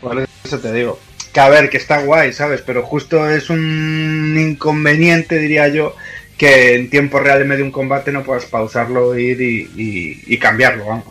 [0.00, 0.98] Por eso te digo.
[1.32, 2.60] Que a ver, que está guay, ¿sabes?
[2.60, 5.94] Pero justo es un inconveniente, diría yo,
[6.36, 10.22] que en tiempo real en medio de un combate no puedas pausarlo, ir y, y-
[10.26, 11.06] y cambiarlo, vamos.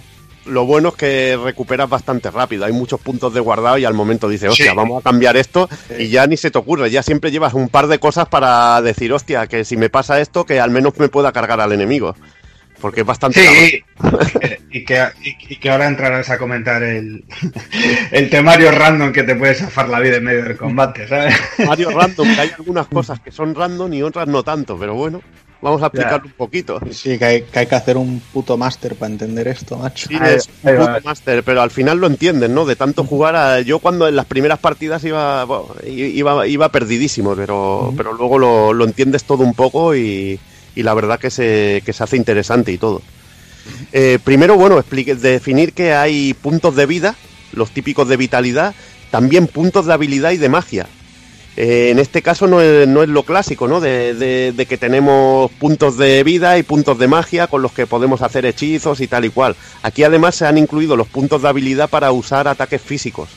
[0.52, 2.66] Lo bueno es que recuperas bastante rápido.
[2.66, 4.76] Hay muchos puntos de guardado y al momento dices, hostia, Sí.
[4.78, 6.90] vamos a cambiar esto y ya ni se te ocurre.
[6.92, 10.46] Ya siempre llevas un par de cosas para decir, hostia, que si me pasa esto,
[10.46, 12.16] que al menos me pueda cargar al enemigo.
[12.82, 13.40] Porque es bastante...
[13.42, 13.84] Sí,
[14.72, 17.24] y que, y, y que ahora entrarás a comentar el,
[18.12, 21.34] el temario random que te puede zafar la vida en medio del combate, ¿sabes?
[21.66, 25.22] Mario Random, que hay algunas cosas que son random y otras no tanto, pero bueno,
[25.62, 26.80] vamos a explicarlo un poquito.
[26.92, 30.08] Sí, que hay, que hay que hacer un puto máster para entender esto, macho.
[30.10, 32.66] Sí, es un puto máster, pero al final lo entienden, ¿no?
[32.66, 33.62] De tanto jugar a...
[33.62, 38.74] Yo cuando en las primeras partidas iba bueno, iba, iba perdidísimo, pero, pero luego lo,
[38.74, 40.40] lo entiendes todo un poco y,
[40.76, 43.02] y la verdad que se, que se hace interesante y todo.
[43.94, 47.16] Eh, primero, bueno, explique, definir que hay puntos de vida,
[47.54, 48.74] los típicos de vitalidad,
[49.12, 50.88] también puntos de habilidad y de magia.
[51.58, 53.82] Eh, en este caso no es, no es lo clásico, ¿no?
[53.82, 57.86] De, de- de que tenemos puntos de vida y puntos de magia con los que
[57.88, 59.56] podemos hacer hechizos y tal y cual.
[59.84, 63.30] Aquí además se han incluido los puntos de habilidad para usar ataques físicos,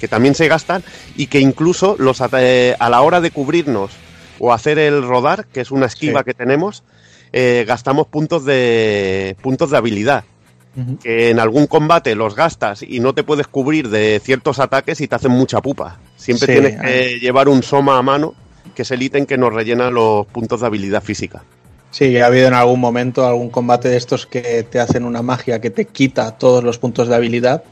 [0.00, 0.82] que también se gastan
[1.16, 3.92] y que incluso los eh, a la hora de cubrirnos
[4.40, 6.24] o hacer el rodar, que es una esquiva Sí.
[6.24, 6.82] que tenemos,
[7.32, 10.24] eh, gastamos puntos de puntos de habilidad
[11.02, 15.06] que en algún combate los gastas y no te puedes cubrir de ciertos ataques y
[15.06, 15.98] te hacen mucha pupa.
[16.22, 18.34] Siempre Sí, tienes que llevar un soma a mano,
[18.76, 21.42] que es el ítem que nos rellena los puntos de habilidad física.
[21.90, 25.60] Sí, ha habido en algún momento algún combate de estos que te hacen una magia
[25.60, 27.64] que te quita todos los puntos de habilidad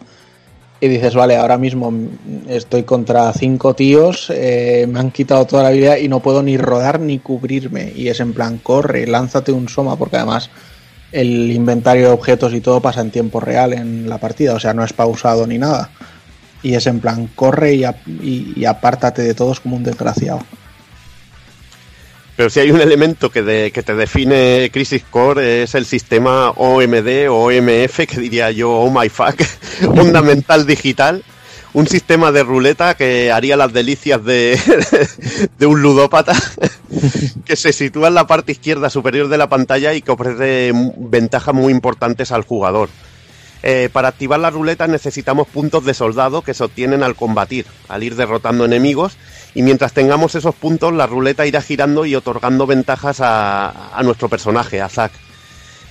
[0.80, 1.92] y dices, vale, ahora mismo
[2.48, 6.56] estoy contra cinco tíos, eh, me han quitado toda la habilidad y no puedo ni
[6.56, 7.92] rodar ni cubrirme.
[7.94, 10.50] Y es en plan, corre, lánzate un soma, porque además
[11.12, 14.74] el inventario de objetos y todo pasa en tiempo real en la partida, o sea,
[14.74, 15.90] no es pausado ni nada.
[16.62, 17.84] Y es en plan, corre y,
[18.22, 20.42] y- apártate de todos como un desgraciado.
[22.36, 27.48] Pero si hay un elemento que, te define Crisis Core es el sistema OMD o
[27.48, 29.42] OMF, que diría yo, oh my fuck,
[29.86, 31.22] onda mental digital.
[31.72, 34.58] Un sistema de ruleta que haría las delicias de,
[35.58, 36.34] de un ludópata,
[37.44, 41.54] que se sitúa en la parte izquierda superior de la pantalla y que ofrece ventajas
[41.54, 42.88] muy importantes al jugador.
[43.62, 48.02] Eh, para activar la ruleta necesitamos puntos de soldado que se obtienen al combatir, al
[48.02, 49.18] ir derrotando enemigos,
[49.54, 54.80] y mientras tengamos esos puntos, la ruleta irá girando y otorgando ventajas a, nuestro personaje,
[54.80, 55.12] a Zack.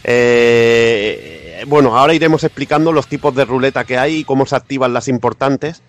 [0.03, 4.93] Eh, bueno, ahora iremos explicando los tipos de ruleta que hay y cómo se activan
[4.93, 5.83] las importantes.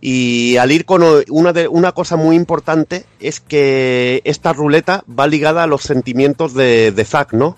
[0.00, 5.26] Y al ir con una, de, una cosa muy importante es que esta ruleta va
[5.26, 7.56] ligada a los sentimientos de, de Zack, ¿no?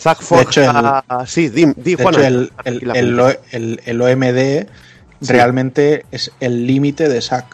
[0.00, 1.04] Zack De hecho, forja...
[1.26, 4.66] Sí, di, di, De hecho, el, el, el, O- el- el OMD
[5.22, 5.32] Sí.
[5.34, 7.44] realmente es el límite de SAC.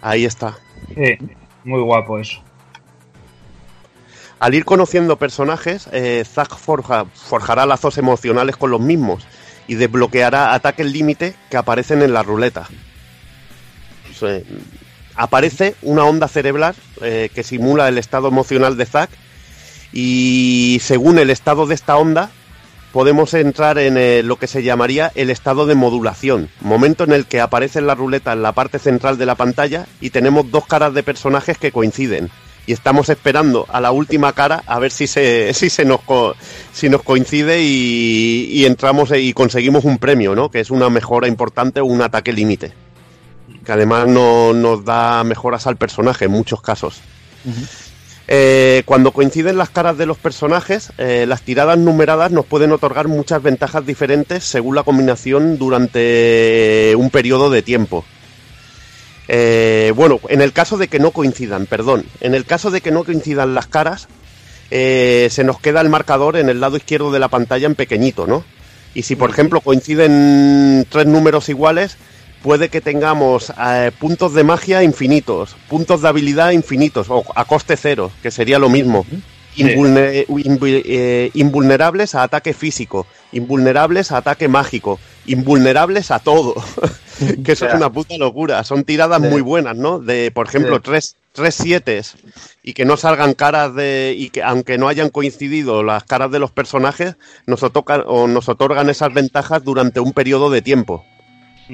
[0.00, 0.56] Ahí está.
[0.94, 1.18] Sí,
[1.64, 2.40] muy guapo eso.
[4.40, 9.24] Al ir conociendo personajes, eh, Zack forja, forjará lazos emocionales con los mismos
[9.68, 12.66] y desbloqueará ataques límite que aparecen en la ruleta.
[14.10, 14.40] O sea,
[15.14, 19.10] aparece una onda cerebral eh, que simula el estado emocional de Zack
[19.92, 22.30] y según el estado de esta onda
[22.92, 27.24] podemos entrar en eh, lo que se llamaría el estado de modulación, momento en el
[27.26, 30.92] que aparece la ruleta en la parte central de la pantalla y tenemos dos caras
[30.92, 32.30] de personajes que coinciden
[32.66, 36.34] y estamos esperando a la última cara a ver si se, si se nos, co-
[36.72, 40.50] si nos coincide y, entramos y conseguimos un premio, ¿no?
[40.50, 42.72] Que es una mejora importante o un ataque límite.
[43.64, 47.00] Que además no, nos da mejoras al personaje en muchos casos.
[48.34, 53.06] Eh, cuando coinciden las caras de los personajes, eh, las tiradas numeradas nos pueden otorgar
[53.06, 58.06] muchas ventajas diferentes según la combinación durante un periodo de tiempo.
[59.28, 62.90] Eh, bueno, en el caso de que no coincidan, perdón, en el caso de que
[62.90, 64.08] no coincidan las caras,
[64.70, 68.44] se nos queda el marcador en el lado izquierdo de la pantalla en pequeñito, ¿no?
[68.94, 71.98] Y si, por ejemplo, coinciden tres números iguales,
[72.42, 77.76] puede que tengamos eh, puntos de magia infinitos, puntos de habilidad infinitos, o a coste
[77.76, 79.06] cero, que sería lo mismo.
[79.54, 86.54] Eh, invulnerables a ataque físico, invulnerables a ataque mágico, invulnerables a todo.
[87.44, 88.64] que eso es una puta locura.
[88.64, 89.98] Son tiradas muy buenas, ¿no?
[89.98, 92.14] De, por ejemplo, tres, tres sietes
[92.62, 94.14] y que no salgan caras de.
[94.16, 98.48] y que aunque no hayan coincidido las caras de los personajes, nos otorgan, o nos
[98.48, 101.04] otorgan esas ventajas durante un periodo de tiempo.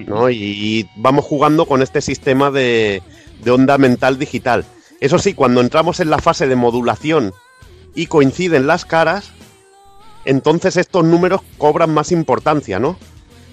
[0.06, 0.30] ¿No?
[0.30, 3.02] Y, vamos jugando con este sistema de,
[3.42, 4.64] de onda mental digital.
[5.00, 7.32] Eso sí, cuando entramos en la fase de modulación
[7.94, 9.30] y coinciden las caras,
[10.24, 12.98] entonces estos números cobran más importancia, ¿no?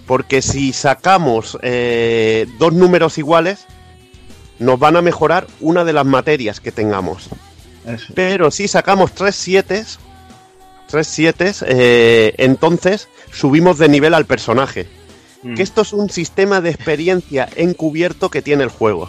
[0.07, 3.65] Porque si sacamos eh, dos números iguales,
[4.59, 7.29] nos van a mejorar una de las materias que tengamos.
[7.85, 8.13] Eso.
[8.15, 9.99] Pero si sacamos tres sietes,
[10.87, 14.87] tres sietes, eh, entonces subimos de nivel al personaje.
[15.45, 15.53] Mm.
[15.53, 19.07] Que esto es un sistema de experiencia encubierto que tiene el juego.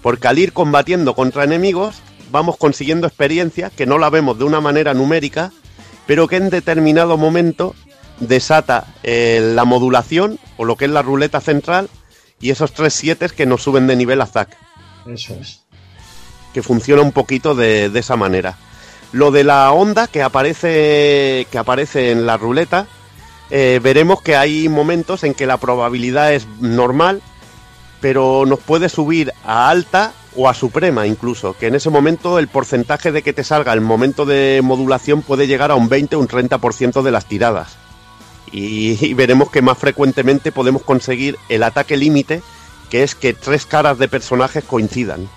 [0.00, 1.96] Porque al ir combatiendo contra enemigos,
[2.30, 5.52] vamos consiguiendo experiencia que no la vemos de una manera numérica,
[6.06, 7.74] pero que en determinado momento
[8.18, 11.90] desata eh, la modulación o lo que es la ruleta central
[12.40, 14.56] y esos tres sietes que nos suben de nivel a Zack
[15.06, 15.64] Eso es.
[16.54, 18.56] que funciona un poquito de, de esa manera.
[19.12, 22.86] Lo de la onda que aparece, que aparece en la ruleta,
[23.50, 27.22] eh, veremos que hay momentos en que la probabilidad es normal,
[28.00, 32.48] pero nos puede subir a alta o a suprema incluso, que en ese momento el
[32.48, 36.20] porcentaje de que te salga el momento de modulación puede llegar a un 20 o
[36.20, 37.76] un 30% de las tiradas.
[38.52, 42.42] Y, y veremos que más frecuentemente podemos conseguir el ataque límite,
[42.90, 45.28] que es que tres caras de personajes coincidan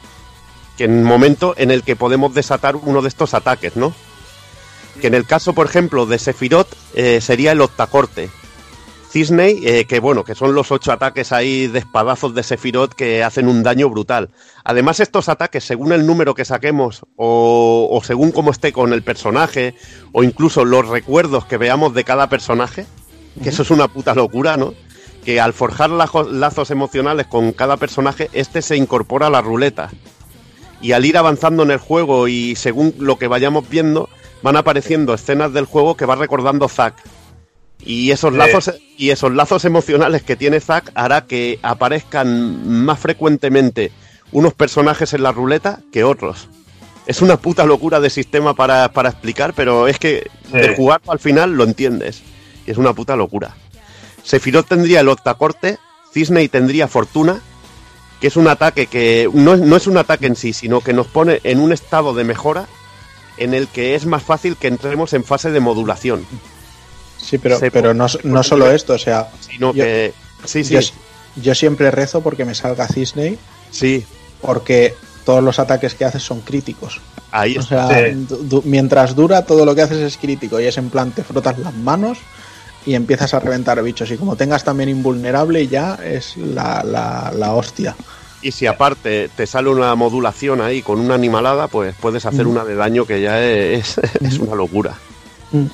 [0.79, 3.93] que en el momento en el que podemos desatar uno de estos ataques, ¿no?
[5.01, 8.29] Que en el caso, por ejemplo, de Sephiroth eh, sería el octacorte.
[9.11, 13.23] Cisney, eh, que bueno, que son los ocho ataques ahí de espadazos de Sephiroth que
[13.23, 14.29] hacen un daño brutal.
[14.63, 19.01] Además, estos ataques, según el número que saquemos, o, o según cómo esté con el
[19.01, 19.73] personaje,
[20.11, 22.85] o incluso los recuerdos que veamos de cada personaje,
[23.41, 24.75] que eso es una puta locura, ¿no?
[25.25, 29.89] Que al forjar lazos emocionales con cada personaje, este se incorpora a la ruleta
[30.81, 34.09] y al ir avanzando en el juego y según lo que vayamos viendo,
[34.41, 36.95] van apareciendo escenas del juego que va recordando Zack.
[37.85, 38.37] Y esos Sí.
[38.37, 43.91] lazos y esos lazos emocionales que tiene Zack hará que aparezcan más frecuentemente
[44.31, 46.49] unos personajes en la ruleta que otros.
[47.07, 50.57] Es una puta locura de sistema para, para explicar, pero es que Sí.
[50.57, 52.21] de jugarlo al final lo entiendes.
[52.67, 53.55] Y es una puta locura.
[54.23, 55.77] Sephiroth tendría el octacorte,
[56.13, 57.41] Cisney tendría fortuna,
[58.19, 61.07] que es un ataque que no, no es un ataque en sí, sino que nos
[61.07, 62.67] pone en un estado de mejora
[63.39, 66.25] en el que es más fácil que entremos en fase de modulación.
[67.17, 70.13] Sí, pero, Se pero no, no solo esto, o sea, Sino Yo- que.
[70.45, 70.79] Sí, sí, yo,
[71.41, 73.37] yo siempre rezo porque me salga Cisney,
[73.71, 74.05] sí.
[74.41, 74.95] porque
[75.25, 77.01] todos los ataques que haces son críticos.
[77.31, 77.87] Ahí O está.
[77.89, 78.25] sea, Sí.
[78.27, 81.23] du- du- mientras dura, todo lo que haces es crítico y es en plan, te
[81.23, 82.17] frotas las manos
[82.85, 84.09] y empiezas a reventar bichos.
[84.11, 87.95] Y como tengas también invulnerable, ya es la, la, la hostia.
[88.41, 92.49] Y si aparte te sale una modulación ahí con una animalada, pues puedes hacer Mm.
[92.49, 94.95] una de daño que ya es, es una locura.
[95.51, 95.65] Mm.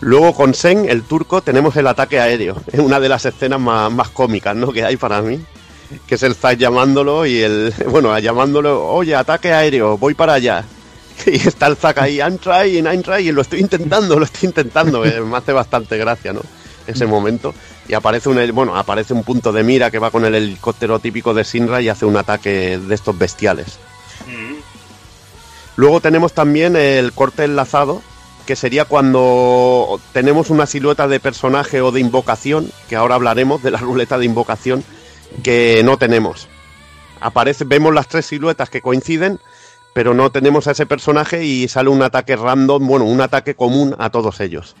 [0.00, 2.56] Luego con Sen, el turco, tenemos el ataque aéreo.
[2.72, 4.72] Es una de las escenas más, más cómicas ¿no?
[4.72, 5.38] que hay para mí.
[6.06, 7.72] Que es el Zack llamándolo y el.
[7.88, 10.64] Bueno, llamándolo, oye, ataque aéreo, voy para allá.
[11.26, 15.02] Y está el Zack ahí, I'm trying, I'm trying, lo estoy intentando, lo estoy intentando.
[15.02, 16.40] que me hace bastante gracia, ¿no?
[16.86, 17.54] Ese momento.
[17.88, 21.34] Y aparece un, bueno, aparece un punto de mira que va con el helicóptero típico
[21.34, 23.78] de Sinra y hace un ataque de estos bestiales.
[24.26, 24.60] Mm.
[25.76, 28.02] Luego tenemos también el corte enlazado,
[28.46, 33.70] que sería cuando tenemos una silueta de personaje o de invocación, que ahora hablaremos de
[33.70, 34.84] la ruleta de invocación,
[35.42, 36.48] que no tenemos.
[37.20, 39.38] Aparece, vemos las tres siluetas que coinciden,
[39.94, 43.94] pero no tenemos a ese personaje y sale un ataque random, bueno, un ataque común
[43.98, 44.74] a todos ellos.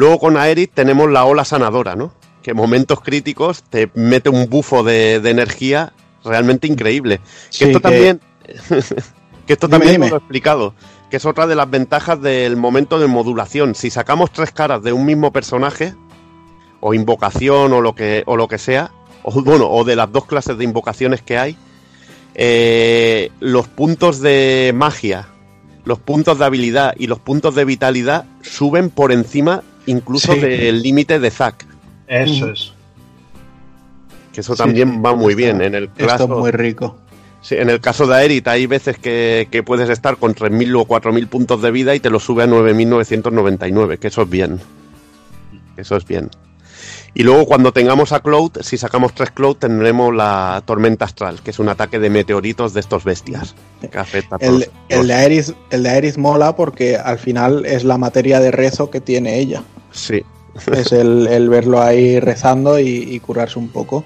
[0.00, 2.14] Luego con Aerith tenemos la ola sanadora, ¿no?
[2.42, 5.92] Que en momentos críticos te mete un bufo de, de energía
[6.24, 7.18] realmente increíble.
[7.18, 8.20] Que Sí, esto que- también,
[9.46, 10.08] que esto Dime, también dime.
[10.08, 10.74] lo he explicado,
[11.10, 13.74] que es otra de las ventajas del momento de modulación.
[13.74, 15.92] Si sacamos tres caras de un mismo personaje,
[16.80, 18.90] o invocación o lo que, o lo que sea,
[19.22, 21.58] o bueno, o de las dos clases de invocaciones que hay,
[22.34, 25.28] eh, los puntos de magia,
[25.84, 30.40] los puntos de habilidad y los puntos de vitalidad suben por encima incluso Sí.
[30.40, 31.66] del límite de Zack.
[32.06, 32.72] Eso es.
[34.32, 35.60] Que eso también sí, va muy bien.
[35.60, 36.96] En el Esto caso, es muy rico.
[37.42, 40.86] sí, en el caso de Aerith hay veces que, que puedes estar con 3.000 o
[40.86, 44.60] 4.000 puntos de vida y te lo sube a 9.999, que eso es bien.
[45.76, 46.30] Eso es bien.
[47.12, 51.50] Y luego cuando tengamos a Cloud, si sacamos tres Cloud, tendremos la tormenta astral, que
[51.50, 53.56] es un ataque de meteoritos de estos bestias.
[53.90, 54.62] Que afecta a todos.
[54.88, 58.52] El, el de Aerith, el de Aerith mola porque al final es la materia de
[58.52, 59.64] rezo que tiene ella.
[59.92, 60.22] Sí.
[60.72, 64.04] es el, el verlo ahí rezando y, y curarse un poco.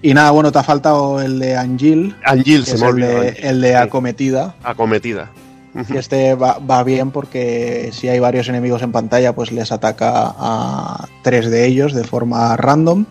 [0.00, 3.60] Y nada, bueno, te ha faltado el de Angil, Angil se me el de, el
[3.60, 3.74] de Sí.
[3.74, 4.54] acometida.
[4.62, 5.30] Acometida.
[5.88, 10.34] Y este va, va bien porque si hay varios enemigos en pantalla, pues les ataca
[10.36, 13.04] a tres de ellos de forma random.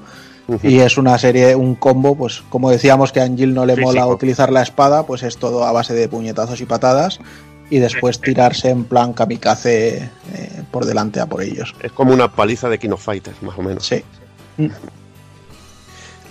[0.64, 3.92] Y es una serie, un combo, pues como decíamos que a Angil no le Físico.
[3.92, 7.20] mola utilizar la espada, pues es todo a base de puñetazos y patadas.
[7.70, 9.98] Y después tirarse en plan kamikaze
[10.34, 11.76] eh, por delante a por ellos.
[11.82, 13.86] Es como una paliza de King of Fighters, más o menos.
[13.86, 14.04] Sí.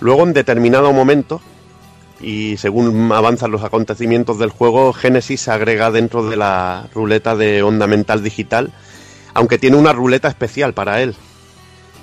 [0.00, 1.40] Luego, en determinado momento,
[2.20, 7.62] y según avanzan los acontecimientos del juego, Genesis se agrega dentro de la ruleta de
[7.62, 8.72] onda mental digital,
[9.34, 11.14] aunque tiene una ruleta especial para él.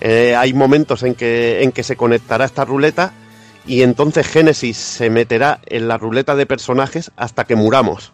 [0.02, 3.14] Eh, hay momentos en que, en que se conectará esta ruleta
[3.66, 8.12] y entonces Genesis se meterá en la ruleta de personajes hasta que muramos.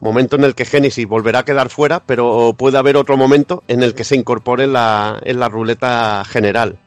[0.00, 3.82] Momento en el que Genesis volverá a quedar fuera, pero puede haber otro momento en
[3.82, 6.78] el que se incorpore en la, en la ruleta general.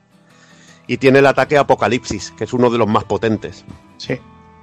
[0.87, 3.65] Y tiene el ataque Apocalipsis, que es uno de los más potentes.
[3.97, 4.19] Sí.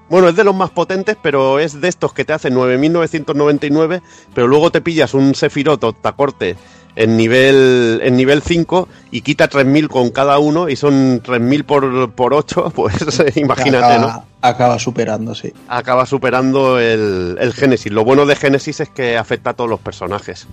[0.08, 4.02] Bueno, es de los más potentes, pero es de estos que te hacen 9.999,
[4.34, 6.56] pero luego te pillas un Sephiroth Octacorte
[6.96, 12.10] en nivel, en nivel 5 y quita 3.000 con cada uno y son 3.000 por,
[12.12, 14.24] por 8, pues imagínate, acaba, ¿no?
[14.40, 15.52] Acaba superando, sí.
[15.68, 17.92] Acaba superando el, el Génesis.
[17.92, 20.46] Lo bueno de Génesis es que afecta a todos los personajes.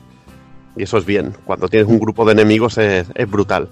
[0.75, 1.35] Y eso es bien.
[1.45, 3.69] Cuando tienes un grupo de enemigos es, es brutal.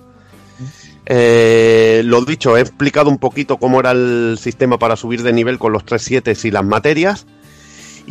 [1.06, 5.59] Eh, lo dicho, he explicado un poquito cómo era el sistema para subir de nivel
[5.59, 7.25] con los 3.7 y las materias.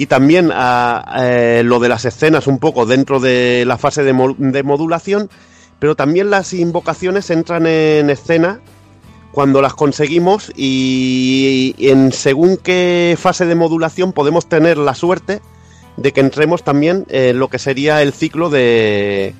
[0.01, 4.15] Y también a, eh, lo de las escenas un poco dentro de la fase de,
[4.15, 5.29] mo- de modulación.
[5.79, 8.61] Pero también las invocaciones entran en escena
[9.33, 15.43] cuando las conseguimos y en según qué fase de modulación podemos tener la suerte
[15.99, 19.35] de que entremos también en lo que sería el ciclo de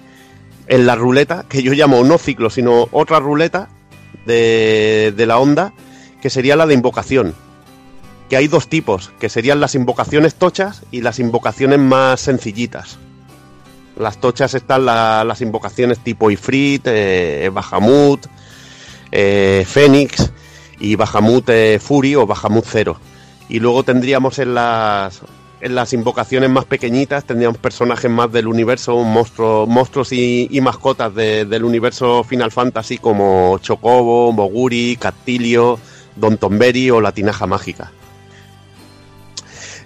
[0.67, 3.69] en la ruleta, que yo llamo no ciclo, sino otra ruleta
[4.27, 5.73] de, de la onda,
[6.21, 7.35] que sería la de invocación.
[8.31, 12.97] Que hay dos tipos, que serían las invocaciones tochas y las invocaciones más sencillitas.
[13.99, 18.25] Las tochas están la- las invocaciones tipo Ifrit, eh, Bahamut,
[19.13, 20.31] eh, Fénix
[20.79, 22.97] y Bahamut eh, Fury o Bahamut Zero.
[23.49, 25.21] Y luego tendríamos en las,
[25.61, 31.45] en las invocaciones más pequeñitas, tendríamos personajes más del universo, monstruos, monstruos y, mascotas de-
[31.47, 35.81] del universo Final Fantasy como Chocobo, Moguri, Castilio,
[36.15, 37.91] Don Tomberry o la Tinaja Mágica.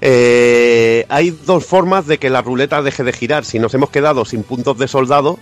[0.07, 3.47] Eh, hay dos formas de que la ruleta deje de girar.
[3.47, 5.39] Si nos hemos quedado sin puntos de soldado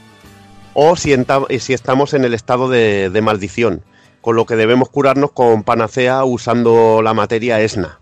[0.73, 3.83] o si, eh, si estamos en el estado de, de maldición,
[4.21, 7.99] con lo que debemos curarnos con panacea usando la materia ESNA.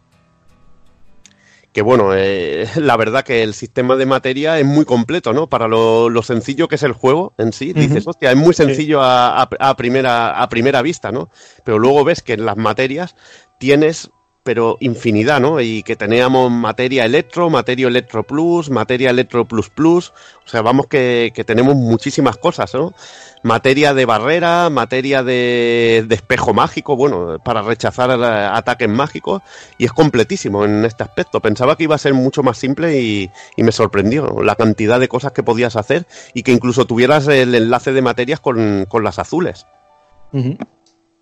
[1.73, 5.49] Que bueno, eh, la verdad que el sistema de materia es muy completo, ¿no?
[5.49, 9.01] Para lo, lo sencillo que es el juego en sí, dices, hostia, es muy sencillo
[9.01, 11.31] a, a- a primera, a primera vista, ¿no?
[11.65, 13.17] Pero luego ves que en las materias
[13.59, 14.11] tienes
[14.43, 15.61] pero infinidad, ¿no?
[15.61, 20.13] Y que teníamos materia electro, materia electro plus, materia electro plus plus,
[20.45, 22.95] o sea, vamos que, tenemos muchísimas cosas, ¿no?
[23.43, 29.43] Materia de barrera, materia de, espejo mágico, bueno, para rechazar ataques mágicos,
[29.79, 31.41] y es completísimo en este aspecto.
[31.41, 35.33] Pensaba que iba a ser mucho más simple y, me sorprendió la cantidad de cosas
[35.33, 39.67] que podías hacer y que incluso tuvieras el enlace de materias con, con las azules.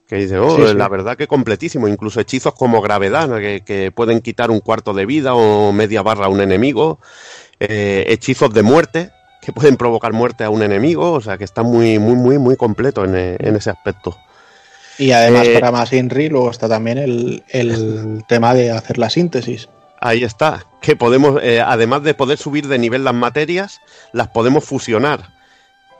[0.08, 0.74] Que dice, oh, Sí, sí.
[0.74, 1.86] la verdad que completísimo.
[1.86, 6.26] Incluso hechizos como gravedad, que, que pueden quitar un cuarto de vida o media barra
[6.26, 6.98] a un enemigo.
[7.60, 9.10] Eh, hechizos de muerte,
[9.42, 12.56] que pueden provocar muerte a un enemigo, o sea que está muy, muy, muy, muy
[12.56, 14.16] completo en, en ese aspecto.
[14.96, 19.10] Y además, Eh, para más INRI, luego está también el, el tema de hacer la
[19.10, 19.68] síntesis.
[20.00, 23.80] Ahí está, que podemos, eh, además de poder subir de nivel las materias,
[24.12, 25.30] las podemos fusionar.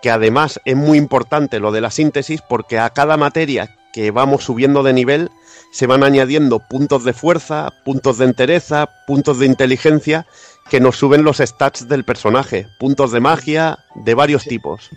[0.01, 4.45] Que además es muy importante lo de la síntesis porque a cada materia que vamos
[4.45, 5.29] subiendo de nivel
[5.73, 10.25] se van añadiendo puntos de fuerza, puntos de entereza, puntos de inteligencia
[10.71, 14.89] que nos suben los stats del personaje, puntos de magia de varios tipos.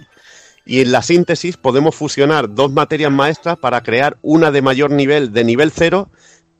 [0.67, 5.33] Y en la síntesis podemos fusionar dos materias maestras para crear una de mayor nivel,
[5.33, 6.11] de nivel cero,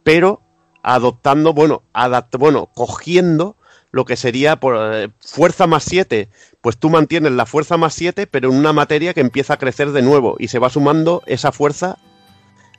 [0.01, 0.41] pero
[0.81, 3.55] adoptando, bueno, adapt bueno, cogiendo
[3.91, 6.27] lo que sería por eh, fuerza más 7,
[6.61, 9.91] pues tú mantienes la fuerza más 7, pero en una materia que empieza a crecer
[9.91, 11.99] de nuevo y se va sumando esa fuerza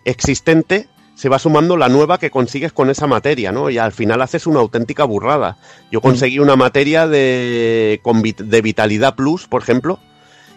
[0.05, 3.71] existente, se va sumando la nueva que consigues con esa materia, ¿no?
[3.71, 5.59] Y al final haces una auténtica burrada.
[5.91, 8.01] Yo conseguí una materia de,
[8.39, 9.99] de vitalidad plus, por ejemplo,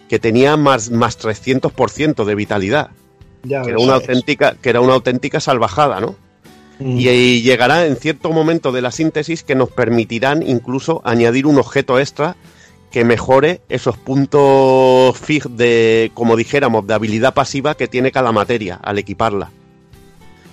[0.08, 2.90] que tenía más, más 300% de vitalidad,
[3.42, 4.08] Ya que era, una sabes.
[4.08, 6.16] auténtica, que era una auténtica salvajada, ¿no?
[6.78, 6.98] Mm.
[6.98, 11.58] Y, y llegará en cierto momento de la síntesis que nos permitirán incluso añadir un
[11.58, 12.36] objeto extra
[12.90, 18.76] que mejore esos puntos fij de, como dijéramos, de habilidad pasiva que tiene cada materia
[18.82, 19.50] al equiparla.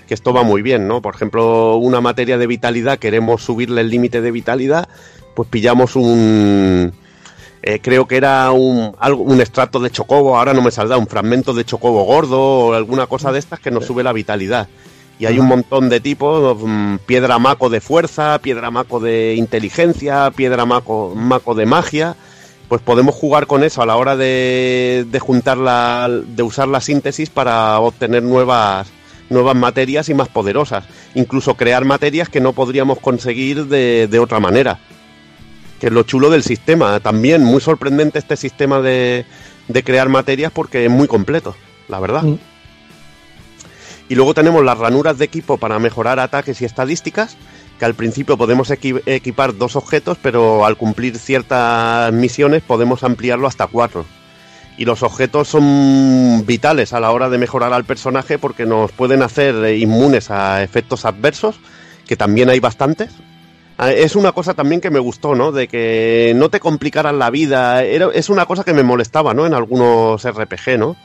[0.08, 1.02] Que esto va muy bien, ¿no?
[1.02, 4.90] Por ejemplo, una materia de vitalidad, queremos subirle el límite de vitalidad,
[5.36, 6.92] pues pillamos un...
[7.62, 11.08] eh, creo que era un, algo, un extracto de chocobo, ahora no me saldrá, un
[11.08, 14.68] fragmento de chocobo gordo o alguna cosa de estas que nos sube la vitalidad.
[15.24, 20.30] Y hay un montón de tipos, mm, piedra maco de fuerza, piedra maco de inteligencia,
[20.32, 22.18] piedra maco, maco de magia.
[22.68, 26.82] Pues podemos jugar con eso a la hora de, de juntar la, de usar la
[26.82, 28.90] síntesis para obtener nuevas,
[29.30, 30.84] nuevas materias y más poderosas.
[31.16, 34.80] Incluso crear materias que no podríamos conseguir de, de otra manera.
[35.80, 37.00] Que es lo chulo del sistema.
[37.00, 39.26] También muy sorprendente este sistema de,
[39.70, 41.56] de crear materias porque es muy completo,
[41.88, 42.24] la verdad.
[42.24, 42.53] Mm.
[44.14, 47.36] Y luego tenemos las ranuras de equipo para mejorar ataques y estadísticas,
[47.80, 53.48] que al principio podemos equi- equipar dos objetos, pero al cumplir ciertas misiones podemos ampliarlo
[53.48, 54.06] hasta cuatro.
[54.78, 59.24] Y los objetos son vitales a la hora de mejorar al personaje porque nos pueden
[59.24, 61.60] hacer inmunes a efectos adversos,
[62.06, 63.10] que también hay bastantes.
[63.80, 65.52] Ah, Es una cosa también que me gustó, ¿no?
[65.52, 67.82] De que no te complicaran la vida.
[67.84, 69.48] Era, es una cosa que me molestaba, ¿no?
[69.48, 70.96] En algunos RPG, ¿no?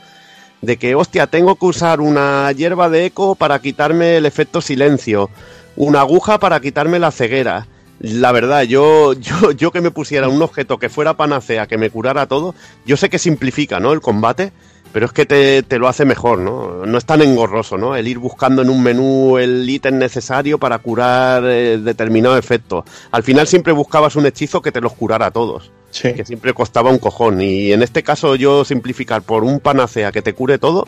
[0.61, 5.29] De que, hostia, tengo que usar una hierba de eco para quitarme el efecto silencio,
[5.75, 7.67] una aguja para quitarme la ceguera.
[7.99, 11.89] La verdad, yo, yo, yo que me pusiera un objeto que fuera panacea, que me
[11.89, 12.55] curara todo,
[12.85, 13.93] yo sé que simplifica, ¿no?
[13.93, 14.51] El combate,
[14.91, 16.85] pero es que te, te lo hace mejor, ¿no?
[16.85, 17.95] No es tan engorroso, ¿no?
[17.95, 22.83] El ir buscando en un menú el ítem necesario para curar eh, determinado efecto.
[23.11, 26.13] Al final siempre buscabas un hechizo que te los curara a todos Sí.
[26.13, 27.41] que siempre costaba un cojón.
[27.41, 30.87] Y en este caso yo simplificar por un panacea que te cure todo,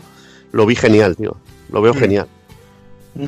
[0.52, 1.36] lo vi genial, tío.
[1.70, 2.28] Lo veo genial.
[3.14, 3.26] Mm.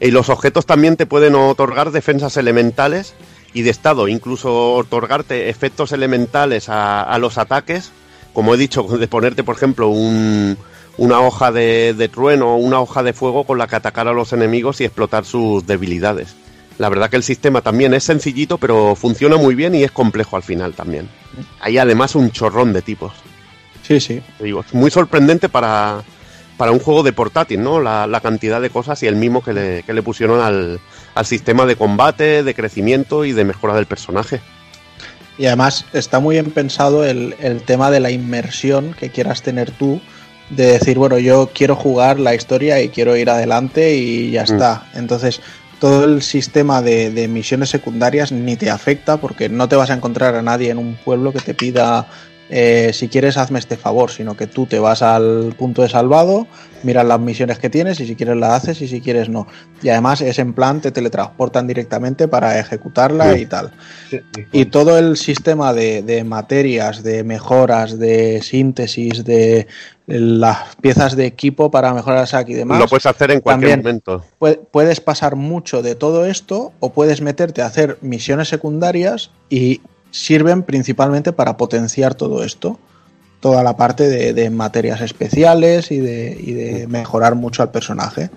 [0.00, 3.14] Y los objetos también te pueden otorgar defensas elementales
[3.54, 7.90] y de estado, incluso otorgarte efectos elementales a, a los ataques,
[8.34, 10.58] como he dicho, de ponerte, por ejemplo, un,
[10.98, 14.12] una hoja de, de trueno o una hoja de fuego con la que atacar a
[14.12, 16.36] los enemigos y explotar sus debilidades.
[16.78, 20.36] La verdad que el sistema también es sencillito, pero funciona muy bien y es complejo
[20.36, 21.08] al final también.
[21.60, 23.12] Hay además un chorrón de tipos.
[23.82, 24.20] Sí, sí.
[24.38, 26.02] Te digo, es muy sorprendente para,
[26.58, 27.80] para un juego de portátil, ¿no?
[27.80, 30.80] La, la cantidad de cosas y el mismo que le, que le pusieron al,
[31.14, 34.40] al sistema de combate, de crecimiento y de mejora del personaje.
[35.38, 39.70] Y además está muy bien pensado el, el tema de la inmersión que quieras tener
[39.70, 40.00] tú,
[40.50, 44.52] de decir, bueno, yo quiero jugar la historia y quiero ir adelante y ya Mm.
[44.52, 44.86] está.
[44.94, 45.40] Entonces,
[45.78, 49.94] todo el sistema de, de misiones secundarias ni te afecta porque no te vas a
[49.94, 52.06] encontrar a nadie en un pueblo que te pida,
[52.48, 56.46] eh, si quieres, hazme este favor, sino que tú te vas al punto de salvado,
[56.84, 59.46] miras las misiones que tienes y si quieres las haces y si quieres no.
[59.82, 63.40] Y además es en plan, te teletransportan directamente para ejecutarla Sí.
[63.40, 63.72] y tal.
[64.52, 69.66] Y todo el sistema de, de materias, de mejoras, de síntesis, de
[70.06, 73.82] las piezas de equipo para mejorar el saque y demás, Lo puedes hacer en cualquier
[73.82, 74.02] también.
[74.06, 74.24] momento.
[74.38, 79.80] pue- puedes pasar mucho de todo esto o puedes meterte a hacer misiones secundarias y
[80.12, 82.78] sirven principalmente para potenciar todo esto.
[83.40, 88.30] Toda la parte de, de materias especiales y de, y de mejorar mucho al personaje.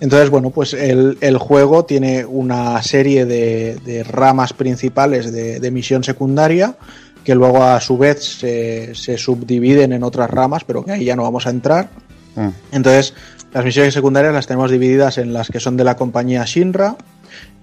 [0.00, 5.70] Entonces, bueno, pues el, el juego tiene una serie de, de ramas principales de, de
[5.72, 6.76] misión secundaria
[7.28, 11.14] que luego a su vez se, se subdividen en otras ramas, pero que ahí ya
[11.14, 11.90] no vamos a entrar.
[12.34, 12.48] Mm.
[12.72, 13.12] Entonces,
[13.52, 16.96] las misiones secundarias las tenemos divididas en las que son de la compañía Shinra,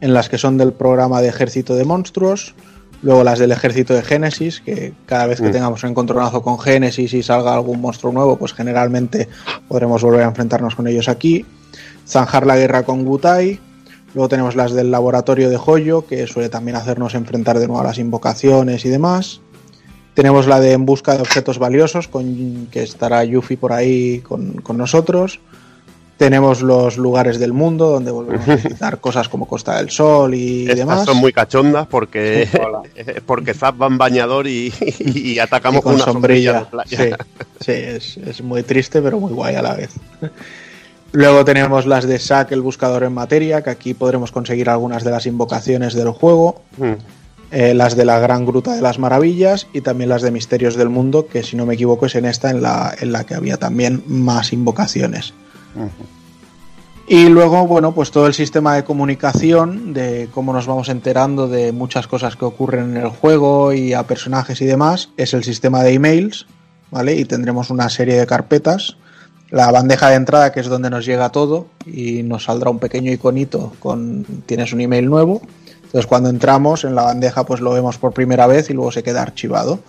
[0.02, 2.54] en las que son del programa de ejército de monstruos,
[3.02, 5.52] Luego las del ejército de Génesis, que cada vez que Mm.
[5.52, 9.28] tengamos un encontronazo con Génesis y salga algún monstruo nuevo, pues generalmente
[9.68, 11.44] podremos volver a enfrentarnos con ellos aquí.
[12.08, 13.60] Zanjar la guerra con Gutai.
[14.14, 17.84] Luego tenemos las del laboratorio de Joyo, que suele también hacernos enfrentar de nuevo a
[17.84, 19.42] las invocaciones y demás.
[20.16, 24.54] Tenemos la de En busca de objetos valiosos, con, que estará Yuffie por ahí con,
[24.54, 25.40] con nosotros.
[26.18, 30.64] Tenemos los lugares del mundo, donde volvemos a visitar cosas como Costa del Sol y
[30.64, 31.06] Estas demás.
[31.06, 32.48] son muy cachondas porque,
[33.26, 34.72] porque Zap va en bañador y,
[35.38, 36.96] atacamos con con una sombrilla, sombrilla.
[36.96, 37.18] de playa.
[37.60, 39.92] Sí, sí, es, es muy triste, pero muy guay a la vez.
[41.12, 45.12] Luego tenemos las de Sack, el buscador en materia, que aquí podremos conseguir algunas de
[45.12, 46.62] las invocaciones del juego.
[46.78, 46.94] Mm.
[47.52, 50.90] Eh, las de la Gran Gruta de las Maravillas y también las de Misterios del
[50.90, 53.58] Mundo, que si no me equivoco es en esta en la, en la que había
[53.58, 55.34] también más invocaciones.
[57.08, 61.72] Y luego, bueno, pues todo el sistema de comunicación, de cómo nos vamos enterando de
[61.72, 65.84] muchas cosas que ocurren en el juego y a personajes y demás, es el sistema
[65.84, 66.48] de emails,
[66.90, 67.16] ¿vale?
[67.16, 68.98] Y tendremos una serie de carpetas.
[69.52, 73.12] La bandeja de entrada, que es donde nos llega todo, y nos saldrá un pequeño
[73.12, 75.44] iconito con tienes un email nuevo.
[75.96, 79.02] Entonces cuando entramos en la bandeja pues lo vemos por primera vez y luego se
[79.02, 79.80] queda archivado.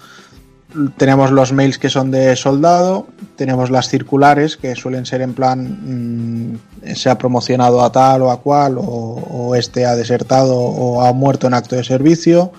[0.97, 6.61] Tenemos los mails que son de soldado, tenemos las circulares que suelen ser en plan
[6.85, 11.03] mm, se ha promocionado a tal o a cual o, o este ha desertado o
[11.03, 12.53] ha muerto en acto de servicio.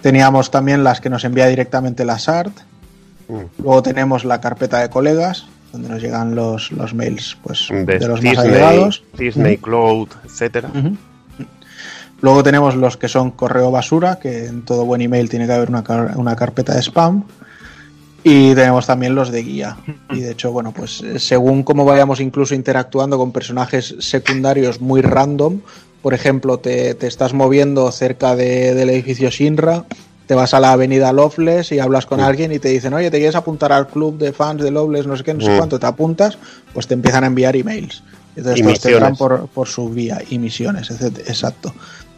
[0.00, 2.60] Teníamos también las que nos envía directamente la SART.
[3.28, 3.62] Mm.
[3.62, 8.08] Luego tenemos la carpeta de colegas donde nos llegan los, los mails pues, De, de
[8.08, 9.04] los más allegados.
[9.18, 9.58] Disney.
[9.58, 10.70] Cloud, etcétera.
[12.24, 15.68] Luego tenemos los que son correo basura, que en todo buen email tiene que haber
[15.68, 17.24] una, car- una carpeta de spam.
[18.22, 19.76] Y tenemos también los de guía.
[20.10, 25.02] Y de hecho, bueno, pues eh, según cómo vayamos incluso interactuando con personajes secundarios muy
[25.02, 25.60] random,
[26.00, 29.84] por ejemplo, te, te estás moviendo cerca de- del edificio Shinra,
[30.26, 33.18] te vas a la avenida Loveless y hablas con alguien y te dicen, oye, ¿te
[33.18, 35.06] quieres apuntar al club de fans de Loveless?
[35.06, 35.56] No sé qué, no sé Mm.
[35.58, 36.38] cuánto, te apuntas,
[36.72, 38.02] pues te empiezan a enviar emails.
[38.36, 41.18] Entonces Y te por, por su vía y misiones, etc.
[41.28, 41.72] Exacto.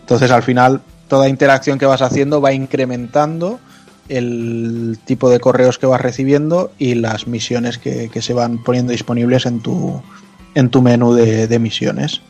[0.06, 3.58] Entonces al final toda interacción que vas haciendo va incrementando
[4.08, 8.92] el tipo de correos que vas recibiendo y las misiones que, que se van poniendo
[8.92, 10.00] disponibles en tu,
[10.54, 12.20] en tu menú de, de misiones.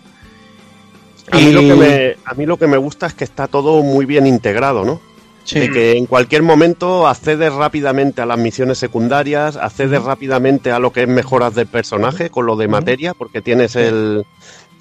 [1.31, 3.83] A mí, lo que me, a mí lo que me gusta es que está todo
[3.83, 4.99] muy bien integrado, ¿no?
[5.45, 5.61] Sí.
[5.61, 10.93] De que en cualquier momento accedes rápidamente a las misiones secundarias, accedes rápidamente a lo
[10.93, 14.25] que es mejoras del personaje con lo de materia, porque tienes el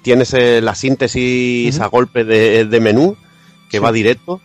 [0.06, 3.16] tienes eh, la síntesis a golpe de, de menú,
[3.68, 3.82] que Sí.
[3.82, 4.40] va directo.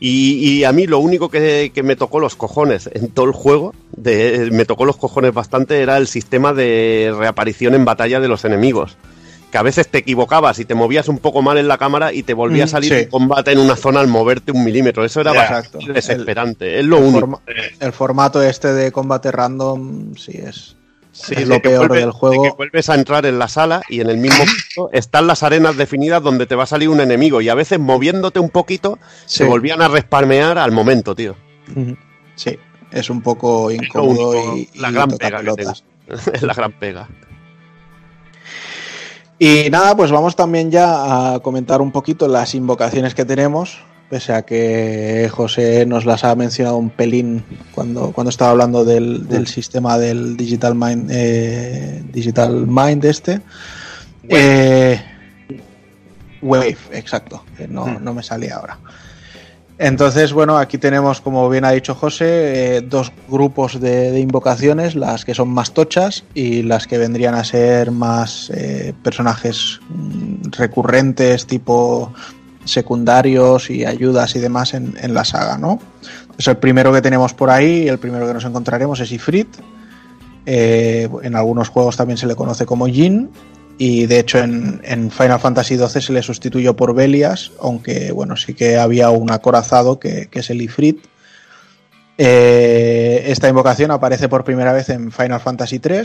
[0.00, 3.32] Y, y a mí lo único que, que me tocó los cojones en todo el
[3.32, 8.28] juego, de, me tocó los cojones bastante, era el sistema de reaparición en batalla de
[8.28, 8.98] los enemigos.
[9.50, 12.22] Que a veces te equivocabas y te movías un poco mal en la cámara y
[12.22, 13.04] te volvía a salir sí.
[13.04, 15.06] un combate en una zona al moverte un milímetro.
[15.06, 16.78] Eso era bastante desesperante.
[16.80, 17.20] es lo único.
[17.20, 17.40] forma-
[17.80, 20.76] el formato este de combate random sí es,
[21.20, 22.42] Sí, es lo peor vuelve- del de juego.
[22.44, 25.76] que vuelves a entrar en la sala y en el mismo punto están las arenas
[25.76, 29.38] definidas donde te va a salir un enemigo y a veces moviéndote un poquito Sí.
[29.38, 31.34] se volvían a respalmear al momento, tío.
[32.36, 32.58] Sí,
[32.92, 35.72] es un poco incómodo único, y, la y gran pega que tengo.
[36.32, 37.08] es la gran pega.
[39.38, 44.32] Y nada, pues vamos también ya a comentar un poquito las invocaciones que tenemos, pese
[44.32, 49.46] a que José nos las ha mencionado un pelín cuando, cuando estaba hablando del, del
[49.46, 53.40] sistema del Digital Mind, eh, Digital Mind este.
[54.28, 55.00] Eh,
[56.40, 58.78] Wave, exacto, que no, no me salía ahora.
[59.80, 64.96] Entonces, bueno, aquí tenemos, como bien ha dicho José, eh, dos grupos de, de invocaciones,
[64.96, 70.50] las que son más tochas y las que vendrían a ser más eh, personajes mm,
[70.50, 72.12] recurrentes, tipo
[72.68, 75.80] secundarios y ayudas y demás en, en la saga, ¿no?
[76.38, 79.48] Entonces, el primero que tenemos por ahí, el primero que nos encontraremos es Ifrit.
[80.46, 83.28] Eh, en algunos juegos también se le conoce como Jin.
[83.76, 88.54] Y de hecho en, Final Fantasy XII se le sustituyó por Belias, aunque bueno, sí
[88.54, 91.04] que había un acorazado que, es el Ifrit.
[92.18, 96.02] Eh, esta invocación aparece por primera vez en Final Fantasy III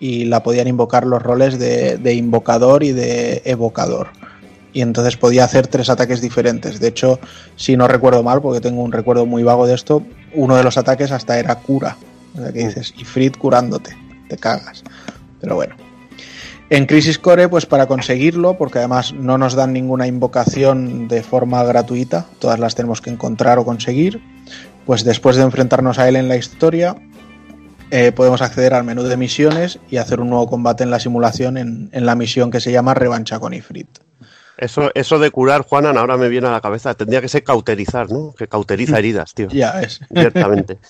[0.00, 4.08] y la podían invocar los roles de invocador y de evocador.
[4.76, 6.80] Y entonces podía hacer tres ataques diferentes.
[6.80, 7.18] De hecho,
[7.56, 10.02] si no recuerdo mal, porque tengo un recuerdo muy vago de esto,
[10.34, 11.96] uno de los ataques hasta era cura.
[12.34, 13.96] O sea que dices, Ifrit curándote,
[14.28, 14.84] te cagas.
[15.40, 15.74] Pero bueno.
[16.68, 21.64] En Crisis Core, pues para conseguirlo, porque además no nos dan ninguna invocación de forma
[21.64, 24.20] gratuita, todas las tenemos que encontrar o conseguir,
[24.84, 26.96] pues después de enfrentarnos a él en la historia,
[27.90, 31.56] eh, podemos acceder al menú de misiones y hacer un nuevo combate en la simulación
[31.56, 33.88] en, en la misión que se llama Revancha con Ifrit.
[34.58, 36.94] Eso, eso de curar, Juanan, ahora me viene a la cabeza.
[36.94, 38.34] Tendría que ser cauterizar, ¿no?
[38.34, 39.48] Que cauteriza heridas, tío.
[39.48, 40.00] Ya es.
[40.08, 40.78] Directamente.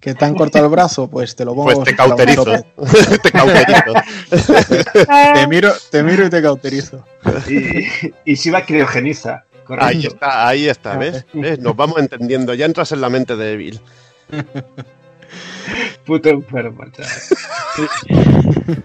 [0.00, 1.10] ¿Que te han cortado el brazo?
[1.10, 1.72] Pues te lo pongo.
[1.72, 2.44] Pues te cauterizo.
[3.22, 3.92] te cauterizo.
[5.34, 7.04] Te miro, te miro y te cauterizo.
[7.48, 7.84] Y,
[8.24, 9.44] y si va criogeniza.
[9.64, 9.86] Correcto.
[9.86, 11.26] Ahí está, ahí está, ¿ves?
[11.32, 11.58] ¿Ves?
[11.58, 12.54] Nos vamos entendiendo.
[12.54, 13.80] Ya entras en la mente de Bill.
[16.06, 18.84] Puto enfermo, chaval.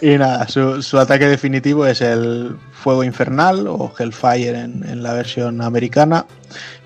[0.00, 2.56] Y nada, su, su ataque definitivo es el
[2.86, 6.24] fuego infernal o Hellfire en, en la versión americana.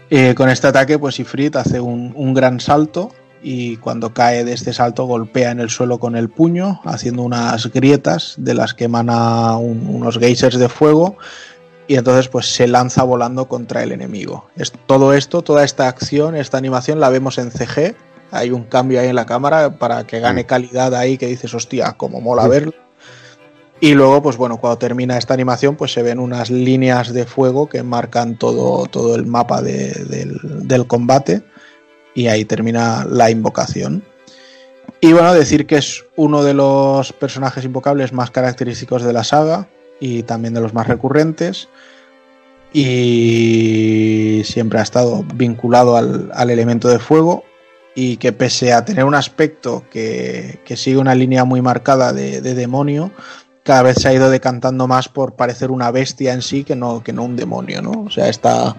[0.09, 3.11] Eh, con este ataque, pues Ifrit hace un, un gran salto
[3.43, 7.71] y cuando cae de este salto golpea en el suelo con el puño, haciendo unas
[7.71, 11.19] grietas de las que emana un- unos geysers de fuego
[11.87, 14.47] y entonces pues se lanza volando contra el enemigo.
[14.57, 17.95] Es, todo esto, toda esta acción, esta animación la vemos en CG.
[18.31, 21.93] Hay un cambio ahí en la cámara para que gane calidad ahí que dices, hostia,
[21.99, 22.73] como mola verlo.
[23.83, 27.69] Y luego, pues bueno, cuando termina esta animación, pues se ven unas líneas de fuego
[27.69, 31.43] que marcan todo, todo el mapa de- del, del combate.
[32.15, 34.03] Y ahí termina la invocación.
[35.01, 39.69] Y bueno, decir que es uno de los personajes invocables más característicos de la saga
[39.99, 41.69] y también de los más recurrentes.
[42.73, 47.45] Y siempre ha estado vinculado al, al elemento de fuego.
[47.95, 52.41] Y que pese a tener un aspecto que, que sigue una línea muy marcada de
[52.55, 53.11] demonio,
[53.63, 57.03] cada vez se ha ido decantando más por parecer una bestia en sí que no,
[57.03, 58.05] que no un demonio, ¿no?
[58.07, 58.77] O sea, está.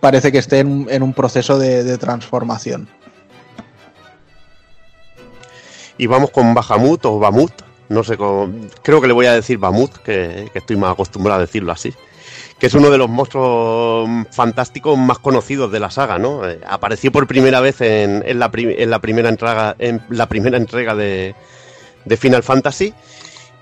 [0.00, 2.88] Parece que esté en, en un proceso de, de transformación.
[5.98, 7.52] Y vamos con Bahamut o Bamut.
[7.88, 8.50] No sé cómo.
[8.82, 11.94] Creo que le voy a decir Bamut, que, que estoy más acostumbrado a decirlo así.
[12.58, 16.48] Que es uno de los monstruos fantásticos más conocidos de la saga, ¿no?
[16.48, 20.56] Eh, apareció por primera vez en, en la, en la primera entrega, en la primera
[20.56, 21.34] entrega de,
[22.04, 22.94] de Final Fantasy.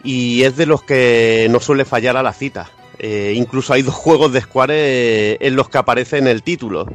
[0.05, 2.71] Y es de los que no suele fallar a la cita.
[2.99, 6.87] Eh, incluso hay dos juegos de Square eh, en los que aparece en el título.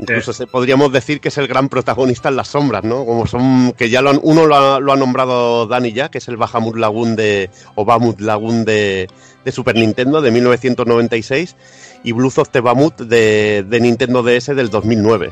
[0.00, 3.04] Incluso se, podríamos decir que es el gran protagonista en las sombras, ¿no?
[3.04, 6.18] Como son, que ya lo han- uno lo ha, lo ha nombrado Dani ya, que
[6.18, 9.08] es el Bahamut Lagoon de, o Bamut Lagoon de,
[9.44, 11.56] de Super Nintendo de 1996,
[12.04, 15.30] y Blues of the Bamut de, de Nintendo DS del 2009,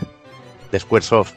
[0.72, 1.34] de Squaresoft.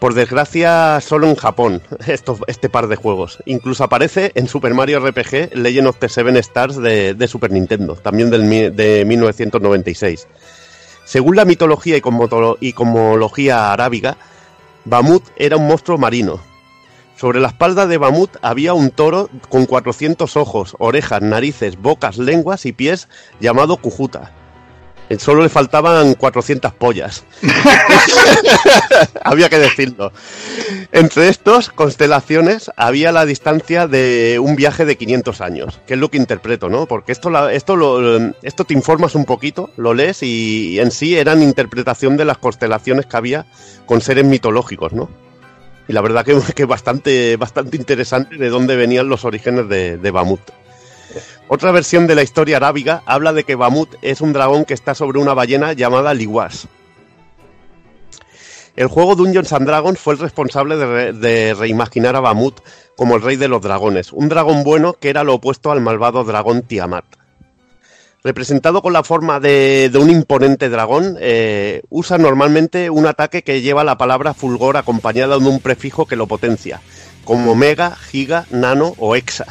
[0.00, 1.82] Por desgracia, solo en Japón,
[2.46, 3.38] este par de juegos.
[3.44, 8.30] Incluso aparece en Super Mario RPG Legend of the Seven Stars de, Super Nintendo, también
[8.30, 10.26] del, de 1996.
[11.04, 14.16] Según la mitología y, cosmoto- y cosmología arábiga,
[14.86, 16.40] Bamut era un monstruo marino.
[17.16, 22.64] Sobre la espalda de Bamut había un toro con 400 ojos, orejas, narices, bocas, lenguas
[22.64, 24.32] y pies llamado Cujuta.
[25.10, 27.24] Eh, Solo le faltaban 400 pollas.
[29.24, 30.12] había que decirlo.
[30.92, 36.10] Entre estos constelaciones había la distancia de un viaje de 500 años, que es lo
[36.10, 36.86] que interpreto, ¿no?
[36.86, 41.16] Porque esto, la- esto, lo, esto te informas un poquito, lo lees y en sí
[41.16, 43.46] eran interpretación de las constelaciones que había
[43.86, 45.10] con seres mitológicos, ¿no?
[45.88, 50.10] Y la verdad que, que bastante, bastante interesante de dónde venían los orígenes de, de
[50.10, 50.40] Bamut.
[51.48, 54.94] Otra versión de la historia arábiga habla de que Bamut es un dragón que está
[54.94, 56.68] sobre una ballena llamada Liwas.
[58.76, 62.60] El juego Dungeons and Dragons fue el responsable de, re- de reimaginar a Bamut
[62.96, 66.22] como el rey de los dragones, un dragón bueno que era lo opuesto al malvado
[66.24, 67.04] dragón Tiamat.
[68.22, 73.62] Representado con la forma de, de un imponente dragón, eh, usa normalmente un ataque que
[73.62, 76.82] lleva la palabra fulgor acompañada de un prefijo que lo potencia,
[77.24, 79.46] como mega, giga, nano o hexa.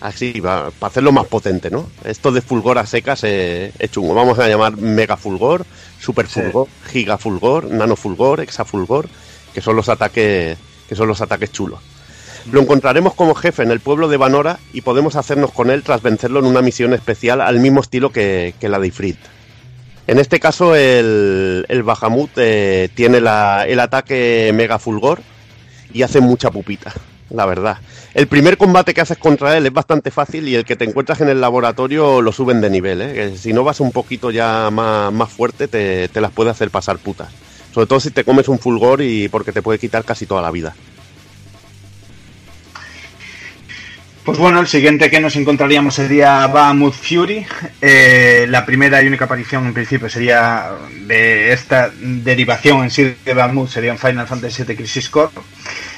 [0.00, 1.88] Así, va, para hacerlo más potente, ¿no?
[2.04, 4.14] Esto de fulgor a secas eh, es chungo.
[4.14, 5.64] Vamos a llamar mega fulgor,
[6.00, 9.08] super fulgor, giga fulgor, nano fulgor, hexa fulgor,
[9.54, 10.58] que son los ataques,
[10.88, 11.80] que son los ataques chulos.
[12.52, 16.02] Lo encontraremos como jefe en el pueblo de Vanora y podemos hacernos con él tras
[16.02, 19.16] vencerlo en una misión especial al mismo estilo que, que la de Ifrit.
[20.06, 25.20] En este caso, el, el Bahamut eh, tiene la- el ataque Mega Fulgor
[25.92, 26.92] y hace mucha pupita,
[27.30, 27.78] la verdad.
[28.14, 31.20] El primer combate que haces contra él es bastante fácil y el que te encuentras
[31.20, 33.02] en el laboratorio lo suben de nivel.
[33.02, 33.36] ¿eh?
[33.36, 36.98] Si no vas un poquito ya más, más fuerte, te, te las puede hacer pasar
[36.98, 37.28] putas.
[37.74, 40.50] Sobre todo si te comes un fulgor y porque te puede quitar casi toda la
[40.50, 40.74] vida.
[44.26, 47.46] Pues bueno, el siguiente que nos encontraríamos sería Bahamut Fury.
[47.80, 50.72] Eh, la primera y única aparición en principio sería
[51.06, 55.30] de esta derivación en sí de Bahamut, sería en Final Fantasy VII Crisis Core.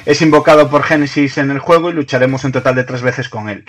[0.05, 3.49] Es invocado por Genesis en el juego y lucharemos un total de tres veces con
[3.49, 3.65] él.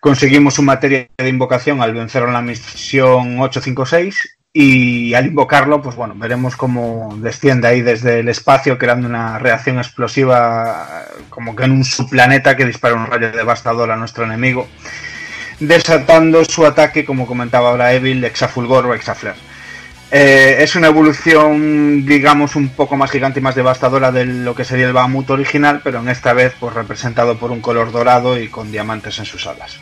[0.00, 5.94] Conseguimos su materia de invocación al vencerlo en la misión 856 y al invocarlo, pues
[5.94, 11.70] bueno, veremos cómo desciende ahí desde el espacio creando una reacción explosiva como que en
[11.72, 14.68] un subplaneta que dispara un rayo devastador a nuestro enemigo.
[15.60, 19.36] desatando su ataque, como comentaba ahora Evil, Exafulgor o Exaflare.
[20.10, 24.64] Eh, es una evolución, digamos, un poco más gigante y más devastadora de lo que
[24.64, 28.48] sería el Bahamut original, pero en esta vez pues representado por un color dorado y
[28.48, 29.80] con diamantes en sus alas.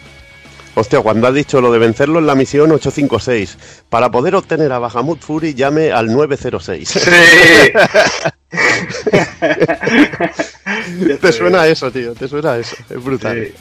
[0.78, 3.58] Hostia, cuando has dicho lo de vencerlo en la misión 856,
[3.88, 6.88] para poder obtener a Bahamut Fury llame al 906.
[6.88, 7.00] Sí.
[11.20, 12.76] te suena a eso, tío, te suena a eso.
[12.88, 13.44] Es brutal.
[13.44, 13.52] Sí.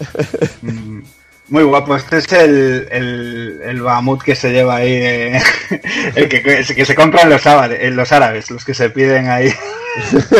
[0.61, 1.01] Mm,
[1.47, 5.41] Muy guapo, este es el, el, el Bahamut que se lleva ahí, eh,
[6.15, 9.51] el que, que se compran los árabes, los árabes, los que se piden ahí.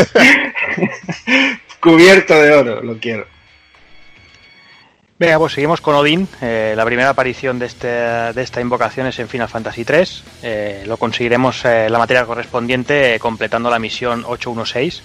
[1.80, 3.26] Cubierto de oro, lo quiero.
[5.18, 6.28] Venga, pues seguimos con Odín.
[6.40, 10.08] Eh, la primera aparición de, este, de esta invocación es en Final Fantasy III.
[10.44, 15.02] Eh, lo conseguiremos eh, la materia correspondiente eh, completando la misión 816.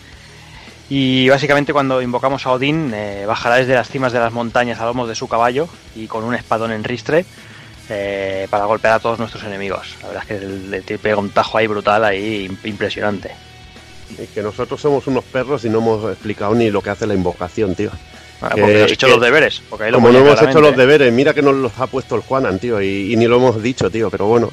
[0.89, 2.93] Y básicamente cuando invocamos a Odín,
[3.25, 6.35] bajará desde las cimas de las montañas a lomos de su caballo y con un
[6.35, 7.25] espadón en ristre
[8.51, 9.95] para golpear a todos nuestros enemigos.
[10.01, 13.31] La verdad es que el tío pega un tajo ahí brutal, ahí imp- impresionante.
[14.19, 17.15] Es que nosotros somos unos perros y no hemos explicado ni lo que hace la
[17.15, 17.89] invocación, tío.
[18.43, 19.61] Ah, Que- porque nos he hecho que- los deberes.
[19.69, 22.15] Porque ahí lo Como no hemos hecho los deberes, mira que nos los ha puesto
[22.15, 24.51] el Juanan, tío, y, y ni lo hemos dicho, tío, pero bueno.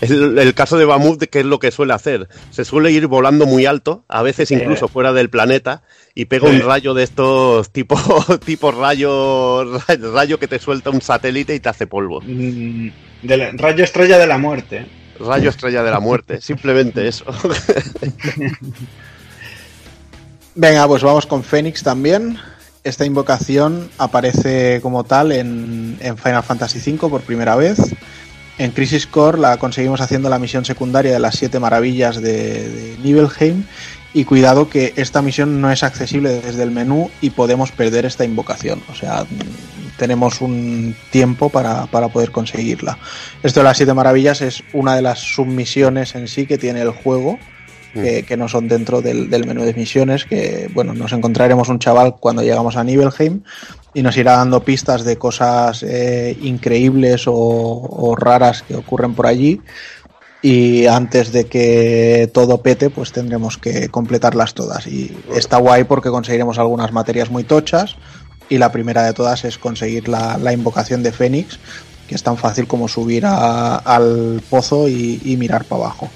[0.00, 2.28] El, el caso de Bamut, que es lo que suele hacer?
[2.50, 5.82] Se suele ir volando muy alto, a veces incluso fuera del planeta,
[6.14, 7.96] y pega un rayo de estos tipo,
[8.44, 9.64] tipo rayo,
[10.12, 12.20] rayo que te suelta un satélite y te hace polvo.
[12.20, 12.88] Mm,
[13.22, 14.86] de la- rayo estrella de la muerte.
[15.20, 17.24] Rayo estrella de la muerte, simplemente eso.
[20.54, 22.38] Venga, pues vamos con Fénix también.
[22.84, 27.78] Esta invocación aparece como tal en, en Final Fantasy V por primera vez.
[28.58, 33.64] En Crisis Core la conseguimos haciendo la misión secundaria de las siete maravillas de, Nibelheim.
[34.14, 38.26] Y cuidado que esta misión no es accesible desde el menú y podemos perder esta
[38.26, 38.82] invocación.
[38.90, 39.24] O sea,
[39.96, 42.98] tenemos un tiempo para, para poder conseguirla.
[43.42, 46.90] Esto de las siete maravillas es una de las submisiones en sí que tiene el
[46.90, 47.38] juego
[47.92, 52.42] que, no son dentro del, menú de misiones, que bueno, nos encontraremos un chaval cuando
[52.42, 53.42] llegamos a Nibelheim
[53.94, 59.60] y nos irá dando pistas de cosas eh, increíbles o, raras que ocurren por allí.
[60.44, 64.86] Y antes de que todo pete pues tendremos que completarlas todas.
[64.88, 67.96] Y está guay porque conseguiremos algunas materias muy tochas
[68.48, 71.60] y la primera de todas es conseguir la, invocación de Fénix
[72.08, 76.10] que es tan fácil como subir al pozo y mirar para abajo.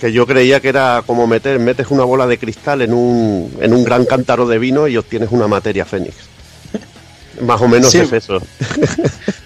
[0.00, 3.72] Que yo creía que era como meter, metes una bola de cristal en un, en
[3.74, 6.14] un gran cántaro de vino y obtienes una materia fénix.
[7.42, 7.98] Más o menos Sí.
[7.98, 8.40] es eso.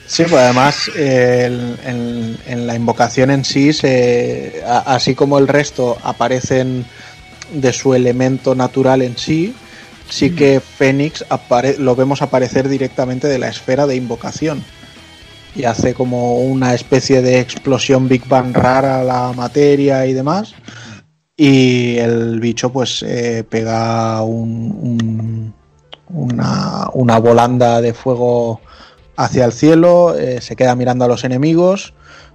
[0.07, 5.39] Sí, pues además eh, el- en, en la invocación en sí, se- a- así como
[5.39, 6.85] el resto aparecen
[7.55, 9.55] de su elemento natural en sí,
[10.11, 14.63] sí que Fénix apare- lo vemos aparecer directamente de la esfera de invocación.
[15.55, 20.55] Y hace como una especie de explosión Big Bang rara a la materia y demás.
[21.37, 25.55] Y el bicho pues eh, pega un- un-
[26.09, 28.61] una, una volanda de fuego
[29.17, 31.95] hacia el cielo, eh, se queda mirando a los enemigos,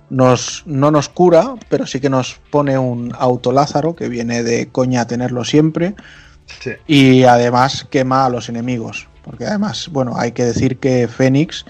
[0.10, 5.06] nos, no nos cura, pero sí que nos pone un autolázaro, que viene de coña
[5.08, 5.96] tenerlo siempre,
[6.62, 6.72] Sí.
[6.88, 9.08] y además quema a los enemigos.
[9.24, 11.64] Porque además, bueno, hay que decir que Fénix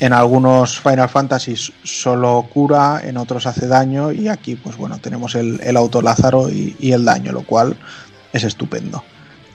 [0.00, 5.34] en algunos Final Fantasy solo cura, en otros hace daño, y aquí, pues bueno, tenemos
[5.34, 7.76] el, el autolázaro y, y el daño, lo cual
[8.32, 9.02] es estupendo.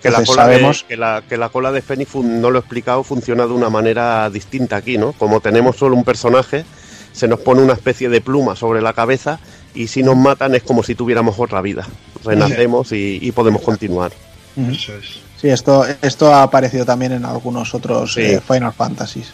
[0.01, 2.61] Que la, cola sabemos- de, que, la, que la cola de Fénix, no lo he
[2.61, 5.11] explicado, funciona de una manera distinta aquí, ¿no?
[5.11, 6.64] Como tenemos solo un personaje,
[7.11, 9.40] se nos pone una especie de pluma sobre la cabeza
[9.76, 11.85] y si nos matan es como si tuviéramos otra vida.
[12.24, 14.14] Renacemos y, y podemos continuar.
[14.56, 14.72] Ujú.
[14.72, 15.19] Eso es.
[15.35, 18.22] Sí, esto, esto ha aparecido también en algunos otros Sí.
[18.22, 19.32] eh, Final Fantasies.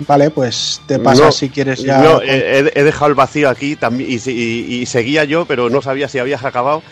[0.00, 2.02] Vale, pues te pasas No, si quieres ya.
[2.22, 5.80] he, he dejado el vacío aquí también y, se- y- y seguía yo, pero no
[5.80, 6.82] sabía si habías acabado.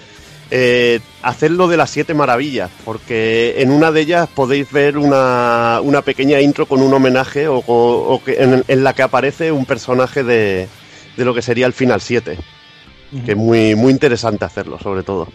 [0.51, 6.03] Eh, hacerlo de las siete maravillas, porque en una de ellas podéis ver una, una
[6.03, 9.65] pequeña intro con un homenaje o, o- o que, en, en la que aparece un
[9.67, 10.69] personaje de,
[11.17, 12.39] de lo que sería el Final 7,
[13.25, 15.29] que es muy, muy interesante hacerlo, sobre todo.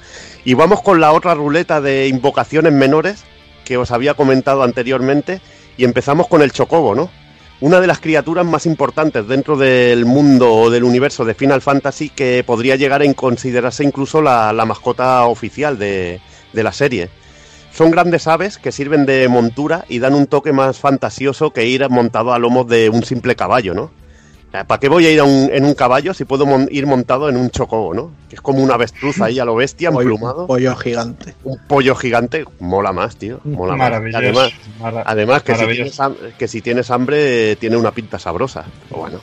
[0.46, 3.24] Y vamos con la otra ruleta de invocaciones menores
[3.66, 5.42] que os había comentado anteriormente,
[5.78, 7.10] y empezamos con el Chocobo, ¿no?
[7.62, 12.10] Una de las criaturas más importantes dentro del mundo o del universo de Final Fantasy
[12.10, 16.22] que podría llegar a considerarse incluso la, mascota oficial de,
[16.54, 17.10] de la serie.
[17.74, 21.88] Son grandes aves que sirven de montura y dan un toque más fantasioso que ir
[21.90, 23.92] montado a lomos de un simple caballo, ¿no?
[24.52, 27.30] ¿Para qué voy a ir a un- en un caballo si puedo mon- ir montado
[27.30, 28.12] en un chocobo, no?
[28.30, 30.48] Que es como una avestruz ahí a lo bestia, emplumado.
[30.48, 31.36] pollo gigante.
[31.44, 33.40] Un pollo gigante, mola más, tío.
[33.44, 33.90] Mola más.
[33.92, 34.18] Maravilloso.
[34.18, 35.92] Además, Mara- además que, si maravilloso.
[35.92, 38.66] tienes, ham- que si tienes hambre, tiene una pinta sabrosa.
[38.90, 39.20] Pero bueno,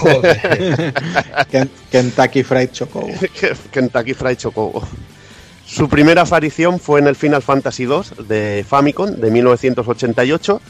[0.00, 0.92] Joder.
[1.50, 3.08] Ken- Kentucky Fried Chocobo.
[3.70, 4.86] Kentucky Fried Chocobo.
[5.64, 10.60] Su primera aparición fue en el Final Fantasy II de Famicom de 1988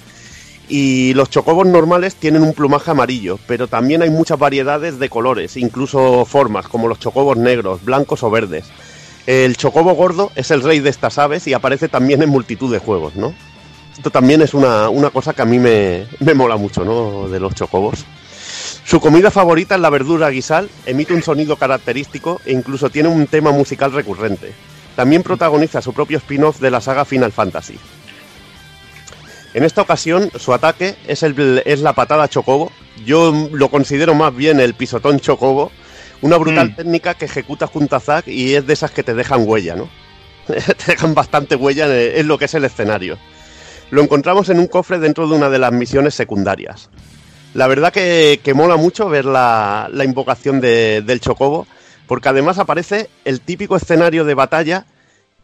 [0.69, 5.57] y los chocobos normales tienen un plumaje amarillo, pero también hay muchas variedades de colores,
[5.57, 8.65] incluso formas, como los chocobos negros, blancos o verdes.
[9.27, 12.79] El chocobo gordo es el rey de estas aves y aparece también en multitud de
[12.79, 13.35] juegos, ¿no?
[13.97, 17.29] Esto también es una, una cosa que a mí me, me mola mucho, ¿no?
[17.29, 18.05] De los chocobos.
[18.85, 23.27] Su comida favorita es la verdura guisal, emite un sonido característico e incluso tiene un
[23.27, 24.53] tema musical recurrente.
[24.95, 27.79] También protagoniza su propio spin-off de la saga Final Fantasy.
[29.57, 32.71] En esta ocasión, su ataque es, el- es la patada chocobo.
[33.07, 35.73] Yo lo considero más bien el pisotón chocobo.
[36.21, 36.75] Una brutal Mm.
[36.77, 39.89] técnica que ejecuta junto a Zack y es de esas que te dejan huella, ¿no?
[40.47, 43.17] te dejan bastante huella en, en lo que es el escenario.
[43.91, 46.91] Lo encontramos en un cofre dentro de una de las misiones secundarias.
[47.55, 51.67] La verdad que, que mola mucho ver la, la invocación de- del chocobo,
[52.07, 54.85] porque además aparece el típico escenario de batalla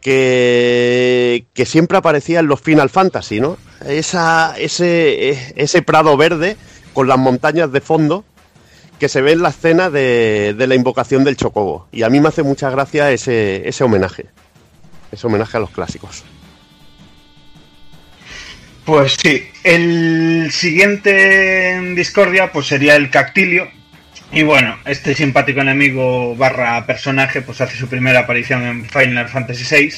[0.03, 3.57] que, que siempre aparecía en los Final Fantasy, ¿no?
[3.87, 6.57] Esa, ese, ese prado verde
[6.93, 8.25] con las montañas de fondo
[8.99, 11.87] que se ve en la escena de, de la invocación del chocobo.
[11.91, 14.27] Y a mí me hace mucha gracia ese, ese homenaje,
[15.11, 16.23] ese homenaje a los clásicos.
[18.85, 23.69] Pues sí, el siguiente en Discordia pues sería el Cactilio.
[24.35, 29.63] Y bueno, este simpático enemigo barra personaje pues hace su primera aparición en Final Fantasy
[29.63, 29.93] VI.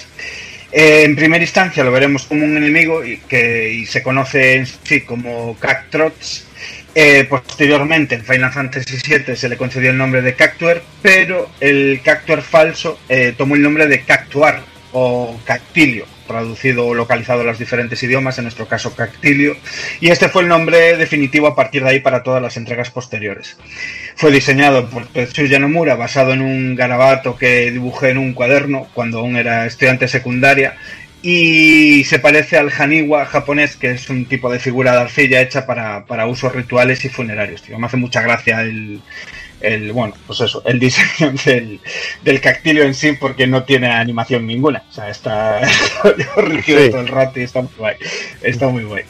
[0.74, 5.02] Eh, en primera instancia lo veremos como un enemigo y que se conoce en sí
[5.02, 6.48] como Cactrots.
[6.94, 12.02] Eh, posteriormente en Final Fantasy VII se le concedió el nombre de Cactuar, pero el
[12.04, 17.60] Cactuar falso eh, tomó el nombre de Cactuar o Cactilio, traducido o localizado en los
[17.60, 19.56] diferentes idiomas, en nuestro caso Cactilio,
[20.02, 23.58] y este fue el nombre definitivo a partir de ahí para todas las entregas posteriores.
[24.16, 29.20] Fue diseñado por Tetsuya Nomura basado en un garabato que dibujé en un cuaderno cuando
[29.20, 30.78] aún era estudiante secundaria
[31.22, 35.66] y se parece al Haniwa japonés, que es un tipo de figura de arcilla hecha
[35.66, 37.64] para, para usos rituales y funerarios.
[37.64, 37.80] Tío.
[37.80, 39.02] Me hace mucha gracia el,
[39.68, 41.80] el bueno, pues eso, el diseño del,
[42.24, 44.84] del cactilio en sí, porque no tiene animación ninguna.
[44.90, 45.62] O sea, está
[46.38, 46.90] rígido Sí.
[46.92, 47.96] todo el rato y está muy guay.
[48.42, 49.04] Está muy guay.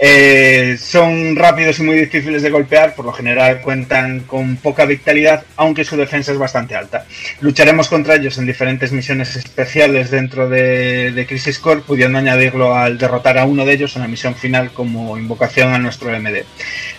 [0.00, 5.44] Eh, son rápidos y muy difíciles de golpear, por lo general cuentan con poca vitalidad,
[5.56, 7.04] aunque su defensa es bastante alta.
[7.40, 13.38] Lucharemos contra ellos en diferentes misiones especiales dentro de, Crisis Core, pudiendo añadirlo al derrotar
[13.38, 16.44] a uno de ellos en la misión final como invocación a nuestro MD.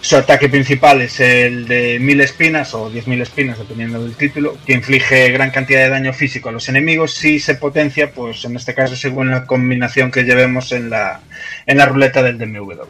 [0.02, 4.74] Su ataque principal es el de mil espinas o 10.000 espinas, dependiendo del título, que
[4.74, 8.74] inflige gran cantidad de daño físico a los enemigos si se potencia, pues en este
[8.74, 11.22] caso según la combinación que llevemos en la,
[11.66, 12.89] en la ruleta del DMW.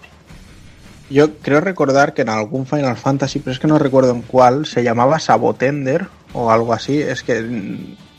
[1.10, 4.66] Yo creo recordar que en algún Final Fantasy, pero es que no recuerdo en cuál,
[4.66, 7.02] se llamaba Sabotender o algo así.
[7.02, 7.42] Es que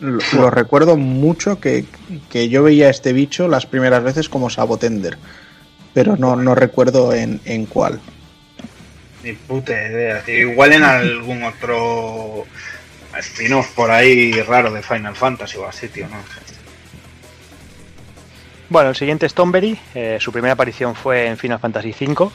[0.01, 1.85] lo, lo recuerdo mucho que,
[2.31, 5.19] que yo veía a este bicho las primeras veces como Sabotender,
[5.95, 8.01] pero no, no recuerdo en, en cuál.
[9.23, 10.25] Ni puta idea.
[10.27, 12.45] Igual en algún otro
[13.19, 16.41] spin-off por ahí raro de Final Fantasy o así, tío, no sé.
[18.69, 19.79] Bueno, el siguiente es Tomberry.
[19.95, 22.31] eh, su primera aparición fue en Final Fantasy V.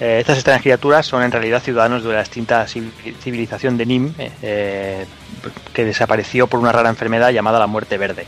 [0.00, 4.14] Eh, estas extrañas criaturas son en realidad ciudadanos de la extinta civil- civilización de Nim,
[4.18, 5.06] eh, eh,
[5.74, 8.26] que desapareció por una rara enfermedad llamada la muerte verde.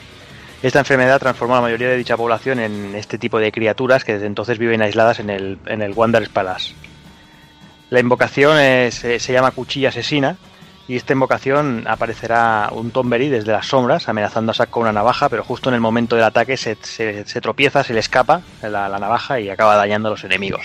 [0.63, 4.13] Esta enfermedad transformó a la mayoría de dicha población en este tipo de criaturas que
[4.15, 6.75] desde entonces viven aisladas en el, en el Wanderers Palace.
[7.91, 8.57] La invocación
[8.93, 10.37] se llama Cuchilla Asesina
[10.87, 15.29] y esta invocación aparecerá un Tomberry desde las sombras amenazando a Zack con una navaja,
[15.29, 16.77] pero justo en el momento del ataque se,
[17.41, 20.63] tropieza, se le escapa la navaja y acaba dañando a los enemigos.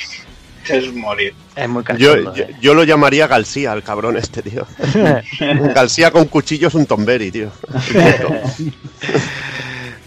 [0.69, 1.33] Es morir.
[1.55, 2.35] Es muy Yo, cachondo.
[2.35, 2.55] yo, eh.
[2.61, 4.65] yo lo llamaría Galsía, al cabrón este, tío.
[5.41, 7.51] Un Galsía con cuchillo es un Tomberi, tío.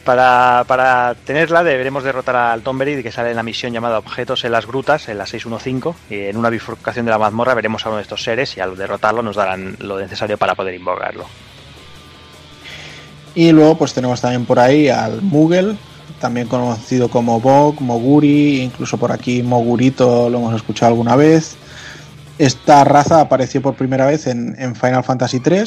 [0.05, 4.53] Para, para tenerla deberemos derrotar al Tomberry que sale en la misión llamada Objetos en
[4.53, 7.97] las Grutas, en la 615, y en una bifurcación de la mazmorra veremos a uno
[7.99, 11.27] de estos seres y al derrotarlo nos darán lo necesario para poder invocarlo.
[13.35, 15.77] Y luego pues tenemos también por ahí al Moogle,
[16.21, 21.57] también conocido como Bog, Moguri, incluso por aquí Mogurito lo hemos escuchado alguna vez.
[22.39, 25.65] Esta raza apareció por primera vez en, Final Fantasy III,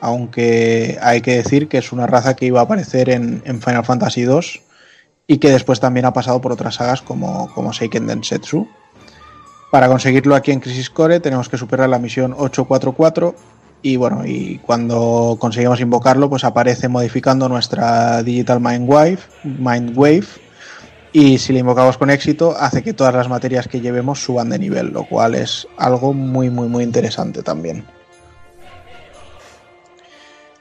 [0.00, 3.84] aunque hay que decir que es una raza que iba a aparecer en, en Final
[3.84, 4.40] Fantasy II
[5.26, 8.68] y que después también ha pasado por otras sagas como, como Seiken Densetsu.
[9.70, 13.34] Para conseguirlo aquí en Crisis Core tenemos que superar la misión 844
[13.84, 20.24] y bueno, y cuando conseguimos invocarlo pues aparece modificando nuestra Digital Mind Wave, Mind Wave
[21.12, 24.58] y si la invocamos con éxito hace que todas las materias que llevemos suban de
[24.58, 27.84] nivel, lo cual es algo muy muy muy interesante también.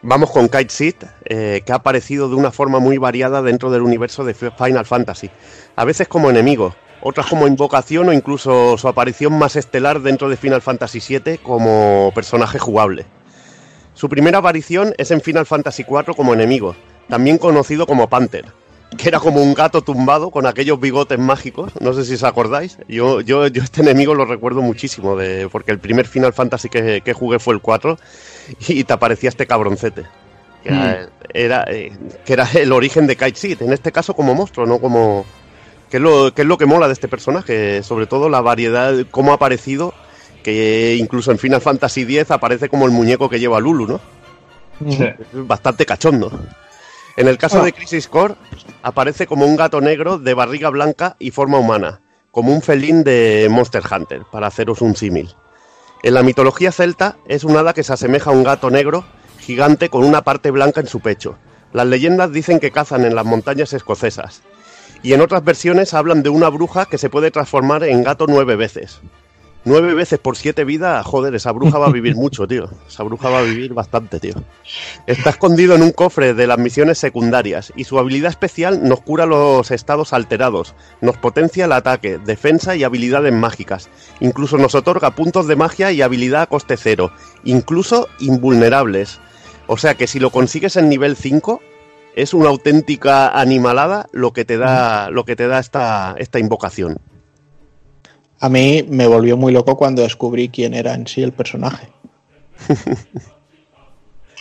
[0.02, 3.84] Vamos con Kite Seed, eh, que ha aparecido de una forma muy variada dentro del
[3.84, 5.30] universo de Final Fantasy.
[5.78, 10.38] A veces como enemigo, otras como invocación o incluso su aparición más estelar dentro de
[10.38, 13.06] Final Fantasy VII como personaje jugable.
[13.94, 16.76] Su primera aparición es en Final Fantasy IV como enemigo,
[17.10, 18.46] también conocido como Panther,
[18.98, 22.78] que era como un gato tumbado con aquellos bigotes mágicos, no sé si os acordáis.
[22.88, 27.02] Yo, yo, yo este enemigo lo recuerdo muchísimo, de, porque el primer Final Fantasy que,
[27.02, 28.00] que jugué fue el 4
[28.70, 30.06] y te aparecía este cabroncete.
[30.64, 31.92] Que era, era, eh,
[32.24, 35.26] que era el origen de Kite Seed, en este caso como monstruo, no como...
[35.94, 38.96] Que es, lo, que es lo que mola de este personaje, sobre todo la variedad,
[39.12, 39.94] cómo ha aparecido,
[40.42, 44.02] que incluso en Final Fantasy X aparece como el muñeco que lleva Lulu, ¿no?
[44.90, 45.04] Sí.
[45.04, 46.32] Es bastante cachondo.
[47.16, 48.34] En el caso de Crisis Core,
[48.82, 53.48] aparece como un gato negro de barriga blanca y forma humana, como un felín de
[53.52, 55.30] Monster Hunter, para haceros un símil.
[56.02, 59.06] En la mitología celta es un hada que se asemeja a un gato negro
[59.38, 61.38] gigante con una parte blanca en su pecho.
[61.72, 64.42] Las leyendas dicen que cazan en las montañas escocesas.
[65.04, 68.56] Y en otras versiones hablan de una bruja que se puede transformar en gato nueve
[68.56, 69.02] veces.
[69.66, 72.70] Nueve veces por siete vidas, joder, esa bruja va a vivir mucho, tío.
[72.88, 74.34] Esa bruja va a vivir bastante, tío.
[75.08, 79.26] Está escondido en un cofre de las misiones secundarias y su habilidad especial nos cura
[79.26, 83.90] los estados alterados, nos potencia el ataque, defensa y habilidades mágicas.
[84.20, 87.12] Incluso nos otorga puntos de magia y habilidad a coste cero,
[87.46, 89.22] incluso invulnerables.
[89.68, 91.62] O sea que si lo consigues en nivel 5,
[92.16, 96.98] es una auténtica animalada lo que te da, lo que te da esta, esta invocación.
[98.40, 101.90] A mí me volvió muy loco cuando descubrí quién era en sí el personaje.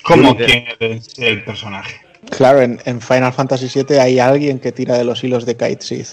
[0.03, 2.01] ¿Cómo quién es el personaje?
[2.31, 5.83] Claro, en, en Final Fantasy VII hay alguien que tira de los hilos de Kite
[5.83, 6.07] Seed.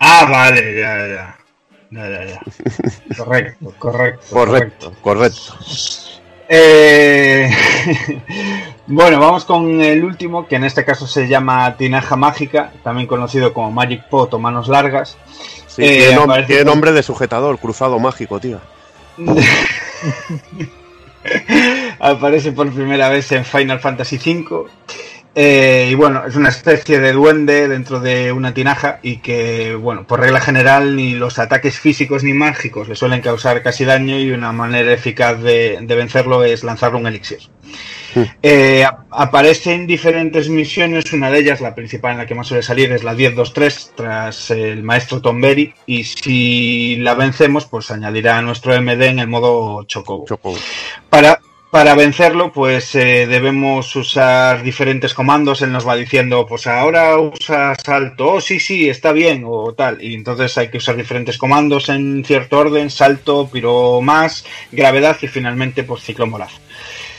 [0.00, 1.36] Ah, vale, ya, ya.
[1.90, 2.40] Ya, ya, ya.
[3.16, 4.26] Correcto, correcto.
[4.30, 5.58] Correcto, correcto.
[6.52, 7.48] Eh,
[8.88, 13.54] bueno, vamos con el último, que en este caso se llama Tinaja Mágica, también conocido
[13.54, 15.16] como Magic Pot o Manos Largas.
[15.68, 15.98] Sí, Eh,
[16.46, 18.58] tiene, nom- nombre de sujetador, cruzado mágico, tío.
[22.00, 24.66] Aparece por primera vez en Final Fantasy V.
[25.34, 30.04] Eh, y bueno, es una especie de duende dentro de una tinaja y que, bueno,
[30.04, 34.32] por regla general ni los ataques físicos ni mágicos le suelen causar casi daño y
[34.32, 37.38] una manera eficaz de, de vencerlo es lanzarle un elixir.
[38.42, 42.48] Eh, ap- aparece en diferentes misiones, una de ellas, la principal en la que más
[42.48, 48.38] suele salir, es la 1023, tras el maestro Tomberi, y si la vencemos, pues añadirá
[48.38, 50.24] a nuestro MD en el modo Chocobo.
[50.26, 50.56] Choco.
[51.08, 51.38] Para,
[51.70, 55.62] para vencerlo, pues eh, debemos usar diferentes comandos.
[55.62, 60.02] Él nos va diciendo, pues ahora usa salto, oh sí, sí, está bien, o tal.
[60.02, 65.28] Y entonces hay que usar diferentes comandos en cierto orden, salto, piro más, gravedad y
[65.28, 66.52] finalmente pues ciclo moraz.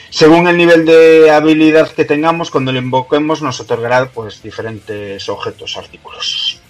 [0.09, 5.77] Según el nivel de habilidad que tengamos, cuando lo invoquemos nos otorgará pues diferentes objetos,
[5.77, 6.61] artículos.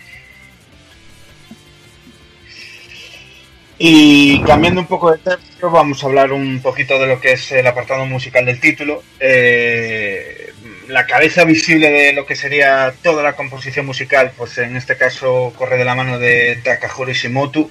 [3.83, 7.51] Y cambiando un poco de tercio, vamos a hablar un poquito de lo que es
[7.51, 9.01] el apartado musical del título.
[9.19, 10.50] Eh,
[10.91, 15.53] la cabeza visible de lo que sería toda la composición musical, pues en este caso
[15.57, 17.69] corre de la mano de Takahori Shimoto.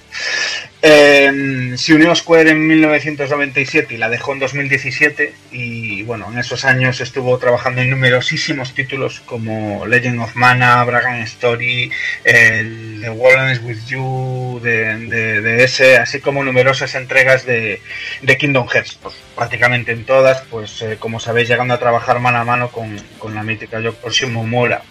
[0.83, 6.39] Eh, se unió a Square en 1997 y la dejó en 2017 y bueno, en
[6.39, 11.91] esos años estuvo trabajando en numerosísimos títulos como Legend of Mana, Bragan Story,
[12.23, 17.79] el The World is With You de, de- ese, así como numerosas entregas de,
[18.23, 22.39] de Kingdom Hearts, pues, prácticamente en todas, pues eh, como sabéis llegando a trabajar mano
[22.39, 24.81] a mano con, con la mítica Yoko Shimomura.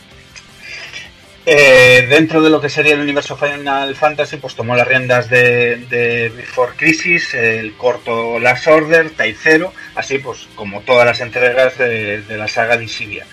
[1.47, 5.76] Eh, dentro de lo que sería el universo Final Fantasy, pues tomó las riendas de,
[5.89, 11.78] de Before Crisis, el corto Last Order, Type Zero, así pues como todas las entregas
[11.78, 13.26] de, de la saga de Isivia.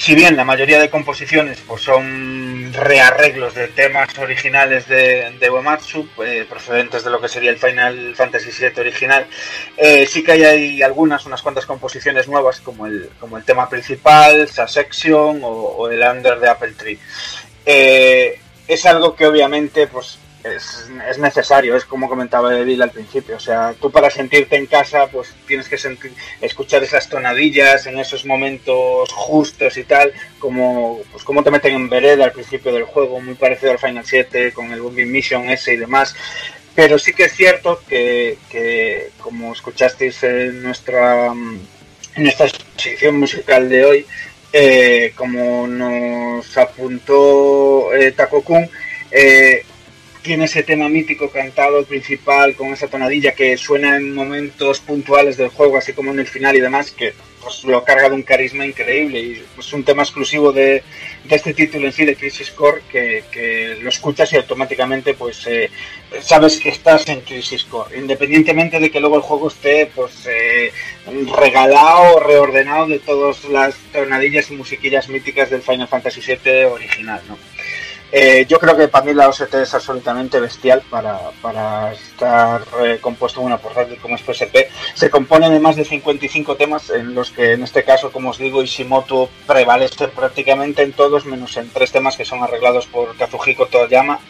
[0.00, 6.08] Si bien la mayoría de composiciones pues son rearreglos de temas originales de, de Uematsu,
[6.24, 9.26] eh, procedentes de lo que sería el Final Fantasy VII original,
[9.76, 14.48] eh, sí que hay, algunas, unas cuantas composiciones nuevas, como el, como el tema principal,
[14.48, 16.98] Section o, o el Under de Apple Tree.
[17.66, 23.36] Eh, es algo que obviamente pues es, es necesario, es como comentaba Edil al principio.
[23.36, 27.98] O sea, tú para sentirte en casa, pues tienes que sentir, escuchar esas tonadillas en
[27.98, 32.84] esos momentos justos y tal, como, pues, como te meten en vereda al principio del
[32.84, 36.14] juego, muy parecido al Final 7, con el Bombing Mission ese y demás.
[36.74, 42.46] Pero sí que es cierto que, que como escuchasteis en nuestra, en nuestra
[42.76, 44.06] sección musical de hoy,
[44.52, 48.68] eh, como nos apuntó eh, Taco Kun,
[49.10, 49.64] eh,
[50.22, 55.48] tiene ese tema mítico cantado principal con esa tonadilla que suena en momentos puntuales del
[55.48, 58.66] juego, así como en el final y demás, que pues, lo carga de un carisma
[58.66, 60.82] increíble y es un tema exclusivo de,
[61.28, 65.70] este título en sí, de Crisis Core, que, lo escuchas y automáticamente pues eh,
[66.20, 70.70] sabes que estás en Crisis Core, independientemente de que luego el juego esté pues eh,
[71.38, 77.38] regalado reordenado de todas las tonadillas y musiquillas míticas del Final Fantasy VII original, ¿no?
[78.12, 82.98] Eh, yo creo que para mí la OST es absolutamente bestial para, para estar eh,
[83.00, 84.68] compuesto en una portátil como es PSP.
[84.94, 88.38] Se compone de más de 55 temas, en los que en este caso, como os
[88.38, 93.66] digo, Ishimoto prevalece prácticamente en todos, menos en tres temas que son arreglados por Kazuhiko
[93.66, 94.20] Toyama.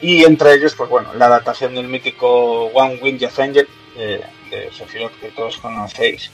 [0.00, 3.68] Y entre ellos, pues bueno, la adaptación del mítico One Wing Death Angel.
[3.96, 4.20] eh,
[4.60, 6.30] de Sephiroth que todos conocéis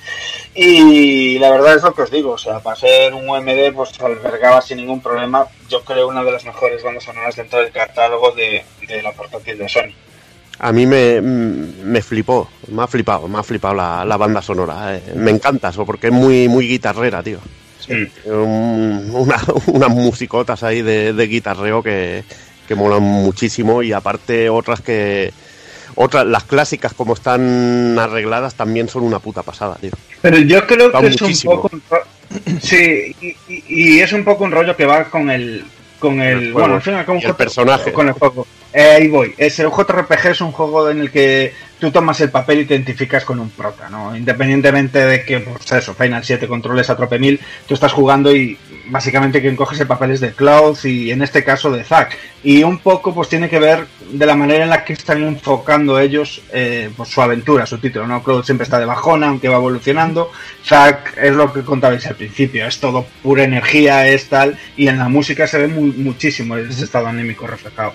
[0.55, 3.99] y la verdad es lo que os digo o sea para ser un UMD pues
[4.01, 8.31] albergaba sin ningún problema yo creo una de las mejores bandas sonoras dentro del catálogo
[8.33, 9.93] de, de la portátil de Sony
[10.59, 14.97] A mí me, me flipó, me ha flipado, me ha flipado la, la banda sonora.
[14.97, 15.03] eh.
[15.17, 17.39] Me encanta eso, porque es muy, muy guitarrera, tío.
[18.27, 22.23] Una- unas musicotas ahí de, de guitarreo que,
[22.69, 25.33] que molan muchísimo y aparte otras que...
[25.95, 29.91] Otras, las clásicas como están arregladas también son una puta pasada, tío.
[30.21, 31.83] Pero yo creo que es un poco un
[32.63, 35.65] sí y, y- y es un poco un rollo que va con el
[35.99, 36.59] con el, El juego.
[36.61, 37.93] bueno al final con el J- personaje.
[37.93, 41.53] con el juego Eh, ahí voy es el JRPG es un juego en el que
[41.79, 45.71] tú tomas el papel y te identificas con un prota no independientemente de que pues
[45.73, 47.39] eso Final 7 controles a trope mil
[47.69, 51.45] tú estás jugando y básicamente quien coge ese papel es de Cloud y en este
[51.45, 54.85] caso de Zack y un poco pues tiene que ver de la manera en la
[54.85, 58.23] que están enfocando ellos eh, pues, su aventura, su título, ¿no?
[58.23, 60.31] Cloud siempre está de bajona, aunque va evolucionando.
[60.65, 64.99] Zack es lo que contabais al principio, es todo pura energía, es tal, y en
[64.99, 67.93] la música se ve muy, muchísimo ese estado anímico reflejado.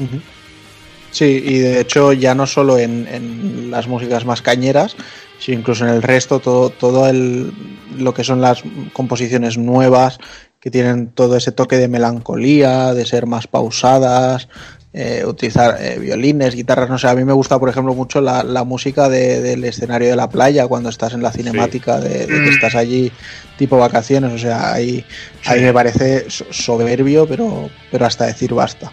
[1.11, 4.95] Sí, y de hecho ya no solo en, en las músicas más cañeras,
[5.40, 7.51] sino incluso en el resto, todo, todo el,
[7.98, 10.19] lo que son las composiciones nuevas,
[10.60, 14.48] que tienen todo ese toque de melancolía, de ser más pausadas,
[14.94, 18.42] eh, utilizar eh, violines, guitarras, no sé, a mí me gusta, por ejemplo, mucho la,
[18.44, 22.27] la música de- del escenario de la playa, cuando estás en la cinemática, de, de
[22.27, 22.53] que Mm.
[22.53, 23.11] estás allí
[23.58, 25.06] tipo vacaciones, o sea, ahí,
[25.45, 28.92] ahí me parece so- soberbio, pero, pero hasta decir basta.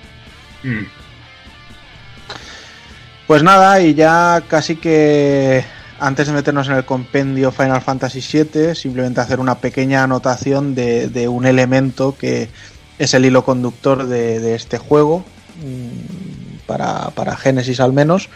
[0.63, 0.85] Mm.
[3.27, 5.65] Pues nada, y ya casi que
[6.05, 11.29] antes de meternos en el compendio Final Fantasy VII, simplemente hacer una pequeña anotación de,
[11.29, 12.51] un elemento que
[12.99, 15.25] es el hilo conductor de, este juego,
[15.65, 18.29] mm, para, para Genesis al menos,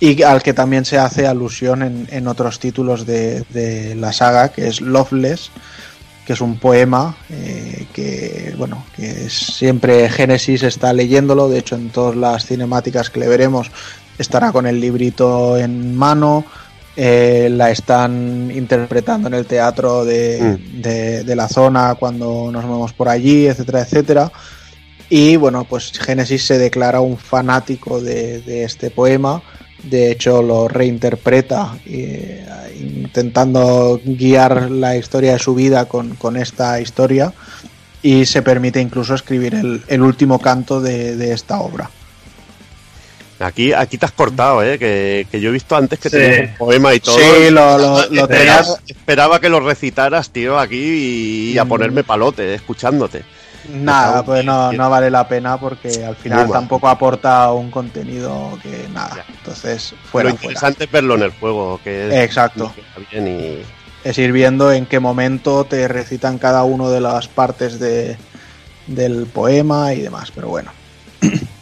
[0.00, 4.82] y al que también se hace alusión en, otros títulos de, la saga, que es
[4.82, 5.50] Loveless,
[6.26, 11.48] que es un poema eh, que bueno que siempre Genesis está leyéndolo.
[11.48, 13.70] De hecho en todas las cinemáticas que le veremos
[14.18, 16.44] estará con el librito en mano
[17.00, 22.92] eh, la están interpretando en el teatro de, de- de la zona cuando nos movemos
[22.92, 24.32] por allí etcétera etcétera.
[25.08, 29.40] Y bueno pues Genesis se declara un fanático de, de este poema.
[29.84, 32.44] De hecho lo reinterpreta eh,
[32.80, 37.32] intentando guiar la historia de su vida con, con esta historia.
[38.02, 41.90] Y se permite incluso escribir el, el último canto de esta obra.
[43.40, 44.78] Aquí, aquí te has cortado, ¿eh?
[44.78, 46.16] Que, que yo he visto antes que Sí.
[46.16, 47.16] tenías un poema y todo.
[47.18, 51.68] Sí, lo, lo- lo Esperaba, tenías- esperaba que lo recitaras, tío, aquí y, a Mm.
[51.68, 53.22] ponerme palote, escuchándote.
[53.70, 56.60] Nada, pues no, no vale la pena porque al final Muy mal.
[56.60, 59.16] tampoco aporta un contenido que nada.
[59.16, 59.24] Ya.
[59.38, 60.30] Entonces, Lo fuera, fuera.
[60.30, 62.72] interesante es verlo en el juego, que es, Exacto.
[62.74, 67.00] que está bien y es ir viendo en qué momento te recitan cada una de
[67.00, 68.16] las partes de,
[68.86, 70.70] del poema y demás, pero bueno.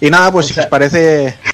[0.00, 1.36] y nada, pues O si sea- os parece...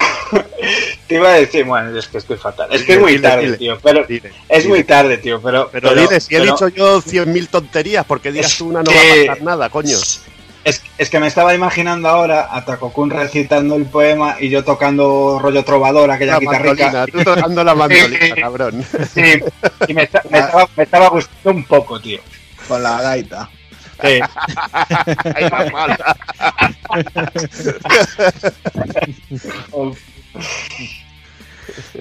[1.07, 2.67] Te iba a decir, bueno, es que estoy fatal.
[2.71, 3.57] Es que es muy dile, tarde, dile.
[3.57, 3.77] tío.
[3.83, 4.05] Pero
[4.49, 5.39] es muy tarde, tío.
[5.39, 8.89] Pero, Pero, dile, si he pero- dicho yo 100.000 tonterías, porque digas tú una no
[8.91, 9.95] que- va a pasar nada, coño.
[10.63, 15.37] Es, es que me estaba imaginando ahora a Takokun recitando el poema y yo tocando
[15.39, 18.83] rollo trovador, aquella La guitarra mandolina, tú tocando la mandolina, cabrón.
[19.13, 19.21] Sí,
[19.87, 22.19] y me, está- me estaba, me estaba gustando un poco, tío.
[22.67, 23.47] Con la gaita.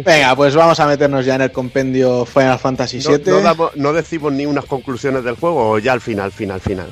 [0.04, 3.22] Venga, pues vamos a meternos ya en el compendio Final Fantasy No, VII.
[3.26, 6.88] no damos- no decimos ni unas conclusiones del juego o ya al final, final, final.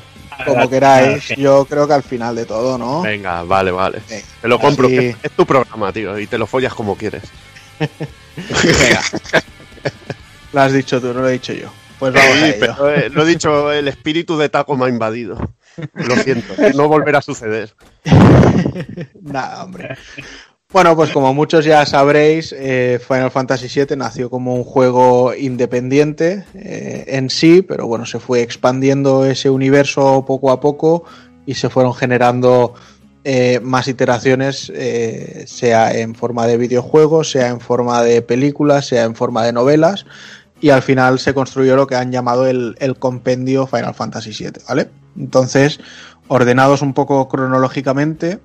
[0.46, 1.28] como queráis.
[1.36, 3.02] Yo creo que al final de todo, ¿no?
[3.02, 4.00] Venga, vale, vale.
[4.08, 6.96] Venga, Te lo compro, así- que es tu programa, tío, y te lo follas como
[6.96, 7.22] quieres.
[7.78, 9.02] Venga.
[10.52, 11.68] Lo has dicho tú, no lo he dicho yo.
[12.02, 12.56] Pues vamos a Sí, ello.
[12.58, 15.38] pero eh, lo he dicho, el espíritu de Taco me ha invadido.
[15.94, 17.76] Lo siento, no volverá a suceder.
[19.22, 19.96] Nada, hombre.
[20.72, 26.44] Bueno, pues como muchos ya sabréis, eh, Final Fantasy VII nació como un juego independiente
[26.56, 31.04] eh, en sí, pero bueno, se fue expandiendo ese universo poco a poco
[31.46, 32.74] y se fueron generando
[33.22, 39.04] eh, más iteraciones, eh, sea en forma de videojuegos, sea en forma de películas, sea
[39.04, 40.04] en forma de novelas,
[40.62, 44.62] y al final se construyó lo que han llamado el, el compendio Final Fantasy VII,
[44.68, 44.88] ¿vale?
[45.18, 45.80] Entonces,
[46.28, 48.38] ordenados un poco cronológicamente,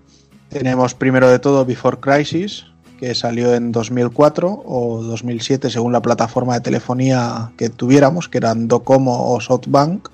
[0.49, 2.65] tenemos primero de todo Before Crisis,
[2.99, 8.67] que salió en 2004 o 2007 según la plataforma de telefonía que tuviéramos, que eran
[8.67, 10.09] Docomo o SoftBank.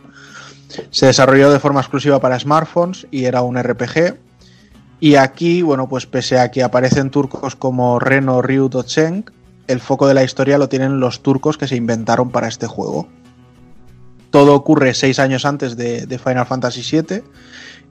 [0.89, 4.17] Se desarrolló de forma exclusiva para smartphones y era un RPG.
[4.99, 9.25] Y aquí, bueno, pues pese a que aparecen turcos como Reno Ryu Docheng,
[9.67, 13.07] el foco de la historia lo tienen los turcos que se inventaron para este juego.
[14.29, 17.23] Todo ocurre seis años antes de, Final Fantasy VII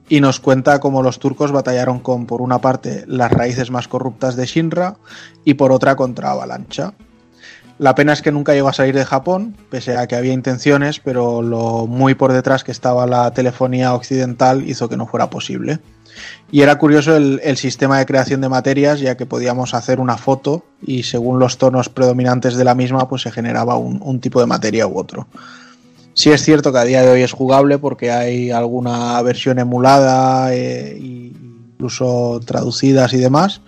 [0.08, 4.36] y nos cuenta cómo los turcos batallaron con, por una parte, las raíces más corruptas
[4.36, 4.96] de Shinra
[5.44, 6.94] y por otra contra Avalancha.
[7.78, 11.00] La pena es que nunca llegó a salir de Japón, pese a que había intenciones,
[11.00, 15.80] pero lo muy por detrás que estaba la telefonía occidental hizo que no fuera posible.
[16.50, 20.64] Y era curioso el, sistema de creación de materias, ya que podíamos hacer una foto
[20.82, 24.86] y según los tonos predominantes de la misma, pues se generaba un, tipo de materia
[24.86, 25.26] u otro.
[26.14, 30.54] Sí es cierto que a día de hoy es jugable porque hay alguna versión emulada,
[30.54, 33.62] eh, incluso traducidas y demás,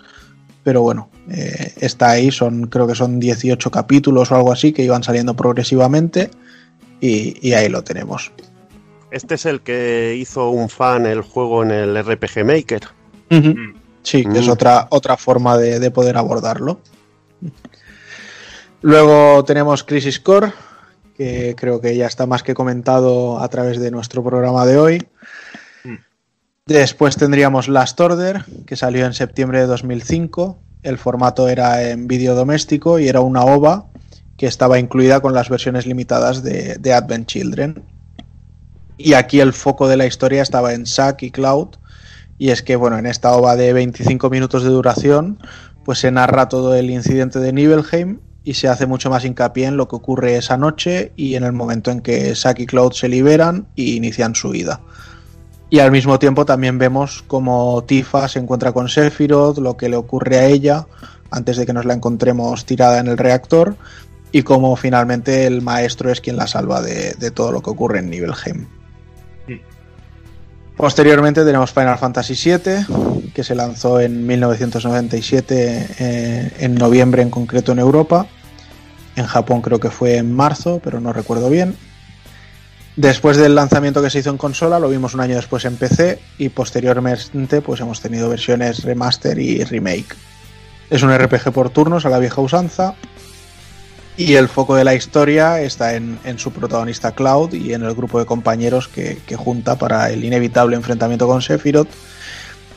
[0.63, 4.83] pero bueno, eh, está ahí, son creo que son 18 capítulos o algo así que
[4.83, 6.29] iban saliendo progresivamente
[7.01, 8.31] y ahí lo tenemos.
[9.15, 12.81] Este es el que hizo un fan el juego en el RPG Maker.
[14.03, 14.51] Sí, que es Mm.
[14.51, 16.81] otra, otra forma de, de poder abordarlo.
[18.81, 20.51] Luego tenemos Crisis Core,
[21.15, 25.07] que creo que ya está más que comentado a través de nuestro programa de hoy.
[26.65, 30.59] Después tendríamos Last Order, que salió en septiembre de 2005.
[30.83, 33.85] El formato era en vídeo doméstico y era una OVA
[34.35, 37.81] que estaba incluida con las versiones limitadas de, de Advent Children.
[38.97, 41.69] Y aquí el foco de la historia estaba en Zack y Cloud.
[42.37, 45.39] Y es que, bueno, en esta OVA de 25 minutos de duración,
[45.83, 49.77] pues se narra todo el incidente de Nibelheim y se hace mucho más hincapié en
[49.77, 53.09] lo que ocurre esa noche y en el momento en que Zack y Cloud se
[53.09, 54.81] liberan y inician su vida.
[55.69, 59.95] Y al mismo tiempo también vemos cómo Tifa se encuentra con Sephiroth, lo que le
[59.95, 60.85] ocurre a ella
[61.31, 63.75] antes de que nos la encontremos tirada en el reactor
[64.31, 67.99] y cómo finalmente el maestro es quien la salva de, de todo lo que ocurre
[67.99, 68.67] en Nibelheim.
[70.77, 77.71] Posteriormente tenemos Final Fantasy VII, que se lanzó en 1997, eh, en noviembre en concreto
[77.71, 78.27] en Europa.
[79.15, 81.77] En Japón creo que fue en marzo, pero no recuerdo bien.
[82.97, 86.19] Después del lanzamiento que se hizo en consola, lo vimos un año después en PC
[86.37, 90.15] y posteriormente pues hemos tenido versiones remaster y remake.
[90.89, 92.95] Es un RPG por turnos a la vieja usanza
[94.17, 97.93] y el foco de la historia está en, en su protagonista Cloud y en el
[97.93, 101.89] grupo de compañeros que, que junta para el inevitable enfrentamiento con Sephiroth.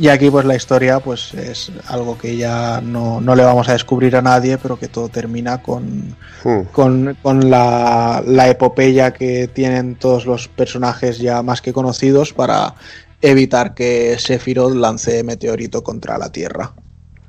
[0.00, 3.73] Y aquí pues la historia pues es algo que ya no, no le vamos a
[3.73, 6.62] descubrir a nadie, pero que todo termina con, Hmm.
[6.73, 12.75] con, con la, la epopeya que tienen todos los personajes ya más que conocidos para
[13.20, 16.75] evitar que Sephiroth lance meteorito contra la Tierra.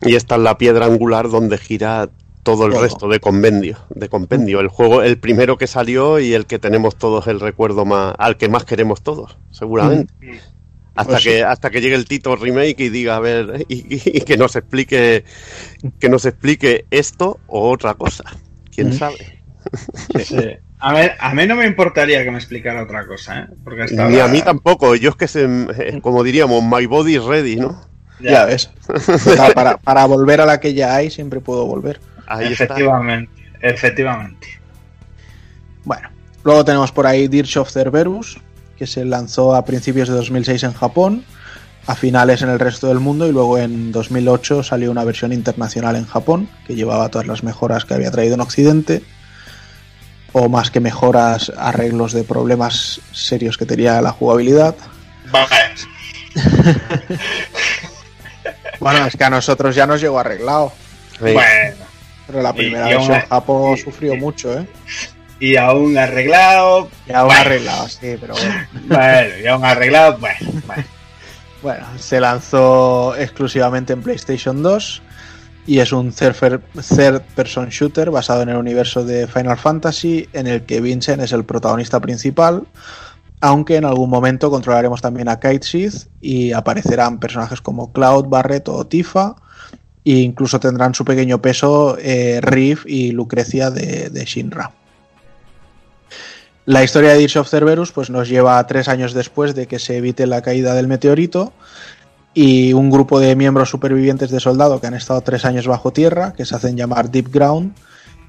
[0.02, 2.10] Y esta es la piedra angular donde gira
[2.44, 4.60] todo el resto de compendio, de compendio.
[4.60, 8.38] El juego, el primero que salió y el que tenemos todos el recuerdo más, al
[8.38, 10.14] que más queremos todos, seguramente.
[10.96, 11.42] Hasta Pues que, sí.
[11.42, 14.56] hasta que llegue el Tito remake y diga, a ver, y, y- y que nos
[14.56, 15.24] explique,
[16.00, 18.24] que nos explique esto o otra cosa.
[18.74, 18.94] ¿Quién Mm.
[18.94, 19.42] sabe?
[20.24, 20.38] Sí.
[20.82, 23.48] A ver, a mí no me importaría que me explicara otra cosa, ¿eh?
[23.66, 24.96] Porque hasta Ni a mí tampoco.
[24.96, 27.82] Yo es que, se, eh, como diríamos, my body is ready, ¿no?
[28.22, 28.70] Ya, ves.
[29.26, 32.00] Total, para, para volver a la que ya hay siempre puedo volver.
[32.30, 32.66] Ahí está.
[32.66, 34.48] Efectivamente, efectivamente.
[35.84, 36.10] Bueno,
[36.44, 38.40] luego tenemos por ahí Dirge of Cerberus,
[38.78, 41.26] que se lanzó a principios de 2006 en Japón,
[41.88, 45.96] a finales en el resto del mundo y luego en 2008 salió una versión internacional
[45.96, 49.02] en Japón que llevaba todas las mejoras que había traído en Occidente
[50.32, 54.76] o más que mejoras, arreglos de problemas serios que tenía la jugabilidad.
[58.80, 60.72] Bueno, es que a nosotros ya nos llegó arreglado.
[61.20, 61.86] Bueno,
[62.30, 63.04] Pero la Y- primera y aún-
[63.76, 64.68] y- sufrió y- mucho, ¿eh?
[65.40, 66.90] y aún arreglado.
[67.08, 67.42] Ya aún Bueno.
[67.42, 68.56] arreglado, sí, pero bueno.
[68.88, 70.18] Bueno, y aún arreglado.
[70.20, 70.84] Bueno, bueno.
[71.62, 75.02] Bueno, se lanzó exclusivamente en PlayStation 2
[75.68, 76.62] y es un third
[76.96, 81.34] third person shooter basado en el universo de Final Fantasy en el que Vincent es
[81.34, 82.64] el protagonista principal,
[83.42, 88.70] aunque en algún momento controlaremos también a Kite Sith y aparecerán personajes como Cloud, Barret
[88.70, 89.36] o Tifa
[90.10, 94.72] e incluso tendrán su pequeño peso eh, Riff y Lucrecia de, Shinra.
[96.66, 99.78] La historia de Dirge of Cerberus pues, nos lleva a tres años después de que
[99.78, 101.54] se evite la caída del meteorito
[102.34, 106.34] y un grupo de miembros supervivientes de soldado que han estado tres años bajo tierra,
[106.34, 107.76] que se hacen llamar Deep Ground,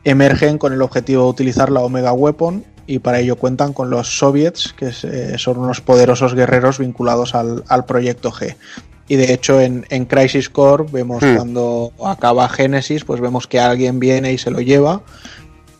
[0.04, 4.18] emergen con el objetivo de utilizar la Omega Weapon y para ello cuentan con los
[4.18, 8.56] soviets, que eh, son unos poderosos guerreros vinculados al, al proyecto G.
[9.10, 11.34] Y de hecho en, en Crisis Core vemos Hmm.
[11.34, 15.02] cuando acaba Genesis, pues vemos que alguien viene y se lo lleva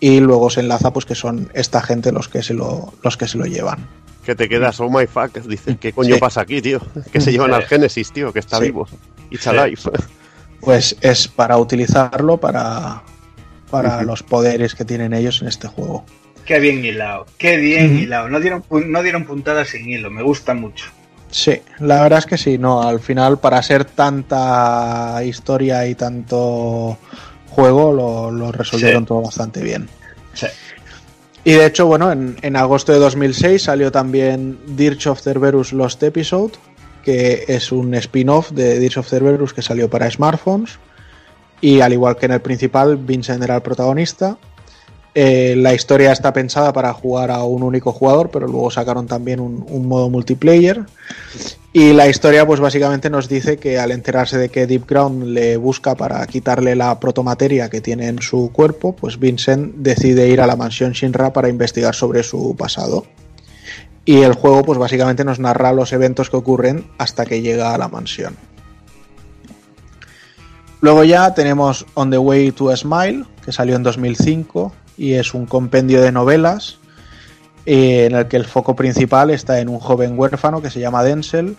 [0.00, 3.28] y luego se enlaza pues que son esta gente los que se lo, los que
[3.28, 3.86] se lo llevan.
[4.24, 5.32] Que te quedas, oh my fuck.
[5.46, 6.20] Dices, ¿qué coño Sí.
[6.20, 6.80] pasa aquí, tío?
[7.12, 8.64] Que se llevan al Génesis, tío, que está Sí.
[8.64, 8.88] vivo.
[9.30, 9.78] It's alive.
[10.60, 13.04] Pues es para utilizarlo para,
[13.70, 16.04] para los poderes que tienen ellos en este juego.
[16.44, 18.28] Qué bien hilado, qué bien hilado.
[18.28, 20.86] No dieron, no dieron puntadas sin hilo, me gusta mucho.
[21.30, 26.98] Sí, la verdad es que sí, no, al final para ser tanta historia y tanto
[27.50, 29.06] juego lo, lo resolvieron Sí.
[29.08, 29.88] todo bastante bien.
[30.34, 30.46] Sí.
[31.44, 36.02] Y de hecho, bueno, en, en agosto de 2006 salió también Dirge of Cerberus Lost
[36.02, 36.52] Episode,
[37.04, 40.78] que es un spin-off de Dirge of Cerberus que salió para smartphones.
[41.62, 44.36] Y al igual que en el principal, Vincent era el protagonista.
[45.14, 49.40] Eh, la historia está pensada para jugar a un único jugador, pero luego sacaron también
[49.40, 50.84] un, un modo multiplayer.
[51.72, 55.56] Y la historia, pues básicamente nos dice que al enterarse de que Deep Ground le
[55.56, 60.46] busca para quitarle la protomateria que tiene en su cuerpo, pues Vincent decide ir a
[60.46, 63.06] la mansión Shinra para investigar sobre su pasado.
[64.04, 67.78] Y el juego, pues básicamente nos narra los eventos que ocurren hasta que llega a
[67.78, 68.36] la mansión.
[70.80, 75.32] Luego ya tenemos On the Way to a Smile, que salió en 2005 y es
[75.32, 76.76] un compendio de novelas
[77.64, 81.02] eh, en el que el foco principal está en un joven huérfano que se llama
[81.02, 81.56] Denzel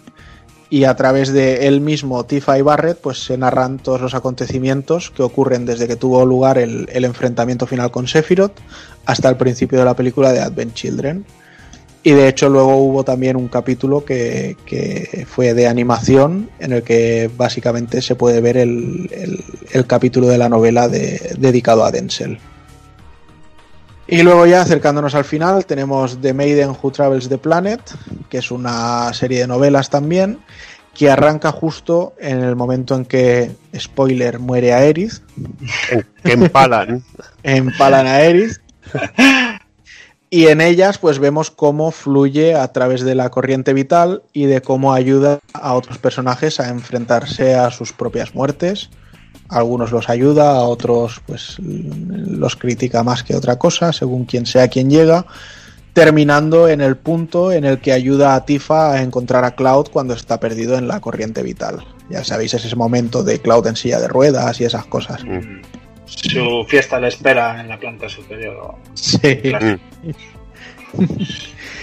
[0.69, 5.09] y a través de él mismo, Tifa y Barrett, pues se narran todos los acontecimientos
[5.09, 8.53] que ocurren desde que tuvo lugar el, enfrentamiento final con Sephiroth
[9.05, 11.25] hasta el principio de la película de Advent Children.
[12.03, 16.83] Y de hecho luego hubo también un capítulo que, que fue de animación en el
[16.83, 19.09] que básicamente se puede ver el,
[19.73, 22.39] el- capítulo de la novela de- dedicado a Denzel.
[24.11, 27.79] Y luego ya acercándonos al final tenemos The Maiden Who Travels the Planet,
[28.29, 30.39] que es una serie de novelas también,
[30.93, 35.19] que arranca justo en el momento en que, spoiler, muere Aerith,
[35.87, 37.01] que empalan.
[37.41, 38.57] empalan a Aerith.
[40.33, 44.61] Y en ellas pues vemos cómo fluye a través de la corriente vital y de
[44.61, 48.89] cómo ayuda a otros personajes a enfrentarse a sus propias muertes.
[49.51, 54.45] A algunos los ayuda, a otros pues los critica más que otra cosa, según quien
[54.45, 55.25] sea quien llega,
[55.93, 60.13] terminando en el punto en el que ayuda a Tifa a encontrar a Cloud cuando
[60.13, 61.83] está perdido en la corriente vital.
[62.09, 65.23] Ya sabéis, es ese momento de Cloud en silla de ruedas y esas cosas.
[65.23, 65.61] Mm.
[66.05, 68.75] Su fiesta le espera en la planta superior.
[68.93, 69.37] Sí.
[69.37, 69.79] Claro.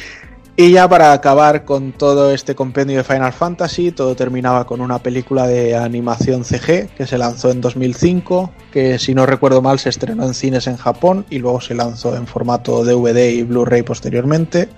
[0.60, 4.98] Y ya para acabar con todo este compendio de Final Fantasy, todo terminaba con una
[4.98, 9.88] película de animación CG que se lanzó en 2005, que si no recuerdo mal se
[9.88, 14.68] estrenó en cines en Japón y luego se lanzó en formato DVD y Blu-ray posteriormente,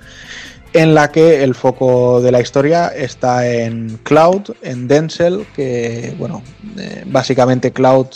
[0.74, 6.42] en la que el foco de la historia está en Cloud, en Denzel, que bueno,
[6.76, 8.08] eh, básicamente Cloud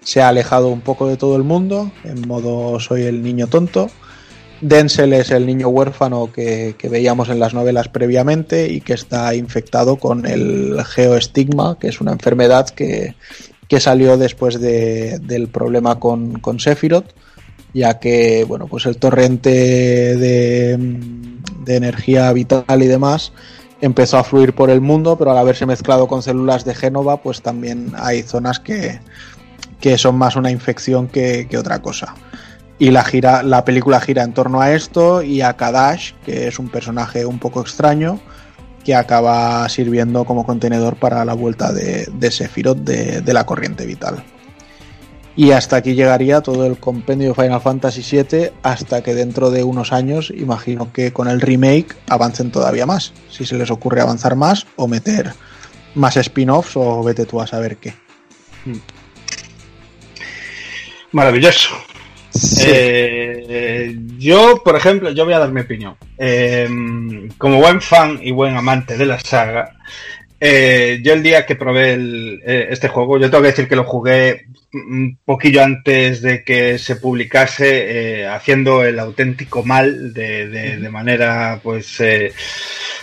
[0.00, 3.90] se ha alejado un poco de todo el mundo, en modo soy el niño tonto.
[4.62, 9.34] Denzel es el niño huérfano que, que veíamos en las novelas previamente y que está
[9.34, 13.16] infectado con el geoestigma, que es una enfermedad que,
[13.68, 17.10] que salió después de- del problema con, con Sephiroth,
[17.74, 20.76] ya que bueno, pues el torrente de,
[21.64, 23.32] de energía vital y demás
[23.80, 27.42] empezó a fluir por el mundo, pero al haberse mezclado con células de Génova, pues
[27.42, 29.00] también hay zonas que,
[29.80, 32.14] que son más una infección que, que otra cosa.
[32.78, 36.58] Y la, gira, la película gira en torno a esto y a Kadash, que es
[36.58, 38.20] un personaje un poco extraño,
[38.84, 43.86] que acaba sirviendo como contenedor para la vuelta de, de Sephiroth de, de la corriente
[43.86, 44.24] vital.
[45.36, 49.62] Y hasta aquí llegaría todo el compendio de Final Fantasy VII, hasta que dentro de
[49.62, 53.12] unos años, imagino que con el remake avancen todavía más.
[53.30, 55.32] Si se les ocurre avanzar más o meter
[55.94, 57.94] más spin-offs o vete tú a saber qué.
[61.12, 61.70] Maravilloso.
[62.64, 65.96] Eh, yo, por ejemplo, yo voy a dar mi opinión.
[66.18, 66.68] Eh,
[67.38, 69.72] como buen fan y buen amante de la saga,
[70.40, 73.76] eh, yo el día que probé el- eh, este juego, yo tengo que decir que
[73.76, 80.48] lo jugué un poquillo antes de que se publicase, eh, haciendo el auténtico mal de,
[80.48, 82.32] de- de manera, pues, eh,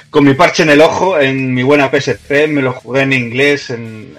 [0.09, 3.69] con mi parche en el ojo, en mi buena PSP, me lo jugué en inglés
[3.69, 4.16] en,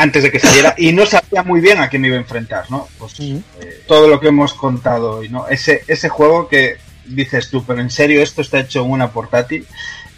[0.00, 2.70] antes de que saliera y no sabía muy bien a qué me iba a enfrentar,
[2.70, 2.88] ¿no?
[2.98, 3.42] Pues eh,
[3.86, 5.46] todo lo que hemos contado hoy, ¿no?
[5.46, 9.66] Ese, ese juego que dices tú, pero en serio esto está hecho en una portátil.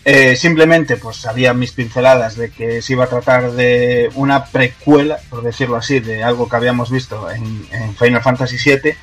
[0.04, 5.18] Eh, simplemente, pues había mis pinceladas de que se iba a tratar de una precuela,
[5.28, 8.94] por decirlo así, de algo que habíamos visto en, en Final Fantasy VII,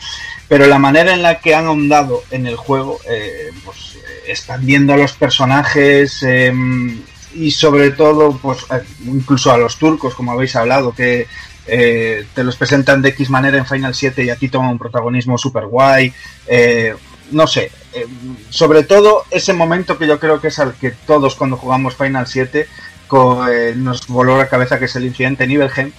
[0.47, 4.93] pero la manera en la que han ahondado en el juego, eh, pues eh, expandiendo
[4.93, 6.53] a los personajes eh,
[7.33, 8.59] y sobre todo, pues
[9.05, 11.27] incluso a los turcos, como habéis hablado, que
[11.67, 15.37] eh, te los presentan de X manera en Final 7 y aquí toman un protagonismo
[15.37, 16.11] super guay.
[16.47, 16.95] eh,
[17.31, 18.07] no sé, eh,
[18.49, 22.25] sobre todo ese momento que yo creo que es al que todos cuando jugamos Final
[22.25, 22.67] 7
[23.07, 25.91] co- eh, nos voló la cabeza, que es el incidente Nibelheim,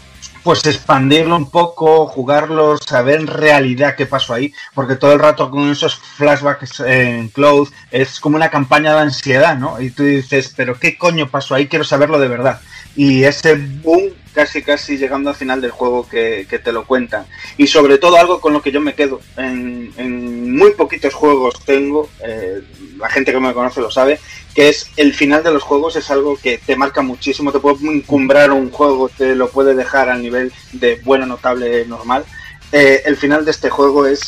[0.42, 5.50] pues expandirlo un poco, jugarlo, saber en realidad qué pasó ahí, porque todo el rato
[5.50, 9.80] con esos flashbacks en Cloud es como una campaña de ansiedad, ¿no?
[9.80, 11.68] Y tú dices, pero ¿qué coño pasó ahí?
[11.68, 12.60] Quiero saberlo de verdad.
[12.96, 17.26] Y ese boom casi casi llegando al final del juego que, que te lo cuentan.
[17.56, 19.20] Y sobre todo algo con lo que yo me quedo.
[19.36, 22.62] En, en muy poquitos juegos tengo, eh,
[22.98, 24.20] la gente que me conoce lo sabe,
[24.54, 27.76] que es el final de los juegos es algo que te marca muchísimo, te puede
[27.86, 32.24] encumbrar un juego, te lo puede dejar al nivel de bueno, notable, normal.
[32.72, 34.20] Eh, el final de este juego es,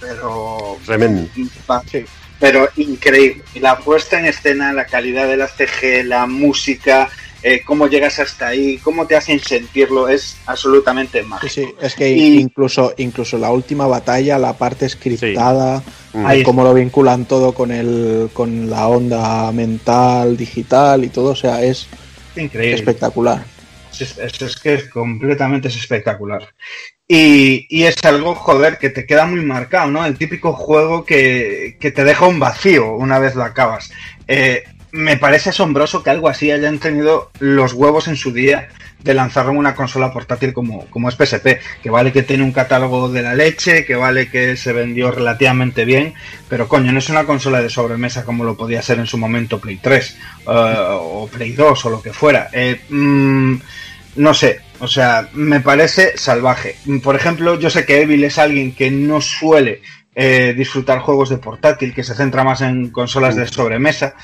[0.00, 1.28] pero Tremendo.
[1.66, 1.82] pa-
[2.38, 3.42] pero increíble.
[3.56, 7.08] La puesta en escena, la calidad de la CG, la música,
[7.42, 11.52] eh, cómo llegas hasta ahí, cómo te hacen sentirlo, es absolutamente Sí, mágico.
[11.54, 16.26] sí, es que Y- incluso, incluso la última batalla, la parte scriptada, Mm.
[16.26, 21.36] Ahí cómo lo vinculan todo con el, con la onda mental, digital y todo, o
[21.36, 21.86] sea, es
[22.34, 22.74] Increíble.
[22.74, 23.44] espectacular.
[23.92, 26.48] Es, es- es que es completamente es espectacular.
[27.06, 30.04] Y, y es algo, joder, que te queda muy marcado, ¿no?
[30.04, 33.90] El típico juego que, que te deja un vacío una vez lo acabas.
[34.26, 38.68] Eh, me parece asombroso que algo así hayan tenido los huevos en su día
[39.02, 42.52] de lanzarlo en una consola portátil como, como es PSP, que vale que tiene un
[42.52, 46.14] catálogo de la leche, que vale que se vendió relativamente bien,
[46.48, 49.58] pero coño, no es una consola de sobremesa como lo podía ser en su momento
[49.58, 52.48] Play 3 eh, o Play 2 o lo que fuera.
[52.52, 53.54] Eh, mm,
[54.16, 56.76] no sé, o sea, me parece salvaje.
[57.02, 59.82] Por ejemplo, yo sé que Evil es alguien que no suele
[60.14, 64.14] eh, disfrutar juegos de portátil, que se centra más en consolas de sobremesa.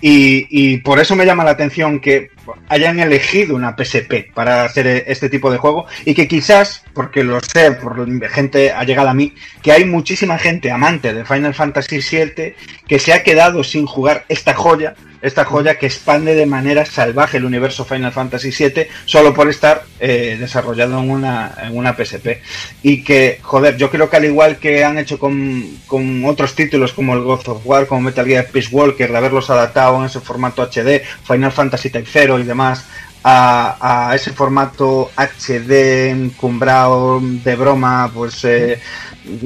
[0.00, 2.30] Y, por eso me llama la atención que
[2.68, 7.40] hayan elegido una PSP para hacer este tipo de juego y que quizás, porque lo
[7.40, 12.00] sé, por gente ha llegado a mí, que hay muchísima gente amante de Final Fantasy
[12.00, 12.54] VII
[12.86, 14.94] que se ha quedado sin jugar esta joya,
[15.24, 19.84] esta joya que expande de manera salvaje el universo Final Fantasy VII solo por estar
[19.98, 22.42] eh, desarrollado en una, en una PSP.
[22.82, 26.92] Y que, joder, yo creo que al igual que han hecho con, con otros títulos
[26.92, 30.20] como el God of War, como Metal Gear Peace Walker, de haberlos adaptado en ese
[30.20, 32.84] formato HD, Final Fantasy Type 0 y demás,
[33.24, 38.78] a, a ese formato HD encumbrado de broma, pues eh,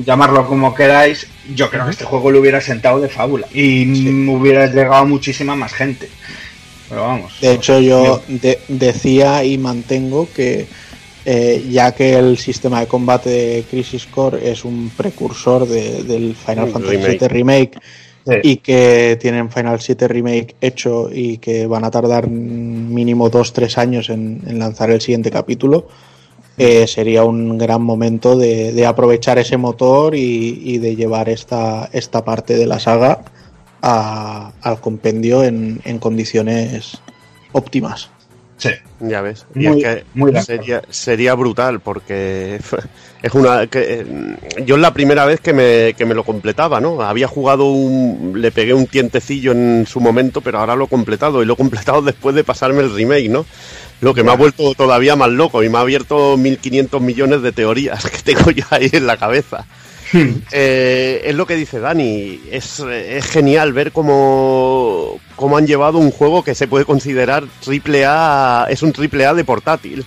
[0.05, 4.29] llamarlo como queráis, yo creo que este juego lo hubiera sentado de fábula y mm,
[4.31, 6.09] hubiera llegado a muchísima más gente.
[6.89, 7.41] Pero vamos.
[7.41, 10.67] De hecho, yo de- decía y mantengo que
[11.25, 16.35] eh, ya que el sistema de combate de Crisis Core es un precursor de- del
[16.35, 17.19] Final Fantasy remake.
[17.21, 17.79] VII Remake
[18.29, 18.35] Sí.
[18.43, 24.11] y que tienen Final 7 Remake hecho y que van a tardar mínimo 2-3 años
[24.11, 25.89] en, en lanzar el siguiente capítulo,
[26.59, 31.89] eh, sería un gran momento de, de aprovechar ese motor y, y de llevar esta,
[31.93, 33.21] esta parte de la saga
[33.81, 36.99] a- al compendio en, en condiciones
[37.53, 38.11] óptimas.
[38.57, 38.71] Sí.
[39.01, 39.47] Ya ves.
[39.55, 40.63] Y Muy- es que muy de acuerdo.
[40.65, 42.59] sería, sería brutal porque
[43.23, 44.07] es una que eh,
[44.65, 47.03] yo es la primera vez que me, que me lo completaba, ¿no?
[47.03, 51.43] Había jugado un le pegué un tientecillo en su momento, pero ahora lo he completado
[51.43, 53.45] y lo he completado después de pasarme el remake, ¿no?
[54.01, 57.51] Lo que me ha vuelto todavía más loco y me ha abierto 1500 millones de
[57.51, 59.67] teorías que tengo yo ahí en la cabeza.
[60.53, 66.11] Eh, es lo que dice Dani, es, es genial ver cómo, cómo han llevado un
[66.11, 70.07] juego que se puede considerar triple A, es un triple A de portátil.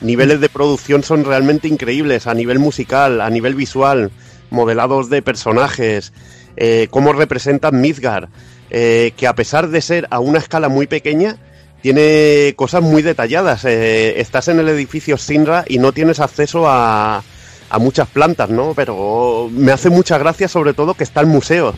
[0.00, 4.10] Niveles de producción son realmente increíbles a nivel musical, a nivel visual,
[4.50, 6.12] modelados de personajes,
[6.56, 8.28] eh, cómo representan Midgar,
[8.70, 11.36] eh, que a pesar de ser a una escala muy pequeña,
[11.82, 13.64] tiene cosas muy detalladas.
[13.64, 17.22] Eh, estás en el edificio Sinra y no tienes acceso a,
[17.70, 18.74] a muchas plantas, ¿no?
[18.74, 21.74] Pero me hace mucha gracia sobre todo que está el museo.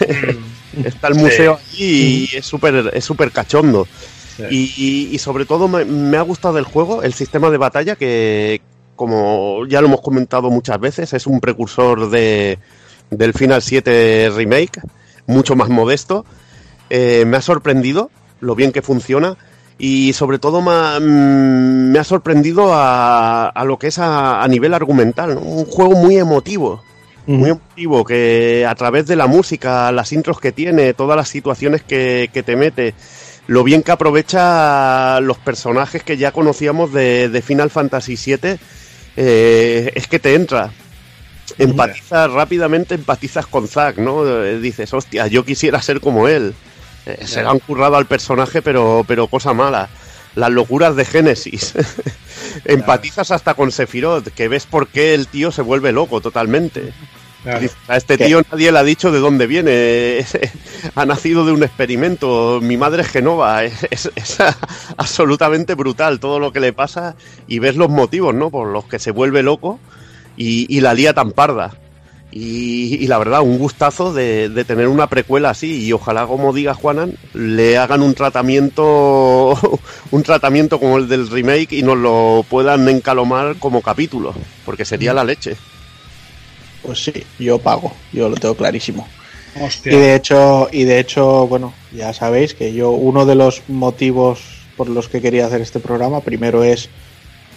[0.84, 3.86] está el museo allí y es súper es súper cachondo.
[4.50, 7.96] Y, y- y sobre todo me, me ha gustado del juego el sistema de batalla
[7.96, 8.60] que,
[8.96, 12.58] como ya lo hemos comentado muchas veces, es un precursor de,
[13.10, 14.80] del Final 7 Remake,
[15.26, 16.24] mucho más modesto.
[16.90, 19.36] Eh, me ha sorprendido lo bien que funciona
[19.78, 24.42] y sobre todo me ha, mm, me ha sorprendido a, a lo que es a,
[24.42, 25.40] a nivel argumental, ¿no?
[25.40, 26.82] un juego muy emotivo.
[27.26, 31.82] Muy emotivo, que a través de la música, las intros que tiene, todas las situaciones
[31.82, 32.94] que, que te mete,
[33.46, 38.58] lo bien que aprovecha los personajes que ya conocíamos de, de Final Fantasy VII,
[39.16, 40.72] eh, es que te entra.
[41.58, 44.26] Empatizas rápidamente, empatizas con Zack, ¿no?
[44.26, 46.54] Eh, Dices, hostia, yo quisiera ser como él.
[47.06, 49.88] Eh, se le han currado al personaje, pero, pero cosa mala.
[50.34, 51.74] Las locuras de Génesis.
[52.64, 56.92] Empatizas hasta con Sephiroth, que ves por qué el tío se vuelve loco totalmente.
[57.88, 60.18] A este tío nadie le ha dicho de dónde viene.
[60.18, 60.38] Es-
[60.94, 62.60] ha nacido de un experimento.
[62.62, 63.62] Mi madre es Genova.
[63.90, 64.10] Es,
[64.96, 67.16] absolutamente brutal todo lo que le pasa
[67.46, 68.50] y ves los motivos, ¿no?
[68.50, 69.78] Por los que se vuelve loco
[70.36, 71.72] y, la lía tan parda.
[72.32, 76.52] Y, y la verdad, un gustazo de, de tener una precuela así y ojalá, como
[76.52, 79.56] diga Juanan, le hagan un tratamiento,
[80.10, 85.14] un tratamiento como el del remake y nos lo puedan encalomar como capítulo, porque sería
[85.14, 85.56] la leche.
[86.84, 89.06] Pues sí, yo pago, yo lo tengo clarísimo.
[89.60, 89.92] Hostia.
[89.92, 94.40] Y de hecho, y de hecho, bueno, ya sabéis que yo uno de los motivos
[94.76, 96.88] por los que quería hacer este programa, primero es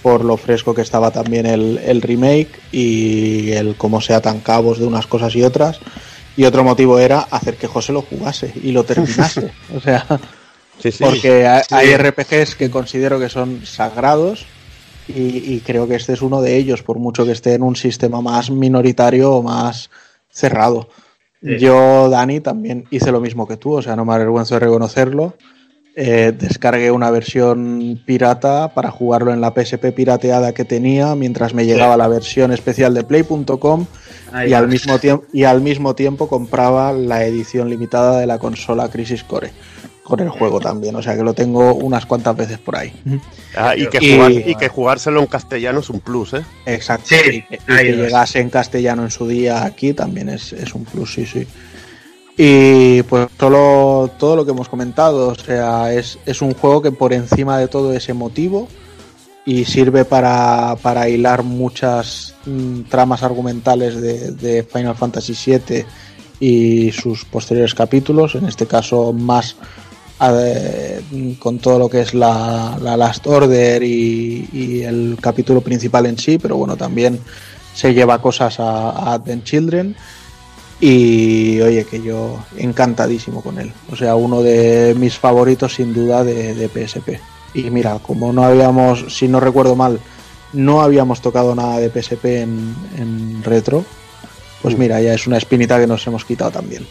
[0.03, 4.77] por lo fresco que estaba también el, el remake y el cómo se atan cabos
[4.79, 5.79] de unas cosas y otras.
[6.37, 9.51] Y otro motivo era hacer que José lo jugase y lo terminase.
[9.75, 10.05] o sea,
[10.79, 11.03] Sí, sí.
[11.03, 11.73] porque hay, Sí.
[11.73, 14.45] hay RPGs que considero que son sagrados
[15.07, 17.75] y, y creo que este es uno de ellos, por mucho que esté en un
[17.75, 19.89] sistema más minoritario o más
[20.29, 20.89] cerrado.
[21.41, 21.57] Sí.
[21.59, 25.33] Yo, Dani, también hice lo mismo que tú, o sea, no me avergüenzo de reconocerlo.
[25.99, 31.65] Eh, descargué una versión pirata para jugarlo en la PSP pirateada que tenía mientras me
[31.65, 33.87] llegaba la versión especial de play.com
[34.47, 38.89] y al, mismo tiempo, y al mismo tiempo compraba la edición limitada de la consola
[38.89, 39.51] Crisis Core
[40.03, 42.93] con el juego también, o sea que lo tengo unas cuantas veces por ahí.
[43.55, 46.43] Ah, y, que jugar- y que jugárselo en castellano es un plus, ¿eh?
[46.67, 47.07] Exacto.
[47.09, 50.75] Sí, y que, y que llegase en castellano en su día aquí también es, es
[50.75, 51.47] un plus, sí, sí.
[52.37, 56.91] Y pues solo todo lo que hemos comentado, o sea, es, es un juego que
[56.91, 58.67] por encima de todo es emotivo
[59.43, 65.85] y sirve para, para hilar muchas mm, tramas argumentales de, de Final Fantasy VII
[66.39, 69.55] y sus posteriores capítulos, en este caso más
[70.19, 71.01] eh,
[71.39, 76.19] con todo lo que es la, la Last Order y, y el capítulo principal en
[76.19, 77.19] sí, pero bueno, también
[77.73, 79.95] se lleva cosas a, a Advent Children
[80.79, 83.73] y oye, que yo encantadísimo con él.
[83.91, 87.19] O sea, uno de mis favoritos sin duda de, de PSP.
[87.53, 89.99] Y mira, como no habíamos, si no recuerdo mal,
[90.53, 93.83] no habíamos tocado nada de PSP en, en retro,
[94.61, 96.87] pues mira, ya es una espinita que nos hemos quitado también.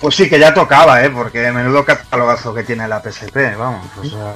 [0.00, 1.10] Pues sí, que ya tocaba, ¿eh?
[1.10, 3.86] Porque menudo catalogazo que tiene la PSP, vamos.
[4.00, 4.34] O sea,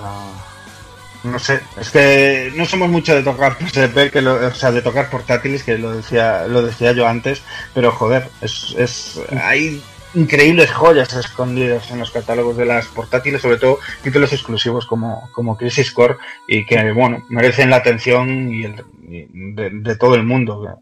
[1.26, 4.82] no sé, es que no somos mucho de tocar PSP, que lo- o sea, de
[4.82, 7.42] tocar portátiles, que lo decía, lo decía yo antes,
[7.74, 9.82] pero joder, es, es, hay
[10.14, 15.56] increíbles joyas escondidas en los catálogos de las portátiles, sobre todo títulos exclusivos como, como
[15.58, 16.16] Crisis Core,
[16.48, 18.84] y que, bueno, merecen la atención y el,
[19.82, 20.80] de todo el mundo.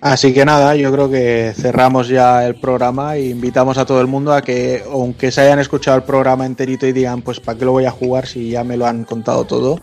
[0.00, 4.06] Así que nada, yo creo que cerramos ya el programa e invitamos a todo el
[4.06, 7.64] mundo a que, aunque se hayan escuchado el programa enterito y digan, pues ¿para qué
[7.64, 9.80] lo voy a jugar si ya me lo han contado todo?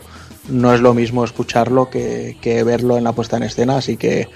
[0.48, 4.30] No es lo mismo escucharlo que, que verlo en la puesta en escena, así que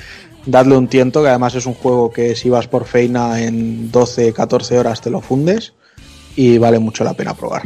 [0.46, 4.34] dadle un tiento, que además es un juego que si vas por feina en 12,
[4.34, 5.74] 14 horas te lo fundes
[6.36, 7.64] y vale mucho la pena probar.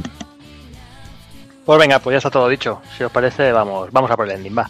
[1.65, 2.81] Pues venga, pues ya está todo dicho.
[2.97, 4.69] Si os parece, vamos, vamos a por el ending, va.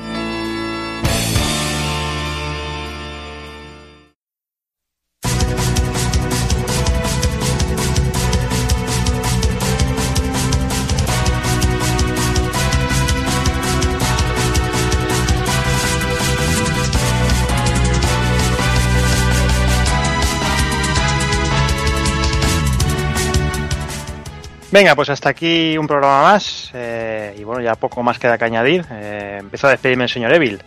[24.71, 26.69] Venga, pues hasta aquí un programa más.
[26.73, 28.85] eh, y bueno, ya poco más queda que añadir.
[28.91, 30.61] Eh, empiezo a despedirme el señor Evil.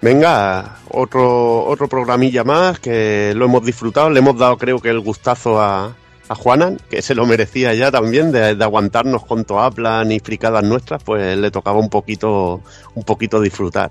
[0.00, 4.10] Venga, otro, otro programilla más que lo hemos disfrutado.
[4.10, 5.92] Le hemos dado, creo que, el gustazo a,
[6.28, 10.62] a Juanan, que se lo merecía ya también, de, de aguantarnos con Toaplan y fricadas
[10.62, 12.60] nuestras, pues le tocaba un poquito,
[12.94, 13.90] un poquito disfrutar.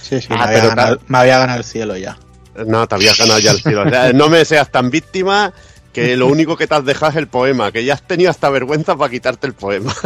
[0.00, 2.16] Sí, sí, Ah, me, había pero ganado, me había ganado el cielo ya.
[2.64, 3.82] No, te habías ganado ya el cielo.
[3.84, 5.52] O sea, no me seas tan víctima
[5.92, 8.50] que lo único que te has dejado es el poema, que ya has tenido hasta
[8.50, 9.94] vergüenza para quitarte el poema.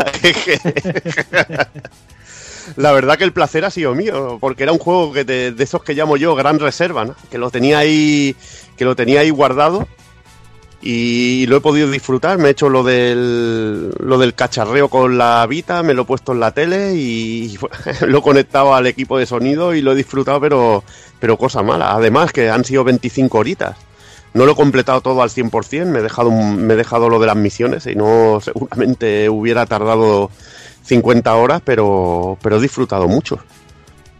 [2.76, 5.82] La verdad que el placer ha sido mío, porque era un juego que de esos
[5.82, 7.16] que llamo yo gran reserva, ¿no?
[7.30, 8.36] que lo tenía ahí,
[8.76, 9.88] que lo tenía ahí guardado
[10.82, 12.38] y lo he podido disfrutar.
[12.38, 16.32] Me he hecho lo del, lo del cacharreo con la Vita, me lo he puesto
[16.32, 17.56] en la tele y
[18.06, 20.84] lo he conectado al equipo de sonido y lo he disfrutado, pero,
[21.20, 21.92] pero cosa mala.
[21.92, 23.76] Además que han sido 25 horitas.
[24.34, 27.18] No lo he completado todo al 100%, me he dejado, un- me he dejado lo
[27.20, 30.30] de las misiones y no seguramente hubiera tardado
[30.84, 33.38] 50 horas, pero, pero he disfrutado mucho.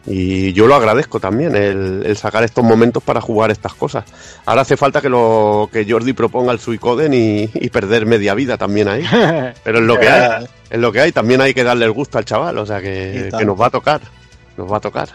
[0.04, 4.04] Y yo lo agradezco también, el, el sacar estos momentos para jugar estas cosas.
[4.44, 8.58] Ahora hace falta que lo que Jordi proponga el Suicoden y, y perder media vida
[8.58, 9.04] también ahí.
[9.64, 11.12] Pero es lo que hay, es lo que hay.
[11.12, 13.70] También hay que darle el gusto al chaval, o sea que, que nos va a
[13.70, 14.00] tocar,
[14.56, 15.08] nos va a tocar.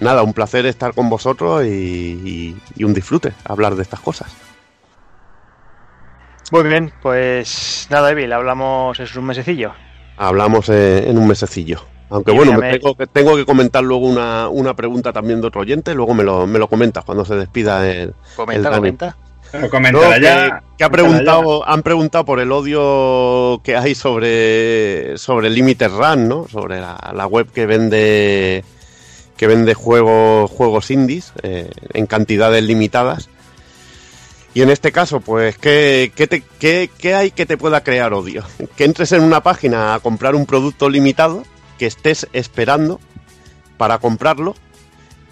[0.00, 4.30] Nada, un placer estar con vosotros y, y- y un disfrute hablar de estas cosas.
[6.50, 9.72] Muy bien, pues nada, Evil, hablamos es un mesecillo.
[10.16, 11.80] Hablamos en un mesecillo.
[12.10, 15.46] Aunque Y bueno, me tengo, que, tengo que comentar luego una, una pregunta también de
[15.48, 19.16] otro oyente, luego me lo, me lo comentas cuando se despida el, Comenta, el comenta.
[19.52, 20.62] No, que, ya.
[20.76, 26.46] que ha preguntado, han preguntado por el odio que hay sobre, sobre Limited Run, ¿no?
[26.48, 28.64] Sobre la, la web que vende
[29.36, 33.28] que vende juegos, juegos indies eh, en cantidades limitadas.
[34.54, 36.28] Y en este caso, pues, ¿qué, qué,
[36.60, 38.44] qué- qué hay que te pueda crear odio?
[38.76, 41.42] Que entres en una página a comprar un producto limitado,
[41.78, 43.00] que estés esperando
[43.76, 44.54] para comprarlo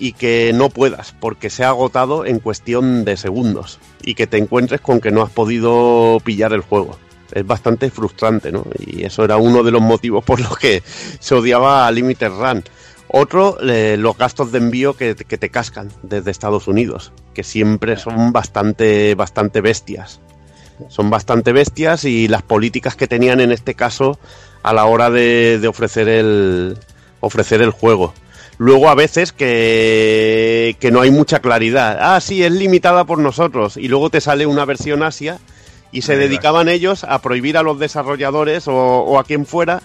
[0.00, 4.38] y que no puedas porque se ha agotado en cuestión de segundos y que te
[4.38, 6.98] encuentres con que no has podido pillar el juego.
[7.32, 8.64] Es bastante frustrante, ¿no?
[8.84, 10.82] Y eso era uno de los motivos por los que
[11.20, 12.64] se odiaba a Limited Run.
[13.14, 17.98] Otro, eh, los gastos de envío que, que te cascan desde Estados Unidos, que siempre
[17.98, 20.20] son bastante, bastante bestias.
[20.88, 24.18] Son bastante bestias y las políticas que tenían en este caso
[24.62, 26.78] a la hora de, de ofrecer el
[27.20, 28.14] ofrecer el juego.
[28.56, 31.98] Luego a veces que, que no hay mucha claridad.
[32.00, 33.76] Ah, sí, es limitada por nosotros.
[33.76, 35.38] Y luego te sale una versión Asia
[35.90, 39.82] y se dedicaban ellos a prohibir a los desarrolladores o, o a quien fuera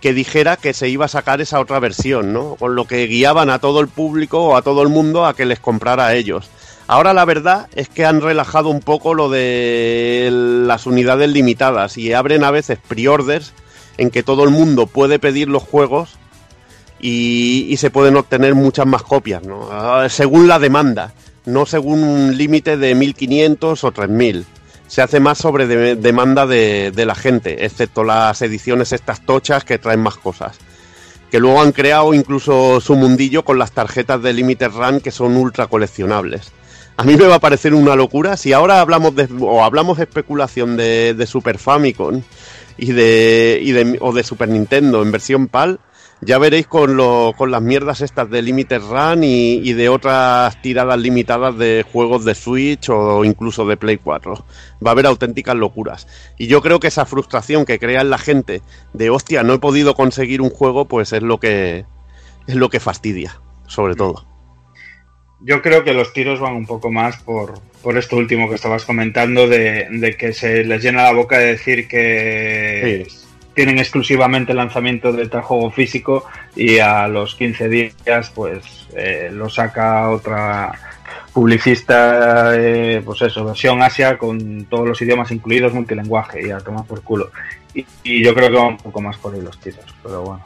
[0.00, 2.56] que dijera que se iba a sacar esa otra versión, ¿no?
[2.56, 5.46] Con lo que guiaban a todo el público o a todo el mundo a que
[5.46, 6.50] les comprara a ellos.
[6.86, 12.12] Ahora la verdad es que han relajado un poco lo de las unidades limitadas y
[12.12, 13.52] abren a veces pre-orders
[13.96, 16.16] en que todo el mundo puede pedir los juegos
[16.98, 19.68] y, se pueden obtener muchas más copias, ¿no?
[19.70, 21.14] Ah, según la demanda,
[21.46, 24.44] no según un límite de 1500 o 3000.
[24.90, 29.62] Se hace más sobre de- demanda de, de la gente, excepto las ediciones estas tochas
[29.64, 30.58] que traen más cosas.
[31.30, 35.36] Que luego han creado incluso su mundillo con las tarjetas de Limited Run que son
[35.36, 36.50] ultra coleccionables.
[36.96, 38.36] A mí me va a parecer una locura.
[38.36, 42.22] Si ahora hablamos de, o hablamos de especulación de, de Super Famicom
[42.76, 45.78] y de, y de, o de Super Nintendo en versión PAL,
[46.22, 50.60] ya veréis con, lo, con las mierdas estas de Limited Run y, y de otras
[50.60, 54.34] tiradas limitadas de juegos de Switch o incluso de Play 4.
[54.84, 56.06] Va a haber auténticas locuras.
[56.36, 59.58] Y yo creo que esa frustración que crea en la gente de hostia, no he
[59.58, 61.86] podido conseguir un juego, pues es lo que
[62.46, 64.26] es lo que fastidia, sobre todo.
[65.42, 68.84] Yo creo que los tiros van un poco más por, por esto último que estabas
[68.84, 73.06] comentando, de, de que se les llena la boca de decir que
[73.60, 76.24] tienen exclusivamente el lanzamiento de tal juego físico
[76.56, 80.72] y a los 15 días pues eh, lo saca otra
[81.34, 86.86] publicista, eh, pues eso, versión Asia con todos los idiomas incluidos, multilenguaje y a tomar
[86.86, 87.32] por culo.
[87.74, 90.42] Y, y yo creo que va un poco más por ahí los tiros, pero bueno.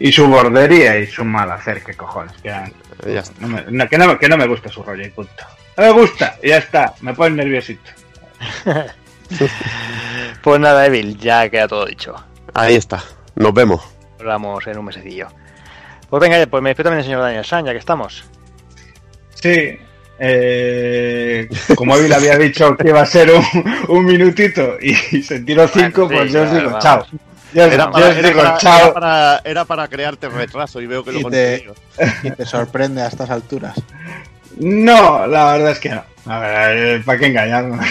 [0.00, 2.34] Y su bordería y su mal hacer, qué cojones.
[2.42, 3.40] Que, Ya está.
[3.42, 5.44] no me, no, que, no, que no me gusta su rollo y punto.
[5.76, 7.92] No me gusta, y ya está, me pone nerviosito.
[10.42, 12.14] Pues nada, Evil, ya queda todo dicho.
[12.52, 13.02] Ahí está.
[13.34, 13.80] Nos vemos.
[14.20, 15.28] Hablamos en un mesecillo.
[16.10, 18.24] Pues venga, pues me despido también el señor Daniel San, ya que estamos.
[19.34, 19.78] Sí,
[20.18, 23.42] eh, como Evil había dicho que iba a ser un,
[23.88, 26.82] un minutito y se tiró cinco, Bueno, pues sí, yo os digo vamos.
[26.84, 27.06] chao.
[27.54, 28.78] Yo, Era yo para, era digo para- chao.
[28.82, 31.74] era para- era para crearte retraso y veo que lo Y te- conseguido.
[32.22, 33.74] Y te sorprende a estas alturas.
[34.58, 36.02] No, la verdad es que no.
[36.26, 37.84] A ver, ¿para qué engañarnos?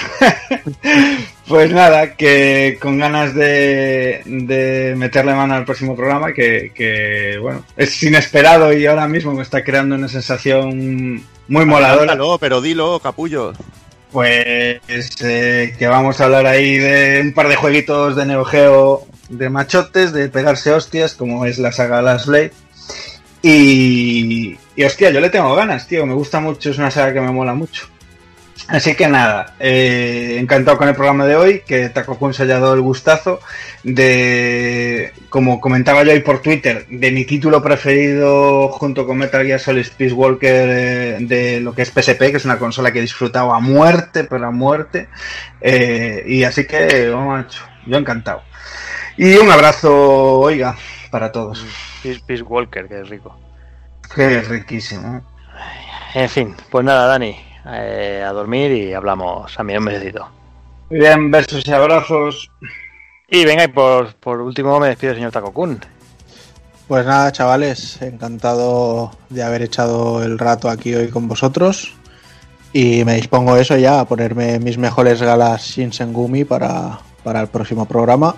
[1.48, 7.64] pues nada, que con ganas de, de, meterle mano al próximo programa, que, que, bueno,
[7.78, 12.18] es inesperado y ahora mismo me está creando una sensación muy moladora.
[12.40, 13.54] Pero dilo, capullo.
[14.12, 14.80] Pues
[15.22, 19.50] eh, que vamos a hablar ahí de un par de jueguitos de Neo Geo de
[19.50, 22.52] machotes, de pegarse hostias, como es la saga Last Blade.
[23.44, 27.22] Y, y hostia, yo le tengo ganas, tío, me gusta mucho, es una saga que
[27.22, 27.88] me mola mucho.
[28.70, 32.60] Así que nada, eh, encantado con el programa de hoy, que Taco Kun se haya
[32.60, 33.42] dado el gustazo
[33.84, 39.60] de, como comentaba yo hoy por Twitter, de mi título preferido junto con Metal Gear
[39.60, 43.02] Solid Peace Walker eh, de lo que es PSP, que es una consola que he
[43.02, 45.10] disfrutado a muerte, pero a muerte.
[45.60, 48.44] Eh, y así que, macho, yo encantado.
[49.18, 50.78] Y un abrazo, oiga,
[51.14, 51.64] para todos.
[52.02, 53.38] Peace, Peace Walker, que es rico.
[54.16, 55.22] Que es riquísimo.
[56.16, 57.36] En fin, pues nada, Dani,
[57.68, 60.28] eh, a dormir y hablamos a mí un mesecito.
[60.90, 62.50] Muy bien, besos y abrazos.
[63.30, 65.82] Y venga, y por, por último me despido, señor Takokun.
[66.88, 71.94] Pues nada, chavales, encantado de haber echado el rato aquí hoy con vosotros.
[72.74, 77.86] Y me dispongo eso ya a ponerme mis mejores galas Shinsengumi para, para el próximo
[77.86, 78.36] programa.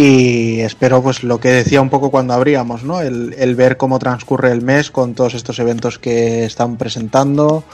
[0.00, 3.00] Y espero, pues lo que decía un poco cuando abríamos, ¿no?
[3.00, 7.64] El, el ver cómo transcurre el mes con todos estos eventos que están presentando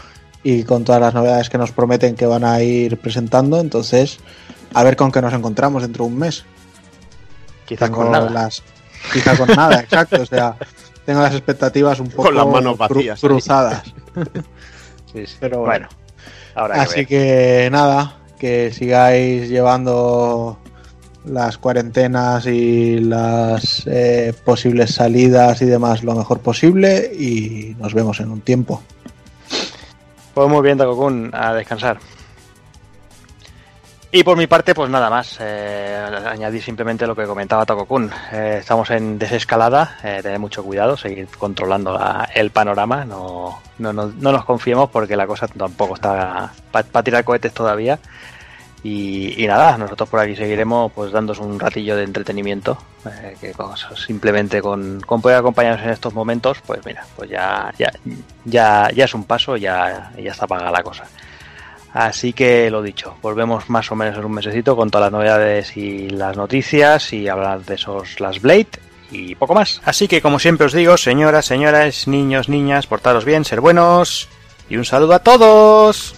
[0.43, 3.61] y con todas las novedades que nos prometen que van a ir presentando.
[3.61, 4.20] Entonces,
[4.73, 6.47] a ver con qué nos encontramos dentro de un mes.
[7.67, 8.31] Quizá Tengo con nada.
[8.31, 8.62] Las,
[9.12, 10.23] quizá con nada, exacto.
[10.23, 10.57] O sea,
[11.05, 13.83] tengo las expectativas un poco Con las manos vacías cruzadas.
[15.12, 15.36] Sí, sí.
[15.39, 15.89] Pero bueno,
[16.57, 20.59] ahora Así que nada, que sigáis llevando
[21.25, 28.20] las cuarentenas y las eh, posibles salidas y demás lo mejor posible y nos vemos
[28.20, 28.83] en un tiempo.
[30.35, 31.99] Pues muy bien, Takokun, a descansar.
[34.11, 35.39] Y por mi parte, pues nada más.
[35.41, 38.11] Eh, añadir simplemente lo que comentaba Takokun.
[38.33, 43.05] Eh, estamos en desescalada, eh, tener mucho cuidado, seguir controlando la- el panorama.
[43.05, 47.99] No, no, no, no nos confiemos porque la cosa tampoco está para tirar cohetes todavía.
[48.87, 53.55] Y, nada, nosotros por aquí seguiremos pues dándos un ratillo de entretenimiento, eh, que
[53.97, 57.91] simplemente con, con poder acompañarnos en estos momentos, pues mira, pues ya, ya,
[58.45, 61.05] ya, ya es un paso, ya, ya está pagada la cosa.
[61.95, 65.77] Así que lo dicho, volvemos más o menos en un mesecito con todas las novedades
[65.79, 68.69] y las noticias y hablar de esos Last Blade
[69.11, 69.81] y poco más.
[69.87, 74.29] Así que como siempre os digo, señoras, señoras, niños, niñas, portaros bien, ser buenos
[74.69, 76.17] y un saludo a todos.